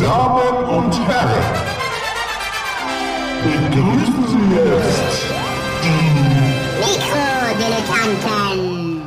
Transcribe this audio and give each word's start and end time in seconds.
Damen 0.00 0.64
und 0.64 0.92
Herren, 1.06 1.44
begrüßen 3.44 4.24
Sie 4.28 4.54
jetzt 4.56 5.24
die 5.82 6.00
Mikrodilettanten. 6.80 9.02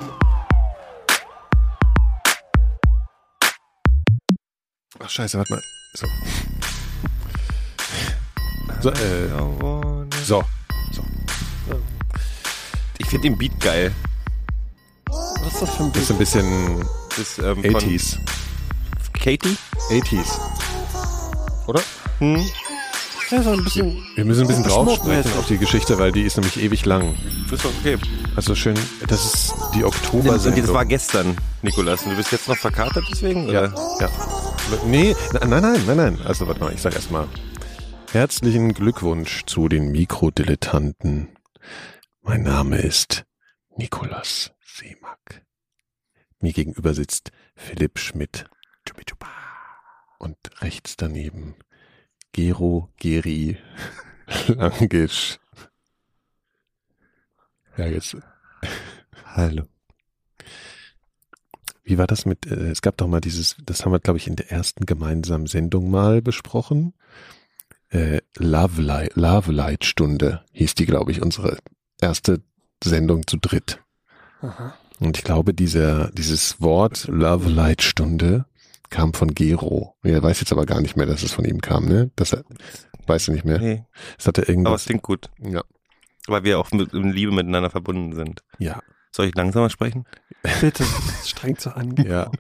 Ach 5.04 5.10
scheiße, 5.10 5.38
warte 5.40 5.54
mal. 5.54 5.62
So. 5.96 6.06
So, 8.82 8.90
äh, 8.92 9.30
so. 10.24 10.44
so. 10.92 11.02
Ich 13.00 13.08
finde 13.08 13.30
den 13.30 13.38
Beat 13.38 13.60
geil. 13.60 13.92
Was 15.08 15.54
ist 15.54 15.62
das 15.64 15.76
für 15.76 15.84
ein 15.84 15.92
Das 15.92 16.04
ist 16.04 16.12
ein 16.12 16.18
bisschen 16.20 16.86
Das 17.10 17.18
ist, 17.18 17.40
ähm, 17.40 17.64
von 17.64 17.76
80s. 17.82 18.20
Katie? 19.14 19.58
80s. 19.90 20.40
Oder? 21.68 21.82
Ja, 23.30 23.42
so 23.42 23.52
ein 23.52 23.64
bisschen. 23.64 24.04
Wir 24.16 24.26
müssen 24.26 24.42
ein 24.42 24.48
bisschen 24.48 24.64
drauf 24.64 24.96
sprechen 24.96 25.32
auf 25.38 25.48
die 25.48 25.58
Geschichte, 25.58 25.98
weil 25.98 26.12
die 26.12 26.22
ist 26.24 26.38
nämlich 26.38 26.62
ewig 26.62 26.86
lang. 26.86 27.16
Ist 27.52 27.66
okay. 27.66 27.98
Also 28.36 28.56
schön, 28.56 28.78
das 29.08 29.26
ist 29.26 29.54
die 29.74 29.84
Und 29.84 29.88
Oktober-Sendung. 29.96 30.62
das 30.62 30.74
war 30.74 30.86
gestern, 30.86 31.38
Nikolas. 31.62 32.04
Und 32.04 32.12
du 32.12 32.18
bist 32.18 32.32
jetzt 32.32 32.48
noch 32.48 32.58
verkatert 32.58 33.04
deswegen? 33.12 33.48
Ja, 33.50 33.72
Oder? 33.74 33.98
ja. 34.02 34.10
Nee, 34.86 35.16
nein, 35.34 35.50
nein, 35.50 35.62
nein, 35.86 35.98
nein. 35.98 36.20
Also 36.26 36.48
warte 36.48 36.60
mal, 36.62 36.74
ich 36.74 36.82
sag 36.82 36.94
erstmal. 36.96 37.28
Herzlichen 38.12 38.74
Glückwunsch 38.74 39.44
zu 39.46 39.68
den 39.70 39.92
Mikrodilettanten. 39.92 41.30
Mein 42.22 42.44
Name 42.44 42.78
ist 42.78 43.26
Nikolas 43.76 44.52
Seemack. 44.66 45.44
Mir 46.40 46.54
gegenüber 46.54 46.94
sitzt 46.94 47.32
Philipp 47.56 48.00
Schmidt. 48.00 48.46
Und 50.20 50.38
rechts 50.62 50.96
daneben 50.96 51.56
Gero 52.32 52.90
Geri 52.98 53.58
Langisch. 54.48 55.40
Ja, 57.78 57.88
jetzt. 57.88 58.18
Hallo. 59.26 59.64
Wie 61.84 61.98
war 61.98 62.08
das 62.08 62.26
mit, 62.26 62.46
äh, 62.46 62.72
es 62.72 62.82
gab 62.82 62.98
doch 62.98 63.08
mal 63.08 63.20
dieses, 63.20 63.58
das 63.66 63.84
haben 63.84 63.92
wir, 63.92 64.00
glaube 64.00 64.18
ich, 64.18 64.28
in 64.28 64.36
der 64.36 64.52
ersten 64.52 64.86
gemeinsamen 64.86 65.48
Sendung 65.48 65.90
mal 65.92 66.22
besprochen. 66.22 66.94
Äh, 67.90 68.22
Love 68.38 68.82
Light, 68.82 69.16
Love 69.16 69.52
Light 69.52 69.86
Stunde 69.86 70.44
hieß 70.54 70.76
die, 70.76 70.86
glaube 70.86 71.12
ich, 71.12 71.22
unsere 71.22 71.58
erste 72.00 72.42
Sendung 72.84 73.28
zu 73.28 73.38
dritt. 73.38 73.80
Aha. 74.42 74.76
Und 75.00 75.18
ich 75.18 75.24
glaube, 75.24 75.54
dieser, 75.54 76.10
dieses 76.12 76.62
Wort 76.62 77.08
Love 77.08 77.50
Light 77.50 77.82
Stunde 77.82 78.46
kam 78.94 79.14
von 79.14 79.34
Gero. 79.34 79.96
Er 80.04 80.22
weiß 80.22 80.40
jetzt 80.40 80.52
aber 80.52 80.66
gar 80.68 80.80
nicht 80.80 80.96
mehr, 80.96 81.08
dass 81.08 81.24
es 81.24 81.32
von 81.34 81.46
ihm 81.46 81.62
kam, 81.62 81.86
ne? 81.86 82.12
Das 82.16 82.32
er, 82.32 82.44
weißt 83.08 83.28
du 83.28 83.32
nicht 83.32 83.44
mehr? 83.44 83.58
Nee, 83.60 83.84
Das 84.18 84.28
hat 84.28 84.38
er 84.38 84.44
aber 84.44 84.50
es 84.50 84.50
irgendwas. 84.50 84.86
klingt 84.86 85.02
gut. 85.04 85.30
Ja. 85.40 85.64
Weil 86.28 86.44
wir 86.44 86.60
auch 86.60 86.72
mit, 86.72 86.94
in 86.94 87.12
Liebe 87.12 87.32
miteinander 87.32 87.72
verbunden 87.72 88.14
sind. 88.14 88.44
Ja. 88.60 88.82
Soll 89.12 89.26
ich 89.26 89.36
langsamer 89.36 89.70
sprechen? 89.72 90.06
Bitte, 90.62 90.84
das 90.84 91.28
strengt 91.30 91.60
so 91.60 91.72
an. 91.72 91.96
Ja. 92.08 92.32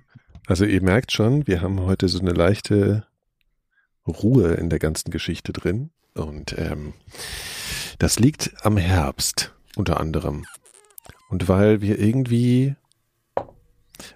Also 0.45 0.65
ihr 0.65 0.81
merkt 0.83 1.11
schon, 1.11 1.47
wir 1.47 1.61
haben 1.61 1.79
heute 1.81 2.07
so 2.07 2.19
eine 2.19 2.31
leichte 2.33 3.07
Ruhe 4.07 4.53
in 4.53 4.69
der 4.69 4.79
ganzen 4.79 5.09
Geschichte 5.09 5.53
drin. 5.53 5.89
Und 6.13 6.55
ähm, 6.59 6.93
das 7.97 8.19
liegt 8.19 8.53
am 8.63 8.77
Herbst 8.77 9.55
unter 9.75 9.99
anderem. 9.99 10.45
Und 11.29 11.47
weil 11.47 11.81
wir 11.81 11.97
irgendwie 11.97 12.75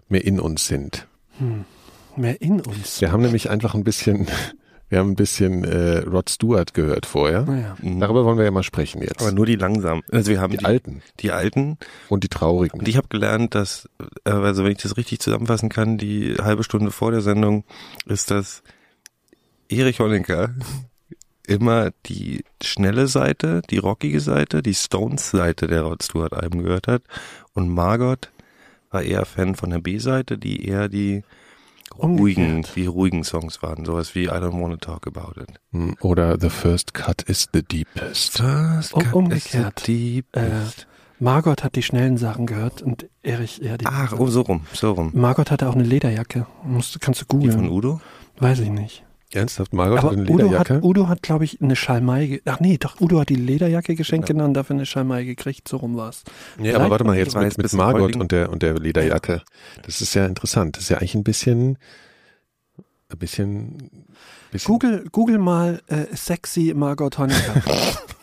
mehr 0.07 0.23
in 0.23 0.39
uns 0.39 0.67
sind. 0.67 1.07
Hm. 1.39 1.65
Mehr 2.17 2.41
in 2.41 2.61
uns. 2.61 2.99
Wir 2.99 3.11
haben 3.11 3.21
nämlich 3.21 3.49
einfach 3.49 3.75
ein 3.75 3.83
bisschen, 3.83 4.27
wir 4.89 4.99
haben 4.99 5.11
ein 5.11 5.15
bisschen 5.15 5.63
äh, 5.63 5.99
Rod 5.99 6.29
Stewart 6.29 6.73
gehört 6.73 7.05
vorher. 7.05 7.43
Naja. 7.43 7.77
Mhm. 7.81 7.99
Darüber 7.99 8.25
wollen 8.25 8.37
wir 8.37 8.45
ja 8.45 8.51
mal 8.51 8.63
sprechen 8.63 9.01
jetzt. 9.01 9.21
Aber 9.21 9.31
nur 9.31 9.45
die 9.45 9.55
langsamen. 9.55 10.03
Also 10.11 10.31
wir 10.31 10.41
haben 10.41 10.51
die 10.51 10.57
die, 10.57 10.65
alten 10.65 11.01
die 11.19 11.31
alten. 11.31 11.77
und 12.09 12.23
die 12.23 12.29
traurigen. 12.29 12.79
Und 12.79 12.87
ich 12.87 12.97
habe 12.97 13.07
gelernt, 13.07 13.55
dass, 13.55 13.87
äh, 14.25 14.31
also 14.31 14.63
wenn 14.63 14.71
ich 14.71 14.79
das 14.79 14.97
richtig 14.97 15.19
zusammenfassen 15.19 15.69
kann, 15.69 15.97
die 15.97 16.35
halbe 16.41 16.63
Stunde 16.63 16.91
vor 16.91 17.11
der 17.11 17.21
Sendung 17.21 17.63
ist, 18.05 18.31
dass 18.31 18.63
Erich 19.69 19.99
Honecker 19.99 20.55
immer 21.47 21.91
die 22.07 22.43
schnelle 22.63 23.07
Seite, 23.07 23.61
die 23.69 23.77
rockige 23.77 24.19
Seite, 24.19 24.63
die 24.63 24.73
Stones-Seite 24.73 25.67
der 25.67 25.83
Rod 25.83 26.03
Stewart-Alben 26.03 26.63
gehört 26.63 26.87
hat. 26.87 27.03
Und 27.53 27.69
Margot 27.69 28.31
war 28.89 29.03
eher 29.03 29.25
Fan 29.25 29.55
von 29.55 29.69
der 29.69 29.79
B-Seite, 29.79 30.37
die 30.37 30.65
eher 30.65 30.89
die 30.89 31.23
ruhigen, 31.99 32.65
die 32.75 32.85
ruhigen 32.85 33.23
Songs 33.23 33.61
waren. 33.61 33.85
Sowas 33.85 34.15
wie 34.15 34.25
I 34.25 34.29
don't 34.29 34.59
wanna 34.61 34.77
talk 34.77 35.07
about 35.07 35.39
it. 35.41 35.49
Hm, 35.71 35.95
Oder 36.01 36.37
The 36.39 36.49
First 36.49 36.93
Cut 36.93 37.21
is 37.23 37.47
the 37.53 37.63
Deepest. 37.63 38.37
First 38.37 38.93
Um- 38.93 39.01
cut 39.01 39.07
is 39.09 39.13
umgekehrt. 39.13 39.79
the 39.85 40.21
deepest. 40.33 40.87
Margot 41.19 41.63
hat 41.63 41.75
die 41.75 41.81
schnellen 41.81 42.17
Sachen 42.17 42.45
gehört 42.45 42.83
und 42.83 43.07
Erich 43.23 43.61
eher 43.63 43.77
die. 43.79 43.85
Ach, 43.87 44.13
oh, 44.19 44.27
so 44.27 44.41
rum, 44.41 44.61
so 44.73 44.91
rum. 44.91 45.11
Margot 45.15 45.49
hatte 45.49 45.67
auch 45.67 45.73
eine 45.73 45.83
Lederjacke. 45.83 46.45
Musst, 46.63 47.01
kannst 47.01 47.21
du 47.21 47.37
Die 47.39 47.49
von 47.49 47.61
googeln. 47.61 47.69
Udo? 47.71 48.01
Weiß 48.39 48.59
ich 48.59 48.69
nicht. 48.69 49.03
Ernsthaft, 49.33 49.73
Margot 49.73 49.99
Aber 49.99 50.11
hat 50.11 50.17
eine 50.17 50.23
Udo 50.23 50.33
hat, 50.33 50.69
Lederjacke? 50.69 50.79
Udo 50.83 51.07
hat, 51.09 51.21
glaube 51.21 51.43
ich, 51.43 51.61
eine 51.61 51.75
Schalmei. 51.75 52.41
Ach 52.45 52.61
nee, 52.61 52.77
doch, 52.77 53.01
Udo 53.01 53.19
hat 53.19 53.27
die 53.27 53.35
Lederjacke 53.35 53.95
geschenkt 53.95 54.27
genau, 54.27 54.45
und 54.45 54.53
dafür 54.53 54.75
eine 54.75 54.85
Schalmei 54.85 55.25
gekriegt. 55.25 55.67
So 55.67 55.77
rum 55.77 55.97
war's. 55.97 56.23
Nee, 56.57 56.73
aber 56.73 56.89
warte 56.89 57.03
mal, 57.03 57.17
jetzt 57.17 57.35
mit, 57.35 57.57
mit 57.57 57.73
Margot 57.73 58.15
und 58.15 58.31
der, 58.31 58.49
und 58.49 58.63
der 58.63 58.79
Lederjacke. 58.79 59.41
Das 59.83 59.99
ist 59.99 60.13
ja 60.13 60.25
interessant. 60.25 60.77
Das 60.77 60.83
ist 60.83 60.89
ja 60.89 60.97
eigentlich 60.97 61.15
ein 61.15 61.25
bisschen, 61.25 61.77
ein 63.09 63.17
bisschen, 63.17 64.05
bisschen 64.51 64.67
Google, 64.71 65.05
Google 65.11 65.39
mal 65.39 65.81
äh, 65.87 66.05
sexy 66.15 66.73
Margot 66.73 67.17
Honecker. 67.17 67.61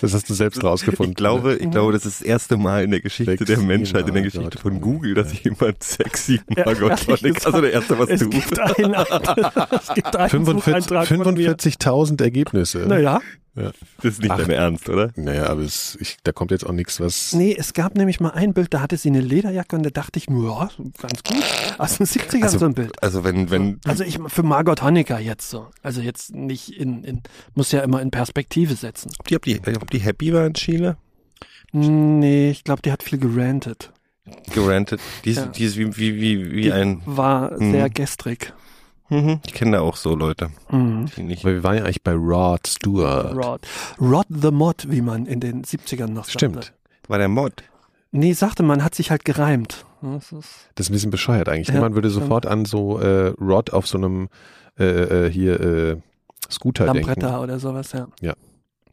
das 0.00 0.14
hast 0.14 0.28
du 0.28 0.34
selbst 0.34 0.62
rausgefunden. 0.62 1.12
Ich 1.12 1.16
glaube, 1.16 1.56
ich 1.56 1.70
glaube, 1.70 1.92
das 1.92 2.06
ist 2.06 2.20
das 2.20 2.26
erste 2.26 2.56
Mal 2.56 2.84
in 2.84 2.90
der 2.90 3.00
Geschichte 3.00 3.36
Sexy 3.36 3.44
der 3.44 3.58
Menschheit, 3.58 4.08
in 4.08 4.14
der 4.14 4.22
Margot 4.22 4.32
Geschichte 4.32 4.58
von. 4.58 4.80
Google, 4.80 5.14
dass 5.14 5.42
jemand 5.42 5.82
sexy 5.82 6.40
Margot 6.48 7.06
gesagt, 7.06 7.46
also 7.46 7.60
der 7.60 7.72
erste, 7.72 7.98
was 7.98 8.10
es 8.10 8.20
du. 8.20 8.28
gibt 8.30 8.58
einen, 8.58 8.94
es 8.94 9.94
gibt 9.94 10.16
einen 10.16 10.30
45 10.30 10.88
Sucheintrag 10.88 11.06
von 11.06 11.34
mir. 11.34 11.56
45.000 11.56 12.22
Ergebnisse. 12.22 12.78
Naja, 12.80 13.20
Ja. 13.56 13.70
Das 14.02 14.14
ist 14.14 14.20
nicht 14.20 14.30
Ach. 14.32 14.38
dein 14.38 14.50
Ernst, 14.50 14.88
oder? 14.88 15.12
Naja, 15.14 15.46
aber 15.46 15.60
es, 15.62 15.96
ich, 16.00 16.16
da 16.24 16.32
kommt 16.32 16.50
jetzt 16.50 16.66
auch 16.66 16.72
nichts, 16.72 16.98
was. 16.98 17.32
nee, 17.34 17.54
es 17.56 17.72
gab 17.72 17.94
nämlich 17.96 18.18
mal 18.18 18.30
ein 18.30 18.52
Bild, 18.52 18.74
da 18.74 18.80
hatte 18.80 18.96
sie 18.96 19.10
eine 19.10 19.20
Lederjacke 19.20 19.76
und 19.76 19.84
da 19.84 19.90
dachte 19.90 20.18
ich 20.18 20.28
mir, 20.28 20.42
ja, 20.48 20.70
ganz 21.00 21.22
gut. 21.22 21.44
Aus 21.78 21.98
den 21.98 22.06
70ern 22.06 22.42
Also- 22.42 22.58
so 22.58 22.66
ein 22.66 22.74
Bild. 22.74 23.00
Also 23.02 23.22
wenn, 23.22 23.50
wenn, 23.50 23.80
Also 23.86 24.02
ich 24.02 24.18
für 24.26 24.42
Margot 24.42 24.82
Honecker 24.82 25.20
jetzt 25.20 25.48
so. 25.50 25.68
Also 25.82 26.00
jetzt 26.00 26.34
nicht 26.34 26.70
in, 26.70 27.04
in 27.04 27.22
muss 27.54 27.70
ja 27.70 27.80
immer 27.80 28.02
in 28.02 28.10
Perspektive 28.10 28.74
setzen. 28.74 29.12
ob 29.20 29.28
die, 29.28 29.36
ob 29.36 29.42
die, 29.44 29.60
ob 29.80 29.90
die 29.90 29.98
happy 30.00 30.32
war 30.34 30.46
in 30.46 30.54
Chile? 30.54 30.96
Nee, 31.72 32.50
ich 32.50 32.64
glaube, 32.64 32.82
die 32.82 32.92
hat 32.92 33.02
viel 33.02 33.18
gerantet. 33.18 33.92
Gerantet. 34.52 35.00
Die 35.24 35.30
ist, 35.30 35.36
Ja. 35.36 35.46
die 35.46 35.64
ist 35.64 35.76
wie, 35.76 35.96
wie, 35.96 36.16
wie, 36.20 36.52
wie 36.52 36.62
Die 36.62 36.72
ein, 36.72 37.02
war 37.04 37.52
Mhm. 37.60 37.72
sehr 37.72 37.90
gestrig. 37.90 38.52
Mhm. 39.08 39.40
ich 39.46 39.52
kenne 39.54 39.72
da 39.76 39.80
auch 39.82 39.96
so 39.96 40.14
Leute, 40.14 40.50
Mhm. 40.70 41.06
Aber 41.16 41.52
wir 41.52 41.62
waren 41.62 41.76
ja 41.76 41.84
eigentlich 41.84 42.02
bei 42.02 42.12
Rod 42.14 42.66
Stewart. 42.66 43.34
Rod. 43.36 43.60
Rod 44.00 44.26
the 44.28 44.50
Mod, 44.50 44.86
wie 44.90 45.00
man 45.00 45.26
in 45.26 45.40
den 45.40 45.64
70ern 45.64 46.08
noch 46.08 46.24
sagte. 46.24 46.38
Stimmt. 46.38 46.72
war 47.08 47.18
der 47.18 47.28
Mod. 47.28 47.62
Nee, 48.10 48.32
sagte 48.32 48.62
man, 48.62 48.84
hat 48.84 48.94
sich 48.94 49.10
halt 49.10 49.24
gereimt. 49.24 49.84
Das 50.00 50.30
ist, 50.32 50.48
Das 50.74 50.86
ist 50.86 50.90
ein 50.90 50.92
bisschen 50.92 51.10
bescheuert 51.10 51.48
eigentlich. 51.48 51.68
Ja, 51.68 51.74
Niemand 51.74 51.94
würde 51.94 52.10
stimmt. 52.10 52.24
sofort 52.24 52.46
an 52.46 52.64
so 52.64 52.98
äh, 52.98 53.28
Rod 53.40 53.72
auf 53.72 53.86
so 53.88 53.98
einem 53.98 54.28
äh, 54.78 54.84
äh, 55.26 55.30
hier 55.30 55.60
äh, 55.60 55.96
Scooter 56.50 56.86
Lambretta 56.86 57.28
denken. 57.28 57.42
oder 57.42 57.58
sowas, 57.58 57.92
ja. 57.92 58.34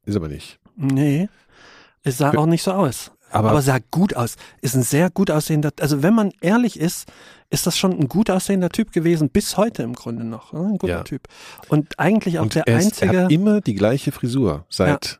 Ist 0.05 0.15
aber 0.15 0.27
nicht. 0.29 0.57
Nee, 0.75 1.29
es 2.03 2.17
sah 2.17 2.31
auch 2.35 2.45
nicht 2.47 2.63
so 2.63 2.71
aus. 2.71 3.11
Aber, 3.31 3.51
Aber 3.51 3.61
sah 3.61 3.79
gut 3.91 4.15
aus. 4.15 4.35
Ist 4.61 4.75
ein 4.75 4.83
sehr 4.83 5.09
gut 5.09 5.31
aussehender, 5.31 5.71
also 5.79 6.03
wenn 6.03 6.13
man 6.13 6.31
ehrlich 6.41 6.79
ist, 6.79 7.07
ist 7.49 7.65
das 7.67 7.77
schon 7.77 7.91
ein 7.99 8.07
gut 8.07 8.29
aussehender 8.29 8.69
Typ 8.69 8.91
gewesen, 8.91 9.29
bis 9.29 9.57
heute 9.57 9.83
im 9.83 9.93
Grunde 9.93 10.23
noch. 10.23 10.53
ne? 10.53 10.59
Ein 10.59 10.77
guter 10.77 10.87
Ja. 10.87 11.03
Typ. 11.03 11.27
Und 11.69 11.99
eigentlich 11.99 12.39
auch 12.39 12.43
und 12.43 12.55
der 12.55 12.67
er, 12.67 12.79
ist, 12.79 13.01
er 13.01 13.09
einzige. 13.09 13.23
hat 13.25 13.31
immer 13.31 13.61
die 13.61 13.73
gleiche 13.75 14.11
Frisur 14.11 14.65
seit 14.69 15.19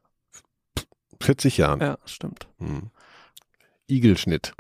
40 1.22 1.58
Jahren. 1.58 1.80
ja, 1.82 1.98
stimmt. 2.06 2.48
Hm. 2.60 2.90
Igelschnitt, 3.88 4.54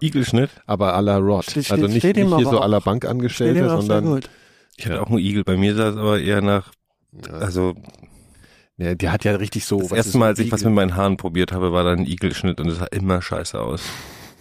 Igelschnitt. 0.00 0.50
aber 0.66 0.96
à 0.96 1.00
la 1.02 1.16
Rod. 1.18 1.44
Steht- 1.50 1.72
also 1.72 1.88
nicht, 1.88 2.04
nicht 2.04 2.16
hier 2.16 2.28
so 2.44 2.60
auch. 2.60 2.64
à 2.64 2.68
la 2.68 2.78
Bankangestellte, 2.78 3.68
sondern. 3.68 4.20
Ich 4.76 4.86
hatte 4.86 5.02
auch 5.02 5.08
einen 5.08 5.18
Igel. 5.18 5.42
Bei 5.42 5.56
mir 5.56 5.74
sah 5.74 5.88
es 5.88 5.96
aber 5.96 6.20
eher 6.20 6.40
nach, 6.40 6.70
ja, 7.12 7.32
also 7.34 7.74
ja, 8.78 8.94
der 8.94 9.12
hat 9.12 9.24
ja 9.24 9.34
richtig 9.36 9.64
so. 9.64 9.80
das 9.80 9.90
was 9.90 9.96
erste 9.98 10.18
Mal, 10.18 10.26
als 10.28 10.38
ich 10.38 10.52
was 10.52 10.64
mit 10.64 10.72
meinen 10.74 10.94
Haaren 10.96 11.16
probiert 11.16 11.52
habe, 11.52 11.72
war 11.72 11.84
dann 11.84 12.00
ein 12.00 12.06
Igelschnitt 12.06 12.60
und 12.60 12.68
es 12.68 12.78
sah 12.78 12.86
immer 12.86 13.22
scheiße 13.22 13.60
aus. 13.60 13.82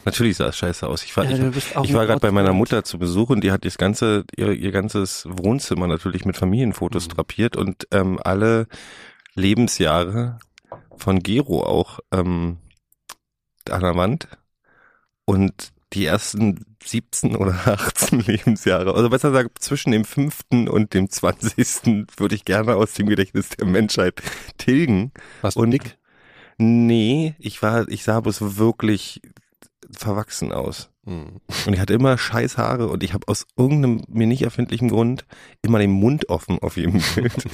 Natürlich 0.04 0.38
sah 0.38 0.48
es 0.50 0.58
scheiße 0.58 0.86
aus. 0.88 1.04
Ich 1.04 1.18
war, 1.18 1.24
Ja, 1.26 1.50
ich, 1.50 1.76
ich 1.84 1.94
war 1.94 2.06
gerade 2.06 2.20
bei 2.20 2.32
meiner. 2.32 2.54
Mutter 2.54 2.84
zu 2.84 3.00
Besuch 3.00 3.30
und 3.32 3.44
die 3.44 3.52
hat 3.52 3.66
das 3.66 3.78
ganze, 3.80 4.24
ihr, 4.38 4.52
ihr 4.52 4.72
ganzes 4.72 5.26
Wohnzimmer 5.28 5.88
natürlich 5.88 6.26
mit 6.26 6.38
Familienfotos 6.38 7.08
Mhm. 7.08 7.12
drapiert 7.14 7.56
und 7.58 7.88
ähm, 7.92 8.20
alle 8.24 8.68
Lebensjahre 9.34 10.38
von 10.98 11.20
Gero 11.22 11.64
auch 11.64 12.00
ähm, 12.12 12.58
an 13.70 13.82
der 13.82 13.96
Wand. 13.96 14.28
Und 15.26 15.72
die 15.94 16.06
ersten 16.06 16.75
17 16.86 17.36
oder 17.36 17.54
18 17.66 18.20
Lebensjahre, 18.22 18.94
also 18.96 19.10
besser 19.10 19.30
gesagt 19.30 19.62
zwischen 19.62 19.92
dem 19.92 20.06
fünften 20.06 20.68
und 20.68 20.94
dem 20.94 21.10
20. 21.10 22.08
würde 22.18 22.36
ich 22.36 22.46
gerne 22.46 22.76
aus 22.76 22.94
dem 22.94 23.08
Gedächtnis 23.08 23.50
der 23.50 23.66
Menschheit 23.68 24.22
tilgen. 24.58 25.12
Warst 25.42 25.58
du 25.58 25.62
Und- 25.62 25.72
dick? 25.72 25.98
Nee, 26.58 27.36
ich 27.38 27.62
war, 27.62 27.88
ich 27.90 28.04
sah 28.06 28.22
bloß 28.22 28.58
wirklich 28.58 29.22
verwachsen 29.92 30.54
aus. 30.54 30.90
Hm. 31.06 31.42
Und 31.68 31.74
ich 31.74 31.80
hatte 31.80 31.94
immer 31.94 32.18
scheiß 32.18 32.58
Haare 32.58 32.88
und 32.88 33.04
ich 33.04 33.14
habe 33.14 33.28
aus 33.28 33.46
irgendeinem 33.58 34.04
mir 34.08 34.26
nicht 34.26 34.42
erfindlichen 34.42 34.88
Grund 34.90 35.26
immer 35.62 35.80
den 35.80 35.92
Mund 35.92 36.30
offen 36.30 36.58
auf 36.60 36.78
jedem 36.78 37.02
Bild. 37.16 37.34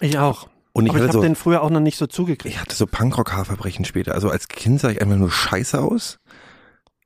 Ich 0.00 0.18
auch. 0.18 0.48
Und 0.72 0.86
ich 0.86 0.90
Aber 0.90 0.98
ich 0.98 1.04
habe 1.04 1.12
so, 1.12 1.22
den 1.22 1.36
früher 1.36 1.62
auch 1.62 1.70
noch 1.70 1.78
nicht 1.80 1.96
so 1.96 2.06
zugekriegt. 2.08 2.52
ich 2.54 2.60
hatte 2.60 2.74
so 2.74 2.86
Punkrock-Haarverbrechen 2.86 3.84
später. 3.84 4.14
Also 4.14 4.30
als 4.30 4.48
Kind 4.48 4.80
sah 4.80 4.90
ich 4.90 5.00
einfach 5.00 5.16
nur 5.16 5.30
scheiße 5.30 5.80
aus. 5.80 6.18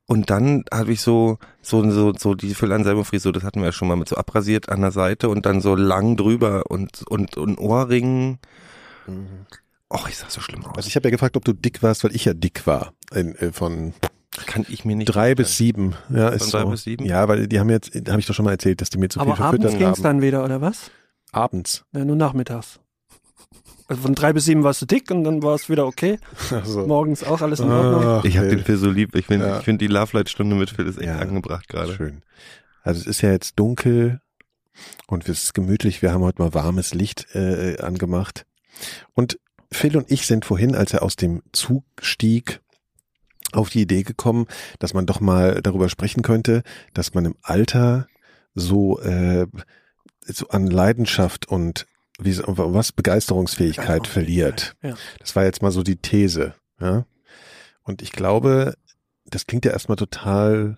Und 0.09 0.29
dann 0.29 0.63
habe 0.73 0.93
ich 0.93 1.01
so, 1.01 1.37
so, 1.61 1.89
so, 1.91 2.13
so 2.17 2.33
die 2.33 2.53
Phil-Anselmo-Frisur, 2.53 3.33
das 3.33 3.43
hatten 3.43 3.59
wir 3.59 3.67
ja 3.67 3.71
schon 3.73 3.89
mal 3.89 3.97
mit 3.97 4.07
so 4.07 4.15
abrasiert 4.15 4.69
an 4.69 4.79
der 4.79 4.91
Seite 4.91 5.27
und 5.27 5.45
dann 5.45 5.59
so 5.59 5.75
lang 5.75 6.15
drüber 6.15 6.63
und, 6.71 7.05
und, 7.09 7.35
und 7.35 7.57
Ohrringen. 7.59 8.39
Och, 9.89 10.07
ich 10.07 10.17
sah 10.17 10.29
so 10.29 10.39
schlimm 10.39 10.65
aus. 10.65 10.77
Also 10.77 10.87
ich 10.87 10.95
habe 10.95 11.07
ja 11.07 11.11
gefragt, 11.11 11.35
ob 11.35 11.43
du 11.43 11.51
dick 11.51 11.83
warst, 11.83 12.05
weil 12.05 12.15
ich 12.15 12.23
ja 12.23 12.33
dick 12.33 12.65
war. 12.65 12.93
In, 13.13 13.35
äh, 13.35 13.51
von 13.51 13.93
Kann 14.45 14.65
ich 14.69 14.85
mir 14.85 14.95
nicht 14.95 15.07
drei 15.07 15.35
bis 15.35 15.57
sieben. 15.57 15.95
Ja, 16.09 16.29
ist 16.29 16.53
drei 16.53 16.61
so. 16.61 16.69
bis 16.69 16.83
sieben? 16.83 17.05
Ja, 17.05 17.27
weil 17.27 17.47
die 17.47 17.59
haben 17.59 17.69
jetzt, 17.69 17.91
da 17.93 18.13
habe 18.13 18.21
ich 18.21 18.27
doch 18.27 18.33
schon 18.33 18.45
mal 18.45 18.51
erzählt, 18.51 18.79
dass 18.79 18.89
die 18.89 18.97
mir 18.97 19.09
zu 19.09 19.19
viel 19.19 19.29
Aber 19.29 19.39
abends 19.41 19.61
verfüttert 19.63 19.79
ging 19.79 19.89
es 19.89 19.97
haben. 19.97 20.03
dann 20.03 20.21
wieder, 20.21 20.43
oder 20.45 20.61
was? 20.61 20.89
Abends. 21.33 21.83
Ja, 21.93 22.05
nur 22.05 22.15
nachmittags. 22.15 22.79
Also 23.87 24.01
von 24.01 24.15
drei 24.15 24.33
bis 24.33 24.45
sieben 24.45 24.63
warst 24.63 24.81
du 24.81 24.85
dick 24.85 25.09
und 25.11 25.23
dann 25.23 25.41
war 25.43 25.55
es 25.55 25.69
wieder 25.69 25.85
okay. 25.85 26.19
Also. 26.51 26.85
Morgens 26.85 27.23
auch 27.23 27.41
alles 27.41 27.59
in 27.61 27.71
Ordnung. 27.71 28.03
Ach, 28.05 28.25
Ich 28.25 28.37
habe 28.37 28.49
den 28.49 28.63
Phil 28.63 28.77
so 28.77 28.89
lieb. 28.89 29.15
Ich 29.15 29.25
finde 29.25 29.47
Ja. 29.47 29.59
ich 29.59 29.63
find 29.65 29.79
die 29.81 29.87
Love 29.87 30.17
Light 30.17 30.29
Stunde 30.29 30.55
mit 30.55 30.69
Phil 30.69 30.87
ist 30.87 30.97
echt 30.97 31.07
Ja. 31.07 31.19
angebracht 31.19 31.67
gerade. 31.69 31.93
Schön. 31.93 32.21
Also 32.83 33.01
es 33.01 33.07
ist 33.07 33.21
ja 33.21 33.31
jetzt 33.31 33.57
dunkel 33.59 34.21
und 35.07 35.27
es 35.29 35.43
ist 35.43 35.53
gemütlich. 35.53 36.01
Wir 36.01 36.11
haben 36.13 36.21
heute 36.23 36.41
mal 36.41 36.53
warmes 36.53 36.93
Licht 36.93 37.33
äh, 37.33 37.77
angemacht. 37.79 38.45
Und 39.13 39.39
Phil 39.71 39.97
und 39.97 40.11
ich 40.11 40.27
sind 40.27 40.45
vorhin, 40.45 40.75
als 40.75 40.93
er 40.93 41.01
aus 41.03 41.15
dem 41.15 41.41
Zug 41.51 41.83
stieg, 42.01 42.61
auf 43.53 43.69
die 43.69 43.81
Idee 43.81 44.03
gekommen, 44.03 44.45
dass 44.79 44.93
man 44.93 45.05
doch 45.05 45.19
mal 45.21 45.61
darüber 45.61 45.87
sprechen 45.89 46.21
könnte, 46.21 46.63
dass 46.93 47.13
man 47.13 47.23
im 47.25 47.35
Alter 47.41 48.07
so, 48.53 48.99
äh, 48.99 49.47
so 50.25 50.49
an 50.49 50.67
Leidenschaft 50.67 51.47
und 51.47 51.85
wie, 52.19 52.37
was 52.37 52.91
Begeisterungsfähigkeit 52.91 54.07
verliert. 54.07 54.75
Ja. 54.81 54.95
Das 55.19 55.35
war 55.35 55.43
jetzt 55.43 55.61
mal 55.61 55.71
so 55.71 55.83
die 55.83 55.97
These. 55.97 56.53
Ja? 56.79 57.05
Und 57.83 58.01
ich 58.01 58.11
glaube, 58.11 58.73
das 59.25 59.45
klingt 59.47 59.65
ja 59.65 59.71
erstmal 59.71 59.97
total 59.97 60.77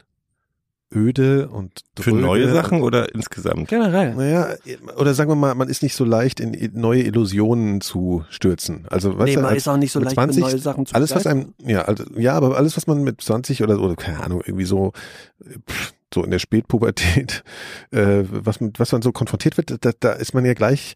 öde 0.94 1.50
und 1.50 1.82
Für 2.00 2.10
dröge 2.12 2.22
neue 2.22 2.48
und- 2.48 2.54
Sachen 2.54 2.82
oder 2.82 3.14
insgesamt? 3.14 3.68
Generell. 3.68 4.16
Naja, 4.16 4.56
oder 4.98 5.14
sagen 5.14 5.30
wir 5.30 5.36
mal, 5.36 5.54
man 5.54 5.70
ist 5.70 5.84
nicht 5.84 5.96
so 5.96 6.04
leicht 6.04 6.40
in 6.40 6.72
neue 6.74 7.04
Illusionen 7.04 7.80
zu 7.82 8.26
stürzen. 8.30 8.86
Also 8.90 9.18
weißt 9.18 9.28
nee, 9.28 9.36
du, 9.36 9.42
man 9.42 9.52
als, 9.52 9.58
ist 9.60 9.68
auch 9.68 9.78
nicht 9.78 9.92
so 9.92 10.00
mit 10.00 10.08
leicht 10.08 10.16
20 10.16 10.44
mit 10.44 10.52
neue 10.52 10.60
Sachen 10.60 10.86
zu 10.88 10.96
alles 10.96 11.14
was 11.14 11.28
einem, 11.28 11.54
ja, 11.64 11.84
also, 11.84 12.06
ja, 12.18 12.34
aber 12.34 12.58
alles 12.58 12.76
was 12.76 12.88
man 12.88 13.04
mit 13.04 13.22
20 13.22 13.62
oder 13.62 13.76
so, 13.76 13.82
oder 13.84 13.96
keine 13.96 14.24
Ahnung, 14.24 14.42
irgendwie 14.44 14.66
so, 14.66 14.94
pff, 15.70 15.94
so 16.14 16.24
in 16.24 16.32
der 16.32 16.40
Spätpubertät, 16.40 17.44
äh, 17.92 18.24
was 18.30 18.58
was 18.78 18.92
man 18.92 19.02
so 19.02 19.12
konfrontiert 19.12 19.58
wird, 19.58 19.84
da, 19.84 19.92
da 20.00 20.12
ist 20.14 20.34
man 20.34 20.46
ja 20.46 20.54
gleich 20.54 20.96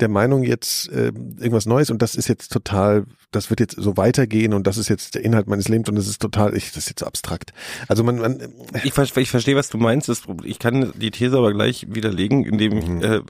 der 0.00 0.08
Meinung 0.08 0.42
jetzt 0.44 0.88
äh, 0.90 1.06
irgendwas 1.06 1.66
Neues 1.66 1.90
und 1.90 2.00
das 2.00 2.14
ist 2.14 2.28
jetzt 2.28 2.52
total, 2.52 3.04
das 3.32 3.50
wird 3.50 3.60
jetzt 3.60 3.74
so 3.76 3.96
weitergehen 3.96 4.54
und 4.54 4.66
das 4.66 4.78
ist 4.78 4.88
jetzt 4.88 5.14
der 5.16 5.24
Inhalt 5.24 5.48
meines 5.48 5.68
Lebens 5.68 5.88
und 5.88 5.96
das 5.96 6.06
ist 6.06 6.22
total, 6.22 6.56
ich, 6.56 6.68
das 6.68 6.84
ist 6.84 6.88
jetzt 6.88 7.02
abstrakt. 7.02 7.52
Also 7.88 8.02
man, 8.04 8.18
man 8.18 8.48
Ich, 8.84 8.94
ver- 8.94 9.04
ich 9.16 9.30
verstehe, 9.30 9.56
was 9.56 9.68
du 9.68 9.76
meinst. 9.76 10.08
Das, 10.08 10.22
ich 10.44 10.58
kann 10.60 10.92
die 10.94 11.10
These 11.10 11.36
aber 11.36 11.52
gleich 11.52 11.86
widerlegen, 11.90 12.44
indem 12.44 12.78
ich, 12.78 12.86
Mhm. 12.86 13.02
äh, 13.02 13.20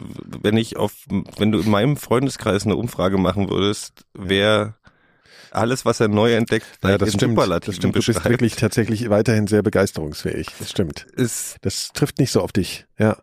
wenn 0.42 0.56
ich 0.56 0.76
auf, 0.76 0.92
wenn 1.38 1.50
du 1.52 1.58
in 1.58 1.70
meinem 1.70 1.96
Freundeskreis 1.96 2.64
eine 2.64 2.76
Umfrage 2.76 3.16
machen 3.18 3.48
würdest, 3.50 4.04
wer 4.14 4.76
alles, 5.50 5.84
was 5.84 6.00
er 6.00 6.08
neu 6.08 6.34
entdeckt, 6.34 6.66
ja, 6.82 6.98
das 6.98 7.12
stimmt, 7.12 7.38
das 7.38 7.74
stimmt, 7.74 7.96
du 7.96 8.00
bist 8.00 8.24
wirklich 8.24 8.56
tatsächlich 8.56 9.08
weiterhin 9.10 9.46
sehr 9.46 9.62
begeisterungsfähig. 9.62 10.48
Das 10.58 10.70
stimmt. 10.70 11.06
ist 11.14 11.56
Das 11.62 11.90
trifft 11.92 12.18
nicht 12.18 12.32
so 12.32 12.40
auf 12.40 12.52
dich. 12.52 12.86
Ja. 12.98 13.16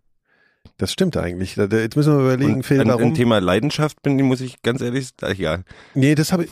Das 0.78 0.92
stimmt 0.92 1.18
eigentlich. 1.18 1.56
Jetzt 1.56 1.96
müssen 1.96 2.18
wir 2.18 2.24
überlegen, 2.24 2.56
und 2.56 2.64
Phil, 2.64 2.82
an, 2.82 2.88
warum. 2.88 3.04
ein 3.04 3.14
Thema 3.14 3.40
Leidenschaft 3.40 4.02
bin, 4.02 4.20
muss 4.24 4.42
ich 4.42 4.62
ganz 4.64 4.82
ehrlich, 4.82 5.10
sagen, 5.20 5.34
egal. 5.34 5.64
Nee, 5.94 6.16
das 6.16 6.34
habe 6.34 6.46
ich. 6.46 6.52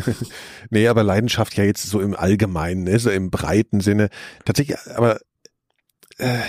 nee, 0.70 0.86
aber 0.86 1.02
Leidenschaft 1.02 1.56
ja 1.56 1.64
jetzt 1.64 1.84
so 1.84 2.00
im 2.00 2.14
Allgemeinen, 2.14 2.84
ne, 2.84 2.98
so 2.98 3.10
im 3.10 3.30
breiten 3.30 3.80
Sinne. 3.80 4.10
Tatsächlich, 4.44 4.78
aber 4.94 5.18
äh, 6.18 6.40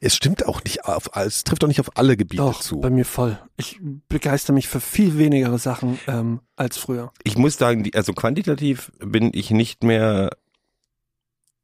es 0.00 0.16
stimmt 0.16 0.46
auch 0.46 0.62
nicht 0.64 0.84
auf, 0.84 1.10
es 1.14 1.44
trifft 1.44 1.62
auch 1.64 1.68
nicht 1.68 1.80
auf 1.80 1.96
alle 1.96 2.16
Gebiete 2.16 2.42
Doch, 2.42 2.60
zu. 2.60 2.80
bei 2.80 2.90
mir 2.90 3.04
voll. 3.04 3.38
Ich 3.56 3.80
begeister 4.08 4.52
mich 4.52 4.68
für 4.68 4.80
viel 4.80 5.16
weniger 5.16 5.56
Sachen 5.58 5.98
ähm, 6.08 6.40
als 6.56 6.76
früher. 6.76 7.12
Ich 7.22 7.36
muss 7.38 7.56
sagen, 7.56 7.88
also 7.94 8.12
quantitativ 8.12 8.92
bin 8.98 9.30
ich 9.32 9.50
nicht 9.50 9.84
mehr, 9.84 10.30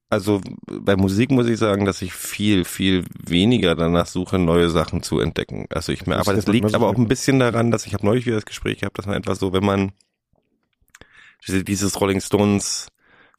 also 0.09 0.41
bei 0.67 0.97
Musik 0.97 1.31
muss 1.33 1.49
ich 1.49 1.59
sagen, 1.59 1.85
dass 1.85 2.01
ich 2.01 2.13
viel, 2.13 2.65
viel 2.65 3.05
weniger 3.19 3.75
danach 3.75 4.07
suche, 4.07 4.39
neue 4.39 4.71
Sachen 4.71 5.03
zu 5.03 5.19
entdecken. 5.19 5.67
Also 5.71 5.93
ich 5.93 6.05
Das 6.05 6.27
aber 6.27 6.35
das 6.35 6.47
liegt 6.47 6.75
aber 6.75 6.89
auch 6.89 6.97
ein 6.97 7.09
bisschen 7.09 7.41
daran, 7.41 7.71
dass 7.71 7.87
ich 7.87 7.95
habe 7.95 8.07
neulich 8.07 8.25
wieder 8.25 8.37
das 8.37 8.47
Gespräch 8.47 8.81
gehabt, 8.81 8.99
dass 8.99 9.07
man 9.07 9.17
etwas 9.17 9.41
so, 9.41 9.53
wenn 9.53 9.65
man 9.65 9.93
diese, 11.47 11.65
dieses 11.65 12.01
Rolling 12.01 12.21
Stones 12.21 12.89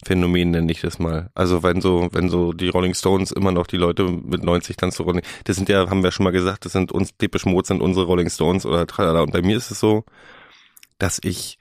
Phänomen 0.04 0.50
nenne 0.50 0.72
ich 0.72 0.80
das 0.80 0.98
mal. 0.98 1.30
Also 1.34 1.62
wenn 1.62 1.80
so, 1.80 2.08
wenn 2.12 2.30
so 2.30 2.52
die 2.52 2.68
Rolling 2.68 2.94
Stones 2.94 3.32
immer 3.32 3.52
noch 3.52 3.66
die 3.66 3.76
Leute 3.76 4.04
mit 4.04 4.42
90 4.42 4.76
dann 4.76 4.92
zu 4.92 5.02
Rolling, 5.02 5.22
das 5.44 5.56
sind 5.56 5.68
ja, 5.68 5.90
haben 5.90 6.02
wir 6.02 6.10
schon 6.10 6.24
mal 6.24 6.30
gesagt, 6.30 6.64
das 6.64 6.72
sind 6.72 6.90
uns, 6.92 7.16
typisch 7.18 7.44
Mode 7.44 7.66
sind 7.68 7.82
unsere 7.82 8.06
Rolling 8.06 8.30
Stones 8.30 8.64
oder 8.64 8.86
tralala. 8.86 9.20
Und 9.20 9.32
bei 9.32 9.42
mir 9.42 9.56
ist 9.56 9.70
es 9.70 9.80
so, 9.80 10.04
dass 10.98 11.20
ich 11.22 11.58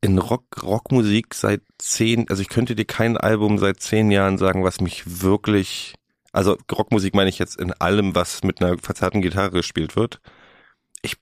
in 0.00 0.18
Rock, 0.18 0.62
Rockmusik 0.62 1.34
seit 1.34 1.62
zehn, 1.78 2.28
also 2.28 2.42
ich 2.42 2.48
könnte 2.48 2.74
dir 2.74 2.84
kein 2.84 3.16
Album 3.16 3.58
seit 3.58 3.80
zehn 3.80 4.10
Jahren 4.10 4.38
sagen, 4.38 4.64
was 4.64 4.80
mich 4.80 5.22
wirklich, 5.22 5.94
also 6.32 6.56
Rockmusik 6.70 7.14
meine 7.14 7.30
ich 7.30 7.38
jetzt 7.38 7.56
in 7.58 7.72
allem, 7.72 8.14
was 8.14 8.42
mit 8.44 8.60
einer 8.60 8.78
verzerrten 8.78 9.22
Gitarre 9.22 9.50
gespielt 9.52 9.96
wird. 9.96 10.20
Ich, 11.02 11.16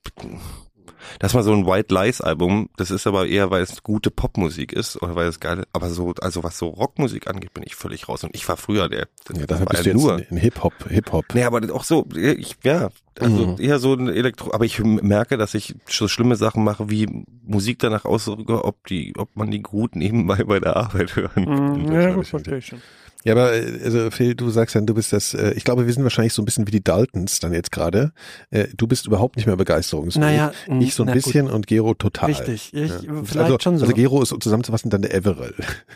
das 1.19 1.35
war 1.35 1.43
so 1.43 1.53
ein 1.53 1.67
White 1.67 1.95
Lies 1.95 2.21
Album, 2.21 2.69
das 2.77 2.91
ist 2.91 3.07
aber 3.07 3.27
eher, 3.27 3.51
weil 3.51 3.63
es 3.63 3.83
gute 3.83 4.11
Popmusik 4.11 4.73
ist 4.73 5.01
oder 5.03 5.15
weil 5.15 5.29
es 5.29 5.41
geil, 5.41 5.65
aber 5.73 5.91
so, 5.91 6.15
also 6.21 6.43
was 6.45 6.59
so 6.59 6.69
Rockmusik 6.69 7.29
angeht, 7.29 7.55
bin 7.55 7.65
ich 7.67 7.75
völlig 7.75 8.09
raus 8.09 8.25
und 8.25 8.35
ich 8.35 8.49
war 8.49 8.57
früher 8.57 8.89
der, 8.89 9.01
ja, 9.01 9.07
das 9.27 9.47
dafür 9.47 9.67
war 9.67 9.67
bist 9.67 9.85
du 9.85 9.89
ja 9.91 9.95
jetzt 9.95 10.03
nur, 10.03 10.19
in, 10.19 10.25
in 10.31 10.37
Hip-Hop, 10.39 10.89
Hip-Hop. 10.89 11.35
Nee, 11.35 11.45
aber 11.45 11.75
auch 11.75 11.85
so, 11.85 12.07
ich, 12.15 12.57
ja, 12.63 12.91
also 13.19 13.47
Mhm. 13.47 13.57
eher 13.59 13.79
so 13.79 13.95
ein 13.95 14.09
Elektro, 14.09 14.53
aber 14.53 14.65
ich 14.65 14.79
merke, 14.83 15.37
dass 15.39 15.55
ich 15.55 15.75
so 15.89 16.07
schlimme 16.09 16.37
Sachen 16.37 16.65
mache, 16.65 16.91
wie 16.91 17.25
Musik 17.45 17.79
danach 17.79 18.05
ausdrücke, 18.05 18.65
ob 18.65 18.87
die, 18.87 19.15
ob 19.17 19.35
man 19.37 19.51
die 19.51 19.63
gut 19.63 19.97
nebenbei 19.97 20.45
bei 20.45 20.61
der 20.61 20.77
Arbeit 20.77 21.17
hören. 21.17 21.45
Mhm, 21.45 21.87
das 21.87 22.05
ja, 22.05 22.15
gut, 22.15 22.27
verstehe 22.27 22.59
ich 22.59 22.67
schon. 22.67 22.83
Ja, 23.27 23.33
aber 23.33 23.55
äh, 23.55 23.81
also 23.85 24.11
Phil, 24.13 24.35
du 24.37 24.51
sagst 24.51 24.77
dann, 24.77 24.87
du 24.87 24.95
bist 24.95 25.13
das, 25.13 25.35
äh, 25.35 25.53
ich 25.55 25.65
glaube, 25.65 25.87
wir 25.87 25.93
sind 25.93 26.05
wahrscheinlich 26.05 26.33
so 26.33 26.41
ein 26.43 26.45
bisschen 26.45 26.67
wie 26.67 26.71
die 26.71 26.85
Daltons 26.85 27.41
dann 27.41 27.53
jetzt 27.53 27.73
gerade. 27.73 28.13
Äh, 28.51 28.69
du 28.77 28.87
bist 28.87 29.07
überhaupt 29.07 29.35
nicht 29.37 29.47
mehr 29.47 29.57
begeisterungsfähig. 29.57 30.21
Naja, 30.25 30.53
ich 30.81 30.95
so 30.95 31.03
ein 31.03 31.07
na 31.09 31.15
gut. 31.15 31.25
bisschen 31.25 31.51
und 31.51 31.67
Gero 31.67 31.95
total. 31.95 32.31
Richtig, 32.31 32.73
ich, 32.73 32.91
Ja. 32.91 32.99
vielleicht 33.25 33.37
also, 33.39 33.59
schon 33.61 33.79
so. 33.79 33.85
Also 33.85 33.95
Gero 33.97 34.23
ist 34.23 34.35
zusammenzufassen 34.41 34.91
dann 34.91 35.03
der 35.03 35.13
Everell. 35.15 35.55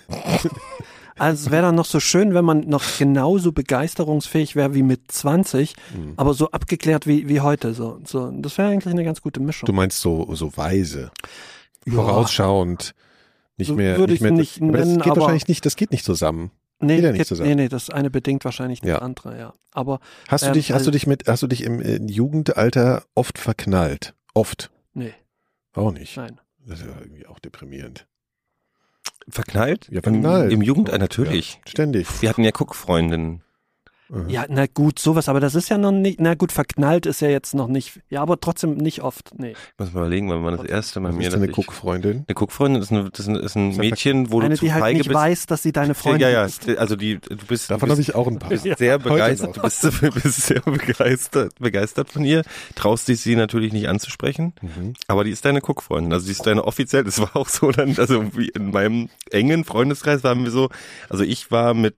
Also 1.18 1.44
es 1.46 1.50
wäre 1.50 1.64
dann 1.64 1.75
noch 1.75 1.84
so 1.84 2.00
schön, 2.00 2.32
wenn 2.32 2.46
man 2.46 2.60
noch 2.60 2.82
genauso 2.99 3.52
begeisterungsfähig 3.52 4.56
wäre 4.56 4.72
wie 4.72 4.82
mit 4.82 5.12
20, 5.12 5.75
Mhm. 5.94 6.14
aber 6.16 6.32
so 6.32 6.50
abgeklärt 6.50 7.06
wie, 7.06 7.28
wie 7.28 7.40
heute. 7.40 7.75
So, 7.75 8.00
so, 8.06 8.30
das 8.30 8.56
wäre 8.56 8.68
eigentlich 8.70 8.90
eine 8.90 9.04
ganz 9.04 9.20
gute 9.20 9.38
Mischung. 9.38 9.66
Du 9.66 9.75
meinst 9.75 10.00
so, 10.00 10.34
so 10.34 10.56
weise, 10.56 11.10
Ja. 11.87 11.92
vorausschauend, 11.92 12.94
nicht 13.58 13.68
So 13.68 13.75
mehr, 13.75 13.99
würde 13.99 14.14
ich 14.14 14.22
mehr. 14.22 14.30
nicht 14.32 14.62
aber 14.62 14.78
das 14.78 14.87
nennen, 14.87 15.00
geht 15.02 15.10
aber- 15.12 15.20
wahrscheinlich 15.20 15.46
nicht, 15.49 15.66
das 15.66 15.76
geht 15.76 15.90
nicht 15.92 16.06
zusammen. 16.06 16.52
Nee, 16.80 17.00
Geht 17.00 17.12
nicht 17.12 17.26
zusammen. 17.26 17.49
nee, 17.50 17.54
nee, 17.54 17.68
das 17.68 17.90
eine 17.90 18.10
bedingt 18.10 18.44
wahrscheinlich 18.44 18.80
das 18.80 18.88
Ja. 18.88 18.99
andere, 19.00 19.38
ja. 19.38 19.54
Aber 19.72 20.00
Hast 20.28 20.44
du 20.44 20.49
Ähm, 20.49 20.52
dich, 20.54 20.70
hast 20.72 20.78
du 20.87 20.88
also- 20.88 20.90
dich 20.92 21.06
mit, 21.06 21.28
hast 21.28 21.42
du 21.42 21.46
dich 21.46 21.62
im 21.62 21.80
äh, 21.80 21.96
Jugendalter 22.10 23.04
oft 23.14 23.38
verknallt? 23.38 24.14
Oft. 24.34 24.70
nee, 24.94 25.12
Auch 25.75 25.92
nicht. 25.92 26.16
nein. 26.16 26.40
Das 26.66 26.80
ist 26.80 26.87
ja 26.87 26.92
irgendwie 27.00 27.26
auch 27.26 27.38
deprimierend. 27.38 28.06
Verknallt? 29.28 29.88
Ja, 29.90 30.00
verknallt. 30.02 30.52
Im, 30.52 30.60
im 30.60 30.62
Jugend, 30.66 30.88
natürlich. 30.88 31.54
Ja, 31.54 31.60
ständig. 31.70 32.22
Wir 32.22 32.28
hatten 32.28 32.42
ja 32.44 32.50
Guckfreundinnen. 32.50 33.42
Mhm. 34.12 34.29
Ja, 34.29 34.45
na 34.49 34.67
gut, 34.67 34.99
sowas, 34.99 35.29
aber 35.29 35.38
das 35.38 35.55
ist 35.55 35.69
ja 35.69 35.79
noch 35.79 35.93
nicht, 35.93 36.21
na 36.21 36.35
gut, 36.35 36.50
verknallt 36.50 37.07
ist 37.07 37.21
ja 37.21 37.29
jetzt 37.29 37.55
noch 37.55 37.69
nicht, 37.69 38.00
ja, 38.11 38.21
aber 38.23 38.40
trotzdem 38.40 38.75
nicht 38.76 39.02
oft, 39.02 39.31
nee. 39.38 39.52
Ich 39.52 39.79
muss 39.79 39.93
mal 39.93 40.00
überlegen, 40.00 40.29
weil 40.31 40.40
man 40.40 40.57
das 40.57 40.67
erste 40.67 40.99
Mal 40.99 41.12
mir 41.12 41.29
ist 41.29 41.33
denn 41.35 41.43
eine 41.45 41.52
Guckfreundin? 41.52 42.25
Eine 42.26 42.35
Guckfreundin 42.35 42.83
ist, 42.83 42.90
eine, 42.90 43.05
das 43.11 43.21
ist 43.29 43.29
ein, 43.29 43.69
ein 43.69 43.71
ja 43.73 43.79
Mädchen, 43.79 44.33
wo 44.33 44.40
Eine, 44.40 44.50
du 44.50 44.57
zu 44.57 44.64
die 44.64 44.73
halt 44.73 44.83
feige 44.83 44.99
nicht 44.99 45.09
bist. 45.09 45.21
weiß, 45.21 45.47
dass 45.47 45.62
sie 45.62 45.71
deine 45.71 45.95
Freundin 45.95 46.23
ja, 46.23 46.29
ja, 46.31 46.45
ist. 46.45 46.69
also 46.69 46.97
die, 46.97 47.19
du 47.21 47.37
bist, 47.47 47.71
Davon 47.71 47.88
du 47.88 47.93
habe 47.93 47.99
bist 47.99 48.09
ich 48.09 48.14
auch 48.17 48.26
ein 48.26 48.38
paar. 48.40 48.50
Ja. 48.64 48.76
sehr 48.76 48.99
begeistert, 48.99 49.57
du 49.57 49.61
bist, 49.62 49.83
bist 50.23 50.43
sehr 50.43 50.61
begeistert, 50.62 51.55
begeistert 51.61 52.11
von 52.11 52.25
ihr, 52.25 52.43
traust 52.75 53.07
dich 53.07 53.21
sie 53.21 53.37
natürlich 53.37 53.73
nicht 53.73 53.88
anzusprechen, 53.88 54.55
Mhm. 54.61 54.95
aber 55.07 55.23
die 55.25 55.31
ist 55.31 55.45
deine 55.45 55.61
Guckfreundin, 55.61 56.12
also 56.12 56.26
die 56.26 56.33
ist 56.33 56.45
deine 56.47 56.64
offiziell, 56.64 57.05
das 57.05 57.21
war 57.21 57.37
auch 57.37 57.49
so 57.49 57.71
dann, 57.71 57.97
also 57.99 58.37
wie 58.37 58.49
in 58.49 58.71
meinem 58.73 59.09
engen 59.31 59.64
Freundeskreis 59.64 60.25
waren 60.25 60.43
wir 60.45 60.50
so, 60.50 60.69
also 61.09 61.23
ich 61.23 61.50
war 61.52 61.75
mit 61.75 61.95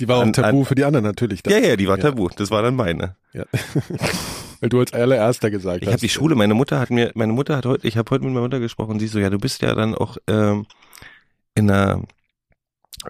Die 0.00 0.08
war 0.08 0.16
auch 0.26 0.32
tabu 0.32 0.60
an- 0.60 0.64
für 0.64 0.74
die 0.74 0.84
anderen 0.84 1.04
natürlich. 1.04 1.40
Ja, 1.46 1.58
ja, 1.58 1.76
die 1.76 1.86
war 1.86 1.96
Ja. 1.98 2.04
tabu. 2.04 2.28
Das 2.34 2.50
war 2.50 2.62
dann 2.62 2.74
meine. 2.74 3.16
Ja. 3.32 3.44
Weil 4.60 4.68
du 4.68 4.80
als 4.80 4.92
allererster 4.92 5.50
gesagt 5.50 5.78
Ich 5.82 5.86
hast. 5.86 5.92
habe 5.94 6.00
die 6.00 6.08
Schule, 6.08 6.34
meine 6.34 6.54
Mutter 6.54 6.78
hat 6.80 6.90
mir, 6.90 7.12
meine 7.14 7.32
Mutter 7.32 7.56
hat 7.56 7.64
heute, 7.66 7.86
ich 7.86 7.96
habe 7.96 8.10
heute 8.10 8.24
mit 8.24 8.32
meiner 8.34 8.44
Mutter 8.44 8.60
gesprochen 8.60 8.92
und 8.92 8.98
sie 9.00 9.06
so, 9.06 9.18
ja, 9.18 9.30
du 9.30 9.38
bist 9.38 9.62
ja 9.62 9.74
dann 9.74 9.94
auch 9.94 10.16
ähm, 10.26 10.66
in 11.54 11.66
der 11.68 12.02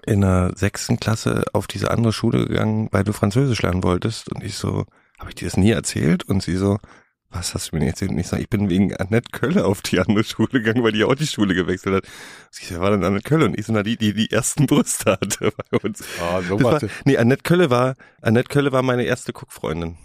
in 0.05 0.21
der 0.21 0.53
sechsten 0.55 0.99
Klasse 1.01 1.43
auf 1.51 1.67
diese 1.67 1.91
andere 1.91 2.13
Schule 2.13 2.45
gegangen, 2.47 2.87
weil 2.91 3.03
du 3.03 3.11
Französisch 3.11 3.61
lernen 3.61 3.83
wolltest. 3.83 4.31
Und 4.33 4.41
ich 4.43 4.55
so, 4.55 4.85
habe 5.19 5.29
ich 5.29 5.35
dir 5.35 5.45
das 5.45 5.57
nie 5.57 5.71
erzählt? 5.71 6.23
Und 6.23 6.41
sie 6.41 6.55
so, 6.55 6.77
was 7.31 7.53
hast 7.53 7.71
du 7.71 7.77
mir 7.77 7.85
erzählt? 7.85 8.11
Und 8.11 8.17
ich 8.19 8.27
so, 8.27 8.35
ich 8.35 8.49
bin 8.49 8.69
wegen 8.69 8.95
Annette 8.95 9.29
Kölle 9.31 9.65
auf 9.65 9.81
die 9.81 9.99
andere 9.99 10.23
Schule 10.23 10.49
gegangen, 10.49 10.83
weil 10.83 10.91
die 10.91 11.03
auch 11.03 11.15
die 11.15 11.27
Schule 11.27 11.55
gewechselt 11.55 11.95
hat. 11.95 12.03
Sie 12.49 12.65
so, 12.65 12.75
wer 12.75 12.81
war 12.81 12.91
denn 12.91 13.03
Annette 13.03 13.23
Kölle? 13.23 13.45
Und 13.45 13.57
ich 13.57 13.65
so, 13.65 13.73
na, 13.73 13.83
die, 13.83 13.97
die 13.97 14.13
die 14.13 14.31
ersten 14.31 14.67
Brüste 14.67 15.13
hatte 15.13 15.51
bei 15.71 15.77
uns. 15.77 16.03
Ah, 16.21 16.41
so 16.41 16.57
Das 16.57 16.81
war, 16.81 16.89
nee, 17.05 17.17
Annette 17.17 17.43
Kölle 17.43 17.69
war, 17.69 17.95
Annette 18.21 18.49
Kölle 18.49 18.71
war 18.71 18.83
meine 18.83 19.03
erste 19.03 19.33
Guckfreundin. 19.33 19.97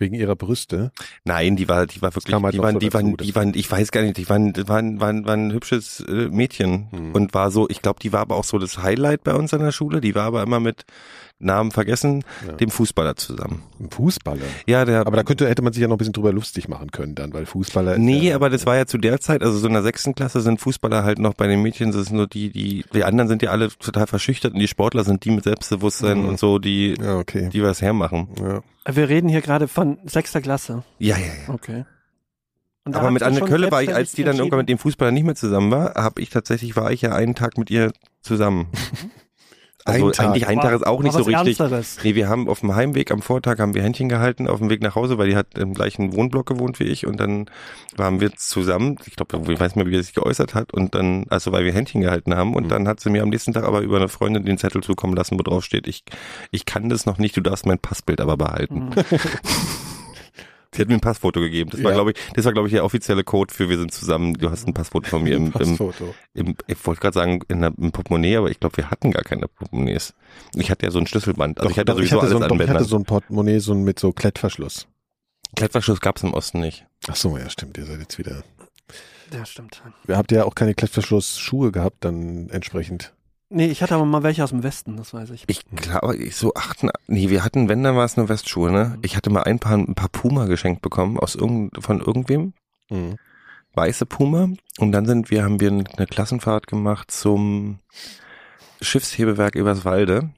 Wegen 0.00 0.14
ihrer 0.16 0.34
Brüste. 0.34 0.90
Nein, 1.24 1.56
die 1.56 1.68
war, 1.68 1.86
die 1.86 2.00
war 2.02 2.14
wirklich, 2.14 2.34
halt 2.34 2.54
die 2.54 2.58
waren, 2.58 2.72
so 2.74 2.78
die 2.80 2.92
waren, 2.92 3.16
die 3.18 3.34
waren, 3.34 3.52
ich 3.54 3.70
weiß 3.70 3.92
gar 3.92 4.02
nicht, 4.02 4.16
die 4.16 4.28
waren, 4.28 4.52
waren, 4.66 4.98
waren, 5.00 5.26
waren 5.26 5.48
ein 5.48 5.52
hübsches 5.52 6.00
äh, 6.08 6.28
Mädchen 6.28 6.88
Hm. 6.90 7.12
und 7.14 7.34
war 7.34 7.50
so, 7.50 7.68
ich 7.68 7.82
glaube, 7.82 8.00
die 8.02 8.12
war 8.12 8.20
aber 8.20 8.36
auch 8.36 8.44
so 8.44 8.58
das 8.58 8.78
Highlight 8.82 9.22
bei 9.24 9.34
uns 9.34 9.52
an 9.54 9.60
der 9.60 9.72
Schule. 9.72 10.00
Die 10.00 10.14
war 10.14 10.24
aber 10.24 10.42
immer 10.42 10.58
mit 10.58 10.84
Namen 11.42 11.70
vergessen, 11.70 12.22
Ja. 12.46 12.52
dem 12.54 12.70
Fußballer 12.70 13.16
zusammen. 13.16 13.62
Ein 13.78 13.90
Fußballer. 13.90 14.40
Ja, 14.66 14.84
der. 14.84 15.06
Aber 15.06 15.16
da 15.16 15.22
könnte, 15.22 15.48
hätte 15.48 15.62
man 15.62 15.72
sich 15.72 15.80
ja 15.80 15.88
noch 15.88 15.94
ein 15.94 15.98
bisschen 15.98 16.12
drüber 16.12 16.32
lustig 16.32 16.68
machen 16.68 16.90
können 16.90 17.14
dann, 17.14 17.32
weil 17.32 17.46
Fußballer. 17.46 17.96
Nee, 17.98 18.28
ja, 18.28 18.34
aber 18.34 18.50
das 18.50 18.66
war 18.66 18.76
ja 18.76 18.84
zu 18.86 18.98
der 18.98 19.20
Zeit, 19.20 19.42
also 19.42 19.56
so 19.58 19.66
in 19.66 19.72
der 19.72 19.82
sechsten 19.82 20.14
Klasse 20.14 20.40
sind 20.42 20.60
Fußballer 20.60 21.02
halt 21.02 21.18
noch 21.18 21.32
bei 21.34 21.46
den 21.46 21.62
Mädchen, 21.62 21.92
das 21.92 22.06
sind 22.06 22.16
nur 22.16 22.26
die, 22.26 22.50
die, 22.50 22.84
die 22.92 23.04
anderen 23.04 23.28
sind 23.28 23.40
ja 23.42 23.50
alle 23.50 23.68
total 23.68 24.06
verschüchtert 24.06 24.52
und 24.52 24.60
die 24.60 24.68
Sportler 24.68 25.04
sind 25.04 25.24
die 25.24 25.30
mit 25.30 25.44
Selbstbewusstsein 25.44 26.22
Mhm. 26.22 26.28
und 26.28 26.38
so, 26.38 26.58
die, 26.58 26.94
Ja, 27.00 27.16
okay. 27.18 27.48
die 27.50 27.62
was 27.62 27.80
hermachen. 27.80 28.28
Ja. 28.38 28.60
Wir 28.86 29.08
reden 29.08 29.28
hier 29.28 29.40
gerade 29.40 29.68
von 29.68 29.98
sechster 30.04 30.40
Klasse. 30.40 30.84
Ja, 30.98 31.16
ja, 31.16 31.26
ja. 31.26 31.54
Okay. 31.54 31.84
Aber 32.84 33.10
mit 33.10 33.22
Anne 33.22 33.40
Kölle 33.40 33.70
war 33.70 33.82
ich, 33.82 33.94
als 33.94 34.12
die 34.12 34.24
dann 34.24 34.36
irgendwann 34.36 34.60
mit 34.60 34.68
dem 34.68 34.78
Fußballer 34.78 35.12
nicht 35.12 35.24
mehr 35.24 35.34
zusammen 35.34 35.70
war, 35.70 35.94
habe 35.94 36.20
ich 36.22 36.30
tatsächlich, 36.30 36.76
war 36.76 36.90
ich 36.90 37.02
ja 37.02 37.14
einen 37.14 37.34
Tag 37.34 37.58
mit 37.58 37.70
ihr 37.70 37.92
zusammen. 38.22 38.68
Also 39.90 40.06
Ein 40.06 40.12
Tag. 40.12 40.26
eigentlich 40.26 40.46
ein 40.46 40.60
Tag 40.60 40.74
ist 40.74 40.86
auch 40.86 41.02
nicht 41.02 41.12
so 41.12 41.22
richtig. 41.22 41.58
Ernsteres. 41.60 41.98
Nee, 42.02 42.14
wir 42.14 42.28
haben 42.28 42.48
auf 42.48 42.60
dem 42.60 42.74
Heimweg 42.74 43.10
am 43.10 43.22
Vortag 43.22 43.58
haben 43.58 43.74
wir 43.74 43.82
Händchen 43.82 44.08
gehalten, 44.08 44.48
auf 44.48 44.58
dem 44.58 44.70
Weg 44.70 44.82
nach 44.82 44.94
Hause, 44.94 45.18
weil 45.18 45.28
die 45.28 45.36
hat 45.36 45.58
im 45.58 45.74
gleichen 45.74 46.14
Wohnblock 46.14 46.46
gewohnt 46.46 46.80
wie 46.80 46.84
ich 46.84 47.06
und 47.06 47.18
dann 47.20 47.46
waren 47.96 48.20
wir 48.20 48.32
zusammen, 48.36 48.96
ich 49.06 49.16
glaube, 49.16 49.36
ich 49.52 49.60
weiß 49.60 49.74
nicht 49.74 49.84
mehr, 49.84 49.86
wie 49.92 49.96
er 49.98 50.02
sich 50.02 50.14
geäußert 50.14 50.54
hat 50.54 50.72
und 50.72 50.94
dann, 50.94 51.26
also 51.28 51.52
weil 51.52 51.64
wir 51.64 51.72
Händchen 51.72 52.00
gehalten 52.00 52.34
haben 52.34 52.54
und 52.54 52.64
Mhm. 52.64 52.68
dann 52.68 52.88
hat 52.88 53.00
sie 53.00 53.10
mir 53.10 53.22
am 53.22 53.28
nächsten 53.28 53.52
Tag 53.52 53.64
aber 53.64 53.80
über 53.80 53.96
eine 53.96 54.08
Freundin 54.08 54.44
den 54.44 54.58
Zettel 54.58 54.82
zukommen 54.82 55.14
lassen, 55.14 55.38
wo 55.38 55.42
drauf 55.42 55.64
steht, 55.64 55.86
ich, 55.88 56.04
ich 56.50 56.64
kann 56.64 56.88
das 56.88 57.06
noch 57.06 57.18
nicht, 57.18 57.36
du 57.36 57.40
darfst 57.40 57.66
mein 57.66 57.78
Passbild 57.78 58.20
aber 58.20 58.36
behalten. 58.36 58.90
Mhm. 58.90 58.90
Sie 60.74 60.82
hat 60.82 60.88
mir 60.88 60.94
ein 60.94 61.00
Passfoto 61.00 61.40
gegeben. 61.40 61.70
Das 61.70 61.82
war, 61.82 61.90
Ja. 61.90 61.96
glaube 61.96 62.12
ich, 62.12 62.16
das 62.34 62.44
war, 62.44 62.52
glaube 62.52 62.68
ich, 62.68 62.72
der 62.74 62.84
offizielle 62.84 63.24
Code 63.24 63.52
für 63.52 63.68
wir 63.68 63.76
sind 63.78 63.92
zusammen. 63.92 64.34
Du 64.34 64.50
hast 64.50 64.66
ein 64.68 64.72
Passfoto 64.74 65.08
von 65.08 65.22
mir 65.24 65.34
im, 65.36 65.46
im, 65.46 65.52
Passfoto. 65.52 66.14
im 66.32 66.54
ich 66.68 66.86
wollte 66.86 67.00
gerade 67.00 67.14
sagen, 67.14 67.40
in 67.48 67.60
der, 67.62 67.72
im 67.76 67.90
Portemonnaie, 67.90 68.36
aber 68.36 68.50
ich 68.50 68.60
glaube, 68.60 68.76
wir 68.76 68.90
hatten 68.90 69.10
gar 69.10 69.24
keine 69.24 69.48
Portemonnaies. 69.48 70.14
Ich 70.54 70.70
hatte 70.70 70.86
ja 70.86 70.92
so 70.92 71.00
ein 71.00 71.06
Schlüsselband. 71.08 71.58
Also 71.58 71.68
Doch, 71.68 71.72
ich 71.72 71.78
hatte 71.78 71.86
doch, 71.86 71.96
sowieso 71.98 72.16
hatte 72.16 72.20
alles 72.26 72.30
so 72.30 72.36
ein, 72.36 72.42
an 72.44 72.48
doch, 72.58 72.64
ich 72.64 72.70
hatte 72.70 72.84
so 72.84 72.96
ein 72.96 73.04
Portemonnaie 73.04 73.58
so 73.58 73.72
ein- 73.72 73.82
mit 73.82 73.98
so 73.98 74.12
Klettverschluss. 74.12 74.86
Klettverschluss 75.56 76.00
gab's 76.00 76.22
im 76.22 76.34
Osten 76.34 76.60
nicht. 76.60 76.86
Ach 77.08 77.16
so, 77.16 77.36
ja, 77.36 77.50
stimmt. 77.50 77.76
Ihr 77.76 77.86
seid 77.86 77.98
jetzt 77.98 78.18
wieder. 78.18 78.44
Ja, 79.32 79.44
stimmt. 79.46 79.82
Ihr 80.06 80.16
habt 80.16 80.30
ja 80.30 80.44
auch 80.44 80.54
keine 80.54 80.74
Klettverschlussschuhe 80.74 81.72
gehabt, 81.72 82.04
dann 82.04 82.48
entsprechend. 82.50 83.12
Nee, 83.52 83.66
ich 83.66 83.82
hatte 83.82 83.96
aber 83.96 84.04
mal 84.04 84.22
welche 84.22 84.44
aus 84.44 84.50
dem 84.50 84.62
Westen, 84.62 84.96
das 84.96 85.12
weiß 85.12 85.30
ich. 85.30 85.44
Ich 85.48 85.64
glaube, 85.66 86.16
ich 86.16 86.36
so 86.36 86.54
achten, 86.54 86.88
nee, 87.08 87.30
wir 87.30 87.44
hatten, 87.44 87.68
wenn, 87.68 87.82
dann 87.82 87.96
war 87.96 88.04
es 88.04 88.16
nur 88.16 88.28
Westschuhe, 88.28 88.70
ne? 88.70 88.96
Ich 89.02 89.16
hatte 89.16 89.28
mal 89.28 89.42
ein 89.42 89.58
paar, 89.58 89.76
ein 89.76 89.96
paar 89.96 90.08
Puma 90.08 90.46
geschenkt 90.46 90.82
bekommen 90.82 91.18
aus 91.18 91.34
irgend, 91.34 91.82
von 91.82 92.00
irgendwem. 92.00 92.52
Mhm. 92.90 93.16
weiße 93.74 94.04
Puma 94.04 94.48
und 94.78 94.92
dann 94.92 95.06
sind 95.06 95.30
wir, 95.30 95.44
haben 95.44 95.60
wir 95.60 95.70
eine 95.70 96.06
Klassenfahrt 96.06 96.66
gemacht 96.66 97.10
zum 97.10 97.78
Schiffshebewerk 98.80 99.54
übers 99.54 99.84
Walde. 99.84 100.30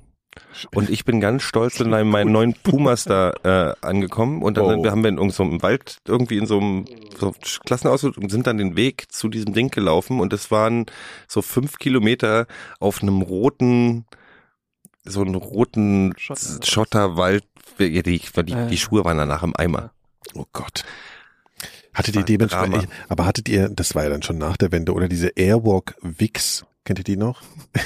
Und 0.75 0.89
ich 0.91 1.05
bin 1.05 1.21
ganz 1.21 1.43
stolz 1.43 1.81
in 1.81 1.91
meinem, 1.91 2.09
meinen 2.09 2.33
neuen 2.33 2.55
Pumas 2.55 3.05
da 3.05 3.33
äh, 3.43 3.75
angekommen 3.87 4.43
und 4.43 4.57
dann 4.57 4.65
Wow. 4.65 4.71
sind 4.73 4.85
wir, 4.85 4.91
haben 4.91 5.03
wir 5.03 5.09
in 5.09 5.17
irgendeinem 5.17 5.37
so 5.37 5.43
einem 5.43 5.63
Wald 5.63 5.99
irgendwie 6.07 6.39
in 6.39 6.47
so 6.47 6.59
einem 6.59 6.85
so 7.19 7.35
Klassenausflug 7.65 8.17
und 8.17 8.31
sind 8.31 8.47
dann 8.47 8.59
den 8.59 8.77
Weg 8.77 9.13
zu 9.13 9.29
diesem 9.29 9.53
Ding 9.53 9.71
gelaufen 9.71 10.21
und 10.21 10.33
es 10.33 10.51
waren 10.51 10.87
so 11.29 11.43
fünf 11.43 11.79
Kilometer 11.79 12.47
auf 12.81 13.03
einem 13.03 13.23
roten, 13.23 14.07
so 15.05 15.21
einen 15.23 15.35
roten 15.35 16.15
Schotter. 16.17 16.61
Schotterwald. 16.65 17.45
Die, 17.79 18.03
die, 18.03 18.21
die 18.21 18.77
Schuhe 18.79 19.05
waren 19.05 19.19
danach 19.19 19.43
im 19.43 19.55
Eimer. 19.57 19.93
Oh 20.35 20.45
Gott. 20.53 20.85
Hattet 21.95 22.17
ihr 22.17 22.23
dementsprechend, 22.23 22.89
aber 23.09 23.27
hattet 23.27 23.49
ihr, 23.49 23.69
das 23.69 23.95
war 23.95 24.05
ja 24.05 24.09
dann 24.11 24.23
schon 24.23 24.39
nach 24.39 24.57
der 24.57 24.73
Wende, 24.73 24.95
oder 24.95 25.09
diese 25.09 25.29
Airwalk 25.37 25.95
Wix, 26.01 26.65
kennt 26.85 26.99
ihr 26.99 27.05
die 27.05 27.17
noch? 27.17 27.43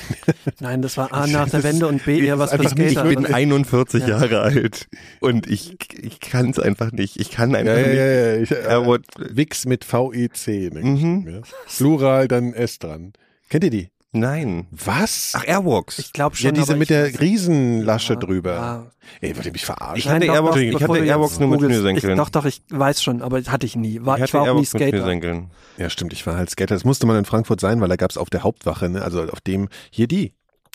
Nein, 0.61 0.83
das 0.83 0.97
war 0.97 1.12
A 1.12 1.26
nach 1.26 1.49
der 1.50 1.62
Wende 1.62 1.87
und 1.87 2.05
B 2.05 2.21
eher 2.21 2.38
was 2.38 2.53
für 2.53 2.69
Skater. 2.69 3.09
Ich 3.09 3.17
bin 3.17 3.26
41 3.26 4.03
Ja. 4.03 4.09
Jahre 4.09 4.41
alt 4.41 4.88
und 5.21 5.47
ich, 5.47 5.76
ich 6.03 6.21
kann 6.21 6.50
es 6.50 6.59
einfach 6.59 6.93
nicht. 6.93 7.19
Ich 7.21 7.31
kann 7.31 7.55
einfach 7.55 7.76
nicht. 7.76 7.97
ja. 7.97 8.37
Ich, 8.37 8.50
äh, 8.50 8.62
Airwalk, 8.69 9.03
Wix 9.17 9.67
mit 9.67 9.85
V-E-C. 9.85 10.71
Mhm. 10.73 11.29
Ja. 11.29 11.41
Plural, 11.76 12.29
dann 12.29 12.53
S 12.55 12.79
dran. 12.79 13.12
Kennt 13.49 13.65
ihr 13.65 13.71
die? 13.71 13.88
Nein. 14.18 14.66
Was? 14.70 15.32
Ach, 15.37 15.46
Airwalks. 15.46 15.99
Ich 15.99 16.12
glaube 16.12 16.37
schon. 16.37 16.46
ja, 16.46 16.52
diese 16.52 16.76
mit 16.76 16.90
der 16.90 17.20
Riesenlasche 17.20 18.14
Ja, 18.14 18.18
drüber. 18.18 18.52
ja. 18.54 18.87
Ey, 19.20 19.37
wollt 19.37 19.46
ihr 19.46 19.52
mich 19.52 19.64
verarschen? 19.64 19.96
Ich 19.99 20.08
hatte 20.08 20.26
Airwalks- 20.26 20.56
ich 20.61 20.82
hatte 20.82 20.99
Airwalks 21.04 21.38
nur 21.38 21.49
mit. 21.49 21.61
Schnürsenkeln. 21.61 22.16
Doch, 22.16 22.28
doch, 22.30 22.44
ich 22.44 22.62
weiß 22.70 23.02
schon, 23.02 23.23
aber 23.23 23.40
hatte 23.42 23.66
ich 23.66 23.76
nie. 23.76 24.00
War, 24.04 24.18
ich 24.18 24.25
ich, 24.25 24.35
war 24.35 24.42
auch 24.42 24.44
nie 24.46 24.66
Airwalks 24.66 24.70
Skater. 24.70 25.49
Ja, 25.78 25.90
stimmt, 25.90 26.12
ich 26.12 26.26
war 26.26 26.37
halt 26.37 26.50
Skater. 26.50 26.75
Das 26.75 26.85
musste 26.85 27.06
man 27.06 27.16
in 27.18 27.25
Frankfurt 27.25 27.61
sein, 27.61 27.80
weil 27.80 27.88
da 27.88 27.96
gab's 27.96 28.16
auf 28.16 28.30
der 28.30 28.42
Hauptwache, 28.42 28.88
ne? 28.88 29.02
also 29.02 29.23
auf 29.25 29.40
dem, 29.40 29.68
hier 29.90 30.06
die. 30.08 30.32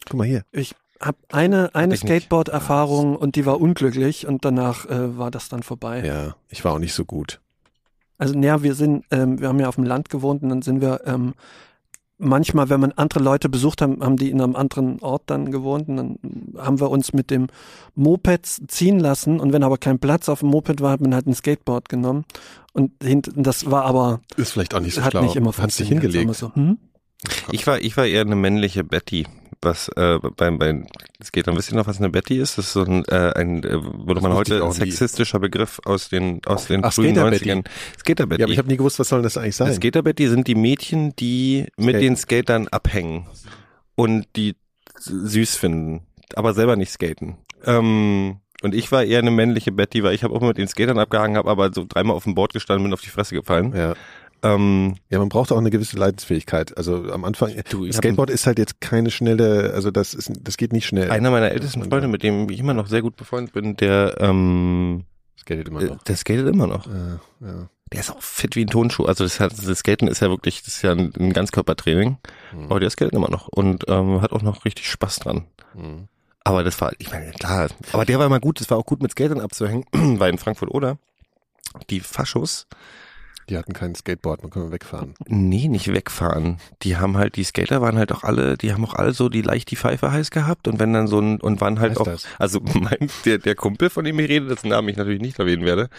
Guck 0.09 0.17
mal 0.17 0.27
hier. 0.27 0.43
Ich 0.51 0.73
habe 1.01 1.17
eine, 1.31 1.73
eine. 1.73 1.95
Skateboard-Erfahrung 1.97 3.15
und 3.15 3.35
die 3.35 3.45
war 3.45 3.59
unglücklich 3.59 4.27
und 4.27 4.45
danach 4.45 4.85
äh, 4.85 5.17
war 5.17 5.31
das 5.31 5.49
dann 5.49 5.63
vorbei. 5.63 6.03
Ja, 6.05 6.35
ich 6.49 6.63
war 6.63 6.73
auch 6.73 6.79
nicht 6.79 6.93
so 6.93 7.05
gut. 7.05 7.41
Also 8.17 8.37
naja, 8.37 8.61
wir 8.61 8.75
sind, 8.75 9.05
ähm, 9.09 9.39
wir 9.39 9.47
haben 9.47 9.59
ja 9.59 9.67
auf 9.67 9.75
dem 9.75 9.83
Land 9.83 10.09
gewohnt 10.09 10.43
und 10.43 10.49
dann 10.49 10.61
sind 10.61 10.79
wir 10.81 11.01
ähm, 11.05 11.33
manchmal, 12.21 12.69
wenn 12.69 12.79
man 12.79 12.91
andere 12.93 13.21
Leute 13.23 13.49
besucht 13.49 13.81
haben, 13.81 14.01
haben 14.03 14.15
die 14.15 14.29
in 14.29 14.39
einem 14.41 14.55
anderen 14.55 14.99
Ort 15.01 15.23
dann 15.25 15.51
gewohnt 15.51 15.89
und 15.89 15.97
dann 15.97 16.17
haben 16.57 16.79
wir 16.79 16.89
uns 16.89 17.13
mit 17.13 17.29
dem 17.31 17.47
Moped 17.95 18.45
ziehen 18.45 18.99
lassen 18.99 19.39
und 19.39 19.51
wenn 19.53 19.63
aber 19.63 19.77
kein 19.77 19.99
Platz 19.99 20.29
auf 20.29 20.39
dem 20.39 20.49
Moped 20.49 20.81
war, 20.81 20.91
hat 20.91 21.01
man 21.01 21.13
halt 21.13 21.27
ein 21.27 21.33
Skateboard 21.33 21.89
genommen 21.89 22.25
und 22.73 22.91
das 23.35 23.69
war 23.69 23.83
aber, 23.85 24.21
Ist 24.37 24.53
vielleicht 24.53 24.73
auch 24.75 24.79
nicht 24.79 24.93
so 24.95 25.03
hat 25.03 25.11
schlau. 25.11 25.23
nicht 25.23 25.35
immer 25.35 25.47
Hast 25.57 25.79
dich 25.79 25.89
funktioniert. 25.89 26.13
hingelegt. 26.13 26.35
So. 26.35 26.53
Hm? 26.55 26.77
Ich 27.51 27.67
war, 27.67 27.79
ich 27.81 27.97
war 27.97 28.05
eher 28.05 28.21
eine 28.21 28.35
männliche 28.35 28.83
Betty. 28.83 29.27
Was 29.63 29.89
äh, 29.89 30.17
beim, 30.37 30.57
beim 30.57 30.87
es 31.19 31.31
geht 31.31 31.45
wisst 31.45 31.71
ihr 31.71 31.77
noch, 31.77 31.85
was 31.85 31.99
eine 31.99 32.09
Betty 32.09 32.39
ist? 32.39 32.57
Das 32.57 32.65
ist 32.65 32.73
so 32.73 32.83
ein, 32.83 33.05
äh, 33.05 33.33
ein 33.35 33.63
äh, 33.63 33.69
würde 33.71 34.21
man 34.21 34.33
heute 34.33 34.59
nie. 34.59 34.71
sexistischer 34.71 35.37
Begriff 35.39 35.79
aus 35.85 36.09
den 36.09 36.43
aus 36.45 36.65
den 36.65 36.83
Ach, 36.83 36.91
frühen 36.91 37.13
Skater-Betty. 37.15 37.51
90ern. 37.51 37.65
Skater-Betty. 37.99 38.41
Ja, 38.41 38.45
aber 38.45 38.53
ich 38.53 38.57
habe 38.57 38.69
nie 38.69 38.77
gewusst, 38.77 38.97
was 38.97 39.09
soll 39.09 39.21
das 39.21 39.37
eigentlich 39.37 39.55
sein? 39.55 39.71
Skater-Betty 39.73 40.27
sind 40.29 40.47
die 40.47 40.55
Mädchen, 40.55 41.15
die 41.15 41.67
mit 41.77 41.89
Skaten. 41.89 42.01
den 42.01 42.15
Skatern 42.15 42.67
abhängen 42.69 43.27
und 43.95 44.25
die 44.35 44.55
süß 44.97 45.55
finden, 45.57 46.07
aber 46.35 46.53
selber 46.53 46.75
nicht 46.75 46.91
skaten. 46.91 47.37
Ähm, 47.63 48.37
und 48.63 48.75
ich 48.75 48.91
war 48.91 49.03
eher 49.03 49.19
eine 49.19 49.31
männliche 49.31 49.71
Betty, 49.71 50.03
weil 50.03 50.15
ich 50.15 50.23
habe 50.23 50.33
auch 50.35 50.41
mit 50.41 50.57
den 50.57 50.67
Skatern 50.67 50.97
abgehangen, 50.99 51.37
habe 51.37 51.49
aber 51.49 51.71
so 51.73 51.85
dreimal 51.87 52.15
auf 52.15 52.23
dem 52.23 52.35
Board 52.35 52.53
gestanden, 52.53 52.83
bin 52.83 52.93
auf 52.93 53.01
die 53.01 53.09
Fresse 53.09 53.35
gefallen. 53.35 53.73
ja. 53.75 53.93
Ähm, 54.43 54.95
ja, 55.09 55.19
man 55.19 55.29
braucht 55.29 55.51
auch 55.51 55.57
eine 55.57 55.69
gewisse 55.69 55.97
Leidensfähigkeit. 55.97 56.75
Also 56.75 57.11
am 57.11 57.25
Anfang, 57.25 57.53
Du, 57.69 57.91
Skateboard 57.91 58.29
ist 58.29 58.47
halt 58.47 58.57
jetzt 58.57 58.81
keine 58.81 59.11
schnelle, 59.11 59.71
also 59.73 59.91
das 59.91 60.13
ist, 60.13 60.31
das 60.41 60.57
geht 60.57 60.73
nicht 60.73 60.85
schnell. 60.85 61.11
einer 61.11 61.29
meiner 61.29 61.51
ältesten 61.51 61.83
Freunde, 61.83 62.07
mit 62.07 62.23
dem 62.23 62.49
ich 62.49 62.59
immer 62.59 62.73
noch 62.73 62.87
sehr 62.87 63.01
gut 63.01 63.15
befreundet 63.15 63.53
bin, 63.53 63.75
der 63.77 64.15
ähm, 64.19 65.03
skatet 65.39 65.67
immer 65.67 65.81
äh, 65.81 65.85
noch. 65.85 66.03
der 66.03 66.15
skatet 66.15 66.47
immer 66.47 66.67
noch. 66.67 66.87
Äh, 66.87 67.17
ja. 67.41 67.69
Der 67.91 67.99
ist 67.99 68.09
auch 68.09 68.21
fit 68.21 68.55
wie 68.55 68.63
ein 68.63 68.69
Tonschuh. 68.69 69.05
Also 69.05 69.25
das, 69.25 69.39
hat, 69.39 69.51
das 69.51 69.79
Skaten 69.79 70.07
ist 70.07 70.21
ja 70.21 70.29
wirklich, 70.29 70.63
das 70.63 70.75
ist 70.75 70.81
ja 70.81 70.93
ein, 70.93 71.13
ein 71.19 71.33
Ganzkörpertraining. 71.33 72.17
Hm. 72.51 72.63
Aber 72.65 72.79
der 72.79 72.89
skatet 72.89 73.13
immer 73.13 73.29
noch 73.29 73.47
und 73.47 73.85
ähm, 73.89 74.21
hat 74.21 74.31
auch 74.31 74.41
noch 74.41 74.65
richtig 74.65 74.89
Spaß 74.89 75.17
dran. 75.19 75.45
Hm. 75.73 76.07
Aber 76.43 76.63
das 76.63 76.79
war, 76.81 76.91
ich 76.97 77.11
meine, 77.11 77.31
klar, 77.31 77.69
aber 77.91 78.05
der 78.05 78.17
war 78.17 78.25
immer 78.25 78.39
gut, 78.39 78.59
das 78.59 78.69
war 78.71 78.77
auch 78.77 78.85
gut 78.85 79.01
mit 79.01 79.11
Skatern 79.11 79.39
abzuhängen, 79.39 79.85
weil 79.91 80.31
in 80.31 80.39
Frankfurt 80.39 80.71
oder 80.71 80.97
die 81.89 81.99
Faschos, 81.99 82.67
Die 83.49 83.57
hatten 83.57 83.73
kein 83.73 83.95
Skateboard, 83.95 84.43
man 84.43 84.51
kann 84.51 84.71
wegfahren. 84.71 85.15
nee, 85.27 85.67
nicht 85.67 85.91
wegfahren. 85.91 86.59
Die 86.83 86.97
haben 86.97 87.17
halt, 87.17 87.35
die 87.35 87.43
Skater 87.43 87.81
waren 87.81 87.97
halt 87.97 88.11
auch 88.11 88.23
alle, 88.23 88.57
die 88.57 88.73
haben 88.73 88.85
auch 88.85 88.93
alle 88.93 89.13
so 89.13 89.29
die 89.29 89.41
leicht 89.41 89.71
die 89.71 89.75
Pfeife 89.75 90.11
heiß 90.11 90.31
gehabt 90.31 90.67
und 90.67 90.79
wenn 90.79 90.93
dann 90.93 91.07
so 91.07 91.19
ein, 91.19 91.41
und 91.41 91.61
waren 91.61 91.79
halt 91.79 91.97
auch, 91.97 92.05
das? 92.05 92.25
also 92.37 92.59
mein, 92.73 93.09
der, 93.25 93.37
der 93.37 93.55
Kumpel, 93.55 93.89
von 93.89 94.05
dem 94.05 94.19
ich 94.19 94.29
rede, 94.29 94.47
dessen 94.47 94.69
Namen 94.69 94.89
ich 94.89 94.97
natürlich 94.97 95.21
nicht 95.21 95.39
erwähnen 95.39 95.65
werde, 95.65 95.89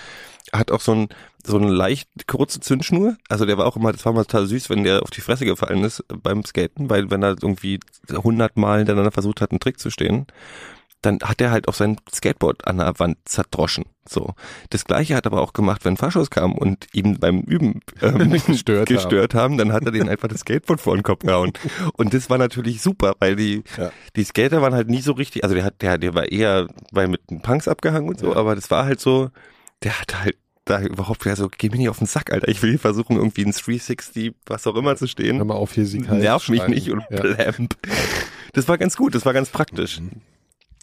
hat 0.52 0.70
auch 0.70 0.80
so 0.80 0.92
ein, 0.92 1.08
so 1.44 1.56
eine 1.56 1.70
leicht 1.70 2.08
kurze 2.26 2.61
Zündschnur. 2.61 3.16
Also 3.28 3.46
der 3.46 3.58
war 3.58 3.66
auch 3.66 3.76
immer, 3.76 3.92
das 3.92 4.04
war 4.04 4.12
mal 4.12 4.25
total 4.25 4.46
süß, 4.46 4.70
wenn 4.70 4.84
der 4.84 5.02
auf 5.02 5.11
die 5.11 5.20
Fresse 5.20 5.44
gefallen 5.44 5.84
ist 5.84 6.04
beim 6.08 6.44
Skaten, 6.44 6.90
weil 6.90 7.11
wenn 7.11 7.22
er 7.22 7.30
irgendwie 7.30 7.80
hundertmal 8.11 8.78
hintereinander 8.78 9.12
versucht 9.12 9.40
hat, 9.40 9.50
einen 9.50 9.61
Trick 9.61 9.78
zu 9.78 9.90
stehen. 9.90 10.26
Dann 11.02 11.18
hat 11.23 11.40
er 11.40 11.50
halt 11.50 11.68
auf 11.68 11.76
sein 11.76 11.97
Skateboard 12.12 12.66
an 12.66 12.78
der 12.78 12.99
Wand 12.99 13.18
zerdroschen. 13.25 13.85
So. 14.09 14.35
Das 14.71 14.85
gleiche 14.85 15.14
hat 15.14 15.26
er 15.26 15.32
aber 15.32 15.42
auch 15.42 15.52
gemacht, 15.52 15.85
wenn 15.85 15.97
Faschos 15.97 16.30
kamen 16.30 16.54
und 16.54 16.87
ihm 16.92 17.18
beim 17.18 17.40
Üben 17.40 17.80
ähm, 18.00 18.30
Gestört 18.47 18.88
gestört 18.88 19.35
haben, 19.35 19.59
dann 19.59 19.73
hat 19.73 19.85
er 19.85 19.92
denen 19.92 20.09
einfach 20.09 20.28
das 20.28 20.40
Skateboard 20.40 20.80
vor 20.80 20.97
den 20.97 21.02
Kopf 21.02 21.21
gehauen. 21.25 21.52
Und 21.94 22.14
das 22.14 22.30
war 22.30 22.38
natürlich 22.38 22.82
super, 22.82 23.14
weil 23.18 23.37
die, 23.37 23.62
Ja. 23.76 23.90
die 24.16 24.25
Skater 24.25 24.62
waren 24.62 24.75
halt 24.75 24.88
nie 24.88 25.00
so 25.02 25.12
richtig, 25.12 25.44
also 25.44 25.54
der 25.54 25.64
hat, 25.64 25.82
der, 25.82 25.99
der 25.99 26.14
war 26.14 26.30
eher 26.30 26.68
bei 26.92 27.06
mit 27.06 27.30
den 27.30 27.42
Punks 27.42 27.68
abgehangen 27.68 28.09
und 28.09 28.18
so, 28.18 28.35
aber 28.35 28.54
das 28.54 28.71
war 28.71 28.85
halt 28.85 29.00
so, 29.00 29.30
der 29.82 30.00
hat 30.00 30.21
halt 30.23 30.37
da 30.64 30.80
überhaupt 30.80 31.25
wieder 31.25 31.35
so, 31.37 31.49
geh 31.49 31.68
mir 31.71 31.76
nicht 31.78 31.88
auf 31.88 31.99
den 31.99 32.06
Sack, 32.06 32.32
Alter. 32.32 32.47
Ich 32.49 32.62
will 32.62 32.71
hier 32.71 32.78
versuchen, 32.78 33.16
irgendwie 33.16 33.42
ins 33.42 33.61
360, 33.61 34.35
was 34.47 34.66
auch 34.66 34.76
immer 34.76 34.94
zu 34.97 35.09
stehen. 35.09 35.38
Hör 35.38 35.44
mal 35.44 35.54
auf 35.54 35.73
hier, 35.73 35.85
Nerv 35.85 36.49
mich 36.49 36.66
nicht 36.68 36.90
und 36.90 37.02
ja. 37.11 37.21
blamp. 37.21 37.76
Das 38.52 38.68
war 38.68 38.78
ganz 38.78 38.97
gut, 38.97 39.14
das 39.14 39.26
war 39.26 39.32
ganz 39.32 39.50
praktisch. 39.50 40.00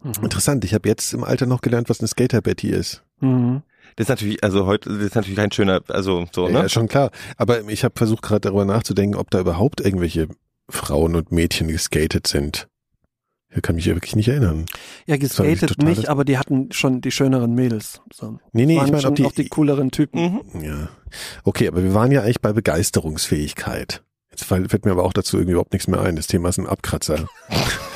Interessant, 0.03 0.63
ich 0.63 0.73
habe 0.73 0.87
jetzt 0.87 1.13
im 1.13 1.23
Alter 1.23 1.45
noch 1.45 1.61
gelernt, 1.61 1.89
was 1.89 1.99
eine 1.99 2.07
Skater-Betty 2.07 2.69
ist. 2.69 3.03
Mhm. 3.19 3.61
Das 3.95 4.05
ist 4.05 4.09
natürlich, 4.09 4.43
also 4.43 4.65
heute, 4.65 4.89
das 4.89 4.99
ist 4.99 5.15
natürlich 5.15 5.39
ein 5.39 5.51
schöner, 5.51 5.81
also 5.89 6.25
so, 6.31 6.47
Ja, 6.47 6.63
ne? 6.63 6.69
schon 6.69 6.87
klar. 6.87 7.11
Aber 7.37 7.67
ich 7.67 7.83
habe 7.83 7.95
versucht 7.97 8.21
gerade 8.21 8.41
darüber 8.41 8.65
nachzudenken, 8.65 9.17
ob 9.17 9.29
da 9.29 9.39
überhaupt 9.39 9.81
irgendwelche 9.81 10.27
Frauen 10.69 11.15
und 11.15 11.31
Mädchen 11.31 11.67
geskatet 11.67 12.27
sind. 12.27 12.67
Ich 13.51 13.63
kann 13.63 13.75
mich 13.75 13.85
ja 13.85 13.95
wirklich 13.95 14.15
nicht 14.15 14.27
erinnern. 14.27 14.65
Ja, 15.07 15.17
geskatet 15.17 15.81
nicht, 15.81 16.07
aber 16.07 16.23
die 16.23 16.37
hatten 16.37 16.71
schon 16.71 17.01
die 17.01 17.11
schöneren 17.11 17.55
Mädels. 17.55 17.99
So. 18.13 18.39
Nee, 18.53 18.67
nee, 18.67 18.75
ich 18.75 18.81
meine, 18.83 19.01
schon 19.01 19.09
ob 19.09 19.15
die, 19.15 19.25
auch 19.25 19.31
die 19.31 19.49
cooleren 19.49 19.89
Typen. 19.89 20.43
Mhm. 20.53 20.63
Ja. 20.63 20.89
Okay, 21.43 21.67
aber 21.67 21.83
wir 21.83 21.95
waren 21.95 22.11
ja 22.11 22.21
eigentlich 22.21 22.41
bei 22.41 22.53
Begeisterungsfähigkeit. 22.53 24.03
Jetzt 24.29 24.43
fällt 24.43 24.85
mir 24.85 24.91
aber 24.91 25.03
auch 25.03 25.13
dazu 25.13 25.37
irgendwie 25.37 25.53
überhaupt 25.53 25.73
nichts 25.73 25.87
mehr 25.87 25.99
ein. 25.99 26.15
Das 26.15 26.27
Thema 26.27 26.49
ist 26.49 26.59
ein 26.59 26.67
Abkratzer. 26.67 27.27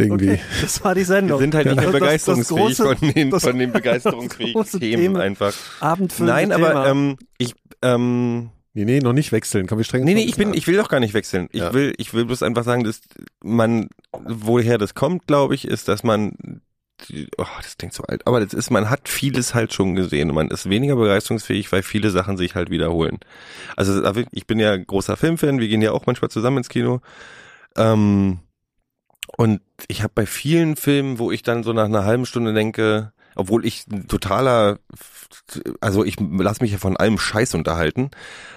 irgendwie. 0.00 0.30
Okay, 0.30 0.40
das 0.62 0.82
war 0.84 0.94
die 0.94 1.00
Wir 1.00 1.04
Sendung. 1.06 1.38
sind 1.40 1.54
halt 1.54 1.66
nicht 1.66 1.76
mehr 1.76 1.84
Das- 1.84 1.92
das 1.92 2.00
begeisterungsfähig 2.00 2.78
große- 2.78 2.96
von 2.98 3.12
den, 3.12 3.30
das- 3.30 3.42
von 3.42 3.58
den 3.58 3.72
das 3.72 3.80
begeisterungsfähigen 3.82 4.64
Themen 4.80 4.96
Thema. 5.14 5.20
einfach. 5.20 5.54
Abendfüllende 5.80 6.32
Nein, 6.34 6.52
aber 6.52 6.68
Thema. 6.68 6.86
ähm, 6.88 7.16
ich, 7.38 7.54
ähm, 7.82 8.50
Nee, 8.72 8.84
nee, 8.84 9.00
noch 9.00 9.12
nicht 9.12 9.32
wechseln. 9.32 9.66
Komm, 9.66 9.78
wir 9.78 9.84
strengen 9.84 10.04
nee, 10.04 10.14
nee, 10.14 10.22
ich 10.22 10.36
bin, 10.36 10.54
ich 10.54 10.68
will 10.68 10.76
doch 10.76 10.88
gar 10.88 11.00
nicht 11.00 11.12
wechseln. 11.12 11.48
Ich 11.50 11.60
Ja. 11.60 11.74
will, 11.74 11.92
ich 11.98 12.14
will 12.14 12.24
bloß 12.24 12.44
einfach 12.44 12.62
sagen, 12.62 12.84
dass 12.84 13.00
man, 13.42 13.88
woher 14.24 14.78
das 14.78 14.94
kommt, 14.94 15.26
glaube 15.26 15.56
ich, 15.56 15.66
ist, 15.66 15.88
dass 15.88 16.04
man, 16.04 16.60
oh, 17.36 17.44
das 17.60 17.76
klingt 17.78 17.94
so 17.94 18.04
alt, 18.04 18.24
aber 18.28 18.38
das 18.38 18.54
ist, 18.54 18.70
man 18.70 18.88
hat 18.88 19.08
vieles 19.08 19.54
halt 19.56 19.72
schon 19.74 19.96
gesehen 19.96 20.28
und 20.28 20.36
man 20.36 20.48
ist 20.52 20.70
weniger 20.70 20.94
begeisterungsfähig, 20.94 21.72
weil 21.72 21.82
viele 21.82 22.10
Sachen 22.10 22.36
sich 22.36 22.54
halt 22.54 22.70
wiederholen. 22.70 23.18
Also 23.74 24.00
ich 24.30 24.46
bin 24.46 24.60
ja 24.60 24.76
großer 24.76 25.16
Filmfan, 25.16 25.58
wir 25.58 25.66
gehen 25.66 25.82
ja 25.82 25.90
auch 25.90 26.06
manchmal 26.06 26.30
zusammen 26.30 26.58
ins 26.58 26.68
Kino. 26.68 27.00
Ähm, 27.76 28.38
und 29.40 29.62
ich 29.88 30.02
habe 30.02 30.12
bei 30.14 30.26
vielen 30.26 30.76
Filmen, 30.76 31.18
wo 31.18 31.30
ich 31.32 31.42
dann 31.42 31.62
so 31.62 31.72
nach 31.72 31.86
einer 31.86 32.04
halben 32.04 32.26
Stunde 32.26 32.52
denke, 32.52 33.14
obwohl 33.34 33.64
ich 33.64 33.86
ein 33.90 34.06
totaler, 34.06 34.80
also 35.80 36.04
ich 36.04 36.16
lasse 36.20 36.62
mich 36.62 36.72
ja 36.72 36.76
von 36.76 36.98
allem 36.98 37.16
Scheiß 37.16 37.54
unterhalten, 37.54 38.10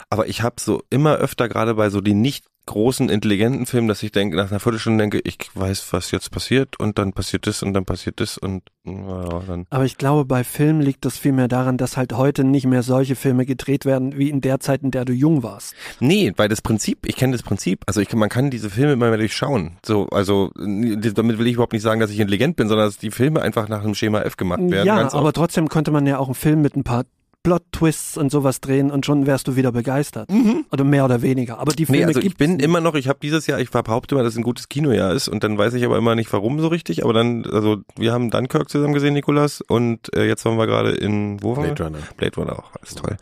aber 0.10 0.28
ich 0.28 0.42
habe 0.42 0.60
so 0.60 0.84
immer 0.90 1.16
öfter 1.16 1.48
gerade 1.48 1.76
bei 1.76 1.90
so 1.90 2.02
den 2.02 2.20
nicht 2.20 2.48
großen, 2.66 3.10
intelligenten 3.10 3.66
Filmen, 3.66 3.88
dass 3.88 4.04
ich 4.04 4.12
denke, 4.12 4.38
nach 4.38 4.50
einer 4.50 4.60
Viertelstunde 4.60 5.02
denke, 5.04 5.20
ich 5.24 5.38
weiß, 5.54 5.92
was 5.92 6.12
jetzt 6.12 6.32
passiert 6.32 6.80
und 6.80 6.98
dann 6.98 7.14
passiert 7.14 7.46
das 7.48 7.62
und 7.62 7.74
dann 7.74 7.86
passiert 7.86 8.20
das 8.20 8.38
und 8.38 8.64
ja, 8.86 9.42
dann. 9.48 9.66
Aber 9.70 9.86
ich 9.86 9.98
glaube, 9.98 10.26
bei 10.26 10.44
Filmen 10.44 10.82
liegt 10.82 11.06
es 11.06 11.18
vielmehr 11.18 11.48
daran, 11.48 11.78
dass 11.78 11.98
halt 11.98 12.14
heute 12.14 12.44
nicht 12.44 12.66
mehr 12.66 12.84
solche 12.84 13.16
Filme 13.16 13.46
gedreht 13.46 13.86
werden, 13.86 14.18
wie 14.18 14.30
in 14.30 14.42
der 14.42 14.60
Zeit, 14.60 14.84
in 14.84 14.92
der 14.92 15.06
du 15.06 15.14
jung 15.14 15.44
warst. 15.44 15.76
Nee, 16.00 16.34
weil 16.38 16.50
das 16.50 16.62
Prinzip, 16.62 17.06
ich 17.06 17.16
kenne 17.16 17.34
das 17.34 17.44
Prinzip. 17.44 17.84
Also 17.86 18.02
ich, 18.02 18.14
man 18.14 18.30
kann 18.30 18.50
diese 18.50 18.70
Filme 18.70 18.94
immer 18.94 19.10
mehr 19.10 19.18
durchschauen. 19.18 19.78
So, 19.86 20.08
also 20.08 20.52
damit 20.56 21.38
will 21.38 21.48
ich 21.48 21.54
überhaupt 21.54 21.74
nicht 21.74 21.82
sagen, 21.82 22.00
dass 22.00 22.12
ich 22.12 22.20
intelligent 22.20 22.56
bin, 22.56 22.68
sondern 22.68 22.88
dass 22.88 22.98
die 22.98 23.12
Filme 23.12 23.42
einfach 23.42 23.68
nach 23.68 23.84
einem 23.84 23.96
Schema 23.96 24.22
F 24.22 24.38
gemacht 24.38 24.62
werden. 24.70 24.88
Ja, 24.88 25.14
aber 25.14 25.34
trotzdem 25.34 25.70
könnte 25.70 25.92
man 25.92 26.06
ja 26.06 26.18
auch 26.18 26.28
einen 26.28 26.36
Film 26.36 26.62
mit 26.62 26.76
ein 26.76 26.84
paar 26.84 27.06
Plot-Twists 27.44 28.18
und 28.18 28.32
sowas 28.32 28.62
drehen 28.62 28.90
und 28.90 29.06
schon 29.06 29.26
wärst 29.28 29.48
du 29.48 29.56
wieder 29.56 29.72
begeistert. 29.72 30.30
Oder 30.72 30.84
mehr 30.84 31.04
oder 31.06 31.22
weniger. 31.22 31.60
Aber 31.60 31.74
die 31.74 31.86
Filme 31.86 32.00
Nee, 32.00 32.06
also 32.06 32.22
ich 32.22 32.38
bin 32.38 32.56
nicht. 32.56 32.66
immer 32.66 32.80
noch, 32.82 32.96
ich 32.96 33.08
habe 33.10 33.20
dieses 33.22 33.46
Jahr, 33.48 33.60
ich 33.60 33.70
behaupte 33.70 34.16
immer, 34.16 34.24
dass 34.24 34.34
es 34.34 34.38
ein 34.40 34.44
gutes 34.44 34.70
Kinojahr 34.70 35.12
ist 35.14 35.28
und 35.28 35.44
dann 35.44 35.58
weiß 35.58 35.74
ich 35.74 35.84
aber 35.86 35.98
immer 35.98 36.16
nicht 36.16 36.32
warum 36.32 36.60
so 36.62 36.68
richtig, 36.70 37.04
aber 37.04 37.12
dann, 37.14 37.46
also 37.46 37.78
wir 37.98 38.14
haben 38.14 38.30
Dunkirk 38.32 38.70
zusammen 38.70 38.94
gesehen, 38.94 39.14
Nikolas, 39.14 39.62
und 39.62 40.14
äh, 40.16 40.26
jetzt 40.26 40.46
waren 40.46 40.58
wir 40.58 40.68
gerade 40.68 40.92
in, 40.92 41.44
wo 41.44 41.58
waren 41.58 41.66
wir? 41.66 41.74
Blade 41.74 41.84
Runner. 41.96 42.04
Blade 42.18 42.36
Runner 42.38 42.60
auch, 42.60 42.72
alles 42.80 42.96
toll. 42.96 43.18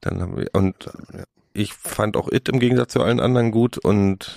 Dann 0.00 0.20
haben 0.20 0.36
wir, 0.36 0.48
und 0.52 0.74
ich 1.52 1.74
fand 1.74 2.16
auch 2.16 2.30
It 2.30 2.48
im 2.48 2.58
Gegensatz 2.58 2.92
zu 2.92 3.02
allen 3.02 3.20
anderen 3.20 3.50
gut 3.52 3.78
und 3.78 4.34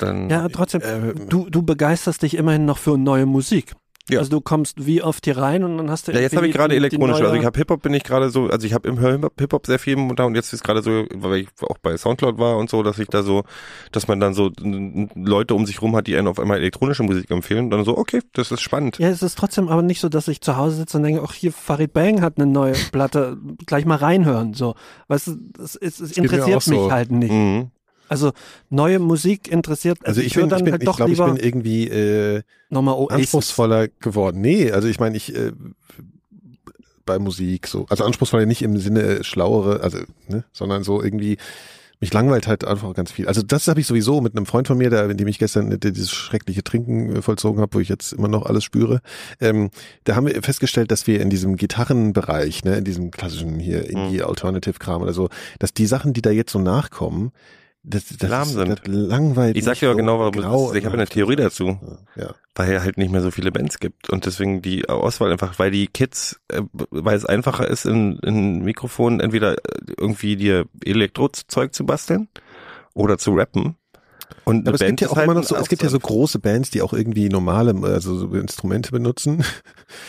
dann, 0.00 0.28
Ja, 0.30 0.48
trotzdem, 0.48 0.80
Äh, 0.82 1.14
du, 1.28 1.48
du 1.48 1.62
begeisterst 1.62 2.22
dich 2.22 2.36
immerhin 2.36 2.64
noch 2.64 2.78
für 2.78 2.98
neue 2.98 3.26
Musik. 3.26 3.72
Ja. 4.08 4.18
Also 4.18 4.30
du 4.30 4.40
kommst 4.40 4.84
wie 4.84 5.02
oft 5.02 5.24
hier 5.24 5.38
rein 5.38 5.62
und 5.62 5.78
dann 5.78 5.90
hast 5.90 6.08
du 6.08 6.12
Ja, 6.12 6.20
jetzt 6.20 6.36
habe 6.36 6.48
ich 6.48 6.54
gerade 6.54 6.74
elektronisch, 6.74 7.20
also 7.20 7.34
ich 7.34 7.44
habe 7.44 7.56
Hip-Hop 7.56 7.82
bin 7.82 7.94
ich 7.94 8.02
gerade 8.02 8.30
so, 8.30 8.46
also 8.46 8.66
ich 8.66 8.74
habe 8.74 8.88
im 8.88 8.98
Hip-Hop 8.98 9.66
sehr 9.66 9.78
viel 9.78 9.96
momentan 9.96 10.26
und 10.26 10.34
jetzt 10.34 10.52
ist 10.52 10.64
gerade 10.64 10.82
so, 10.82 11.04
weil 11.14 11.40
ich 11.40 11.48
auch 11.62 11.78
bei 11.78 11.96
Soundcloud 11.96 12.38
war 12.38 12.56
und 12.56 12.68
so, 12.68 12.82
dass 12.82 12.98
ich 12.98 13.08
da 13.08 13.22
so, 13.22 13.44
dass 13.92 14.08
man 14.08 14.18
dann 14.18 14.34
so 14.34 14.50
Leute 15.14 15.54
um 15.54 15.66
sich 15.66 15.82
rum 15.82 15.94
hat, 15.94 16.06
die 16.08 16.16
einen 16.16 16.26
auf 16.26 16.40
einmal 16.40 16.58
elektronische 16.58 17.04
Musik 17.04 17.30
empfehlen 17.30 17.64
und 17.66 17.70
dann 17.70 17.84
so, 17.84 17.96
okay, 17.96 18.20
das 18.32 18.50
ist 18.50 18.60
spannend. 18.60 18.98
Ja, 18.98 19.08
es 19.08 19.22
ist 19.22 19.38
trotzdem 19.38 19.68
aber 19.68 19.82
nicht 19.82 20.00
so, 20.00 20.08
dass 20.08 20.26
ich 20.28 20.40
zu 20.40 20.56
Hause 20.56 20.76
sitze 20.76 20.96
und 20.96 21.04
denke, 21.04 21.22
ach 21.24 21.32
hier, 21.32 21.52
Farid 21.52 21.92
Bang 21.92 22.22
hat 22.22 22.38
eine 22.38 22.46
neue 22.46 22.74
Platte, 22.90 23.38
gleich 23.66 23.84
mal 23.84 23.96
reinhören. 23.96 24.54
So, 24.54 24.74
weißt 25.08 25.28
du, 25.28 25.36
es, 25.62 25.76
es, 25.76 26.00
es 26.00 26.16
interessiert 26.16 26.56
auch 26.56 26.62
so. 26.62 26.72
mich 26.72 26.90
halt 26.90 27.12
nicht. 27.12 27.32
Mhm. 27.32 27.70
Also 28.12 28.32
neue 28.68 28.98
Musik 28.98 29.50
interessiert, 29.50 29.98
Also 30.04 30.20
ich, 30.20 30.36
höre 30.36 30.42
bin, 30.42 30.50
dann 30.50 30.58
ich, 30.58 30.64
bin, 30.64 30.72
halt 30.72 30.82
ich 30.82 30.86
doch 30.86 30.96
glaube, 30.96 31.12
ich 31.12 31.18
lieber 31.18 31.32
bin 31.32 31.42
irgendwie 31.42 31.88
äh, 31.88 32.42
nochmal 32.68 32.94
Oasis. 32.94 33.16
anspruchsvoller 33.16 33.88
geworden. 33.88 34.42
Nee, 34.42 34.70
also 34.70 34.86
ich 34.86 35.00
meine, 35.00 35.16
ich 35.16 35.34
äh, 35.34 35.52
bei 37.06 37.18
Musik 37.18 37.66
so, 37.66 37.86
also 37.88 38.04
anspruchsvoller 38.04 38.44
nicht 38.44 38.60
im 38.60 38.76
Sinne 38.76 39.00
äh, 39.00 39.24
schlauere, 39.24 39.80
also 39.80 39.98
ne, 40.28 40.44
sondern 40.52 40.84
so 40.84 41.02
irgendwie 41.02 41.38
mich 42.00 42.12
langweilt 42.12 42.48
halt 42.48 42.64
einfach 42.64 42.92
ganz 42.94 43.12
viel. 43.12 43.28
Also 43.28 43.42
das 43.42 43.68
habe 43.68 43.80
ich 43.80 43.86
sowieso 43.86 44.20
mit 44.20 44.36
einem 44.36 44.44
Freund 44.44 44.66
von 44.66 44.76
mir, 44.76 44.90
der, 44.90 45.08
in 45.08 45.16
dem 45.16 45.28
ich 45.28 45.38
gestern 45.38 45.70
äh, 45.70 45.78
dieses 45.78 46.10
schreckliche 46.10 46.64
Trinken 46.64 47.16
äh, 47.16 47.22
vollzogen 47.22 47.62
habe, 47.62 47.74
wo 47.74 47.80
ich 47.80 47.88
jetzt 47.88 48.12
immer 48.12 48.28
noch 48.28 48.44
alles 48.44 48.64
spüre. 48.64 49.00
Ähm, 49.40 49.70
da 50.04 50.16
haben 50.16 50.26
wir 50.26 50.42
festgestellt, 50.42 50.90
dass 50.90 51.06
wir 51.06 51.20
in 51.20 51.30
diesem 51.30 51.56
Gitarrenbereich, 51.56 52.64
ne, 52.64 52.76
in 52.76 52.84
diesem 52.84 53.12
klassischen 53.12 53.58
hier 53.60 53.88
Indie 53.88 54.22
Alternative 54.22 54.78
Kram 54.80 55.00
oder 55.00 55.14
so, 55.14 55.28
dass 55.60 55.72
die 55.72 55.86
Sachen, 55.86 56.12
die 56.12 56.22
da 56.22 56.30
jetzt 56.30 56.52
so 56.52 56.58
nachkommen, 56.58 57.30
das, 57.84 58.04
das, 58.16 58.30
Lahm 58.30 58.42
das, 58.42 58.52
sind. 58.52 58.68
das 58.70 58.80
langweilt. 58.86 59.56
Ich 59.56 59.64
sag 59.64 59.78
dir 59.78 59.88
aber 59.88 59.96
genau, 59.96 60.18
warum 60.18 60.32
das 60.34 60.44
grau 60.44 60.70
ist. 60.70 60.76
Ich 60.76 60.84
habe 60.84 60.94
eine 60.94 61.06
Theorie 61.06 61.36
dazu, 61.36 61.78
Ja. 62.16 62.34
weil 62.54 62.80
halt 62.80 62.96
nicht 62.96 63.10
mehr 63.10 63.20
so 63.22 63.30
viele 63.30 63.50
Bands 63.50 63.80
gibt 63.80 64.08
und 64.10 64.24
deswegen 64.26 64.62
die 64.62 64.88
Auswahl 64.88 65.32
einfach, 65.32 65.58
weil 65.58 65.70
die 65.70 65.88
Kids, 65.88 66.40
äh, 66.48 66.62
weil 66.72 67.16
es 67.16 67.24
einfacher 67.24 67.66
ist, 67.66 67.84
in, 67.84 68.18
in 68.20 68.62
Mikrofon 68.62 69.20
entweder 69.20 69.54
äh, 69.54 69.58
irgendwie 69.96 70.36
dir 70.36 70.66
Elektrozeug 70.84 71.74
zu 71.74 71.84
basteln 71.84 72.28
oder 72.94 73.18
zu 73.18 73.32
rappen. 73.32 73.76
Und 74.44 74.66
Aber 74.68 74.74
es 74.74 74.80
gibt 74.86 75.00
ja 75.00 75.08
auch 75.08 75.16
halt 75.16 75.24
immer 75.24 75.34
noch 75.34 75.44
so, 75.44 75.56
es 75.56 75.68
gibt 75.68 75.82
ja 75.82 75.88
so 75.88 75.98
große 75.98 76.38
Bands, 76.38 76.70
die 76.70 76.82
auch 76.82 76.92
irgendwie 76.92 77.28
normale, 77.28 77.74
also 77.82 78.16
so 78.16 78.32
Instrumente 78.34 78.90
benutzen. 78.90 79.44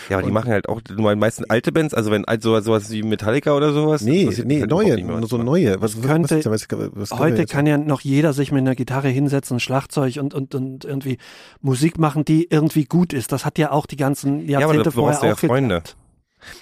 Ja, 0.09 0.17
aber 0.17 0.23
die 0.23 0.27
und- 0.27 0.33
machen 0.33 0.51
halt 0.51 0.69
auch 0.69 0.81
die 0.81 0.93
meisten 0.93 1.45
alte 1.49 1.71
Bands, 1.71 1.93
also 1.93 2.09
wenn 2.09 2.25
also 2.25 2.59
sowas 2.61 2.89
wie 2.89 3.03
Metallica 3.03 3.53
oder 3.55 3.73
sowas. 3.73 4.01
Nee, 4.01 4.29
nee, 4.45 4.61
halt 4.61 4.69
neue, 4.69 4.91
so 5.27 5.37
die 5.37 5.43
neue. 5.43 5.81
Was, 5.81 5.97
was, 5.97 6.05
Könnte- 6.07 6.41
was, 6.45 6.67
was, 6.69 7.11
Heute 7.19 7.45
kann 7.45 7.65
ja 7.65 7.77
noch 7.77 8.01
jeder 8.01 8.33
sich 8.33 8.51
mit 8.51 8.61
einer 8.61 8.75
Gitarre 8.75 9.09
hinsetzen, 9.09 9.59
Schlagzeug 9.59 10.17
und, 10.17 10.33
und, 10.33 10.55
und 10.55 10.85
irgendwie 10.85 11.17
Musik 11.61 11.97
machen, 11.99 12.25
die 12.25 12.47
irgendwie 12.49 12.85
gut 12.85 13.13
ist. 13.13 13.31
Das 13.31 13.45
hat 13.45 13.57
ja 13.57 13.71
auch 13.71 13.85
die 13.85 13.97
ganzen 13.97 14.47
Ja, 14.47 14.59
aber 14.59 14.67
Jahrzehnte 14.67 14.89
du 14.89 14.91
vorher 14.91 15.27
ja 15.27 15.33
auch 15.33 15.39
Freunde. 15.39 15.75
geklappt. 15.75 15.97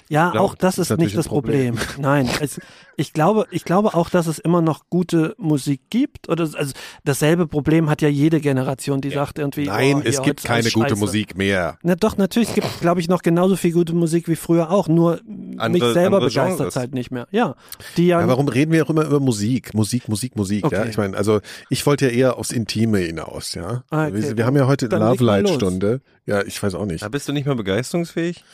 Ja, 0.08 0.30
glaub, 0.30 0.42
auch 0.50 0.54
das 0.54 0.76
das 0.76 0.86
ist 0.86 0.90
ist 0.92 0.98
nicht 0.98 1.16
das 1.16 1.28
Problem. 1.28 1.76
Problem. 1.76 1.76
Nein, 2.02 2.28
es, 2.40 2.60
ich 2.96 3.12
glaube, 3.12 3.46
ich 3.50 3.64
glaube 3.64 3.94
auch, 3.94 4.10
dass 4.10 4.26
es 4.26 4.38
immer 4.38 4.60
noch 4.62 4.88
gute 4.90 5.34
Musik 5.38 5.80
gibt. 5.90 6.28
Oder 6.28 6.42
also 6.54 6.72
dasselbe 7.04 7.46
Problem 7.46 7.88
hat 7.90 8.02
ja 8.02 8.08
jede 8.08 8.40
Generation, 8.40 9.00
die 9.00 9.10
sagt 9.10 9.38
irgendwie. 9.38 9.66
Nein, 9.66 9.96
oh, 9.96 10.02
es 10.04 10.22
gibt 10.22 10.44
keine 10.44 10.70
gute. 10.70 10.96
Musik 10.96 11.36
mehr. 11.36 11.78
Na 11.82 11.94
doch, 11.94 12.16
natürlich, 12.16 12.50
es 12.50 12.54
gibt, 12.54 12.80
glaube 12.80 13.00
ich, 13.00 13.08
noch 13.08 13.22
genauso 13.22 13.56
viel 13.56 13.72
gute 13.72 13.94
Musik 13.94 14.28
wie 14.28 14.36
früher 14.36 14.70
auch. 14.70 14.88
Nur 14.88 15.20
mich 15.24 15.58
Andere- 15.60 15.92
selber 15.94 16.16
andere 16.16 16.30
begeistert 16.30 16.58
Genres. 16.58 16.76
halt 16.76 16.94
nicht 16.94 17.10
mehr. 17.10 17.26
Ja, 17.30 17.54
die 17.96 18.06
ja, 18.08 18.20
Ja, 18.20 18.28
warum 18.28 18.48
reden 18.48 18.72
wir 18.72 18.84
auch 18.84 18.90
immer 18.90 19.04
über 19.04 19.20
Musik? 19.20 19.74
Musik, 19.74 20.08
Musik, 20.08 20.36
Musik. 20.36 20.62
Ja, 20.70 20.80
Okay. 20.80 20.90
ich 20.90 20.96
meine, 20.98 21.16
also 21.16 21.40
ich 21.70 21.84
wollte 21.86 22.06
ja 22.06 22.12
eher 22.12 22.38
aufs 22.38 22.50
Intime 22.52 22.98
hinaus. 22.98 23.54
Ja, 23.54 23.84
Ah, 23.90 24.06
okay. 24.06 24.14
wir, 24.22 24.36
wir 24.36 24.46
haben 24.46 24.56
ja 24.56 24.66
heute 24.66 24.88
Dann 24.88 25.00
Love 25.00 25.24
Light. 25.24 25.48
Stunde. 25.48 26.00
Ja, 26.26 26.42
ich 26.42 26.62
weiß 26.62 26.74
auch 26.74 26.86
nicht. 26.86 27.02
Da 27.02 27.08
bist 27.08 27.26
du 27.28 27.32
nicht 27.32 27.46
mehr 27.46 27.56
begeisterungsfähig? 27.56 28.44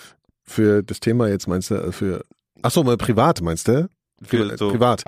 Für 0.49 0.83
das 0.83 0.99
Thema 1.01 1.29
jetzt 1.29 1.47
meinst 1.47 1.71
du? 1.71 1.75
äh, 1.77 1.93
Für 1.93 2.25
ach 2.63 2.71
so, 2.73 2.83
mal 2.83 2.97
privat 2.97 3.41
meinst 3.43 3.69
du? 3.69 3.89
Für 4.23 4.57
so 4.57 4.71
privat. 4.71 5.05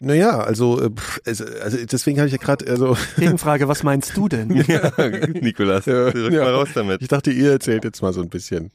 Naja, 0.00 0.38
also, 0.38 0.80
äh, 0.80 0.90
pff, 0.90 1.20
also, 1.26 1.44
also 1.60 1.76
deswegen 1.84 2.18
habe 2.18 2.28
ich 2.28 2.32
ja 2.32 2.38
gerade, 2.38 2.70
also 2.70 2.96
Gegenfrage, 3.18 3.66
was 3.66 3.82
meinst 3.82 4.16
du 4.16 4.28
denn? 4.28 4.50
ja, 4.68 4.92
Nikolas, 5.40 5.86
Ja, 5.86 6.06
rück 6.06 6.32
ja. 6.32 6.44
mal 6.44 6.54
raus 6.54 6.68
damit. 6.72 7.02
ich 7.02 7.08
dachte, 7.08 7.32
ihr 7.32 7.50
erzählt 7.50 7.82
jetzt 7.84 8.00
mal 8.00 8.12
so 8.12 8.22
ein 8.22 8.28
bisschen. 8.30 8.70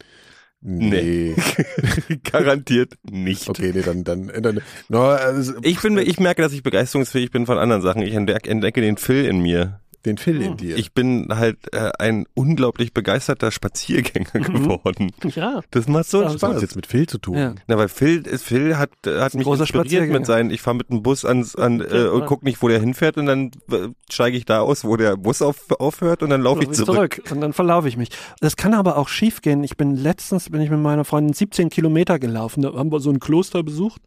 Nee. 0.65 1.35
Garantiert 2.31 2.93
nicht. 3.09 3.49
Okay, 3.49 3.71
nee, 3.73 3.81
dann, 3.81 4.03
dann, 4.03 4.31
dann 4.41 4.59
no, 4.89 5.01
also, 5.03 5.53
Ich 5.61 5.81
bin, 5.81 5.97
ich 5.97 6.19
merke, 6.19 6.41
dass 6.41 6.53
ich 6.53 6.63
begeisterungsfähig 6.63 7.31
bin 7.31 7.45
von 7.45 7.57
anderen 7.57 7.81
Sachen. 7.81 8.01
Ich 8.01 8.13
entdecke, 8.13 8.49
entdecke 8.49 8.79
den 8.81 8.97
Phil 8.97 9.25
in 9.25 9.39
mir. 9.39 9.79
Den 10.05 10.17
Phil 10.17 10.41
in 10.41 10.57
dir. 10.57 10.77
Ich 10.77 10.93
bin 10.93 11.27
halt 11.29 11.57
äh, 11.73 11.91
ein 11.99 12.25
unglaublich 12.33 12.93
begeisterter 12.93 13.51
Spaziergänger 13.51 14.29
Mhm. 14.33 14.43
geworden. 14.63 15.11
Ja. 15.35 15.61
Das 15.71 15.87
macht 15.87 16.09
so 16.09 16.21
Das 16.21 16.35
Was 16.35 16.43
hat 16.43 16.49
Spaß. 16.51 16.61
jetzt 16.61 16.75
mit 16.75 16.87
Phil 16.87 17.07
zu 17.07 17.17
tun? 17.17 17.37
Ja. 17.37 17.55
Na, 17.67 17.77
weil 17.77 17.87
Phil, 17.89 18.23
Phil 18.37 18.77
hat, 18.77 18.89
äh, 19.05 19.19
hat 19.19 19.33
ein 19.33 19.37
mich 19.37 19.45
großer 19.45 19.61
inspiriert 19.61 19.87
Spaziergänger. 19.87 20.19
mit 20.19 20.25
seinen, 20.25 20.51
ich 20.51 20.61
fahre 20.61 20.75
mit 20.77 20.89
dem 20.89 21.03
Bus 21.03 21.23
ans, 21.25 21.55
an, 21.55 21.81
äh, 21.81 22.07
und 22.07 22.25
guck 22.25 22.43
nicht, 22.43 22.61
wo 22.61 22.67
der 22.67 22.79
hinfährt 22.79 23.17
und 23.17 23.25
dann 23.27 23.51
äh, 23.71 23.87
steige 24.11 24.37
ich 24.37 24.45
da 24.45 24.59
aus, 24.61 24.83
wo 24.85 24.97
der 24.97 25.15
Bus 25.17 25.41
auf, 25.41 25.71
aufhört 25.79 26.21
und 26.23 26.29
dann 26.29 26.41
laufe 26.41 26.61
ich 26.61 26.67
Lauf 26.67 26.75
zurück. 26.85 27.21
Und 27.31 27.41
dann 27.41 27.53
verlaufe 27.53 27.87
ich 27.87 27.97
mich. 27.97 28.09
Das 28.41 28.55
kann 28.57 28.73
aber 28.73 28.97
auch 28.97 29.07
schief 29.07 29.41
gehen. 29.41 29.63
Ich 29.63 29.77
bin 29.77 29.95
letztens, 29.95 30.49
bin 30.49 30.61
ich 30.61 30.69
mit 30.69 30.79
meiner 30.79 31.05
Freundin 31.05 31.33
17 31.33 31.69
Kilometer 31.69 32.19
gelaufen. 32.19 32.61
Da 32.63 32.73
haben 32.73 32.91
wir 32.91 32.99
so 32.99 33.09
ein 33.09 33.19
Kloster 33.19 33.63
besucht. 33.63 34.01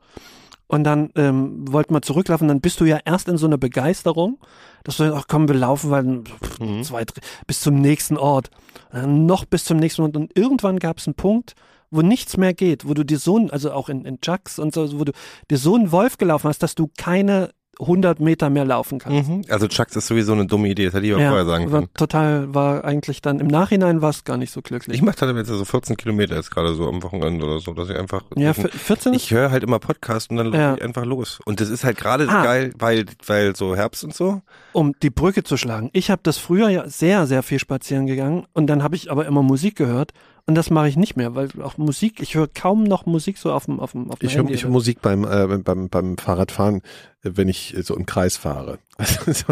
Und 0.68 0.82
dann 0.84 1.10
ähm, 1.14 1.64
wollten 1.70 1.94
wir 1.94 2.02
zurücklaufen. 2.02 2.48
Dann 2.48 2.60
bist 2.60 2.80
du 2.80 2.84
ja 2.86 2.98
erst 3.04 3.28
in 3.28 3.38
so 3.38 3.46
einer 3.46 3.58
Begeisterung, 3.58 4.38
dass 4.82 4.96
du 4.96 5.04
sagst, 5.04 5.16
ach 5.18 5.26
komm, 5.28 5.46
wir 5.48 5.54
laufen, 5.54 5.90
weil 5.90 6.22
pff, 6.24 6.58
Mhm. 6.58 6.82
zwei, 6.82 7.04
drei- 7.04 7.20
bis 7.46 7.60
zum 7.60 7.80
nächsten 7.80 8.16
Ort. 8.16 8.50
Dann 8.90 9.26
noch 9.26 9.44
bis 9.44 9.64
zum 9.64 9.76
nächsten 9.76 10.02
Ort. 10.02 10.16
Und 10.16 10.36
irgendwann 10.36 10.78
gab 10.80 10.98
es 10.98 11.06
einen 11.06 11.14
Punkt, 11.14 11.54
wo 11.92 12.02
nichts 12.02 12.36
mehr 12.36 12.52
geht, 12.52 12.88
wo 12.88 12.94
du 12.94 13.04
dir 13.04 13.18
so, 13.18 13.36
also 13.50 13.70
auch 13.72 13.88
in, 13.88 14.04
in 14.04 14.20
Chucks 14.20 14.58
und 14.58 14.74
so, 14.74 14.98
wo 14.98 15.04
du 15.04 15.12
dir 15.50 15.56
so 15.58 15.76
einen 15.76 15.92
Wolf 15.92 16.18
gelaufen 16.18 16.48
hast, 16.48 16.62
dass 16.64 16.74
du 16.74 16.90
keine 16.98 17.50
100 17.78 18.20
Meter 18.20 18.48
mehr 18.50 18.64
laufen 18.64 18.98
kannst. 18.98 19.28
Mhm. 19.28 19.42
Also 19.48 19.68
Chucks 19.68 19.94
ist 19.96 20.06
sowieso 20.06 20.32
eine 20.32 20.46
dumme 20.46 20.68
Idee, 20.68 20.86
das 20.86 20.94
hätte 20.94 21.06
ich 21.06 21.14
auch 21.14 21.18
vorher 21.18 21.44
sagen 21.44 21.70
können. 21.70 21.88
total, 21.94 22.54
war 22.54 22.84
eigentlich 22.84 23.20
dann 23.22 23.38
im 23.40 23.46
Nachhinein 23.48 24.02
war 24.02 24.10
es 24.10 24.24
gar 24.24 24.36
nicht 24.36 24.50
so 24.52 24.62
glücklich. 24.62 24.96
Ich 24.96 25.02
mache 25.02 25.16
dann 25.16 25.36
jetzt 25.36 25.50
also 25.50 25.64
14 25.64 25.96
Kilometer 25.96 26.36
jetzt 26.36 26.50
gerade 26.50 26.74
so 26.74 26.88
am 26.88 27.02
Wochenende 27.02 27.44
oder 27.44 27.58
so, 27.60 27.74
dass 27.74 27.88
ich 27.90 27.96
einfach. 27.96 28.22
ja, 28.36 28.52
v- 28.54 28.68
14 28.68 29.12
ist, 29.14 29.22
ich 29.24 29.30
höre 29.30 29.50
halt 29.50 29.62
immer 29.62 29.78
Podcast 29.78 30.30
und 30.30 30.36
dann 30.38 30.46
laufe 30.46 30.58
Ja. 30.58 30.74
ich 30.74 30.82
einfach 30.82 31.04
los. 31.04 31.38
Und 31.44 31.60
das 31.60 31.68
ist 31.68 31.84
halt 31.84 31.96
gerade 31.98 32.28
Ah. 32.28 32.42
geil, 32.44 32.72
weil, 32.78 33.04
weil 33.26 33.54
so 33.56 33.76
Herbst 33.76 34.04
und 34.04 34.14
so. 34.14 34.42
um 34.72 34.94
die 35.02 35.10
Brücke 35.10 35.42
zu 35.44 35.56
schlagen. 35.56 35.90
Ich 35.92 36.10
habe 36.10 36.20
das 36.22 36.38
früher 36.38 36.68
ja 36.68 36.88
sehr, 36.88 37.26
sehr 37.26 37.42
viel 37.42 37.58
spazieren 37.58 38.06
gegangen 38.06 38.46
und 38.52 38.66
dann 38.68 38.82
habe 38.82 38.96
ich 38.96 39.10
aber 39.10 39.26
immer 39.26 39.42
Musik 39.42 39.76
gehört 39.76 40.12
und 40.46 40.54
das 40.54 40.70
mache 40.70 40.88
ich 40.88 40.96
nicht 40.96 41.16
mehr, 41.16 41.34
weil 41.34 41.48
auch 41.62 41.76
Musik, 41.76 42.20
ich 42.20 42.34
höre 42.34 42.46
kaum 42.48 42.84
noch 42.84 43.04
Musik 43.06 43.36
so 43.38 43.52
auf 43.52 43.64
dem, 43.66 43.80
auf 43.80 43.92
dem, 43.92 44.10
auf 44.10 44.18
dem 44.20 44.26
Ich 44.28 44.36
höre 44.36 44.48
hör 44.48 44.70
Musik 44.70 45.02
beim, 45.02 45.24
äh, 45.24 45.58
beim, 45.58 45.88
beim 45.88 46.16
Fahrradfahren, 46.18 46.76
äh, 47.22 47.30
wenn 47.34 47.48
ich 47.48 47.76
äh, 47.76 47.82
so 47.82 47.96
im 47.96 48.06
Kreis 48.06 48.36
fahre. 48.36 48.78
Also 48.98 49.30
so, 49.32 49.44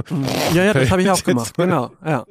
Ja, 0.54 0.64
ja, 0.64 0.72
das 0.72 0.90
habe 0.90 1.02
ich 1.02 1.10
auch 1.10 1.22
gemacht, 1.22 1.54
genau, 1.56 1.90
ja. 2.04 2.24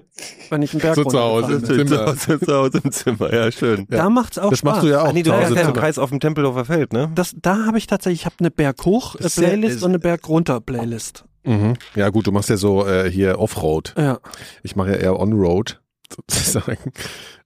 Wenn 0.50 0.62
ich 0.64 0.74
einen 0.74 0.82
Berg 0.82 0.96
So 0.96 1.04
zu 1.06 1.20
Hause. 1.20 1.60
bin. 1.60 1.66
Zimmer. 1.88 1.88
Zu 1.88 2.28
Hause, 2.32 2.40
zu 2.40 2.54
Hause 2.56 2.82
im 2.84 2.92
Zimmer, 2.92 3.34
ja 3.34 3.52
schön. 3.52 3.86
Da 3.90 4.10
macht's 4.10 4.40
auch 4.40 4.50
das 4.50 4.60
Spaß. 4.60 4.72
machst 4.78 4.84
du 4.84 4.88
ja 4.92 5.02
auch. 5.04 5.10
Ah, 5.10 5.14
nee, 5.14 5.22
du 5.24 5.30
zu 5.30 5.36
hast 5.36 5.46
Hause 5.50 5.56
ja 5.60 5.68
im. 5.68 5.74
Kreis 5.74 5.98
auf 6.00 6.10
dem 6.10 6.20
Tempelhofer 6.20 6.66
Feld, 6.66 6.92
ne? 6.94 7.12
Das, 7.14 7.36
da 7.40 7.66
habe 7.68 7.78
ich 7.78 7.86
tatsächlich, 7.88 8.22
ich 8.22 8.26
habe 8.26 8.36
eine 8.40 8.50
Berghoch 8.50 9.16
sehr- 9.20 9.48
Playlist 9.50 9.76
ist- 9.78 9.84
und 9.84 9.92
eine 9.92 10.00
Bergrunter 10.00 10.60
Playlist. 10.62 11.26
Mhm. 11.44 11.74
Ja 11.96 12.10
gut, 12.10 12.26
du 12.26 12.32
machst 12.32 12.50
ja 12.50 12.58
so 12.58 12.88
äh, 12.88 13.12
hier 13.12 13.38
Offroad. 13.40 13.94
Ja. 13.98 14.20
Ich 14.64 14.76
mache 14.78 14.92
ja 14.92 14.96
eher 14.96 15.20
On-Road 15.20 15.82
sozusagen. 16.16 16.92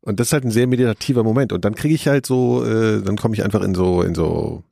Und 0.01 0.19
das 0.19 0.27
ist 0.27 0.33
halt 0.33 0.45
ein 0.45 0.51
sehr 0.51 0.67
meditativer 0.67 1.23
Moment. 1.23 1.53
Und 1.53 1.65
dann 1.65 1.75
kriege 1.75 1.95
ich 1.95 2.07
halt 2.07 2.25
so, 2.25 2.63
äh, 2.65 3.01
dann 3.01 3.17
komme 3.17 3.35
ich 3.35 3.43
einfach 3.43 3.61
in 3.61 3.75
so 3.75 4.01
in 4.01 4.15
so 4.15 4.63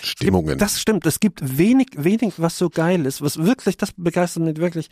Stimmungen. 0.00 0.58
Das 0.58 0.80
stimmt. 0.80 1.06
Es 1.06 1.18
gibt 1.18 1.58
wenig, 1.58 1.88
wenig, 1.96 2.34
was 2.36 2.56
so 2.56 2.70
geil 2.70 3.04
ist, 3.04 3.20
was 3.20 3.38
wirklich, 3.38 3.76
das 3.76 3.90
begeistert 3.96 4.44
mich 4.44 4.56
wirklich, 4.58 4.88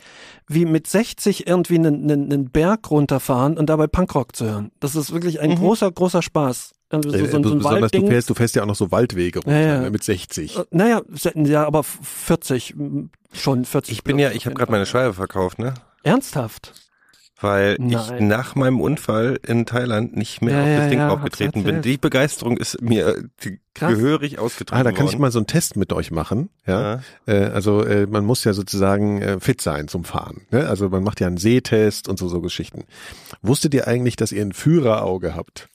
wie 0.47 0.65
mit 0.65 0.85
60 0.87 1.47
irgendwie 1.47 1.75
einen, 1.75 2.09
einen, 2.11 2.31
einen 2.31 2.49
Berg 2.49 2.91
runterfahren 2.91 3.57
und 3.57 3.69
dabei 3.69 3.87
Punkrock 3.87 4.35
zu 4.35 4.45
hören. 4.45 4.71
Das 4.81 4.95
ist 4.95 5.13
wirklich 5.13 5.39
ein 5.39 5.51
Mhm. 5.51 5.55
großer, 5.55 5.91
großer 5.91 6.21
Spaß. 6.21 6.71
Also 6.89 7.09
so, 7.09 7.15
äh, 7.15 7.19
so, 7.19 7.25
so 7.27 7.37
ein 7.37 7.57
besonders 7.59 7.91
du 7.91 8.05
fährst, 8.05 8.29
du 8.29 8.33
fährst 8.33 8.55
ja 8.57 8.63
auch 8.63 8.67
noch 8.67 8.75
so 8.75 8.91
Waldwege 8.91 9.39
runter, 9.39 9.57
Ja, 9.59 9.65
ja. 9.75 9.81
ne, 9.81 9.91
mit 9.91 10.03
60. 10.03 10.57
Äh, 10.57 10.63
Naja, 10.71 11.01
ja, 11.35 11.65
aber 11.65 11.83
40, 11.83 12.71
m, 12.77 13.11
schon 13.31 13.63
40. 13.63 13.93
Ich 13.93 14.03
bin 14.03 14.19
ja, 14.19 14.31
ich 14.31 14.45
habe 14.45 14.55
gerade 14.55 14.71
meine. 14.73 14.85
Scheibe 14.85 15.13
verkauft, 15.13 15.57
ne? 15.57 15.73
Ernsthaft? 16.03 16.73
Weil 17.41 17.73
ich 17.79 17.91
Nein. 17.95 18.27
nach 18.27 18.53
meinem 18.55 18.79
Unfall 18.79 19.39
in 19.45 19.65
Thailand 19.65 20.15
nicht 20.15 20.41
mehr 20.41 20.53
Ja, 20.55 20.61
auf 20.61 20.67
ja, 20.67 20.77
das 20.79 20.89
Ding 20.89 20.99
ja, 20.99 21.09
aufgetreten 21.09 21.63
bin. 21.63 21.81
Die 21.81 21.97
Begeisterung 21.97 22.57
ist 22.57 22.79
mir 22.81 23.23
die- 23.43 23.59
Krass. 23.73 23.93
gehörig 23.95 24.37
ausgetragen 24.37 24.79
Ah, 24.79 24.83
da 24.83 24.91
kann 24.91 25.05
ich 25.05 25.13
worden. 25.13 25.21
mal 25.21 25.31
so 25.31 25.39
einen 25.39 25.47
Test 25.47 25.75
mit 25.77 25.91
euch 25.93 26.11
machen. 26.11 26.49
Ja, 26.67 26.81
Ja. 26.81 27.33
Äh, 27.33 27.45
also 27.45 27.83
äh, 27.83 28.05
man 28.05 28.25
muss 28.25 28.43
ja 28.43 28.53
sozusagen 28.53 29.21
äh, 29.21 29.39
fit 29.39 29.61
sein 29.61 29.87
zum 29.87 30.03
Fahren. 30.03 30.41
Ne? 30.51 30.67
Also 30.67 30.89
man 30.89 31.03
macht 31.03 31.19
ja 31.21 31.27
einen 31.27 31.37
Sehtest 31.37 32.07
und 32.09 32.19
so 32.19 32.27
so 32.27 32.41
Geschichten. 32.41 32.83
Wusstet 33.41 33.73
ihr 33.73 33.87
eigentlich, 33.87 34.17
dass 34.17 34.31
ihr 34.33 34.41
ein 34.43 34.51
Führerauge 34.51 35.35
habt? 35.35 35.69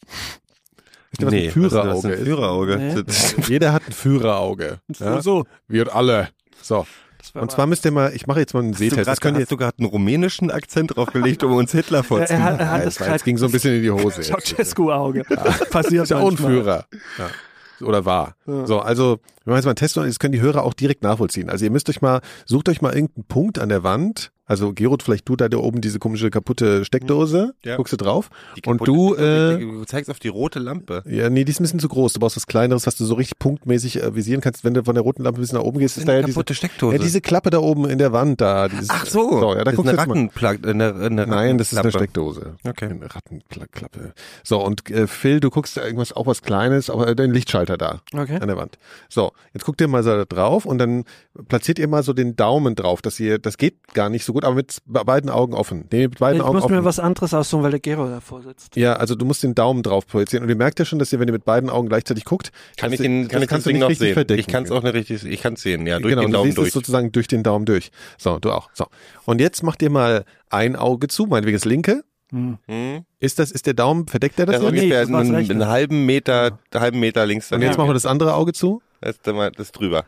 Wisst 1.11 1.23
ihr, 1.23 1.27
was 1.27 1.33
nee, 1.33 1.47
ein 1.47 1.51
Führerauge 1.53 1.89
was 1.89 1.97
ist 1.97 2.05
das, 2.05 2.13
ein 2.13 2.19
ist? 2.19 2.25
Führerauge? 2.25 2.77
Nee. 2.77 3.03
Das- 3.03 3.35
Jeder 3.49 3.73
hat 3.73 3.83
ein 3.87 3.93
Führerauge. 3.93 4.79
Ja? 5.01 5.23
So. 5.23 5.45
Wir 5.67 5.95
alle. 5.97 6.29
So. 6.63 6.87
Und 7.35 7.51
zwar 7.51 7.67
müsst 7.67 7.85
ihr 7.85 7.91
mal, 7.91 8.13
ich 8.15 8.27
mache 8.27 8.41
jetzt 8.41 8.55
mal 8.55 8.61
einen 8.63 8.75
Sehtest. 8.75 9.09
Hast 9.09 9.23
du 9.25 9.57
gerade 9.57 9.79
einen 9.79 9.89
rumänischen 9.89 10.51
Akzent 10.51 10.97
draufgelegt, 10.97 11.43
um 11.45 11.53
uns 11.53 11.73
Hitler 11.73 11.99
er, 12.01 12.05
vorzunehmen? 12.05 12.45
hat, 12.45 12.61
er 12.61 12.71
hat 12.71 12.99
Ja, 13.01 13.09
das 13.13 13.25
ging 13.25 13.39
so 13.39 13.47
ein 13.47 13.53
bisschen 13.53 13.77
in 13.77 13.83
die 13.83 13.91
Hose. 13.91 14.23
Ceausescu-Auge. 14.23 15.23
Passiert 15.71 16.05
ist 16.05 16.11
ja 16.11 16.17
auch 16.19 16.23
ein 16.23 16.27
manchmal. 16.35 16.51
Führer. 16.53 16.87
Ja. 17.19 17.87
Oder 17.87 18.05
war. 18.05 18.37
So, 18.47 18.81
also, 18.81 19.19
wir 19.47 19.51
machen 19.53 19.59
jetzt 19.59 19.65
mal 19.65 19.71
einen 19.71 19.77
Test 19.77 19.97
und 19.97 20.07
das 20.07 20.19
können 20.19 20.33
die 20.33 20.41
Hörer 20.41 20.65
auch 20.65 20.75
direkt 20.75 21.03
nachvollziehen. 21.03 21.49
Also 21.49 21.65
ihr 21.65 21.71
müsst 21.71 21.89
euch 21.89 22.03
mal, 22.03 22.21
sucht 22.45 22.69
euch 22.69 22.83
mal 22.83 22.93
irgendeinen 22.93 23.25
Punkt 23.25 23.59
an 23.61 23.69
der 23.69 23.83
Wand. 23.85 24.33
Also 24.49 24.73
Gerot, 24.73 25.03
vielleicht 25.03 25.29
du 25.29 25.35
da, 25.35 25.49
da 25.49 25.57
oben 25.59 25.81
diese 25.81 25.99
komische 25.99 26.31
kaputte 26.31 26.85
Steckdose. 26.85 27.55
Ja. 27.65 27.75
Guckst 27.77 27.93
du 27.93 27.97
drauf. 27.97 28.31
Und 28.65 28.87
du, 28.87 29.17
äh, 29.17 29.59
du 29.59 29.85
zeigst 29.87 30.09
auf 30.09 30.21
die 30.21 30.29
rote 30.29 30.61
Lampe. 30.61 31.03
ja, 31.05 31.29
nee, 31.31 31.43
die 31.43 31.51
ist 31.51 31.59
ein 31.59 31.65
bisschen 31.65 31.81
zu 31.81 31.89
groß. 31.89 32.13
Du 32.13 32.21
brauchst 32.21 32.37
was 32.37 32.47
Kleineres, 32.47 32.87
was 32.87 32.95
du 32.95 33.05
so 33.05 33.15
richtig 33.15 33.41
punktmäßig 33.41 34.01
äh, 34.05 34.15
visieren 34.15 34.41
kannst. 34.41 34.63
Wenn 34.63 34.75
du 34.75 34.85
von 34.85 34.95
der 34.95 35.03
roten 35.03 35.25
Lampe 35.25 35.41
bis 35.41 35.53
nach 35.53 35.63
oben 35.63 35.81
gehst, 35.81 35.99
ist 35.99 36.07
da 36.07 36.13
ja 36.15 36.21
diese, 36.23 36.35
kaputte 36.35 36.55
Steckdose. 36.55 36.97
ja, 36.97 37.03
diese 37.03 37.21
Klappe 37.21 37.51
da 37.51 37.59
oben 37.59 37.91
in 37.91 37.99
der 37.99 38.13
Wand 38.13 38.41
da. 38.41 38.69
Dieses, 38.69 38.89
Ach 38.89 39.05
so, 39.07 39.41
so 39.41 39.55
ja, 39.57 39.65
da 39.65 39.71
ist 39.73 39.77
guckst 39.79 39.89
eine 39.89 39.97
du. 39.97 40.11
Rattenplug, 40.11 40.59
eine, 40.65 40.95
eine 40.95 41.27
Nein, 41.27 41.59
das 41.59 41.73
ist 41.73 41.79
eine. 41.79 41.91
Steckdose. 41.91 42.55
Okay. 42.63 42.85
Eine 42.91 43.13
Rattenklappe. 43.13 44.13
So, 44.45 44.65
und 44.65 44.89
äh, 44.91 45.09
Phil, 45.09 45.41
du 45.41 45.51
guckst 45.51 45.77
da 45.77 45.85
irgendwas, 45.85 46.13
auch 46.13 46.27
was 46.29 46.43
Kleines, 46.43 46.89
aber 46.89 47.17
den 47.17 47.33
Lichtschalter 47.33 47.77
da 47.77 48.01
Okay. 48.15 48.39
an 48.41 48.47
der 48.47 48.57
Wand. 48.57 48.79
So, 49.09 49.33
jetzt 49.55 49.65
guckt 49.65 49.81
ihr 49.81 49.89
mal 49.89 50.03
so 50.03 50.11
da 50.17 50.25
drauf 50.25 50.67
und 50.67 50.79
dann 50.79 51.05
platziert 51.49 51.79
ihr 51.79 51.89
mal 51.89 52.03
so 52.03 52.13
den 52.13 52.37
Daumen 52.37 52.75
drauf, 52.75 53.03
dass 53.03 53.19
ihr, 53.21 53.39
das 53.39 53.59
geht 53.59 53.77
gar 53.95 54.09
nicht 54.11 54.25
so 54.25 54.33
gut, 54.33 54.45
aber 54.45 54.55
mit 54.57 54.79
beiden 54.87 55.31
Augen 55.31 55.55
offen. 55.55 55.87
Nee, 55.93 56.09
mit 56.09 56.19
beiden 56.19 56.41
Ich 56.41 56.43
Augen 56.47 56.55
muss 56.57 56.65
offen. 56.65 56.77
mir 56.77 56.85
was 56.85 56.99
anderes 56.99 57.33
aussuchen, 57.35 57.63
weil 57.63 57.71
der 57.71 57.81
Gero 57.81 58.07
davor 58.09 58.43
sitzt. 58.43 58.77
ja, 58.77 58.95
also 58.95 59.15
du 59.15 59.25
musst 59.25 59.43
den 59.43 59.55
Daumen 59.55 59.83
drauf 59.83 60.07
projizieren 60.07 60.43
und 60.45 60.49
ihr 60.51 60.57
merkt 60.57 60.79
ja 60.79 60.85
schon, 60.85 60.99
dass 60.99 61.13
ihr, 61.13 61.21
wenn 61.21 61.29
ihr 61.29 61.33
mit 61.33 61.45
beiden 61.45 61.71
Augen 61.71 61.89
gleichzeitig 61.89 62.25
guckt, 62.25 62.51
Kann 62.77 62.93
ich, 62.93 63.01
ihn, 63.01 63.29
kann 63.29 63.43
ich 63.43 63.49
das 63.49 63.51
kannst 63.51 63.67
du 63.67 63.71
nicht 63.71 63.81
noch 63.81 63.89
richtig 63.89 64.09
sehen? 64.09 64.15
verdecken. 64.15 64.41
Ich 64.41 64.47
kann 64.49 64.65
es 64.65 64.71
auch 64.71 64.83
nicht 64.83 64.95
richtig, 64.95 65.25
ich 65.25 65.41
kann 65.43 65.55
es 65.55 65.63
sehen, 65.63 65.87
ja, 65.87 65.99
durch 65.99 66.11
genau, 66.13 66.23
den 66.23 66.31
du 66.33 66.37
Daumen 66.39 66.55
durch. 66.55 66.73
sozusagen 66.73 67.13
durch 67.13 67.29
den 67.29 67.43
Daumen 67.43 67.65
durch. 67.65 67.91
So, 68.19 68.39
du 68.39 68.51
auch. 68.53 68.71
So. 68.75 68.87
Und 69.25 69.41
jetzt 69.41 69.63
macht 69.63 69.83
ihr 69.83 69.91
mal 69.91 70.25
ein 70.51 70.77
Auge 70.77 71.09
zu, 71.09 71.27
meinetwegen 71.27 71.57
das 71.57 71.65
linke. 71.65 72.03
Hm. 72.33 72.59
Hm? 72.67 73.05
Ist 73.21 73.39
das, 73.39 73.53
ist 73.53 73.67
der 73.67 73.75
Daumen, 73.75 74.09
verdeckt 74.09 74.39
er 74.41 74.47
das? 74.47 74.61
Nee, 74.61 74.67
ungefähr 74.67 75.09
war's 75.11 75.29
einen, 75.29 75.37
einen 75.51 75.67
halben 75.69 76.07
Meter, 76.07 76.59
einen 76.73 76.81
halben 76.83 76.99
Meter 76.99 77.25
links 77.25 77.47
und 77.47 77.53
daneben. 77.53 77.71
jetzt 77.71 77.79
machen 77.79 77.89
wir 77.91 77.95
das 77.95 78.05
andere 78.07 78.35
Auge 78.35 78.53
zu. 78.53 78.83
Das, 79.01 79.17
ist 79.17 79.27
dann- 79.27 79.37
das 79.37 79.67
ist 79.67 79.73
drüber. 79.73 80.05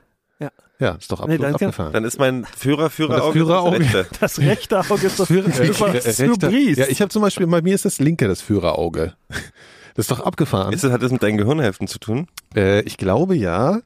Ja, 0.80 0.92
ist 0.92 1.10
doch 1.10 1.18
Nee, 1.26 1.34
absolut 1.34 1.42
danke. 1.42 1.64
abgefahren. 1.66 1.92
Dann 1.92 2.04
ist 2.04 2.20
mein 2.20 2.44
Führer, 2.44 2.88
Führerauge 2.88 3.40
Führerauge- 3.40 3.78
das 3.80 3.94
rechte. 3.96 4.06
Das 4.20 4.38
rechte 4.38 4.78
Auge 4.78 5.06
ist 5.08 5.18
das 5.18 5.26
Führer- 5.28 6.48
äh. 6.48 6.78
Ja, 6.78 6.86
ich 6.86 7.00
habe 7.00 7.08
zum 7.08 7.20
Beispiel, 7.22 7.48
bei 7.48 7.62
mir 7.62 7.74
ist 7.74 7.84
das 7.84 7.98
linke 7.98 8.28
das 8.28 8.40
Führerauge. 8.42 9.14
Das 9.96 10.04
ist 10.04 10.10
doch 10.12 10.20
abgefahren. 10.20 10.72
Ist 10.72 10.84
das, 10.84 10.92
hat 10.92 11.02
das 11.02 11.10
mit 11.10 11.20
deinen 11.24 11.36
Gehirnhälften 11.36 11.88
zu 11.88 11.98
tun? 11.98 12.28
Äh, 12.54 12.82
ich 12.82 12.96
glaube 12.96 13.34
ja. 13.34 13.80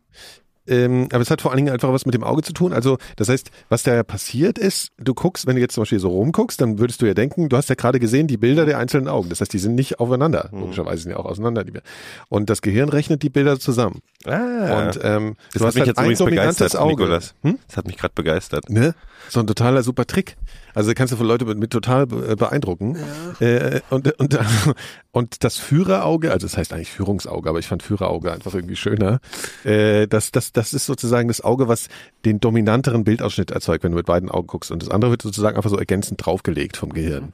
Ähm, 0.66 1.08
aber 1.12 1.20
es 1.20 1.30
hat 1.30 1.42
vor 1.42 1.50
allen 1.50 1.58
Dingen 1.58 1.72
einfach 1.72 1.92
was 1.92 2.06
mit 2.06 2.14
dem 2.14 2.22
Auge 2.22 2.42
zu 2.42 2.52
tun. 2.52 2.72
Also, 2.72 2.98
das 3.16 3.28
heißt, 3.28 3.50
was 3.68 3.82
da 3.82 3.94
ja 3.94 4.02
passiert 4.02 4.58
ist, 4.58 4.90
du 4.98 5.14
guckst, 5.14 5.46
wenn 5.46 5.56
du 5.56 5.60
jetzt 5.60 5.74
zum 5.74 5.82
Beispiel 5.82 5.98
so 5.98 6.10
rumguckst, 6.10 6.60
dann 6.60 6.78
würdest 6.78 7.02
du 7.02 7.06
ja 7.06 7.14
denken, 7.14 7.48
du 7.48 7.56
hast 7.56 7.68
ja 7.68 7.74
gerade 7.74 7.98
gesehen, 7.98 8.26
die 8.26 8.36
Bilder 8.36 8.64
der 8.64 8.78
einzelnen 8.78 9.08
Augen. 9.08 9.28
Das 9.28 9.40
heißt, 9.40 9.52
die 9.52 9.58
sind 9.58 9.74
nicht 9.74 9.98
aufeinander. 10.00 10.48
Logischerweise 10.52 11.02
sind 11.02 11.10
die 11.10 11.16
auch 11.16 11.24
auseinander. 11.24 11.64
Die 11.64 11.72
Bilder. 11.72 11.86
Und 12.28 12.48
das 12.50 12.62
Gehirn 12.62 12.88
rechnet 12.88 13.22
die 13.22 13.30
Bilder 13.30 13.58
zusammen. 13.58 14.00
Ah. 14.24 14.86
Und 14.86 15.00
ähm, 15.02 15.36
das 15.52 15.60
du 15.60 15.60
hat 15.60 15.66
hast 15.66 15.74
mich 15.74 15.80
halt 15.80 15.86
jetzt 15.88 15.98
ein 15.98 16.04
übrigens 16.04 16.18
dominantes 16.18 16.56
begeistert, 16.56 16.80
Auge. 16.80 17.20
Hm? 17.42 17.58
Das 17.66 17.76
hat 17.76 17.86
mich 17.86 17.96
gerade 17.96 18.14
begeistert. 18.14 18.70
Ne? 18.70 18.94
So 19.28 19.40
ein 19.40 19.46
totaler 19.46 19.82
super 19.82 20.06
Trick. 20.06 20.36
Also 20.74 20.92
kannst 20.94 21.12
du 21.12 21.16
von 21.16 21.26
Leute 21.26 21.44
mit, 21.44 21.58
mit 21.58 21.70
total 21.70 22.02
äh, 22.02 22.36
beeindrucken. 22.36 22.96
Äh, 23.40 23.80
und, 23.90 24.18
und, 24.18 24.38
und 25.12 25.44
das 25.44 25.56
Führerauge, 25.56 26.32
also 26.32 26.46
das 26.46 26.56
heißt 26.56 26.72
eigentlich 26.72 26.90
Führungsauge, 26.90 27.48
aber 27.48 27.58
ich 27.58 27.66
fand 27.66 27.82
Führerauge 27.82 28.32
einfach 28.32 28.54
irgendwie 28.54 28.76
schöner. 28.76 29.20
Äh, 29.64 30.06
das, 30.06 30.32
das, 30.32 30.52
das 30.52 30.72
ist 30.72 30.86
sozusagen 30.86 31.28
das 31.28 31.40
Auge, 31.42 31.68
was 31.68 31.88
den 32.24 32.40
dominanteren 32.40 33.04
Bildausschnitt 33.04 33.50
erzeugt, 33.50 33.84
wenn 33.84 33.92
du 33.92 33.96
mit 33.96 34.06
beiden 34.06 34.30
Augen 34.30 34.46
guckst. 34.46 34.70
Und 34.70 34.82
das 34.82 34.88
andere 34.88 35.10
wird 35.10 35.22
sozusagen 35.22 35.56
einfach 35.56 35.70
so 35.70 35.78
ergänzend 35.78 36.24
draufgelegt 36.24 36.76
vom 36.76 36.92
Gehirn. 36.92 37.32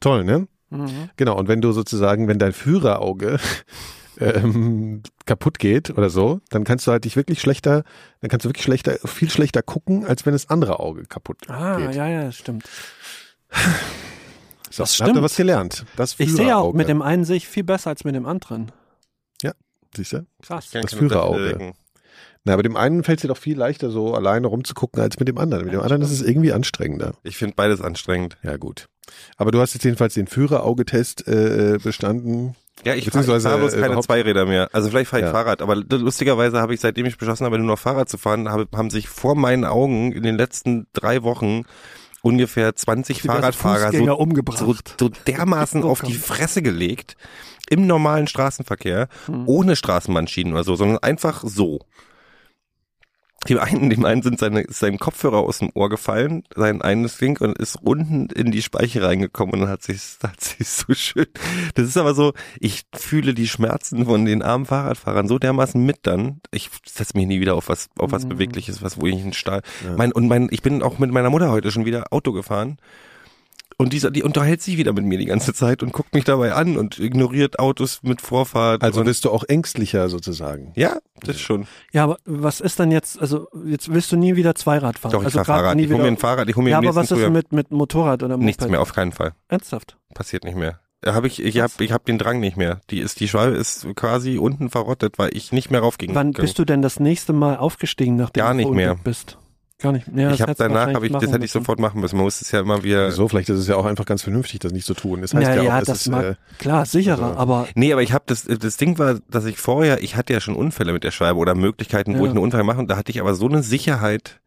Toll, 0.00 0.24
ne? 0.24 0.48
Mhm. 0.70 1.10
Genau, 1.16 1.38
und 1.38 1.48
wenn 1.48 1.60
du 1.60 1.72
sozusagen, 1.72 2.28
wenn 2.28 2.38
dein 2.38 2.52
Führerauge 2.52 3.38
ähm, 4.20 5.02
kaputt 5.26 5.58
geht 5.58 5.90
oder 5.90 6.10
so, 6.10 6.40
dann 6.50 6.64
kannst 6.64 6.86
du 6.86 6.90
halt 6.92 7.04
dich 7.04 7.16
wirklich 7.16 7.40
schlechter, 7.40 7.84
dann 8.20 8.30
kannst 8.30 8.44
du 8.44 8.48
wirklich 8.48 8.64
schlechter, 8.64 8.96
viel 9.04 9.30
schlechter 9.30 9.62
gucken, 9.62 10.04
als 10.06 10.26
wenn 10.26 10.32
das 10.32 10.48
andere 10.50 10.80
Auge 10.80 11.04
kaputt 11.04 11.38
Ah, 11.48 11.76
geht. 11.76 11.94
ja, 11.94 12.08
ja, 12.08 12.24
das 12.24 12.36
stimmt. 12.36 12.64
So, 14.70 14.82
das 14.82 14.96
da 14.96 15.04
habt 15.04 15.08
ihr 15.10 15.12
stimmt. 15.14 15.24
was 15.24 15.36
gelernt. 15.36 15.84
Das 15.96 16.14
Ich 16.18 16.32
sehe 16.34 16.56
auch, 16.56 16.72
mit 16.74 16.88
dem 16.88 17.02
einen 17.02 17.24
sehe 17.24 17.36
ich 17.36 17.48
viel 17.48 17.64
besser 17.64 17.90
als 17.90 18.04
mit 18.04 18.14
dem 18.14 18.26
anderen. 18.26 18.72
Siehst 19.96 20.12
du? 20.12 20.26
Krass. 20.42 20.68
Das 20.70 20.92
Führerauge. 20.92 21.72
Na, 22.44 22.52
aber 22.52 22.62
dem 22.62 22.76
einen 22.76 23.02
fällt 23.04 23.18
es 23.18 23.22
dir 23.22 23.28
doch 23.28 23.38
viel 23.38 23.56
leichter, 23.56 23.88
so 23.90 24.12
alleine 24.14 24.46
rumzugucken, 24.46 25.00
als 25.02 25.18
mit 25.18 25.28
dem 25.28 25.38
anderen. 25.38 25.64
Mit 25.64 25.72
dem 25.72 25.80
anderen 25.80 26.02
ist 26.02 26.10
es 26.10 26.20
irgendwie 26.20 26.52
anstrengender. 26.52 27.14
Ich 27.22 27.38
finde 27.38 27.54
beides 27.56 27.80
anstrengend. 27.80 28.36
Ja, 28.42 28.58
gut. 28.58 28.90
Aber 29.38 29.50
du 29.50 29.60
hast 29.60 29.72
jetzt 29.72 29.84
jedenfalls 29.84 30.12
den 30.12 30.26
Führeraugetest 30.26 31.26
äh, 31.26 31.78
bestanden. 31.82 32.54
Ja, 32.84 32.94
ich, 32.94 33.04
Beziehungsweise, 33.04 33.48
fahre 33.48 33.60
bloß 33.60 33.74
äh, 33.74 33.80
keine 33.80 34.00
Zweiräder 34.00 34.46
mehr. 34.46 34.68
Also 34.72 34.88
vielleicht 34.90 35.10
fahre 35.10 35.22
ich 35.22 35.26
Ja. 35.26 35.32
Fahrrad, 35.32 35.62
aber 35.62 35.76
lustigerweise 35.76 36.60
habe 36.60 36.74
ich, 36.74 36.80
seitdem 36.80 37.06
ich 37.06 37.18
beschlossen 37.18 37.44
habe, 37.44 37.58
nur 37.58 37.66
noch 37.66 37.78
Fahrrad 37.78 38.08
zu 38.08 38.18
fahren, 38.18 38.48
habe, 38.48 38.68
haben 38.76 38.90
sich 38.90 39.08
vor 39.08 39.34
meinen 39.34 39.64
Augen 39.64 40.12
in 40.12 40.22
den 40.22 40.36
letzten 40.36 40.86
drei 40.92 41.22
Wochen 41.22 41.64
ungefähr 42.22 42.74
20 42.74 43.22
Diverse 43.22 43.38
Fahrradfahrer 43.52 43.92
so, 43.92 44.14
umgebracht. 44.16 44.58
so, 44.98 45.06
so 45.06 45.12
dermaßen 45.26 45.82
auf 45.82 46.02
die 46.02 46.14
Fresse 46.14 46.62
gelegt 46.62 47.16
im 47.70 47.86
normalen 47.86 48.26
Straßenverkehr, 48.26 49.08
Hm. 49.26 49.42
ohne 49.46 49.76
Straßenbahnschienen 49.76 50.52
oder 50.54 50.64
so, 50.64 50.74
sondern 50.76 50.98
einfach 50.98 51.42
so. 51.44 51.80
Dem 53.48 53.58
einen, 53.60 53.88
dem 53.88 54.04
einen 54.04 54.22
sind 54.22 54.40
seine, 54.40 54.64
sein 54.68 54.98
Kopfhörer 54.98 55.38
aus 55.38 55.58
dem 55.60 55.70
Ohr 55.74 55.88
gefallen, 55.88 56.42
sein 56.56 56.82
eines 56.82 57.18
Ding 57.18 57.40
und 57.40 57.56
ist 57.56 57.76
unten 57.80 58.26
in 58.30 58.50
die 58.50 58.62
Speiche 58.62 59.02
reingekommen 59.02 59.54
und 59.54 59.60
dann 59.60 59.68
hat 59.68 59.82
sich, 59.84 60.00
hat 60.22 60.40
sich 60.40 60.68
so 60.68 60.92
schön. 60.92 61.26
Das 61.74 61.86
ist 61.86 61.96
aber 61.96 62.14
so, 62.14 62.32
ich 62.58 62.82
fühle 62.96 63.34
die 63.34 63.46
Schmerzen 63.46 64.06
von 64.06 64.24
den 64.24 64.42
armen 64.42 64.66
Fahrradfahrern 64.66 65.28
so 65.28 65.38
dermaßen 65.38 65.82
mit 65.84 65.98
dann. 66.02 66.40
Ich 66.50 66.68
setze 66.84 67.16
mich 67.16 67.26
nie 67.28 67.40
wieder 67.40 67.54
auf 67.54 67.68
was, 67.68 67.88
auf 67.96 68.10
was 68.10 68.24
Mhm. 68.24 68.30
Bewegliches, 68.30 68.82
was, 68.82 69.00
wo 69.00 69.06
ich 69.06 69.14
einen 69.14 69.32
Stahl. 69.32 69.62
Ja. 69.84 69.94
Mein, 69.96 70.10
und 70.12 70.26
mein, 70.26 70.48
ich 70.50 70.62
bin 70.62 70.82
auch 70.82 70.98
mit 70.98 71.12
meiner 71.12 71.30
Mutter 71.30 71.50
heute 71.52 71.70
schon 71.70 71.84
wieder 71.84 72.12
Auto 72.12 72.32
gefahren. 72.32 72.78
Und 73.80 73.92
dieser, 73.92 74.10
die 74.10 74.24
unterhält 74.24 74.60
sich 74.60 74.76
wieder 74.76 74.92
mit 74.92 75.04
mir 75.04 75.18
die 75.18 75.26
ganze 75.26 75.54
Zeit 75.54 75.84
und 75.84 75.92
guckt 75.92 76.12
mich 76.12 76.24
dabei 76.24 76.52
an 76.52 76.76
und 76.76 76.98
ignoriert 76.98 77.60
Autos 77.60 78.00
mit 78.02 78.20
Vorfahrt. 78.20 78.82
Also 78.82 79.04
bist 79.04 79.24
du 79.24 79.30
auch 79.30 79.44
ängstlicher 79.44 80.08
sozusagen. 80.08 80.72
ja, 80.74 80.98
das 81.22 81.38
schon. 81.40 81.68
Ja, 81.92 82.02
aber 82.04 82.18
was 82.24 82.60
ist 82.60 82.80
denn 82.80 82.90
jetzt, 82.90 83.20
also 83.20 83.46
jetzt 83.64 83.92
willst 83.92 84.10
du 84.10 84.16
nie 84.16 84.34
wieder 84.34 84.56
Zweirad 84.56 84.98
fahren? 84.98 85.12
Doch, 85.12 85.20
ich 85.20 85.26
also 85.26 85.38
fahr 85.44 85.60
Fahrrad. 85.60 85.76
nie 85.76 85.82
Ich 85.82 85.88
hole 85.90 85.98
wieder- 85.98 86.02
mir 86.10 86.16
ein 86.16 86.16
Fahrrad, 86.18 86.48
ich 86.48 86.56
hole 86.56 86.64
mir 86.64 86.70
Ja, 86.70 86.78
im 86.80 86.88
aber 86.88 86.96
was 86.96 87.12
ist 87.12 87.28
mit, 87.30 87.52
mit 87.52 87.70
Motorrad 87.70 88.24
oder 88.24 88.36
Moped? 88.36 88.46
Nichts 88.46 88.66
mehr, 88.68 88.80
auf 88.80 88.92
keinen 88.92 89.12
Fall. 89.12 89.32
Ernsthaft? 89.46 89.96
Passiert 90.12 90.42
nicht 90.42 90.56
mehr. 90.56 90.80
Hab 91.06 91.24
ich, 91.24 91.40
ich 91.40 91.60
hab, 91.60 91.80
ich 91.80 91.92
hab 91.92 92.04
den 92.04 92.18
Drang 92.18 92.40
nicht 92.40 92.56
mehr. 92.56 92.80
Die 92.90 92.98
ist, 92.98 93.20
die 93.20 93.28
Schwalbe 93.28 93.56
ist 93.56 93.86
quasi 93.94 94.38
unten 94.38 94.68
verrottet, 94.70 95.16
weil 95.20 95.30
ich 95.36 95.52
nicht 95.52 95.70
mehr 95.70 95.78
raufging. 95.80 96.12
Wann 96.16 96.32
bist 96.32 96.58
du 96.58 96.64
denn 96.64 96.82
das 96.82 96.98
nächste 96.98 97.32
Mal 97.32 97.56
aufgestiegen, 97.58 98.16
nachdem 98.16 98.40
Gar 98.40 98.50
du 98.50 98.56
nicht 98.56 98.64
verunglückt 98.64 98.94
mehr. 98.96 99.04
bist? 99.04 99.38
Gar 99.80 99.92
nicht. 99.92 100.08
Ja, 100.12 100.32
ich 100.32 100.42
habe 100.42 100.54
danach, 100.56 100.92
habe 100.92 101.06
ich, 101.06 101.12
das 101.12 101.30
hätte 101.30 101.44
ich 101.44 101.52
sofort 101.52 101.78
machen 101.78 102.00
müssen. 102.00 102.16
Man 102.16 102.24
muss 102.24 102.40
es 102.40 102.50
ja 102.50 102.58
immer 102.60 102.82
wieder. 102.82 103.12
So, 103.12 103.28
vielleicht 103.28 103.48
ist 103.48 103.60
es 103.60 103.68
ja 103.68 103.76
auch 103.76 103.84
einfach 103.84 104.06
ganz 104.06 104.22
vernünftig, 104.24 104.58
das 104.58 104.72
nicht 104.72 104.84
zu 104.86 104.94
tun. 104.94 105.20
Das 105.20 105.32
heißt 105.32 105.46
Ja, 105.46 105.54
ja, 105.54 105.62
ja, 105.62 105.76
auch, 105.76 105.80
es 105.82 105.86
das 105.86 106.00
ist, 106.00 106.08
mag- 106.08 106.24
äh, 106.24 106.34
Klar, 106.58 106.84
sicherer, 106.84 107.22
Also- 107.28 107.38
aber 107.38 107.68
Nee, 107.76 107.92
aber 107.92 108.02
ich 108.02 108.12
habe 108.12 108.24
das, 108.26 108.42
das 108.42 108.76
Ding 108.76 108.98
war, 108.98 109.20
dass 109.30 109.44
ich 109.44 109.58
vorher, 109.58 110.02
ich 110.02 110.16
hatte 110.16 110.32
ja 110.32 110.40
schon 110.40 110.56
Unfälle 110.56 110.92
mit 110.92 111.04
der 111.04 111.12
Scheibe 111.12 111.38
oder 111.38 111.54
Möglichkeiten, 111.54 112.14
wo 112.14 112.18
Ja. 112.18 112.24
ich 112.24 112.30
einen 112.30 112.38
Unfall 112.42 112.64
mache. 112.64 112.78
Und 112.80 112.90
da 112.90 112.96
hatte 112.96 113.12
ich 113.12 113.20
aber 113.20 113.34
so 113.36 113.46
eine 113.46 113.62
Sicherheit 113.62 114.40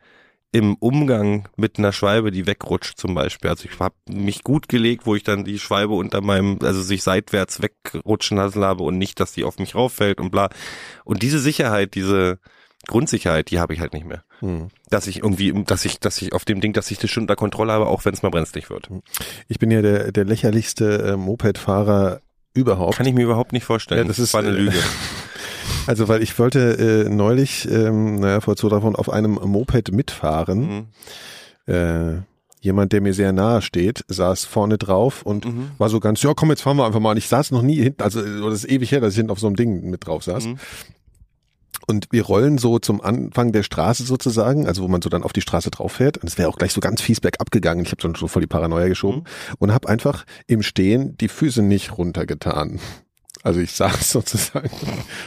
im 0.52 0.76
Umgang 0.76 1.48
mit 1.56 1.80
einer 1.80 1.94
Schwalbe, 1.94 2.32
die 2.32 2.46
wegrutscht 2.46 2.98
zum 3.00 3.13
Beispiel. 3.13 3.52
Also 3.52 3.70
ich 3.72 3.80
habe 3.80 3.96
mich 4.10 4.44
gut 4.44 4.67
gelegt, 4.67 5.06
wo 5.06 5.15
ich 5.15 5.24
dann 5.24 5.46
die 5.46 5.60
Schwalbe 5.60 5.94
unter 5.94 6.20
meinem, 6.20 6.60
also 6.62 6.82
sich 6.82 7.04
seitwärts 7.04 7.62
wegrutschen 7.62 8.36
lassen 8.36 8.62
habe 8.65 8.84
und 8.84 8.98
nicht, 8.98 9.17
dass 9.22 9.32
die 9.32 9.46
auf 9.46 9.60
mich 9.60 9.76
rauffällt 9.76 10.20
und 10.20 10.30
bla. 10.30 10.50
Und 11.06 11.24
diese 11.24 11.39
Sicherheit, 11.39 11.96
diese 11.96 12.39
Grundsicherheit, 12.88 13.50
die 13.50 13.62
habe 13.62 13.74
ich 13.74 13.80
halt 13.80 13.94
nicht 13.94 14.06
mehr. 14.06 14.26
Hm. 14.41 14.67
Dass 14.89 15.08
ich 15.08 15.19
irgendwie, 15.19 15.54
dass 15.65 15.86
ich, 15.86 15.99
dass 15.99 16.21
ich 16.21 16.34
auf 16.34 16.43
dem 16.45 16.60
Ding, 16.62 16.73
dass 16.73 16.91
ich 16.91 16.97
das 16.99 17.10
schon 17.10 17.23
unter 17.23 17.36
Kontrolle 17.36 17.71
habe, 17.71 17.88
auch 17.88 18.04
wenn 18.06 18.13
es 18.13 18.21
mal 18.23 18.30
brenzlig 18.30 18.69
wird. 18.69 18.89
Ich 19.47 19.58
bin 19.60 19.71
ja 19.71 19.82
der, 19.82 20.12
der 20.12 20.25
lächerlichste 20.25 21.13
äh, 21.13 21.17
Mopedfahrer 21.17 22.21
überhaupt. 22.54 22.97
Kann 22.97 23.06
ich 23.06 23.13
mir 23.13 23.23
überhaupt 23.23 23.54
nicht 23.54 23.63
vorstellen. 23.63 24.01
Ja, 24.01 24.08
das 24.08 24.19
ist, 24.19 24.34
war 24.34 24.41
eine 24.41 24.49
äh, 24.49 24.54
Lüge. 24.54 24.77
Also, 25.88 26.08
weil 26.08 26.21
ich 26.21 26.38
wollte 26.38 27.06
äh, 27.08 27.10
neulich, 27.10 27.67
ähm, 27.71 28.19
naja, 28.19 28.41
vor 28.41 28.56
zwei 28.56 28.69
davon 28.69 28.95
auf 28.95 29.10
einem 29.10 29.34
Moped 29.34 29.91
mitfahren. 29.91 30.86
Mhm. 31.67 31.73
Äh, 31.73 32.21
jemand, 32.60 32.93
der 32.93 33.01
mir 33.01 33.13
sehr 33.13 33.32
nahe 33.32 33.62
steht, 33.63 34.04
saß 34.08 34.45
vorne 34.45 34.77
drauf 34.77 35.23
und 35.23 35.45
Mhm. 35.45 35.71
war 35.80 35.89
so 35.89 35.99
ganz, 35.99 36.21
ja, 36.21 36.34
komm, 36.36 36.49
jetzt 36.49 36.62
fahren 36.62 36.77
wir 36.77 36.86
einfach 36.86 36.99
mal. 36.99 37.12
Und 37.12 37.17
ich 37.17 37.27
saß 37.27 37.49
noch 37.51 37.63
nie 37.63 37.82
hinten, 37.82 38.04
also 38.04 38.21
das 38.49 38.63
ist 38.63 38.69
ewig 38.71 38.91
her, 38.91 38.99
dass 39.01 39.13
ich 39.13 39.17
hinten 39.17 39.32
auf 39.32 39.39
so 39.39 39.47
einem 39.47 39.56
Ding 39.56 39.89
mit 39.89 40.06
drauf 40.06 40.23
saß. 40.23 40.45
Mhm. 40.45 40.58
Und 41.88 42.08
wir 42.12 42.24
rollen 42.24 42.58
so 42.58 42.80
zum 42.80 43.02
Anfang 43.02 43.52
der 43.52 43.63
Straße 43.63 44.04
sozusagen, 44.04 44.67
also 44.67 44.84
wo 44.84 44.88
man 44.88 45.02
so 45.02 45.10
dann 45.10 45.24
auf 45.24 45.34
die 45.34 45.41
Straße 45.41 45.72
drauf 45.72 45.94
fährt. 45.94 46.17
Und 46.17 46.28
es 46.28 46.38
wäre 46.38 46.50
auch 46.50 46.58
gleich 46.58 46.74
so 46.74 46.82
ganz 46.82 47.02
fies 47.02 47.20
bergab 47.20 47.52
gegangen. 47.52 47.84
Ich 47.84 47.91
habe 47.91 48.02
dann 48.02 48.15
schon 48.15 48.30
voll 48.30 48.41
die 48.41 48.48
Paranoia 48.48 48.88
geschoben 48.88 49.24
und 49.60 49.74
habe 49.74 49.89
einfach 49.89 50.26
im 50.48 50.63
Stehen 50.63 51.17
die 51.17 51.28
Füße 51.28 51.62
nicht 51.62 51.98
runtergetan. 51.98 52.80
Also 53.44 53.60
ich 53.60 53.72
saß 53.72 54.10
sozusagen 54.12 54.70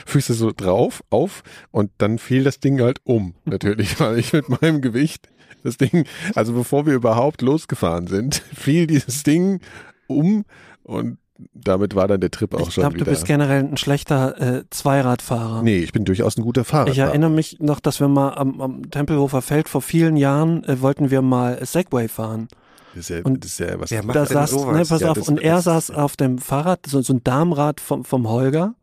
Füße 0.07 0.35
so 0.35 0.53
drauf, 0.53 1.03
auf 1.11 1.43
und 1.71 1.91
dann 1.99 2.19
fiel 2.19 2.45
das 2.45 2.61
Ding 2.61 2.81
halt 2.81 3.01
um. 3.05 3.35
Natürlich, 3.45 3.99
weil 4.01 4.19
ich 4.19 4.33
mit 4.33 4.49
meinem 4.49 4.81
Gewicht 4.81 5.29
das 5.63 5.79
Ding, 5.79 6.07
also 6.35 6.53
bevor 6.53 6.87
wir 6.87 6.95
überhaupt 6.95 7.43
losgefahren 7.43 8.07
sind, 8.07 8.37
fiel 8.55 8.87
dieses 8.87 9.23
Ding 9.23 9.61
um 10.07 10.45
und 10.83 11.19
damit 11.53 11.95
war 11.95 12.07
dann 12.09 12.21
der 12.21 12.31
Trip 12.31 12.55
auch 12.55 12.69
ich 12.69 12.75
schon 12.75 12.83
glaube, 12.83 12.95
wieder. 12.97 13.05
du 13.07 13.11
bist 13.11 13.25
generell 13.27 13.61
ein 13.65 13.77
schlechter 13.77 14.41
äh, 14.41 14.65
Zweiradfahrer. 14.71 15.63
nee, 15.63 15.79
ich 15.79 15.93
bin 15.93 16.05
durchaus 16.05 16.37
ein 16.37 16.43
guter 16.43 16.65
Fahrer. 16.65 16.89
Ich 16.91 16.99
erinnere 16.99 17.31
mich 17.31 17.59
noch, 17.61 17.81
dass 17.81 17.99
wir 18.01 18.09
mal 18.09 18.31
am, 18.35 18.61
am 18.61 18.91
Tempelhofer 18.91 19.43
Feld 19.43 19.69
vor 19.69 19.83
vielen 19.83 20.17
Jahren 20.17 20.63
äh, 20.65 20.81
wollten 20.81 21.11
wir 21.11 21.23
mal 21.23 21.65
Segway 21.65 22.07
fahren. 22.09 22.49
Das 22.95 23.11
ist 23.11 23.17
ja, 23.17 23.23
Und 23.25 23.43
das 23.45 23.51
ist 23.53 23.59
ja 23.59 23.81
was. 23.81 23.91
Wer 23.91 24.05
macht 24.05 24.15
Da 24.17 24.27
saß, 24.27 24.51
sowas? 24.51 24.77
ne, 24.77 24.85
pass 24.89 25.01
Ja, 25.01 25.11
auf, 25.11 25.19
das- 25.19 25.29
und 25.29 25.41
er 25.41 25.57
das- 25.57 25.65
saß 25.65 25.91
auf 25.91 26.17
dem 26.17 26.39
Fahrrad, 26.39 26.87
so, 26.87 27.03
so 27.03 27.13
ein 27.15 27.25
Darmrad 27.25 27.81
vom, 27.81 28.05
vom 28.05 28.29
Holger. 28.29 28.75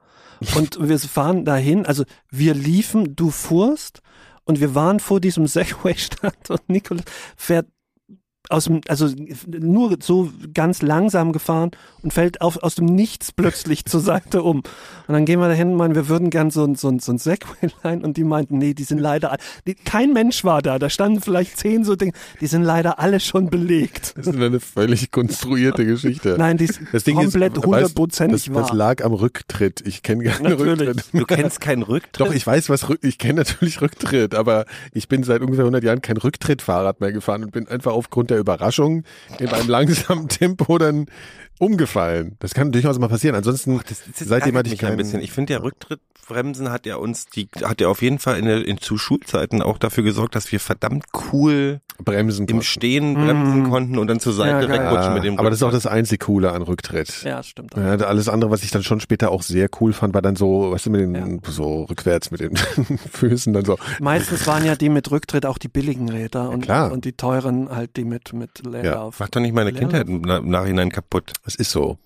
Und 0.56 0.78
wir 0.90 0.98
fahren 1.00 1.46
dahin, 1.46 1.86
also 1.86 2.04
wir 2.32 2.54
liefen, 2.56 3.16
du 3.16 3.30
fuhrst 3.30 4.02
und 4.44 4.60
wir 4.60 4.74
waren 4.76 5.00
vor 5.00 5.22
diesem 5.22 5.46
Segway-Stand 5.48 6.50
und 6.50 6.68
Nikolas 6.68 7.06
fährt 7.38 7.68
aus 8.52 8.66
dem, 8.66 8.82
also 8.88 9.08
nur 9.48 9.98
so 10.02 10.30
ganz 10.54 10.82
langsam 10.82 11.32
gefahren 11.32 11.72
und 12.02 12.14
fällt 12.14 12.42
auf, 12.42 12.62
aus 12.64 12.76
dem 12.76 12.86
Nichts 12.86 13.32
plötzlich 13.32 13.86
zur 13.86 14.02
Seite 14.02 14.44
um. 14.44 14.58
Und 14.58 14.66
dann 15.14 15.26
gehen 15.26 15.40
wir 15.40 15.48
dahin 15.48 15.70
und 15.72 15.76
meinen, 15.78 15.96
wir 15.96 16.08
würden 16.08 16.30
gern 16.30 16.52
so, 16.52 16.64
ein- 16.64 16.76
so, 16.76 16.90
ein- 16.90 17.00
so 17.00 17.12
ein 17.12 17.18
Segway 17.18 17.70
leihen 17.84 18.04
und 18.04 18.18
die 18.18 18.24
meinten, 18.24 18.58
nee, 18.58 18.74
die 18.74 18.84
sind 18.84 19.00
leider, 19.00 19.38
die, 19.68 19.76
kein 19.76 20.14
Mensch 20.14 20.44
war 20.44 20.62
da, 20.62 20.80
da 20.80 20.90
standen 20.90 21.22
vielleicht 21.22 21.58
zehn 21.58 21.84
so 21.84 21.96
Dinge, 21.96 22.14
die 22.40 22.48
sind 22.48 22.64
leider 22.64 23.00
alle 23.00 23.20
schon 23.20 23.50
belegt. 23.50 24.14
Das 24.18 24.28
ist 24.28 24.36
eine 24.36 24.60
völlig 24.60 25.12
konstruierte 25.12 25.86
Geschichte. 25.86 26.36
Nein, 26.38 26.58
die 26.58 26.66
ist 26.66 26.80
das 26.92 27.04
Ding 27.04 27.16
komplett 27.18 27.58
hundertprozentig 27.58 28.46
das, 28.46 28.54
wahr. 28.54 28.62
das 28.64 28.74
lag 28.74 29.04
am 29.04 29.14
Rücktritt. 29.14 29.82
Ich 29.86 30.04
kenne 30.04 30.24
keinen 30.26 30.44
Natürlich. 30.44 30.90
Rücktritt. 30.90 31.06
Du 31.14 31.26
kennst 31.26 31.62
keinen 31.62 31.84
Rücktritt? 31.84 32.28
Doch, 32.28 32.34
ich 32.34 32.46
weiß, 32.46 32.70
was 32.70 32.86
ich 33.02 33.18
kenne 33.18 33.36
natürlich 33.42 33.82
Rücktritt, 33.82 34.36
aber 34.36 34.66
ich 34.94 35.08
bin 35.08 35.24
seit 35.24 35.42
ungefähr 35.42 35.64
100 35.66 35.84
Jahren 35.84 36.02
kein 36.02 36.18
Rücktrittfahrrad 36.18 37.00
mehr 37.02 37.12
gefahren 37.12 37.44
und 37.44 37.52
bin 37.52 37.68
einfach 37.68 37.94
aufgrund 37.94 38.30
der 38.30 38.40
Überraschung 38.42 39.04
in 39.40 39.50
einem 39.50 39.70
langsamen 39.70 40.28
Tempo 40.28 40.78
dann 40.78 41.06
umgefallen. 41.60 42.36
Das 42.40 42.54
kann 42.54 42.72
durchaus 42.72 42.98
mal 43.00 43.08
passieren. 43.08 43.36
Ansonsten, 43.36 43.80
das, 43.88 44.02
das 44.18 44.28
seitdem 44.28 44.56
hatte 44.58 44.68
ich 44.68 44.74
mich 44.74 44.82
ein 44.84 44.88
keinen, 44.90 44.98
bisschen. 44.98 45.22
Ich 45.22 45.32
finde, 45.32 45.54
der 45.54 45.64
Rücktrittbremsen 45.64 46.72
hat 46.72 46.86
ja 46.86 46.96
uns, 46.96 47.28
die 47.28 47.48
hat 47.64 47.82
ja 47.82 47.88
auf 47.88 48.02
jeden 48.02 48.20
Fall 48.20 48.38
in, 48.40 48.46
der, 48.46 48.66
in 48.66 48.78
zu 48.80 48.98
Schulzeiten 48.98 49.62
auch 49.62 49.78
dafür 49.78 50.04
gesorgt, 50.04 50.36
dass 50.36 50.52
wir 50.52 50.60
verdammt 50.60 51.06
cool 51.32 51.82
Bremsen 52.04 52.46
im 52.48 52.56
konnten. 52.56 52.64
Stehen 52.64 53.14
bremsen 53.14 53.60
Mhm. 53.64 53.70
konnten 53.70 53.98
und 54.00 54.08
dann 54.08 54.20
zur 54.20 54.34
Seite 54.34 54.66
Ja, 54.66 54.74
wegrutschen 54.74 55.04
Ja, 55.04 55.14
mit 55.14 55.24
dem 55.24 55.38
aber 55.38 55.52
das 55.52 55.60
ist 55.60 55.64
auch 55.64 55.68
Rücktritt. 55.68 55.86
das 55.86 55.92
einzig 55.92 56.20
Coole 56.22 56.52
an 56.52 56.64
Rücktritt. 56.64 57.22
ja, 57.24 57.44
stimmt. 57.44 57.76
Ja, 57.76 57.96
alles 57.98 58.28
andere, 58.28 58.50
was 58.50 58.64
ich 58.64 58.72
dann 58.72 58.82
schon 58.82 59.00
später 59.00 59.30
auch 59.32 59.44
sehr 59.44 59.70
cool 59.80 59.94
fand, 59.94 60.16
war 60.16 60.24
dann 60.24 60.36
so, 60.36 60.72
weißt 60.72 60.88
du, 60.88 60.90
mit 60.90 61.02
den, 61.02 61.14
Ja. 61.14 61.28
so 61.52 61.84
rückwärts 61.84 62.32
mit 62.32 62.40
den 62.42 62.56
Füßen 63.12 63.54
dann 63.54 63.66
so. 63.66 63.78
Meistens 64.00 64.48
waren 64.48 64.66
ja 64.66 64.76
die 64.76 64.90
mit 64.90 65.12
Rücktritt 65.12 65.46
auch 65.46 65.60
die 65.60 65.68
billigen 65.68 66.10
Räder 66.10 66.50
und, 66.50 66.68
und 66.68 67.06
die 67.06 67.14
teuren 67.14 67.70
halt 67.70 67.96
die 67.98 68.04
mit, 68.06 68.34
mit 68.34 68.66
Leerlauf. 68.66 69.20
Macht 69.20 69.36
doch 69.36 69.42
nicht 69.42 69.54
meine 69.54 69.70
Leerlauf. 69.70 69.92
Kindheit 69.92 70.08
im 70.08 70.24
im 70.24 70.50
Nachhinein 70.50 70.90
kaputt. 70.90 71.34
Das 71.58 71.68
ist 71.68 71.72
so. 71.72 71.98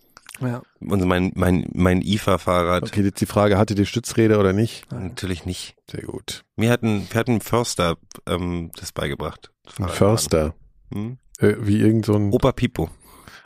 Ja. 0.42 0.62
Und 0.82 1.06
mein, 1.06 1.32
mein, 1.36 1.66
mein 1.74 2.02
IFA-Fahrrad. 2.02 2.84
Okay, 2.84 3.04
jetzt 3.04 3.22
die 3.22 3.26
Frage, 3.26 3.58
hatte 3.58 3.74
die 3.76 3.86
Stützräder 3.86 4.40
oder 4.40 4.52
nicht? 4.54 4.92
Natürlich 4.92 5.46
nicht. 5.46 5.76
Sehr 5.90 6.04
gut. 6.04 6.44
Mir 6.58 6.72
hat 6.72 6.84
ein, 6.84 7.08
mir 7.12 7.20
hat 7.20 7.28
ein 7.30 7.40
Förster 7.42 7.98
ähm, 8.28 8.72
das 8.78 8.92
beigebracht. 8.92 9.52
Ein. 9.80 9.88
Förster. 9.90 10.54
Hm? 10.94 11.18
Äh, 11.40 11.56
wie 11.62 11.80
irgend 11.80 12.06
so 12.06 12.16
ein, 12.16 12.32
Opa 12.32 12.52
Pipo. 12.52 12.90